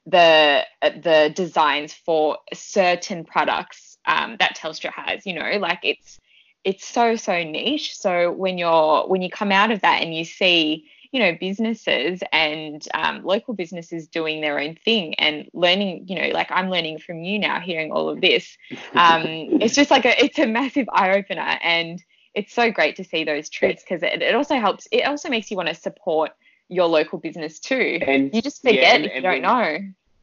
the 0.07 0.65
the 0.81 1.31
designs 1.35 1.93
for 1.93 2.37
certain 2.53 3.25
products 3.25 3.97
um, 4.05 4.37
that 4.39 4.57
Telstra 4.57 4.91
has. 4.91 5.25
You 5.25 5.33
know, 5.33 5.57
like 5.59 5.79
it's 5.83 6.19
it's 6.63 6.85
so 6.85 7.15
so 7.15 7.43
niche. 7.43 7.97
So 7.97 8.31
when 8.31 8.57
you're 8.57 9.07
when 9.07 9.21
you 9.21 9.29
come 9.29 9.51
out 9.51 9.71
of 9.71 9.81
that 9.81 10.01
and 10.01 10.15
you 10.15 10.25
see 10.25 10.89
you 11.11 11.19
know 11.19 11.37
businesses 11.39 12.21
and 12.31 12.85
um, 12.93 13.23
local 13.23 13.53
businesses 13.53 14.07
doing 14.07 14.41
their 14.41 14.59
own 14.59 14.75
thing 14.75 15.15
and 15.15 15.47
learning 15.53 16.05
you 16.07 16.19
know 16.19 16.29
like 16.33 16.51
i'm 16.51 16.69
learning 16.69 16.99
from 16.99 17.23
you 17.23 17.39
now 17.39 17.59
hearing 17.59 17.91
all 17.91 18.09
of 18.09 18.19
this 18.19 18.57
um, 18.93 19.23
it's 19.61 19.73
just 19.73 19.89
like 19.89 20.05
a 20.05 20.23
it's 20.23 20.37
a 20.37 20.45
massive 20.45 20.87
eye 20.91 21.17
opener 21.17 21.57
and 21.61 22.03
it's 22.33 22.53
so 22.53 22.71
great 22.71 22.97
to 22.97 23.03
see 23.03 23.23
those 23.23 23.49
truths 23.49 23.83
because 23.83 24.03
it, 24.03 24.21
it 24.21 24.35
also 24.35 24.55
helps 24.59 24.87
it 24.91 25.05
also 25.05 25.29
makes 25.29 25.49
you 25.49 25.57
want 25.57 25.69
to 25.69 25.75
support 25.75 26.31
your 26.69 26.87
local 26.87 27.19
business 27.19 27.59
too. 27.59 27.99
And 28.01 28.33
you 28.33 28.41
just 28.41 28.61
forget 28.61 28.75
yeah, 28.75 28.93
and, 28.95 29.05
if 29.05 29.15
you 29.15 29.21
don't 29.21 29.41
know 29.41 29.79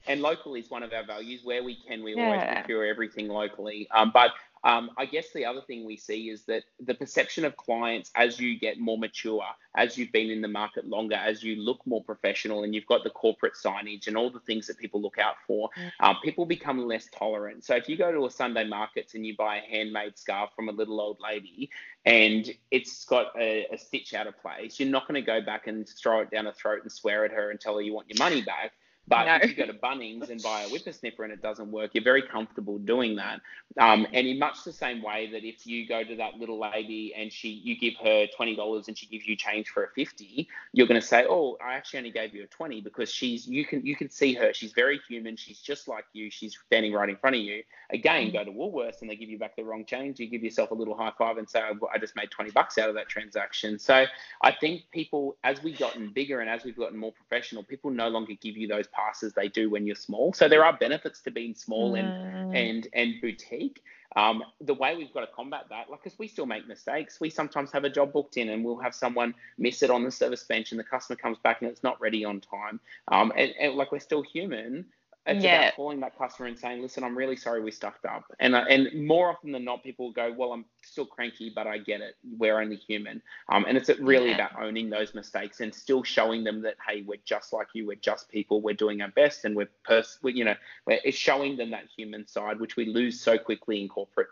and 0.07 0.21
local 0.21 0.55
is 0.55 0.71
one 0.71 0.83
of 0.83 0.93
our 0.93 1.05
values. 1.05 1.43
Where 1.45 1.63
we 1.63 1.77
can, 1.77 2.03
we 2.03 2.15
yeah. 2.15 2.25
always 2.25 2.59
procure 2.59 2.85
everything 2.85 3.29
locally. 3.29 3.89
Um, 3.91 4.11
but 4.13 4.33
um, 4.65 4.91
I 4.97 5.05
guess 5.05 5.27
the 5.35 5.45
other 5.45 5.61
thing 5.61 5.85
we 5.85 5.99
see 5.99 6.31
is 6.31 6.45
that 6.45 6.65
the 6.81 6.95
perception 6.95 7.45
of 7.45 7.55
clients 7.55 8.11
as 8.15 8.41
you 8.41 8.59
get 8.59 8.79
more 8.79 8.97
mature, 8.97 9.45
as 9.77 9.99
you've 9.99 10.11
been 10.11 10.31
in 10.31 10.41
the 10.41 10.49
market 10.49 10.87
longer, 10.87 11.17
as 11.17 11.43
you 11.43 11.57
look 11.57 11.87
more 11.87 12.03
professional 12.03 12.63
and 12.63 12.75
you've 12.75 12.87
got 12.87 13.05
the 13.05 13.11
corporate 13.11 13.53
signage 13.63 14.07
and 14.07 14.17
all 14.17 14.31
the 14.31 14.41
things 14.41 14.67
that 14.67 14.79
people 14.79 15.03
look 15.03 15.19
out 15.19 15.35
for, 15.47 15.69
um, 16.01 16.17
people 16.25 16.47
become 16.47 16.87
less 16.87 17.09
tolerant. 17.13 17.63
So 17.63 17.77
if 17.77 17.91
you 17.91 17.99
go 17.99 18.11
to 18.11 18.25
a 18.25 18.31
Sunday 18.31 18.65
markets 18.65 19.15
and 19.15 19.27
you 19.27 19.37
buy 19.37 19.57
a 19.57 19.61
handmade 19.61 20.17
scarf 20.19 20.51
from 20.57 20.71
a 20.71 20.73
little 20.73 20.99
old 20.99 21.19
lady 21.21 21.69
and 22.07 22.51
it's 22.71 23.05
got 23.05 23.39
a, 23.39 23.67
a 23.71 23.77
stitch 23.77 24.15
out 24.15 24.27
of 24.27 24.41
place, 24.41 24.81
you're 24.81 24.89
not 24.89 25.07
going 25.07 25.23
to 25.23 25.27
go 25.27 25.43
back 25.43 25.67
and 25.67 25.87
throw 25.87 26.21
it 26.21 26.31
down 26.31 26.47
her 26.47 26.53
throat 26.53 26.81
and 26.83 26.91
swear 26.91 27.27
at 27.27 27.33
her 27.33 27.51
and 27.51 27.61
tell 27.61 27.75
her 27.75 27.83
you 27.83 27.93
want 27.93 28.09
your 28.09 28.19
money 28.19 28.41
back 28.41 28.73
but 29.07 29.27
no. 29.27 29.37
if 29.37 29.51
you 29.51 29.57
go 29.57 29.67
to 29.67 29.79
Bunnings 29.79 30.31
and 30.31 30.43
buy 30.43 30.63
a 30.63 30.69
whippersnipper 30.69 31.21
and 31.21 31.33
it 31.33 31.43
doesn't 31.43 31.71
work, 31.71 31.91
you're 31.93 32.05
very 32.05 32.23
comfortable 32.23 32.79
doing 32.79 33.17
that. 33.17 33.41
Um, 33.79 34.07
and 34.13 34.27
in 34.27 34.39
much 34.39 34.65
the 34.65 34.73
same 34.73 35.03
way 35.03 35.29
that 35.33 35.45
if 35.45 35.67
you 35.67 35.87
go 35.87 36.03
to 36.05 36.17
that 36.17 36.35
little 36.35 36.59
lady 36.59 37.13
and 37.15 37.31
she 37.33 37.49
you 37.49 37.77
give 37.77 37.95
her 38.03 38.27
twenty 38.37 38.57
dollars 38.57 38.89
and 38.89 38.97
she 38.97 39.07
gives 39.07 39.27
you 39.27 39.37
change 39.37 39.69
for 39.69 39.85
a 39.85 39.89
fifty, 39.91 40.49
you're 40.73 40.87
going 40.87 41.01
to 41.01 41.07
say, 41.07 41.27
"Oh, 41.29 41.59
I 41.65 41.75
actually 41.75 41.99
only 41.99 42.11
gave 42.13 42.35
you 42.35 42.45
a 42.45 42.47
twenty 42.47 42.81
because 42.81 43.11
she's 43.11 43.47
you 43.47 43.67
can 43.67 43.85
you 43.85 43.97
can 43.97 44.09
see 44.09 44.33
her. 44.35 44.55
She's 44.55 44.73
very 44.73 45.01
human. 45.09 45.37
She's 45.37 45.61
just 45.61 45.89
like 45.89 46.05
you. 46.13 46.31
She's 46.31 46.57
standing 46.67 46.93
right 46.93 47.09
in 47.09 47.17
front 47.17 47.37
of 47.37 47.43
you. 47.43 47.63
Again, 47.91 48.29
mm. 48.29 48.33
go 48.33 48.45
to 48.45 48.51
Woolworths 48.51 49.03
and 49.03 49.11
they 49.11 49.17
give 49.17 49.29
you 49.29 49.39
back 49.39 49.57
the 49.57 49.65
wrong 49.65 49.85
change. 49.85 50.19
You 50.21 50.29
give 50.29 50.43
yourself 50.43 50.71
a 50.71 50.75
little 50.75 50.97
high 50.97 51.13
five 51.19 51.37
and 51.37 51.49
say, 51.49 51.61
"I 51.61 51.99
just 51.99 52.17
made 52.17 52.31
twenty 52.31 52.53
bucks 52.53 52.79
out 52.79 52.89
of 52.89 52.95
that 52.95 53.09
transaction." 53.09 53.79
So 53.79 54.07
I 54.43 54.53
think 54.53 54.85
people, 54.93 55.37
as 55.45 55.63
we've 55.63 55.79
gotten 55.79 56.11
bigger 56.11 56.41
and 56.41 56.49
as 56.49 56.65
we've 56.65 56.77
gotten 56.77 56.99
more 56.99 57.13
professional, 57.13 57.65
people 57.65 57.91
no 57.91 58.09
longer 58.09 58.35
give 58.41 58.57
you 58.57 58.69
those 58.69 58.87
passes 58.95 59.33
they 59.33 59.49
do 59.49 59.71
when 59.71 59.87
you're 59.87 59.97
small. 59.97 60.33
So 60.33 60.49
there 60.49 60.65
are 60.65 60.73
benefits 60.77 61.21
to 61.23 61.31
being 61.31 61.55
small 61.55 61.93
mm. 61.93 62.01
and 62.01 62.57
and 62.57 62.89
and 62.93 63.15
boutique. 63.21 63.83
Um, 64.17 64.45
the 64.61 64.75
way 64.75 64.95
we've 64.95 65.13
got 65.13 65.23
to 65.23 65.27
combat 65.35 65.67
that, 65.71 65.91
like, 65.91 66.05
because 66.05 66.19
we 66.19 66.29
still 66.29 66.47
make 66.47 66.69
mistakes. 66.69 67.21
We 67.21 67.31
sometimes 67.31 67.73
have 67.73 67.83
a 67.83 67.91
job 67.91 68.13
booked 68.13 68.37
in 68.37 68.49
and 68.49 68.65
we'll 68.65 68.79
have 68.79 68.95
someone 68.95 69.35
miss 69.59 69.83
it 69.83 69.91
on 69.91 70.05
the 70.05 70.11
service 70.13 70.45
bench 70.45 70.71
and 70.71 70.79
the 70.79 70.85
customer 70.85 71.17
comes 71.17 71.39
back 71.39 71.63
and 71.63 71.71
it's 71.71 71.83
not 71.83 72.01
ready 72.01 72.25
on 72.25 72.41
time. 72.41 72.79
Um, 73.09 73.33
and, 73.37 73.53
and 73.59 73.75
like 73.75 73.91
we're 73.91 73.99
still 73.99 74.23
human, 74.23 74.87
it's 75.27 75.43
yeah. 75.43 75.61
about 75.61 75.77
calling 75.77 76.01
that 76.01 76.19
customer 76.19 76.49
and 76.49 76.59
saying, 76.59 76.83
"Listen, 76.83 77.03
I'm 77.03 77.17
really 77.17 77.37
sorry 77.37 77.63
we 77.63 77.71
stuffed 77.71 78.05
up." 78.05 78.25
And 78.41 78.55
uh, 78.55 78.65
and 78.69 79.07
more 79.07 79.31
often 79.31 79.53
than 79.53 79.65
not, 79.65 79.83
people 79.83 80.13
go, 80.13 80.31
"Well, 80.37 80.53
I'm 80.53 80.67
still 80.83 81.07
cranky, 81.07 81.51
but 81.55 81.67
I 81.67 81.79
get 81.79 82.03
it. 82.03 82.17
We're 82.39 82.61
only 82.61 82.77
human." 82.77 83.23
Um, 83.49 83.65
and 83.67 83.79
it's 83.79 83.89
really 84.01 84.29
yeah. 84.29 84.35
about 84.35 84.63
owning 84.63 84.91
those 84.91 85.15
mistakes 85.15 85.61
and 85.61 85.75
still 85.75 86.03
showing 86.03 86.45
them 86.45 86.61
that, 86.63 86.77
hey, 86.87 87.05
we're 87.07 87.23
just 87.25 87.55
like 87.55 87.69
you. 87.73 87.87
We're 87.87 87.97
just 87.97 88.29
people. 88.29 88.61
We're 88.61 88.75
doing 88.75 89.01
our 89.01 89.09
best, 89.09 89.47
and 89.47 89.57
we're 89.57 89.71
pers- 89.85 90.19
we, 90.23 90.35
you 90.35 90.45
know, 90.45 90.57
we're, 90.87 91.01
it's 91.05 91.17
showing 91.17 91.57
them 91.57 91.71
that 91.71 91.85
human 91.97 92.27
side, 92.27 92.61
which 92.61 92.77
we 92.77 92.85
lose 92.85 93.19
so 93.21 93.39
quickly 93.39 93.81
in 93.81 93.89
corporate. 93.89 94.29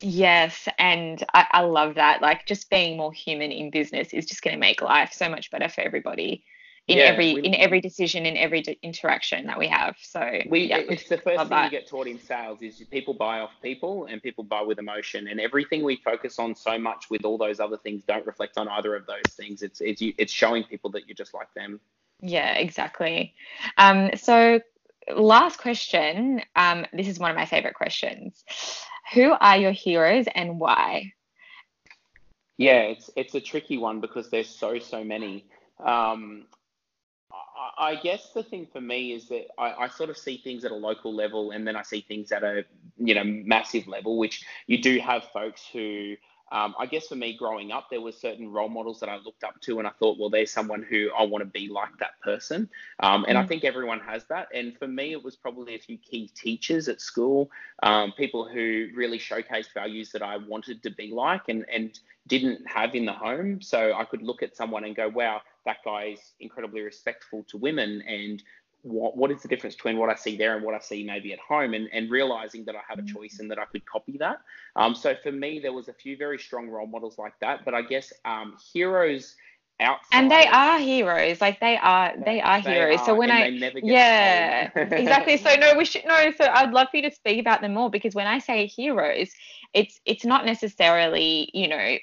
Yes, 0.00 0.68
and 0.78 1.24
I, 1.34 1.46
I 1.50 1.60
love 1.62 1.96
that. 1.96 2.22
Like, 2.22 2.46
just 2.46 2.70
being 2.70 2.96
more 2.96 3.12
human 3.12 3.50
in 3.50 3.70
business 3.70 4.12
is 4.12 4.26
just 4.26 4.42
going 4.42 4.54
to 4.54 4.60
make 4.60 4.80
life 4.80 5.12
so 5.12 5.28
much 5.28 5.50
better 5.50 5.68
for 5.68 5.80
everybody 5.80 6.44
in 6.88 6.98
yeah, 6.98 7.04
every 7.04 7.34
we, 7.34 7.40
in 7.40 7.54
every 7.56 7.80
decision 7.80 8.26
in 8.26 8.36
every 8.36 8.62
interaction 8.82 9.46
that 9.46 9.58
we 9.58 9.66
have. 9.66 9.96
So 10.00 10.40
we 10.48 10.66
yeah, 10.66 10.78
it's 10.78 11.08
the 11.08 11.18
first 11.18 11.40
thing 11.40 11.48
that. 11.48 11.64
you 11.64 11.70
get 11.70 11.88
taught 11.88 12.06
in 12.06 12.18
sales 12.18 12.62
is 12.62 12.80
people 12.90 13.12
buy 13.12 13.40
off 13.40 13.50
people 13.60 14.06
and 14.06 14.22
people 14.22 14.44
buy 14.44 14.62
with 14.62 14.78
emotion. 14.78 15.26
And 15.26 15.40
everything 15.40 15.82
we 15.82 15.96
focus 15.96 16.38
on 16.38 16.54
so 16.54 16.78
much 16.78 17.06
with 17.10 17.24
all 17.24 17.38
those 17.38 17.58
other 17.58 17.76
things 17.76 18.04
don't 18.04 18.24
reflect 18.24 18.56
on 18.56 18.68
either 18.68 18.94
of 18.94 19.04
those 19.06 19.30
things. 19.30 19.62
It's 19.62 19.80
it's 19.80 20.00
it's 20.00 20.32
showing 20.32 20.62
people 20.62 20.90
that 20.90 21.08
you're 21.08 21.16
just 21.16 21.34
like 21.34 21.52
them. 21.54 21.80
Yeah 22.20 22.54
exactly. 22.54 23.34
Um 23.78 24.10
so 24.14 24.60
last 25.12 25.58
question 25.58 26.40
um 26.54 26.86
this 26.92 27.08
is 27.08 27.18
one 27.18 27.32
of 27.32 27.36
my 27.36 27.46
favorite 27.46 27.74
questions. 27.74 28.44
Who 29.12 29.32
are 29.40 29.56
your 29.56 29.72
heroes 29.72 30.26
and 30.36 30.60
why? 30.60 31.12
Yeah 32.58 32.82
it's 32.82 33.10
it's 33.16 33.34
a 33.34 33.40
tricky 33.40 33.76
one 33.76 34.00
because 34.00 34.30
there's 34.30 34.48
so 34.48 34.78
so 34.78 35.02
many. 35.02 35.46
Um, 35.84 36.46
I 37.78 37.94
guess 37.96 38.30
the 38.34 38.42
thing 38.42 38.66
for 38.72 38.80
me 38.80 39.12
is 39.12 39.28
that 39.28 39.46
I, 39.58 39.72
I, 39.84 39.88
sort 39.88 40.10
of 40.10 40.18
see 40.18 40.38
things 40.38 40.64
at 40.64 40.70
a 40.70 40.76
local 40.76 41.14
level 41.14 41.52
and 41.52 41.66
then 41.66 41.76
I 41.76 41.82
see 41.82 42.00
things 42.00 42.32
at 42.32 42.42
a 42.42 42.64
you 42.98 43.14
know 43.14 43.24
massive 43.24 43.86
level, 43.88 44.18
which 44.18 44.44
you 44.66 44.80
do 44.80 44.98
have 44.98 45.24
folks 45.32 45.66
who 45.72 46.16
um, 46.52 46.74
I 46.78 46.86
guess 46.86 47.08
for 47.08 47.16
me 47.16 47.36
growing 47.36 47.72
up, 47.72 47.90
there 47.90 48.00
were 48.00 48.12
certain 48.12 48.52
role 48.52 48.68
models 48.68 49.00
that 49.00 49.08
I 49.08 49.16
looked 49.16 49.42
up 49.42 49.60
to, 49.62 49.78
and 49.78 49.88
I 49.88 49.90
thought, 49.98 50.16
well, 50.18 50.30
there's 50.30 50.52
someone 50.52 50.86
who 50.88 51.10
I 51.16 51.24
want 51.24 51.42
to 51.42 51.50
be 51.50 51.68
like 51.68 51.98
that 51.98 52.20
person. 52.22 52.68
Um, 53.00 53.24
and 53.26 53.36
mm. 53.36 53.42
I 53.42 53.46
think 53.46 53.64
everyone 53.64 53.98
has 54.00 54.24
that. 54.26 54.48
And 54.54 54.78
for 54.78 54.86
me, 54.86 55.12
it 55.12 55.22
was 55.22 55.34
probably 55.34 55.74
a 55.74 55.78
few 55.78 55.98
key 55.98 56.30
teachers 56.34 56.88
at 56.88 57.00
school, 57.00 57.50
um, 57.82 58.12
people 58.12 58.48
who 58.48 58.88
really 58.94 59.18
showcased 59.18 59.74
values 59.74 60.12
that 60.12 60.22
I 60.22 60.36
wanted 60.36 60.84
to 60.84 60.90
be 60.90 61.10
like 61.10 61.48
and, 61.48 61.64
and 61.72 61.98
didn't 62.28 62.64
have 62.68 62.94
in 62.94 63.06
the 63.06 63.12
home. 63.12 63.60
So 63.60 63.94
I 63.94 64.04
could 64.04 64.22
look 64.22 64.42
at 64.44 64.56
someone 64.56 64.84
and 64.84 64.94
go, 64.94 65.08
wow, 65.08 65.42
that 65.66 65.78
guy 65.84 66.14
is 66.14 66.32
incredibly 66.40 66.80
respectful 66.80 67.44
to 67.48 67.58
women 67.58 68.02
and 68.08 68.42
what, 68.82 69.16
what 69.16 69.30
is 69.30 69.42
the 69.42 69.48
difference 69.48 69.74
between 69.74 69.98
what 69.98 70.08
I 70.08 70.14
see 70.14 70.36
there 70.36 70.56
and 70.56 70.64
what 70.64 70.74
I 70.74 70.78
see 70.78 71.04
maybe 71.04 71.32
at 71.32 71.40
home 71.40 71.74
and, 71.74 71.88
and 71.92 72.10
realizing 72.10 72.64
that 72.66 72.76
I 72.76 72.80
have 72.88 72.98
a 72.98 73.02
mm. 73.02 73.12
choice 73.12 73.38
and 73.40 73.50
that 73.50 73.58
I 73.58 73.64
could 73.64 73.84
copy 73.84 74.16
that. 74.18 74.40
Um, 74.76 74.94
so 74.94 75.14
for 75.22 75.32
me, 75.32 75.58
there 75.58 75.72
was 75.72 75.88
a 75.88 75.92
few 75.92 76.16
very 76.16 76.38
strong 76.38 76.68
role 76.68 76.86
models 76.86 77.18
like 77.18 77.38
that, 77.40 77.64
but 77.64 77.74
I 77.74 77.82
guess 77.82 78.12
um, 78.24 78.56
heroes 78.72 79.34
outside. 79.80 80.06
And 80.12 80.30
they 80.30 80.46
are 80.46 80.78
heroes. 80.78 81.40
Like 81.40 81.58
they 81.60 81.76
are, 81.78 82.14
they 82.24 82.40
are 82.40 82.62
they 82.62 82.74
heroes. 82.74 83.00
Are, 83.00 83.06
so 83.06 83.14
when 83.14 83.30
I, 83.30 83.48
yeah, 83.82 84.70
exactly. 84.76 85.36
So 85.36 85.54
no, 85.56 85.74
we 85.76 85.84
should 85.84 86.04
no. 86.06 86.32
So 86.38 86.44
I'd 86.44 86.72
love 86.72 86.88
for 86.90 86.98
you 86.98 87.10
to 87.10 87.14
speak 87.14 87.40
about 87.40 87.60
them 87.60 87.74
more 87.74 87.90
because 87.90 88.14
when 88.14 88.26
I 88.26 88.38
say 88.38 88.66
heroes, 88.66 89.30
it's 89.74 90.00
it's 90.06 90.24
not 90.24 90.46
necessarily 90.46 91.50
you 91.52 91.68
know 91.68 91.96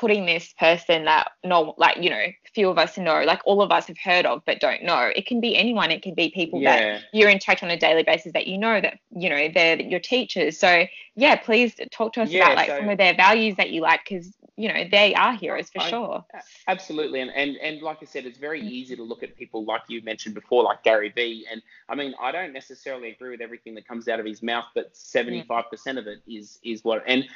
putting 0.00 0.24
this 0.24 0.54
person 0.58 1.04
that 1.04 1.32
no 1.44 1.74
like 1.76 1.98
you 2.02 2.08
know 2.08 2.24
few 2.54 2.70
of 2.70 2.78
us 2.78 2.96
know 2.96 3.22
like 3.22 3.40
all 3.44 3.60
of 3.60 3.70
us 3.70 3.86
have 3.86 3.98
heard 4.02 4.24
of 4.26 4.42
but 4.46 4.58
don't 4.58 4.82
know. 4.82 5.10
It 5.14 5.26
can 5.26 5.40
be 5.40 5.56
anyone. 5.56 5.90
It 5.90 6.02
can 6.02 6.14
be 6.14 6.30
people 6.30 6.60
yeah. 6.60 6.94
that 6.94 7.02
you're 7.12 7.28
in 7.28 7.38
touch 7.38 7.62
on 7.62 7.70
a 7.70 7.76
daily 7.76 8.02
basis 8.02 8.32
that 8.32 8.46
you 8.46 8.58
know 8.58 8.80
that 8.80 8.98
you 9.14 9.28
know 9.28 9.48
they're 9.54 9.80
your 9.80 10.00
teachers. 10.00 10.58
So 10.58 10.86
yeah 11.16 11.36
please 11.36 11.74
talk 11.92 12.14
to 12.14 12.22
us 12.22 12.30
yeah, 12.30 12.46
about 12.46 12.56
like 12.56 12.70
so, 12.70 12.78
some 12.78 12.88
of 12.88 12.98
their 12.98 13.14
values 13.14 13.56
that 13.56 13.70
you 13.70 13.82
like 13.82 14.00
because 14.08 14.32
you 14.60 14.68
know, 14.68 14.84
they 14.90 15.14
are 15.14 15.34
heroes 15.34 15.70
for 15.70 15.80
I, 15.80 15.90
sure. 15.90 16.24
Absolutely. 16.68 17.20
And, 17.20 17.30
and 17.30 17.56
and 17.56 17.80
like 17.80 17.98
I 18.02 18.04
said, 18.04 18.26
it's 18.26 18.38
very 18.38 18.60
mm. 18.60 18.68
easy 18.68 18.94
to 18.94 19.02
look 19.02 19.22
at 19.22 19.34
people 19.36 19.64
like 19.64 19.82
you 19.88 20.02
mentioned 20.02 20.34
before, 20.34 20.62
like 20.62 20.82
Gary 20.82 21.08
Vee. 21.08 21.46
And 21.50 21.62
I 21.88 21.94
mean, 21.94 22.14
I 22.20 22.30
don't 22.30 22.52
necessarily 22.52 23.10
agree 23.10 23.30
with 23.30 23.40
everything 23.40 23.74
that 23.76 23.88
comes 23.88 24.06
out 24.08 24.20
of 24.20 24.26
his 24.26 24.42
mouth, 24.42 24.66
but 24.74 24.92
75% 24.92 25.46
mm. 25.46 25.98
of 25.98 26.06
it 26.06 26.18
is 26.26 26.58
is 26.62 26.84
what 26.84 27.02
and 27.06 27.26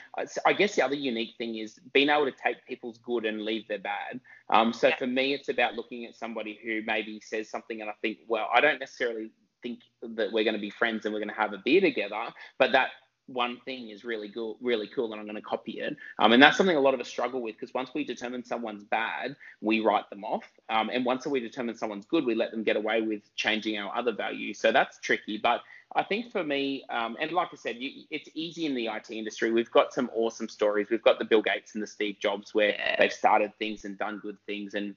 I 0.44 0.52
guess 0.52 0.76
the 0.76 0.82
other 0.82 0.94
unique 0.94 1.34
thing 1.38 1.56
is 1.56 1.78
being 1.92 2.10
able 2.10 2.26
to 2.26 2.32
take 2.32 2.64
people's 2.66 2.98
good 2.98 3.24
and 3.24 3.42
leave 3.42 3.66
their 3.68 3.78
bad. 3.78 4.20
Um, 4.50 4.72
so 4.72 4.88
yeah. 4.88 4.96
for 4.96 5.06
me, 5.06 5.32
it's 5.32 5.48
about 5.48 5.74
looking 5.74 6.04
at 6.04 6.14
somebody 6.14 6.58
who 6.62 6.82
maybe 6.86 7.20
says 7.20 7.48
something 7.48 7.80
and 7.80 7.88
I 7.88 7.94
think, 8.02 8.18
well, 8.28 8.48
I 8.54 8.60
don't 8.60 8.78
necessarily 8.78 9.30
think 9.62 9.80
that 10.02 10.30
we're 10.30 10.44
going 10.44 10.54
to 10.54 10.60
be 10.60 10.70
friends 10.70 11.04
and 11.04 11.14
we're 11.14 11.20
going 11.20 11.34
to 11.34 11.40
have 11.40 11.54
a 11.54 11.62
beer 11.64 11.80
together, 11.80 12.26
but 12.58 12.72
that 12.72 12.90
one 13.26 13.58
thing 13.64 13.88
is 13.88 14.04
really 14.04 14.28
cool, 14.28 14.56
really 14.60 14.86
cool, 14.86 15.12
and 15.12 15.20
I'm 15.20 15.26
going 15.26 15.36
to 15.36 15.42
copy 15.42 15.80
it. 15.80 15.96
Um, 16.18 16.32
and 16.32 16.42
that's 16.42 16.56
something 16.56 16.76
a 16.76 16.80
lot 16.80 16.94
of 16.94 17.00
us 17.00 17.08
struggle 17.08 17.40
with 17.40 17.54
because 17.54 17.72
once 17.72 17.90
we 17.94 18.04
determine 18.04 18.44
someone's 18.44 18.84
bad, 18.84 19.36
we 19.60 19.80
write 19.80 20.08
them 20.10 20.24
off. 20.24 20.44
Um, 20.68 20.90
and 20.90 21.04
once 21.04 21.26
we 21.26 21.40
determine 21.40 21.74
someone's 21.76 22.06
good, 22.06 22.24
we 22.24 22.34
let 22.34 22.50
them 22.50 22.62
get 22.62 22.76
away 22.76 23.00
with 23.00 23.22
changing 23.34 23.78
our 23.78 23.96
other 23.96 24.12
values. 24.12 24.58
So 24.58 24.72
that's 24.72 24.98
tricky. 25.00 25.38
But 25.38 25.62
I 25.96 26.02
think 26.02 26.32
for 26.32 26.44
me, 26.44 26.84
um, 26.90 27.16
and 27.20 27.30
like 27.32 27.48
I 27.52 27.56
said, 27.56 27.76
you, 27.78 28.04
it's 28.10 28.28
easy 28.34 28.66
in 28.66 28.74
the 28.74 28.88
IT 28.88 29.10
industry. 29.10 29.52
We've 29.52 29.70
got 29.70 29.92
some 29.94 30.10
awesome 30.14 30.48
stories. 30.48 30.88
We've 30.90 31.02
got 31.02 31.18
the 31.18 31.24
Bill 31.24 31.42
Gates 31.42 31.74
and 31.74 31.82
the 31.82 31.86
Steve 31.86 32.16
Jobs 32.20 32.54
where 32.54 32.76
they've 32.98 33.12
started 33.12 33.52
things 33.58 33.84
and 33.84 33.96
done 33.96 34.18
good 34.18 34.36
things. 34.46 34.74
And 34.74 34.94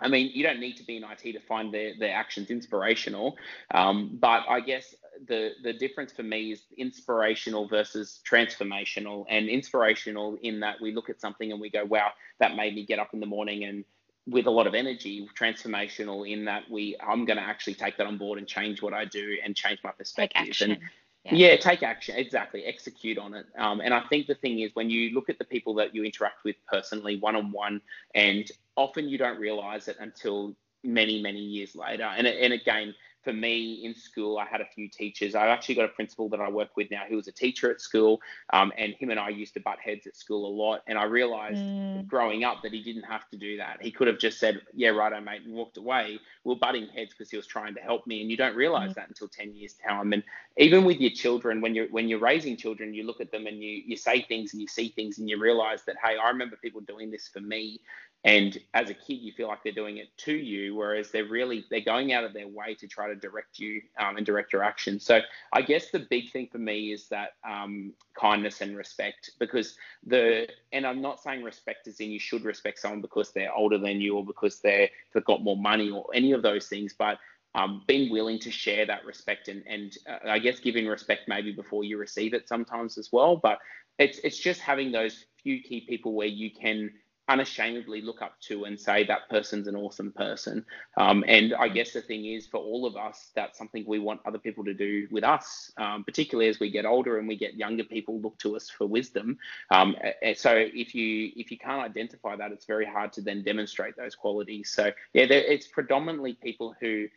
I 0.00 0.08
mean, 0.08 0.30
you 0.32 0.44
don't 0.44 0.60
need 0.60 0.76
to 0.76 0.84
be 0.84 0.96
in 0.96 1.04
IT 1.04 1.32
to 1.32 1.40
find 1.40 1.74
their, 1.74 1.92
their 1.98 2.14
actions 2.14 2.50
inspirational. 2.50 3.36
Um, 3.74 4.16
but 4.20 4.44
I 4.48 4.60
guess 4.60 4.94
the, 5.26 5.52
the 5.62 5.72
difference 5.72 6.12
for 6.12 6.22
me 6.22 6.52
is 6.52 6.62
inspirational 6.76 7.66
versus 7.68 8.20
transformational. 8.28 9.24
And 9.28 9.48
inspirational 9.48 10.38
in 10.42 10.60
that 10.60 10.80
we 10.80 10.92
look 10.92 11.10
at 11.10 11.20
something 11.20 11.50
and 11.52 11.60
we 11.60 11.70
go, 11.70 11.84
wow, 11.84 12.10
that 12.40 12.56
made 12.56 12.74
me 12.74 12.84
get 12.84 12.98
up 12.98 13.14
in 13.14 13.20
the 13.20 13.26
morning 13.26 13.64
and 13.64 13.84
with 14.26 14.46
a 14.46 14.50
lot 14.50 14.66
of 14.66 14.74
energy, 14.74 15.26
transformational 15.38 16.30
in 16.30 16.44
that 16.44 16.62
we 16.70 16.96
I'm 17.00 17.24
going 17.24 17.38
to 17.38 17.42
actually 17.42 17.74
take 17.74 17.96
that 17.96 18.06
on 18.06 18.18
board 18.18 18.38
and 18.38 18.46
change 18.46 18.82
what 18.82 18.92
I 18.92 19.06
do 19.06 19.38
and 19.42 19.56
change 19.56 19.80
my 19.82 19.90
perspective. 19.90 20.54
And 20.60 20.78
yeah. 21.24 21.32
yeah. 21.32 21.56
take 21.56 21.82
action. 21.82 22.16
Exactly. 22.16 22.64
Execute 22.64 23.18
on 23.18 23.34
it. 23.34 23.46
Um, 23.56 23.80
and 23.80 23.94
I 23.94 24.00
think 24.08 24.26
the 24.26 24.34
thing 24.34 24.60
is, 24.60 24.70
when 24.74 24.90
you 24.90 25.14
look 25.14 25.28
at 25.30 25.38
the 25.38 25.44
people 25.44 25.74
that 25.76 25.94
you 25.94 26.04
interact 26.04 26.44
with 26.44 26.56
personally, 26.70 27.18
one 27.18 27.36
on 27.36 27.52
one, 27.52 27.80
and 28.14 28.50
often 28.76 29.08
you 29.08 29.18
don't 29.18 29.38
realize 29.38 29.88
it 29.88 29.96
until 29.98 30.54
many, 30.84 31.20
many 31.20 31.40
years 31.40 31.74
later. 31.74 32.04
And, 32.04 32.26
and 32.26 32.52
again, 32.52 32.94
for 33.28 33.34
me 33.34 33.84
in 33.84 33.94
school, 33.94 34.38
I 34.38 34.46
had 34.46 34.62
a 34.62 34.64
few 34.64 34.88
teachers. 34.88 35.34
I've 35.34 35.50
actually 35.50 35.74
got 35.74 35.84
a 35.84 35.88
principal 35.88 36.30
that 36.30 36.40
I 36.40 36.48
work 36.48 36.78
with 36.78 36.90
now 36.90 37.02
who 37.06 37.16
was 37.16 37.28
a 37.28 37.32
teacher 37.32 37.70
at 37.70 37.78
school, 37.78 38.22
um, 38.54 38.72
and 38.78 38.94
him 38.94 39.10
and 39.10 39.20
I 39.20 39.28
used 39.28 39.52
to 39.52 39.60
butt 39.60 39.78
heads 39.78 40.06
at 40.06 40.16
school 40.16 40.46
a 40.46 40.54
lot. 40.62 40.80
And 40.86 40.96
I 40.96 41.04
realized 41.04 41.58
mm. 41.58 42.06
growing 42.06 42.42
up 42.42 42.62
that 42.62 42.72
he 42.72 42.82
didn't 42.82 43.02
have 43.02 43.28
to 43.28 43.36
do 43.36 43.58
that. 43.58 43.82
He 43.82 43.90
could 43.90 44.06
have 44.06 44.18
just 44.18 44.40
said, 44.40 44.62
"Yeah, 44.72 44.90
righto, 44.90 45.20
mate," 45.20 45.42
and 45.44 45.52
walked 45.52 45.76
away. 45.76 46.18
We 46.44 46.54
are 46.54 46.56
butting 46.56 46.86
heads 46.88 47.10
because 47.10 47.30
he 47.30 47.36
was 47.36 47.46
trying 47.46 47.74
to 47.74 47.82
help 47.82 48.06
me, 48.06 48.22
and 48.22 48.30
you 48.30 48.38
don't 48.38 48.56
realize 48.56 48.92
mm. 48.92 48.94
that 48.94 49.08
until 49.08 49.28
ten 49.28 49.54
years 49.54 49.74
time. 49.74 50.14
And 50.14 50.22
even 50.56 50.86
with 50.86 50.98
your 50.98 51.10
children, 51.10 51.60
when 51.60 51.74
you're 51.74 51.88
when 51.88 52.08
you're 52.08 52.20
raising 52.20 52.56
children, 52.56 52.94
you 52.94 53.04
look 53.04 53.20
at 53.20 53.30
them 53.30 53.46
and 53.46 53.62
you 53.62 53.82
you 53.84 53.96
say 53.98 54.22
things 54.22 54.54
and 54.54 54.62
you 54.62 54.68
see 54.68 54.88
things 54.88 55.18
and 55.18 55.28
you 55.28 55.38
realize 55.38 55.82
that, 55.84 55.96
hey, 56.02 56.16
I 56.16 56.28
remember 56.30 56.56
people 56.56 56.80
doing 56.80 57.10
this 57.10 57.28
for 57.28 57.40
me, 57.40 57.82
and 58.24 58.58
as 58.74 58.90
a 58.90 58.94
kid 58.94 59.14
you 59.14 59.32
feel 59.32 59.48
like 59.48 59.62
they're 59.62 59.72
doing 59.72 59.98
it 59.98 60.08
to 60.16 60.32
you 60.32 60.74
whereas 60.74 61.10
they're 61.10 61.28
really 61.28 61.64
they're 61.70 61.80
going 61.80 62.12
out 62.12 62.24
of 62.24 62.32
their 62.32 62.48
way 62.48 62.74
to 62.74 62.88
try 62.88 63.06
to 63.06 63.14
direct 63.14 63.58
you 63.58 63.80
um, 63.98 64.16
and 64.16 64.26
direct 64.26 64.52
your 64.52 64.62
action 64.62 64.98
so 64.98 65.20
i 65.52 65.62
guess 65.62 65.90
the 65.90 66.00
big 66.10 66.30
thing 66.30 66.48
for 66.50 66.58
me 66.58 66.92
is 66.92 67.08
that 67.08 67.30
um, 67.48 67.92
kindness 68.18 68.60
and 68.60 68.76
respect 68.76 69.30
because 69.38 69.76
the 70.06 70.48
and 70.72 70.86
i'm 70.86 71.00
not 71.00 71.22
saying 71.22 71.42
respect 71.42 71.86
is 71.86 72.00
in 72.00 72.10
you 72.10 72.18
should 72.18 72.44
respect 72.44 72.78
someone 72.78 73.00
because 73.00 73.30
they're 73.32 73.54
older 73.54 73.78
than 73.78 74.00
you 74.00 74.16
or 74.16 74.24
because 74.24 74.60
they're 74.60 74.88
they've 75.14 75.24
got 75.24 75.42
more 75.42 75.56
money 75.56 75.90
or 75.90 76.06
any 76.12 76.32
of 76.32 76.42
those 76.42 76.66
things 76.66 76.94
but 76.98 77.18
um, 77.54 77.82
being 77.86 78.12
willing 78.12 78.38
to 78.40 78.50
share 78.50 78.86
that 78.86 79.04
respect 79.04 79.48
and, 79.48 79.64
and 79.66 79.96
uh, 80.08 80.28
I 80.28 80.38
guess 80.38 80.60
giving 80.60 80.86
respect 80.86 81.22
maybe 81.28 81.50
before 81.50 81.82
you 81.82 81.98
receive 81.98 82.34
it 82.34 82.46
sometimes 82.46 82.98
as 82.98 83.10
well. 83.10 83.36
But 83.36 83.58
it's 83.98 84.18
it's 84.18 84.38
just 84.38 84.60
having 84.60 84.92
those 84.92 85.24
few 85.42 85.60
key 85.62 85.80
people 85.80 86.12
where 86.12 86.28
you 86.28 86.50
can 86.50 86.90
unashamedly 87.28 88.00
look 88.00 88.22
up 88.22 88.40
to 88.40 88.64
and 88.64 88.78
say 88.78 89.04
that 89.04 89.28
person's 89.28 89.68
an 89.68 89.76
awesome 89.76 90.12
person. 90.12 90.64
Um, 90.96 91.24
and 91.28 91.54
I 91.54 91.68
guess 91.68 91.92
the 91.92 92.00
thing 92.00 92.26
is, 92.26 92.46
for 92.46 92.58
all 92.58 92.86
of 92.86 92.96
us, 92.96 93.30
that's 93.34 93.58
something 93.58 93.84
we 93.86 93.98
want 93.98 94.20
other 94.26 94.38
people 94.38 94.64
to 94.64 94.74
do 94.74 95.06
with 95.10 95.24
us, 95.24 95.70
um, 95.76 96.04
particularly 96.04 96.48
as 96.48 96.58
we 96.58 96.70
get 96.70 96.86
older 96.86 97.18
and 97.18 97.28
we 97.28 97.36
get 97.36 97.54
younger 97.54 97.84
people 97.84 98.20
look 98.20 98.38
to 98.38 98.56
us 98.56 98.70
for 98.70 98.86
wisdom. 98.86 99.38
Um, 99.70 99.94
so 100.34 100.54
if 100.56 100.94
you 100.94 101.30
if 101.36 101.50
you 101.50 101.58
can't 101.58 101.82
identify 101.82 102.36
that, 102.36 102.52
it's 102.52 102.66
very 102.66 102.86
hard 102.86 103.12
to 103.14 103.20
then 103.20 103.42
demonstrate 103.42 103.96
those 103.96 104.14
qualities. 104.14 104.70
So 104.70 104.86
yeah, 105.12 105.26
it's 105.28 105.66
predominantly 105.66 106.34
people 106.34 106.74
who 106.80 107.08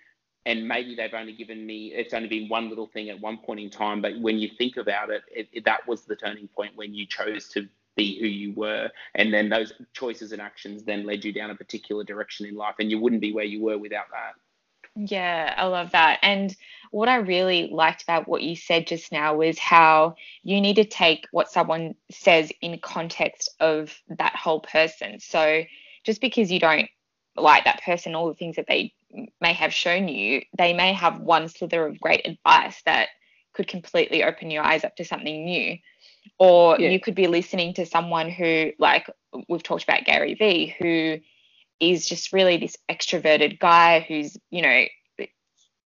and 0.46 0.68
maybe 0.68 0.96
they've 0.96 1.14
only 1.14 1.34
given 1.34 1.66
me 1.66 1.94
it's 1.94 2.14
only 2.14 2.28
been 2.28 2.50
one 2.50 2.70
little 2.70 2.88
thing 2.88 3.10
at 3.10 3.20
one 3.20 3.38
point 3.38 3.60
in 3.60 3.70
time 3.70 4.02
but 4.02 4.20
when 4.20 4.40
you 4.40 4.50
think 4.58 4.78
about 4.78 5.10
it, 5.10 5.22
it, 5.32 5.48
it 5.52 5.66
that 5.66 5.88
was 5.88 6.04
the 6.06 6.16
turning 6.16 6.48
point 6.48 6.76
when 6.76 6.94
you 6.94 7.06
chose 7.06 7.48
to 7.50 7.68
be 7.96 8.20
who 8.20 8.26
you 8.26 8.54
were 8.54 8.90
and 9.16 9.34
then 9.34 9.50
those 9.50 9.74
choices 9.94 10.32
and 10.32 10.42
actions 10.42 10.84
then 10.84 11.06
led 11.06 11.26
you 11.26 11.34
down 11.34 11.50
a 11.50 11.56
particular 11.56 12.04
direction 12.04 12.46
in 12.46 12.56
life 12.56 12.76
and 12.80 12.90
you 12.90 13.00
wouldn't 13.00 13.22
be 13.22 13.34
where 13.34 13.46
you 13.46 13.62
were 13.62 13.78
without 13.78 14.10
that 14.12 14.34
yeah, 14.96 15.54
I 15.58 15.66
love 15.68 15.92
that. 15.92 16.20
And 16.22 16.56
what 16.92 17.08
I 17.08 17.18
really 17.18 17.70
liked 17.72 18.04
about 18.04 18.28
what 18.28 18.44
you 18.44 18.56
said 18.56 18.88
just 18.88 19.12
now 19.12 19.36
was 19.36 19.58
how 19.58 20.16
you 20.44 20.60
need 20.60 20.76
to 20.76 20.86
take 20.86 21.28
what 21.32 21.50
someone 21.50 21.96
says 22.12 22.52
in 22.62 22.78
context 22.80 23.50
of 23.60 23.98
that 24.10 24.36
whole 24.36 24.60
person. 24.60 25.20
So 25.20 25.64
just 26.04 26.20
because 26.20 26.52
you 26.52 26.60
don't 26.60 26.90
like 27.38 27.64
that 27.64 27.84
person, 27.84 28.16
all 28.16 28.28
the 28.28 28.34
things 28.34 28.58
that 28.58 28.68
they 28.68 28.94
may 29.40 29.54
have 29.54 29.74
shown 29.74 30.10
you, 30.10 30.42
they 30.58 30.74
may 30.74 30.92
have 30.94 31.22
one 31.22 31.48
slither 31.48 31.86
of 31.86 32.00
great 32.00 32.28
advice 32.28 32.82
that 32.84 33.10
could 33.54 33.68
completely 33.68 34.24
open 34.24 34.52
your 34.52 34.64
eyes 34.64 34.84
up 34.84 34.96
to 34.98 35.06
something 35.06 35.46
new 35.46 35.78
or 36.40 36.80
yeah. 36.80 36.90
you 36.90 37.00
could 37.00 37.16
be 37.16 37.28
listening 37.28 37.74
to 37.76 37.86
someone 37.86 38.30
who 38.30 38.72
like 38.80 39.10
we've 39.48 39.64
talked 39.64 39.84
about 39.84 40.06
Gary 40.06 40.34
Vee 40.36 40.76
who 40.80 41.20
is 41.80 42.08
just 42.08 42.32
really 42.32 42.58
this 42.58 42.78
extroverted 42.90 43.60
guy 43.60 44.02
who's 44.02 44.38
you 44.50 44.62
know 44.62 44.86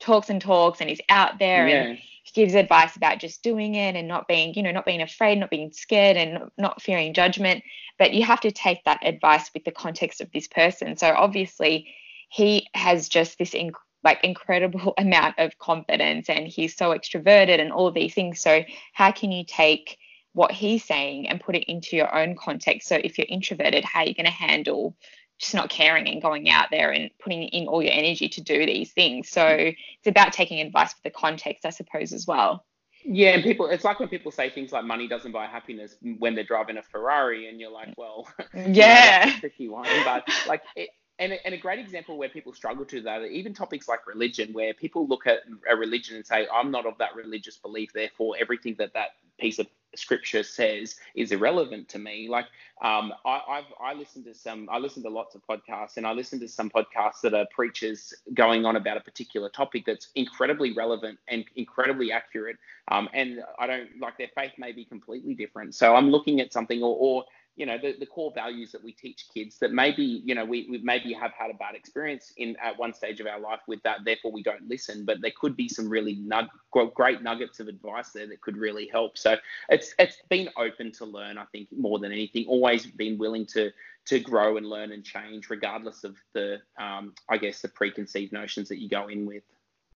talks 0.00 0.28
and 0.28 0.40
talks 0.40 0.80
and 0.80 0.90
he's 0.90 1.00
out 1.08 1.38
there 1.38 1.68
yeah. 1.68 1.82
and 1.82 1.98
gives 2.34 2.54
advice 2.54 2.96
about 2.96 3.18
just 3.18 3.42
doing 3.42 3.76
it 3.76 3.94
and 3.94 4.08
not 4.08 4.28
being 4.28 4.52
you 4.54 4.62
know 4.62 4.72
not 4.72 4.84
being 4.84 5.00
afraid 5.00 5.38
not 5.38 5.48
being 5.48 5.72
scared 5.72 6.16
and 6.16 6.50
not 6.58 6.82
fearing 6.82 7.14
judgment 7.14 7.62
but 7.98 8.12
you 8.12 8.22
have 8.24 8.40
to 8.40 8.50
take 8.50 8.82
that 8.84 8.98
advice 9.02 9.50
with 9.54 9.64
the 9.64 9.70
context 9.70 10.20
of 10.20 10.30
this 10.32 10.48
person 10.48 10.96
so 10.96 11.14
obviously 11.16 11.88
he 12.28 12.66
has 12.74 13.08
just 13.08 13.38
this 13.38 13.52
inc- 13.52 13.72
like 14.04 14.22
incredible 14.22 14.92
amount 14.98 15.34
of 15.38 15.56
confidence 15.58 16.28
and 16.28 16.46
he's 16.46 16.76
so 16.76 16.90
extroverted 16.90 17.60
and 17.60 17.72
all 17.72 17.90
these 17.90 18.12
things 18.12 18.40
so 18.40 18.62
how 18.92 19.10
can 19.10 19.30
you 19.30 19.44
take 19.46 19.96
what 20.36 20.52
he's 20.52 20.84
saying 20.84 21.26
and 21.26 21.40
put 21.40 21.56
it 21.56 21.64
into 21.64 21.96
your 21.96 22.14
own 22.14 22.36
context. 22.36 22.88
So 22.88 22.96
if 23.02 23.16
you're 23.16 23.26
introverted, 23.26 23.86
how 23.86 24.00
are 24.00 24.06
you 24.06 24.14
going 24.14 24.26
to 24.26 24.30
handle 24.30 24.94
just 25.38 25.54
not 25.54 25.70
caring 25.70 26.06
and 26.08 26.20
going 26.20 26.50
out 26.50 26.66
there 26.70 26.90
and 26.90 27.10
putting 27.18 27.44
in 27.44 27.66
all 27.66 27.82
your 27.82 27.94
energy 27.94 28.28
to 28.28 28.42
do 28.42 28.66
these 28.66 28.92
things? 28.92 29.30
So 29.30 29.46
it's 29.46 30.06
about 30.06 30.34
taking 30.34 30.60
advice 30.60 30.92
for 30.92 31.00
the 31.04 31.10
context, 31.10 31.64
I 31.64 31.70
suppose, 31.70 32.12
as 32.12 32.26
well. 32.26 32.66
Yeah, 33.02 33.30
and 33.30 33.42
people, 33.42 33.66
it's 33.68 33.84
like 33.84 33.98
when 33.98 34.10
people 34.10 34.30
say 34.30 34.50
things 34.50 34.72
like 34.72 34.84
money 34.84 35.08
doesn't 35.08 35.32
buy 35.32 35.46
happiness 35.46 35.96
when 36.18 36.34
they're 36.34 36.44
driving 36.44 36.76
a 36.76 36.82
Ferrari, 36.82 37.48
and 37.48 37.58
you're 37.58 37.70
like, 37.70 37.94
well, 37.96 38.28
yeah, 38.54 39.28
you 39.28 39.40
tricky 39.40 39.68
one. 39.68 39.88
But 40.04 40.28
like, 40.46 40.62
it, 40.74 40.90
and 41.18 41.32
a, 41.32 41.46
and 41.46 41.54
a 41.54 41.58
great 41.58 41.78
example 41.78 42.18
where 42.18 42.28
people 42.28 42.52
struggle 42.52 42.84
to 42.86 43.00
that, 43.02 43.22
even 43.22 43.54
topics 43.54 43.88
like 43.88 44.06
religion, 44.06 44.52
where 44.52 44.74
people 44.74 45.06
look 45.06 45.26
at 45.26 45.38
a 45.70 45.76
religion 45.76 46.16
and 46.16 46.26
say, 46.26 46.46
I'm 46.52 46.70
not 46.70 46.84
of 46.84 46.98
that 46.98 47.14
religious 47.14 47.56
belief, 47.56 47.92
therefore 47.94 48.36
everything 48.38 48.74
that 48.78 48.92
that 48.94 49.10
piece 49.38 49.58
of 49.58 49.66
scripture 49.98 50.42
says 50.42 50.96
is 51.14 51.32
irrelevant 51.32 51.88
to 51.90 51.98
me. 51.98 52.28
Like 52.28 52.46
um, 52.82 53.12
I, 53.24 53.40
I've 53.48 53.64
I 53.80 53.94
listen 53.94 54.22
to 54.24 54.34
some 54.34 54.68
I 54.70 54.78
listen 54.78 55.02
to 55.04 55.08
lots 55.08 55.34
of 55.34 55.42
podcasts 55.46 55.96
and 55.96 56.06
I 56.06 56.12
listen 56.12 56.38
to 56.40 56.48
some 56.48 56.70
podcasts 56.70 57.20
that 57.22 57.34
are 57.34 57.46
preachers 57.54 58.12
going 58.34 58.66
on 58.66 58.76
about 58.76 58.96
a 58.96 59.00
particular 59.00 59.48
topic 59.48 59.84
that's 59.86 60.08
incredibly 60.14 60.72
relevant 60.72 61.18
and 61.28 61.44
incredibly 61.56 62.12
accurate. 62.12 62.56
Um, 62.88 63.08
and 63.14 63.40
I 63.58 63.66
don't 63.66 63.88
like 64.00 64.18
their 64.18 64.30
faith 64.34 64.52
may 64.58 64.72
be 64.72 64.84
completely 64.84 65.34
different. 65.34 65.74
So 65.74 65.94
I'm 65.94 66.10
looking 66.10 66.40
at 66.40 66.52
something 66.52 66.82
or, 66.82 66.96
or 66.98 67.24
you 67.56 67.66
know 67.66 67.78
the, 67.78 67.96
the 67.98 68.06
core 68.06 68.32
values 68.34 68.70
that 68.72 68.84
we 68.84 68.92
teach 68.92 69.26
kids 69.32 69.58
that 69.58 69.72
maybe 69.72 70.22
you 70.24 70.34
know 70.34 70.44
we, 70.44 70.66
we 70.70 70.78
maybe 70.78 71.12
have 71.12 71.32
had 71.32 71.50
a 71.50 71.54
bad 71.54 71.74
experience 71.74 72.32
in 72.36 72.56
at 72.62 72.78
one 72.78 72.92
stage 72.92 73.18
of 73.18 73.26
our 73.26 73.40
life 73.40 73.60
with 73.66 73.82
that 73.82 73.98
therefore 74.04 74.30
we 74.30 74.42
don't 74.42 74.68
listen 74.68 75.04
but 75.04 75.20
there 75.20 75.32
could 75.40 75.56
be 75.56 75.68
some 75.68 75.88
really 75.88 76.16
nug, 76.16 76.48
great 76.94 77.22
nuggets 77.22 77.60
of 77.60 77.68
advice 77.68 78.10
there 78.10 78.26
that 78.26 78.40
could 78.40 78.56
really 78.56 78.88
help. 78.92 79.16
So 79.16 79.36
it's 79.68 79.94
it's 79.98 80.18
been 80.28 80.48
open 80.56 80.92
to 80.92 81.04
learn 81.04 81.38
i 81.38 81.44
think 81.46 81.68
more 81.76 81.98
than 81.98 82.12
anything 82.12 82.44
always 82.46 82.86
been 82.86 83.18
willing 83.18 83.46
to 83.46 83.70
to 84.06 84.20
grow 84.20 84.56
and 84.56 84.68
learn 84.68 84.92
and 84.92 85.04
change 85.04 85.50
regardless 85.50 86.04
of 86.04 86.16
the 86.32 86.60
um, 86.78 87.14
i 87.28 87.36
guess 87.36 87.60
the 87.60 87.68
preconceived 87.68 88.32
notions 88.32 88.68
that 88.68 88.78
you 88.78 88.88
go 88.88 89.08
in 89.08 89.26
with. 89.26 89.42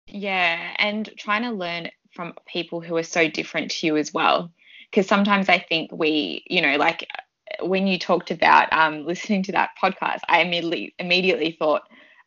Yeah 0.06 0.74
and 0.78 1.10
trying 1.16 1.42
to 1.42 1.50
learn 1.50 1.90
from 2.12 2.34
people 2.46 2.80
who 2.80 2.96
are 2.96 3.02
so 3.02 3.28
different 3.28 3.70
to 3.72 3.86
you 3.86 3.96
as 3.96 4.12
well 4.12 4.50
because 4.90 5.06
sometimes 5.06 5.48
i 5.48 5.58
think 5.58 5.90
we 5.92 6.44
you 6.48 6.60
know 6.62 6.76
like 6.76 7.06
when 7.62 7.86
you 7.86 7.98
talked 7.98 8.30
about 8.30 8.72
um, 8.72 9.06
listening 9.06 9.42
to 9.44 9.52
that 9.52 9.70
podcast, 9.82 10.20
I 10.28 10.42
immediately 10.42 10.94
immediately 10.98 11.56
thought 11.58 11.82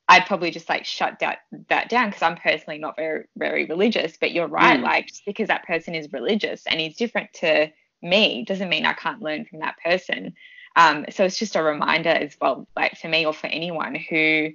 I'd 0.09 0.25
probably 0.25 0.51
just 0.51 0.69
like 0.69 0.85
shut 0.85 1.19
that 1.19 1.39
that 1.69 1.89
down 1.89 2.09
because 2.09 2.21
I'm 2.21 2.37
personally 2.37 2.79
not 2.79 2.95
very 2.95 3.25
very 3.37 3.65
religious. 3.65 4.17
But 4.17 4.31
you're 4.31 4.47
right, 4.47 4.79
mm. 4.79 4.83
like 4.83 5.07
just 5.07 5.25
because 5.25 5.47
that 5.47 5.65
person 5.65 5.95
is 5.95 6.11
religious 6.11 6.63
and 6.67 6.79
he's 6.79 6.97
different 6.97 7.31
to 7.35 7.71
me 8.01 8.43
doesn't 8.45 8.69
mean 8.69 8.85
I 8.85 8.93
can't 8.93 9.21
learn 9.21 9.45
from 9.45 9.59
that 9.59 9.75
person. 9.83 10.33
Um, 10.75 11.05
so 11.09 11.23
it's 11.23 11.37
just 11.37 11.55
a 11.55 11.63
reminder 11.63 12.09
as 12.09 12.35
well, 12.41 12.67
like 12.75 12.97
for 12.97 13.07
me 13.07 13.25
or 13.25 13.33
for 13.33 13.47
anyone 13.47 13.95
who 13.95 14.49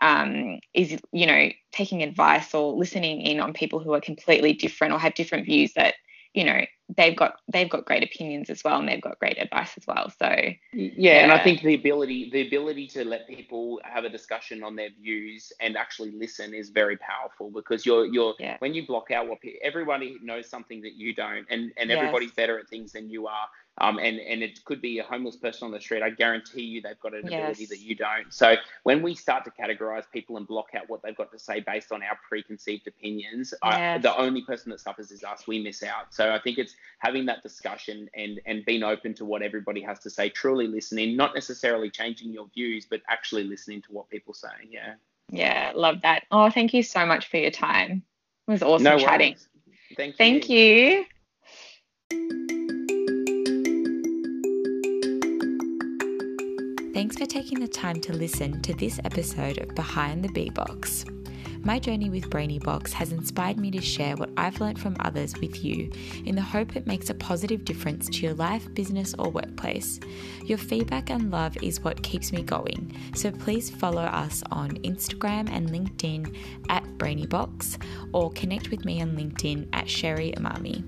um, 0.00 0.60
is 0.72 0.98
you 1.12 1.26
know 1.26 1.48
taking 1.72 2.02
advice 2.02 2.54
or 2.54 2.72
listening 2.72 3.20
in 3.22 3.40
on 3.40 3.52
people 3.52 3.78
who 3.78 3.92
are 3.94 4.00
completely 4.00 4.52
different 4.52 4.92
or 4.92 4.98
have 4.98 5.14
different 5.14 5.46
views 5.46 5.72
that 5.74 5.94
you 6.34 6.44
know 6.44 6.60
they've 6.96 7.16
got 7.16 7.36
they've 7.50 7.70
got 7.70 7.86
great 7.86 8.02
opinions 8.02 8.50
as 8.50 8.62
well 8.62 8.78
and 8.78 8.88
they've 8.88 9.00
got 9.00 9.18
great 9.18 9.40
advice 9.40 9.72
as 9.76 9.86
well 9.86 10.10
so 10.10 10.28
yeah, 10.28 10.90
yeah, 10.96 11.22
and 11.22 11.32
i 11.32 11.42
think 11.42 11.62
the 11.62 11.74
ability 11.74 12.28
the 12.30 12.46
ability 12.46 12.86
to 12.86 13.04
let 13.04 13.26
people 13.26 13.80
have 13.84 14.04
a 14.04 14.08
discussion 14.08 14.62
on 14.62 14.76
their 14.76 14.90
views 15.00 15.52
and 15.60 15.76
actually 15.76 16.10
listen 16.10 16.52
is 16.52 16.68
very 16.68 16.98
powerful 16.98 17.50
because 17.50 17.86
you're 17.86 18.04
you're 18.06 18.34
yeah. 18.38 18.56
when 18.58 18.74
you 18.74 18.86
block 18.86 19.10
out 19.10 19.28
what 19.28 19.38
everybody 19.62 20.18
knows 20.22 20.48
something 20.48 20.82
that 20.82 20.94
you 20.94 21.14
don't 21.14 21.46
and 21.48 21.72
and 21.78 21.88
yes. 21.88 21.98
everybody's 21.98 22.32
better 22.32 22.58
at 22.58 22.68
things 22.68 22.92
than 22.92 23.08
you 23.08 23.26
are 23.26 23.48
um, 23.78 23.98
and 23.98 24.20
and 24.20 24.42
it 24.42 24.64
could 24.64 24.80
be 24.80 24.98
a 25.00 25.02
homeless 25.02 25.36
person 25.36 25.66
on 25.66 25.72
the 25.72 25.80
street. 25.80 26.02
I 26.02 26.10
guarantee 26.10 26.62
you 26.62 26.80
they've 26.80 26.98
got 27.00 27.14
an 27.14 27.22
yes. 27.24 27.40
ability 27.40 27.66
that 27.66 27.80
you 27.80 27.96
don't. 27.96 28.32
So 28.32 28.54
when 28.84 29.02
we 29.02 29.14
start 29.14 29.44
to 29.44 29.50
categorize 29.50 30.04
people 30.12 30.36
and 30.36 30.46
block 30.46 30.68
out 30.76 30.88
what 30.88 31.02
they've 31.02 31.16
got 31.16 31.32
to 31.32 31.38
say 31.38 31.60
based 31.60 31.90
on 31.90 32.02
our 32.02 32.18
preconceived 32.28 32.86
opinions, 32.86 33.52
yes. 33.64 33.74
I, 33.74 33.98
the 33.98 34.16
only 34.16 34.42
person 34.42 34.70
that 34.70 34.80
suffers 34.80 35.10
is 35.10 35.24
us. 35.24 35.46
We 35.48 35.60
miss 35.60 35.82
out. 35.82 36.14
So 36.14 36.32
I 36.32 36.38
think 36.38 36.58
it's 36.58 36.76
having 36.98 37.26
that 37.26 37.42
discussion 37.42 38.08
and 38.14 38.40
and 38.46 38.64
being 38.64 38.84
open 38.84 39.14
to 39.14 39.24
what 39.24 39.42
everybody 39.42 39.80
has 39.82 39.98
to 40.00 40.10
say, 40.10 40.28
truly 40.28 40.68
listening, 40.68 41.16
not 41.16 41.34
necessarily 41.34 41.90
changing 41.90 42.32
your 42.32 42.46
views, 42.54 42.86
but 42.88 43.00
actually 43.08 43.44
listening 43.44 43.82
to 43.82 43.92
what 43.92 44.08
people 44.08 44.34
say. 44.34 44.48
Yeah. 44.70 44.94
Yeah, 45.30 45.72
love 45.74 46.02
that. 46.02 46.24
Oh, 46.30 46.50
thank 46.50 46.74
you 46.74 46.82
so 46.82 47.06
much 47.06 47.28
for 47.28 47.38
your 47.38 47.50
time. 47.50 48.02
It 48.46 48.50
was 48.50 48.62
awesome 48.62 48.84
no 48.84 48.98
chatting. 48.98 49.36
Thank 49.96 50.12
you. 50.48 51.06
Thank 52.10 52.36
you. 52.50 52.53
Thanks 56.94 57.18
for 57.18 57.26
taking 57.26 57.58
the 57.58 57.66
time 57.66 58.00
to 58.02 58.12
listen 58.12 58.62
to 58.62 58.72
this 58.72 59.00
episode 59.04 59.58
of 59.58 59.74
Behind 59.74 60.22
the 60.22 60.28
Bee 60.28 60.48
Box. 60.48 61.04
My 61.64 61.78
journey 61.78 62.10
with 62.10 62.28
Brainy 62.28 62.58
Box 62.58 62.92
has 62.92 63.10
inspired 63.10 63.56
me 63.56 63.70
to 63.70 63.80
share 63.80 64.16
what 64.16 64.28
I've 64.36 64.60
learned 64.60 64.78
from 64.78 64.96
others 65.00 65.34
with 65.40 65.64
you 65.64 65.90
in 66.26 66.34
the 66.34 66.42
hope 66.42 66.76
it 66.76 66.86
makes 66.86 67.08
a 67.08 67.14
positive 67.14 67.64
difference 67.64 68.06
to 68.10 68.20
your 68.20 68.34
life, 68.34 68.72
business, 68.74 69.14
or 69.18 69.30
workplace. 69.30 69.98
Your 70.44 70.58
feedback 70.58 71.08
and 71.08 71.30
love 71.30 71.56
is 71.62 71.80
what 71.80 72.02
keeps 72.02 72.32
me 72.32 72.42
going, 72.42 72.94
so 73.14 73.30
please 73.30 73.70
follow 73.70 74.02
us 74.02 74.42
on 74.52 74.72
Instagram 74.82 75.48
and 75.50 75.70
LinkedIn 75.70 76.36
at 76.68 76.84
BrainyBox 76.98 77.82
or 78.12 78.30
connect 78.32 78.70
with 78.70 78.84
me 78.84 79.00
on 79.00 79.16
LinkedIn 79.16 79.66
at 79.72 79.88
Sherry 79.88 80.34
Amami. 80.36 80.84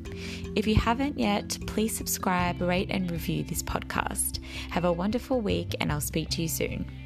If 0.56 0.66
you 0.66 0.74
haven't 0.74 1.18
yet, 1.18 1.56
please 1.66 1.96
subscribe, 1.96 2.60
rate, 2.60 2.90
and 2.90 3.10
review 3.10 3.44
this 3.44 3.62
podcast. 3.62 4.40
Have 4.70 4.84
a 4.84 4.92
wonderful 4.92 5.40
week, 5.40 5.74
and 5.80 5.90
I'll 5.90 6.02
speak 6.02 6.28
to 6.30 6.42
you 6.42 6.48
soon. 6.48 7.05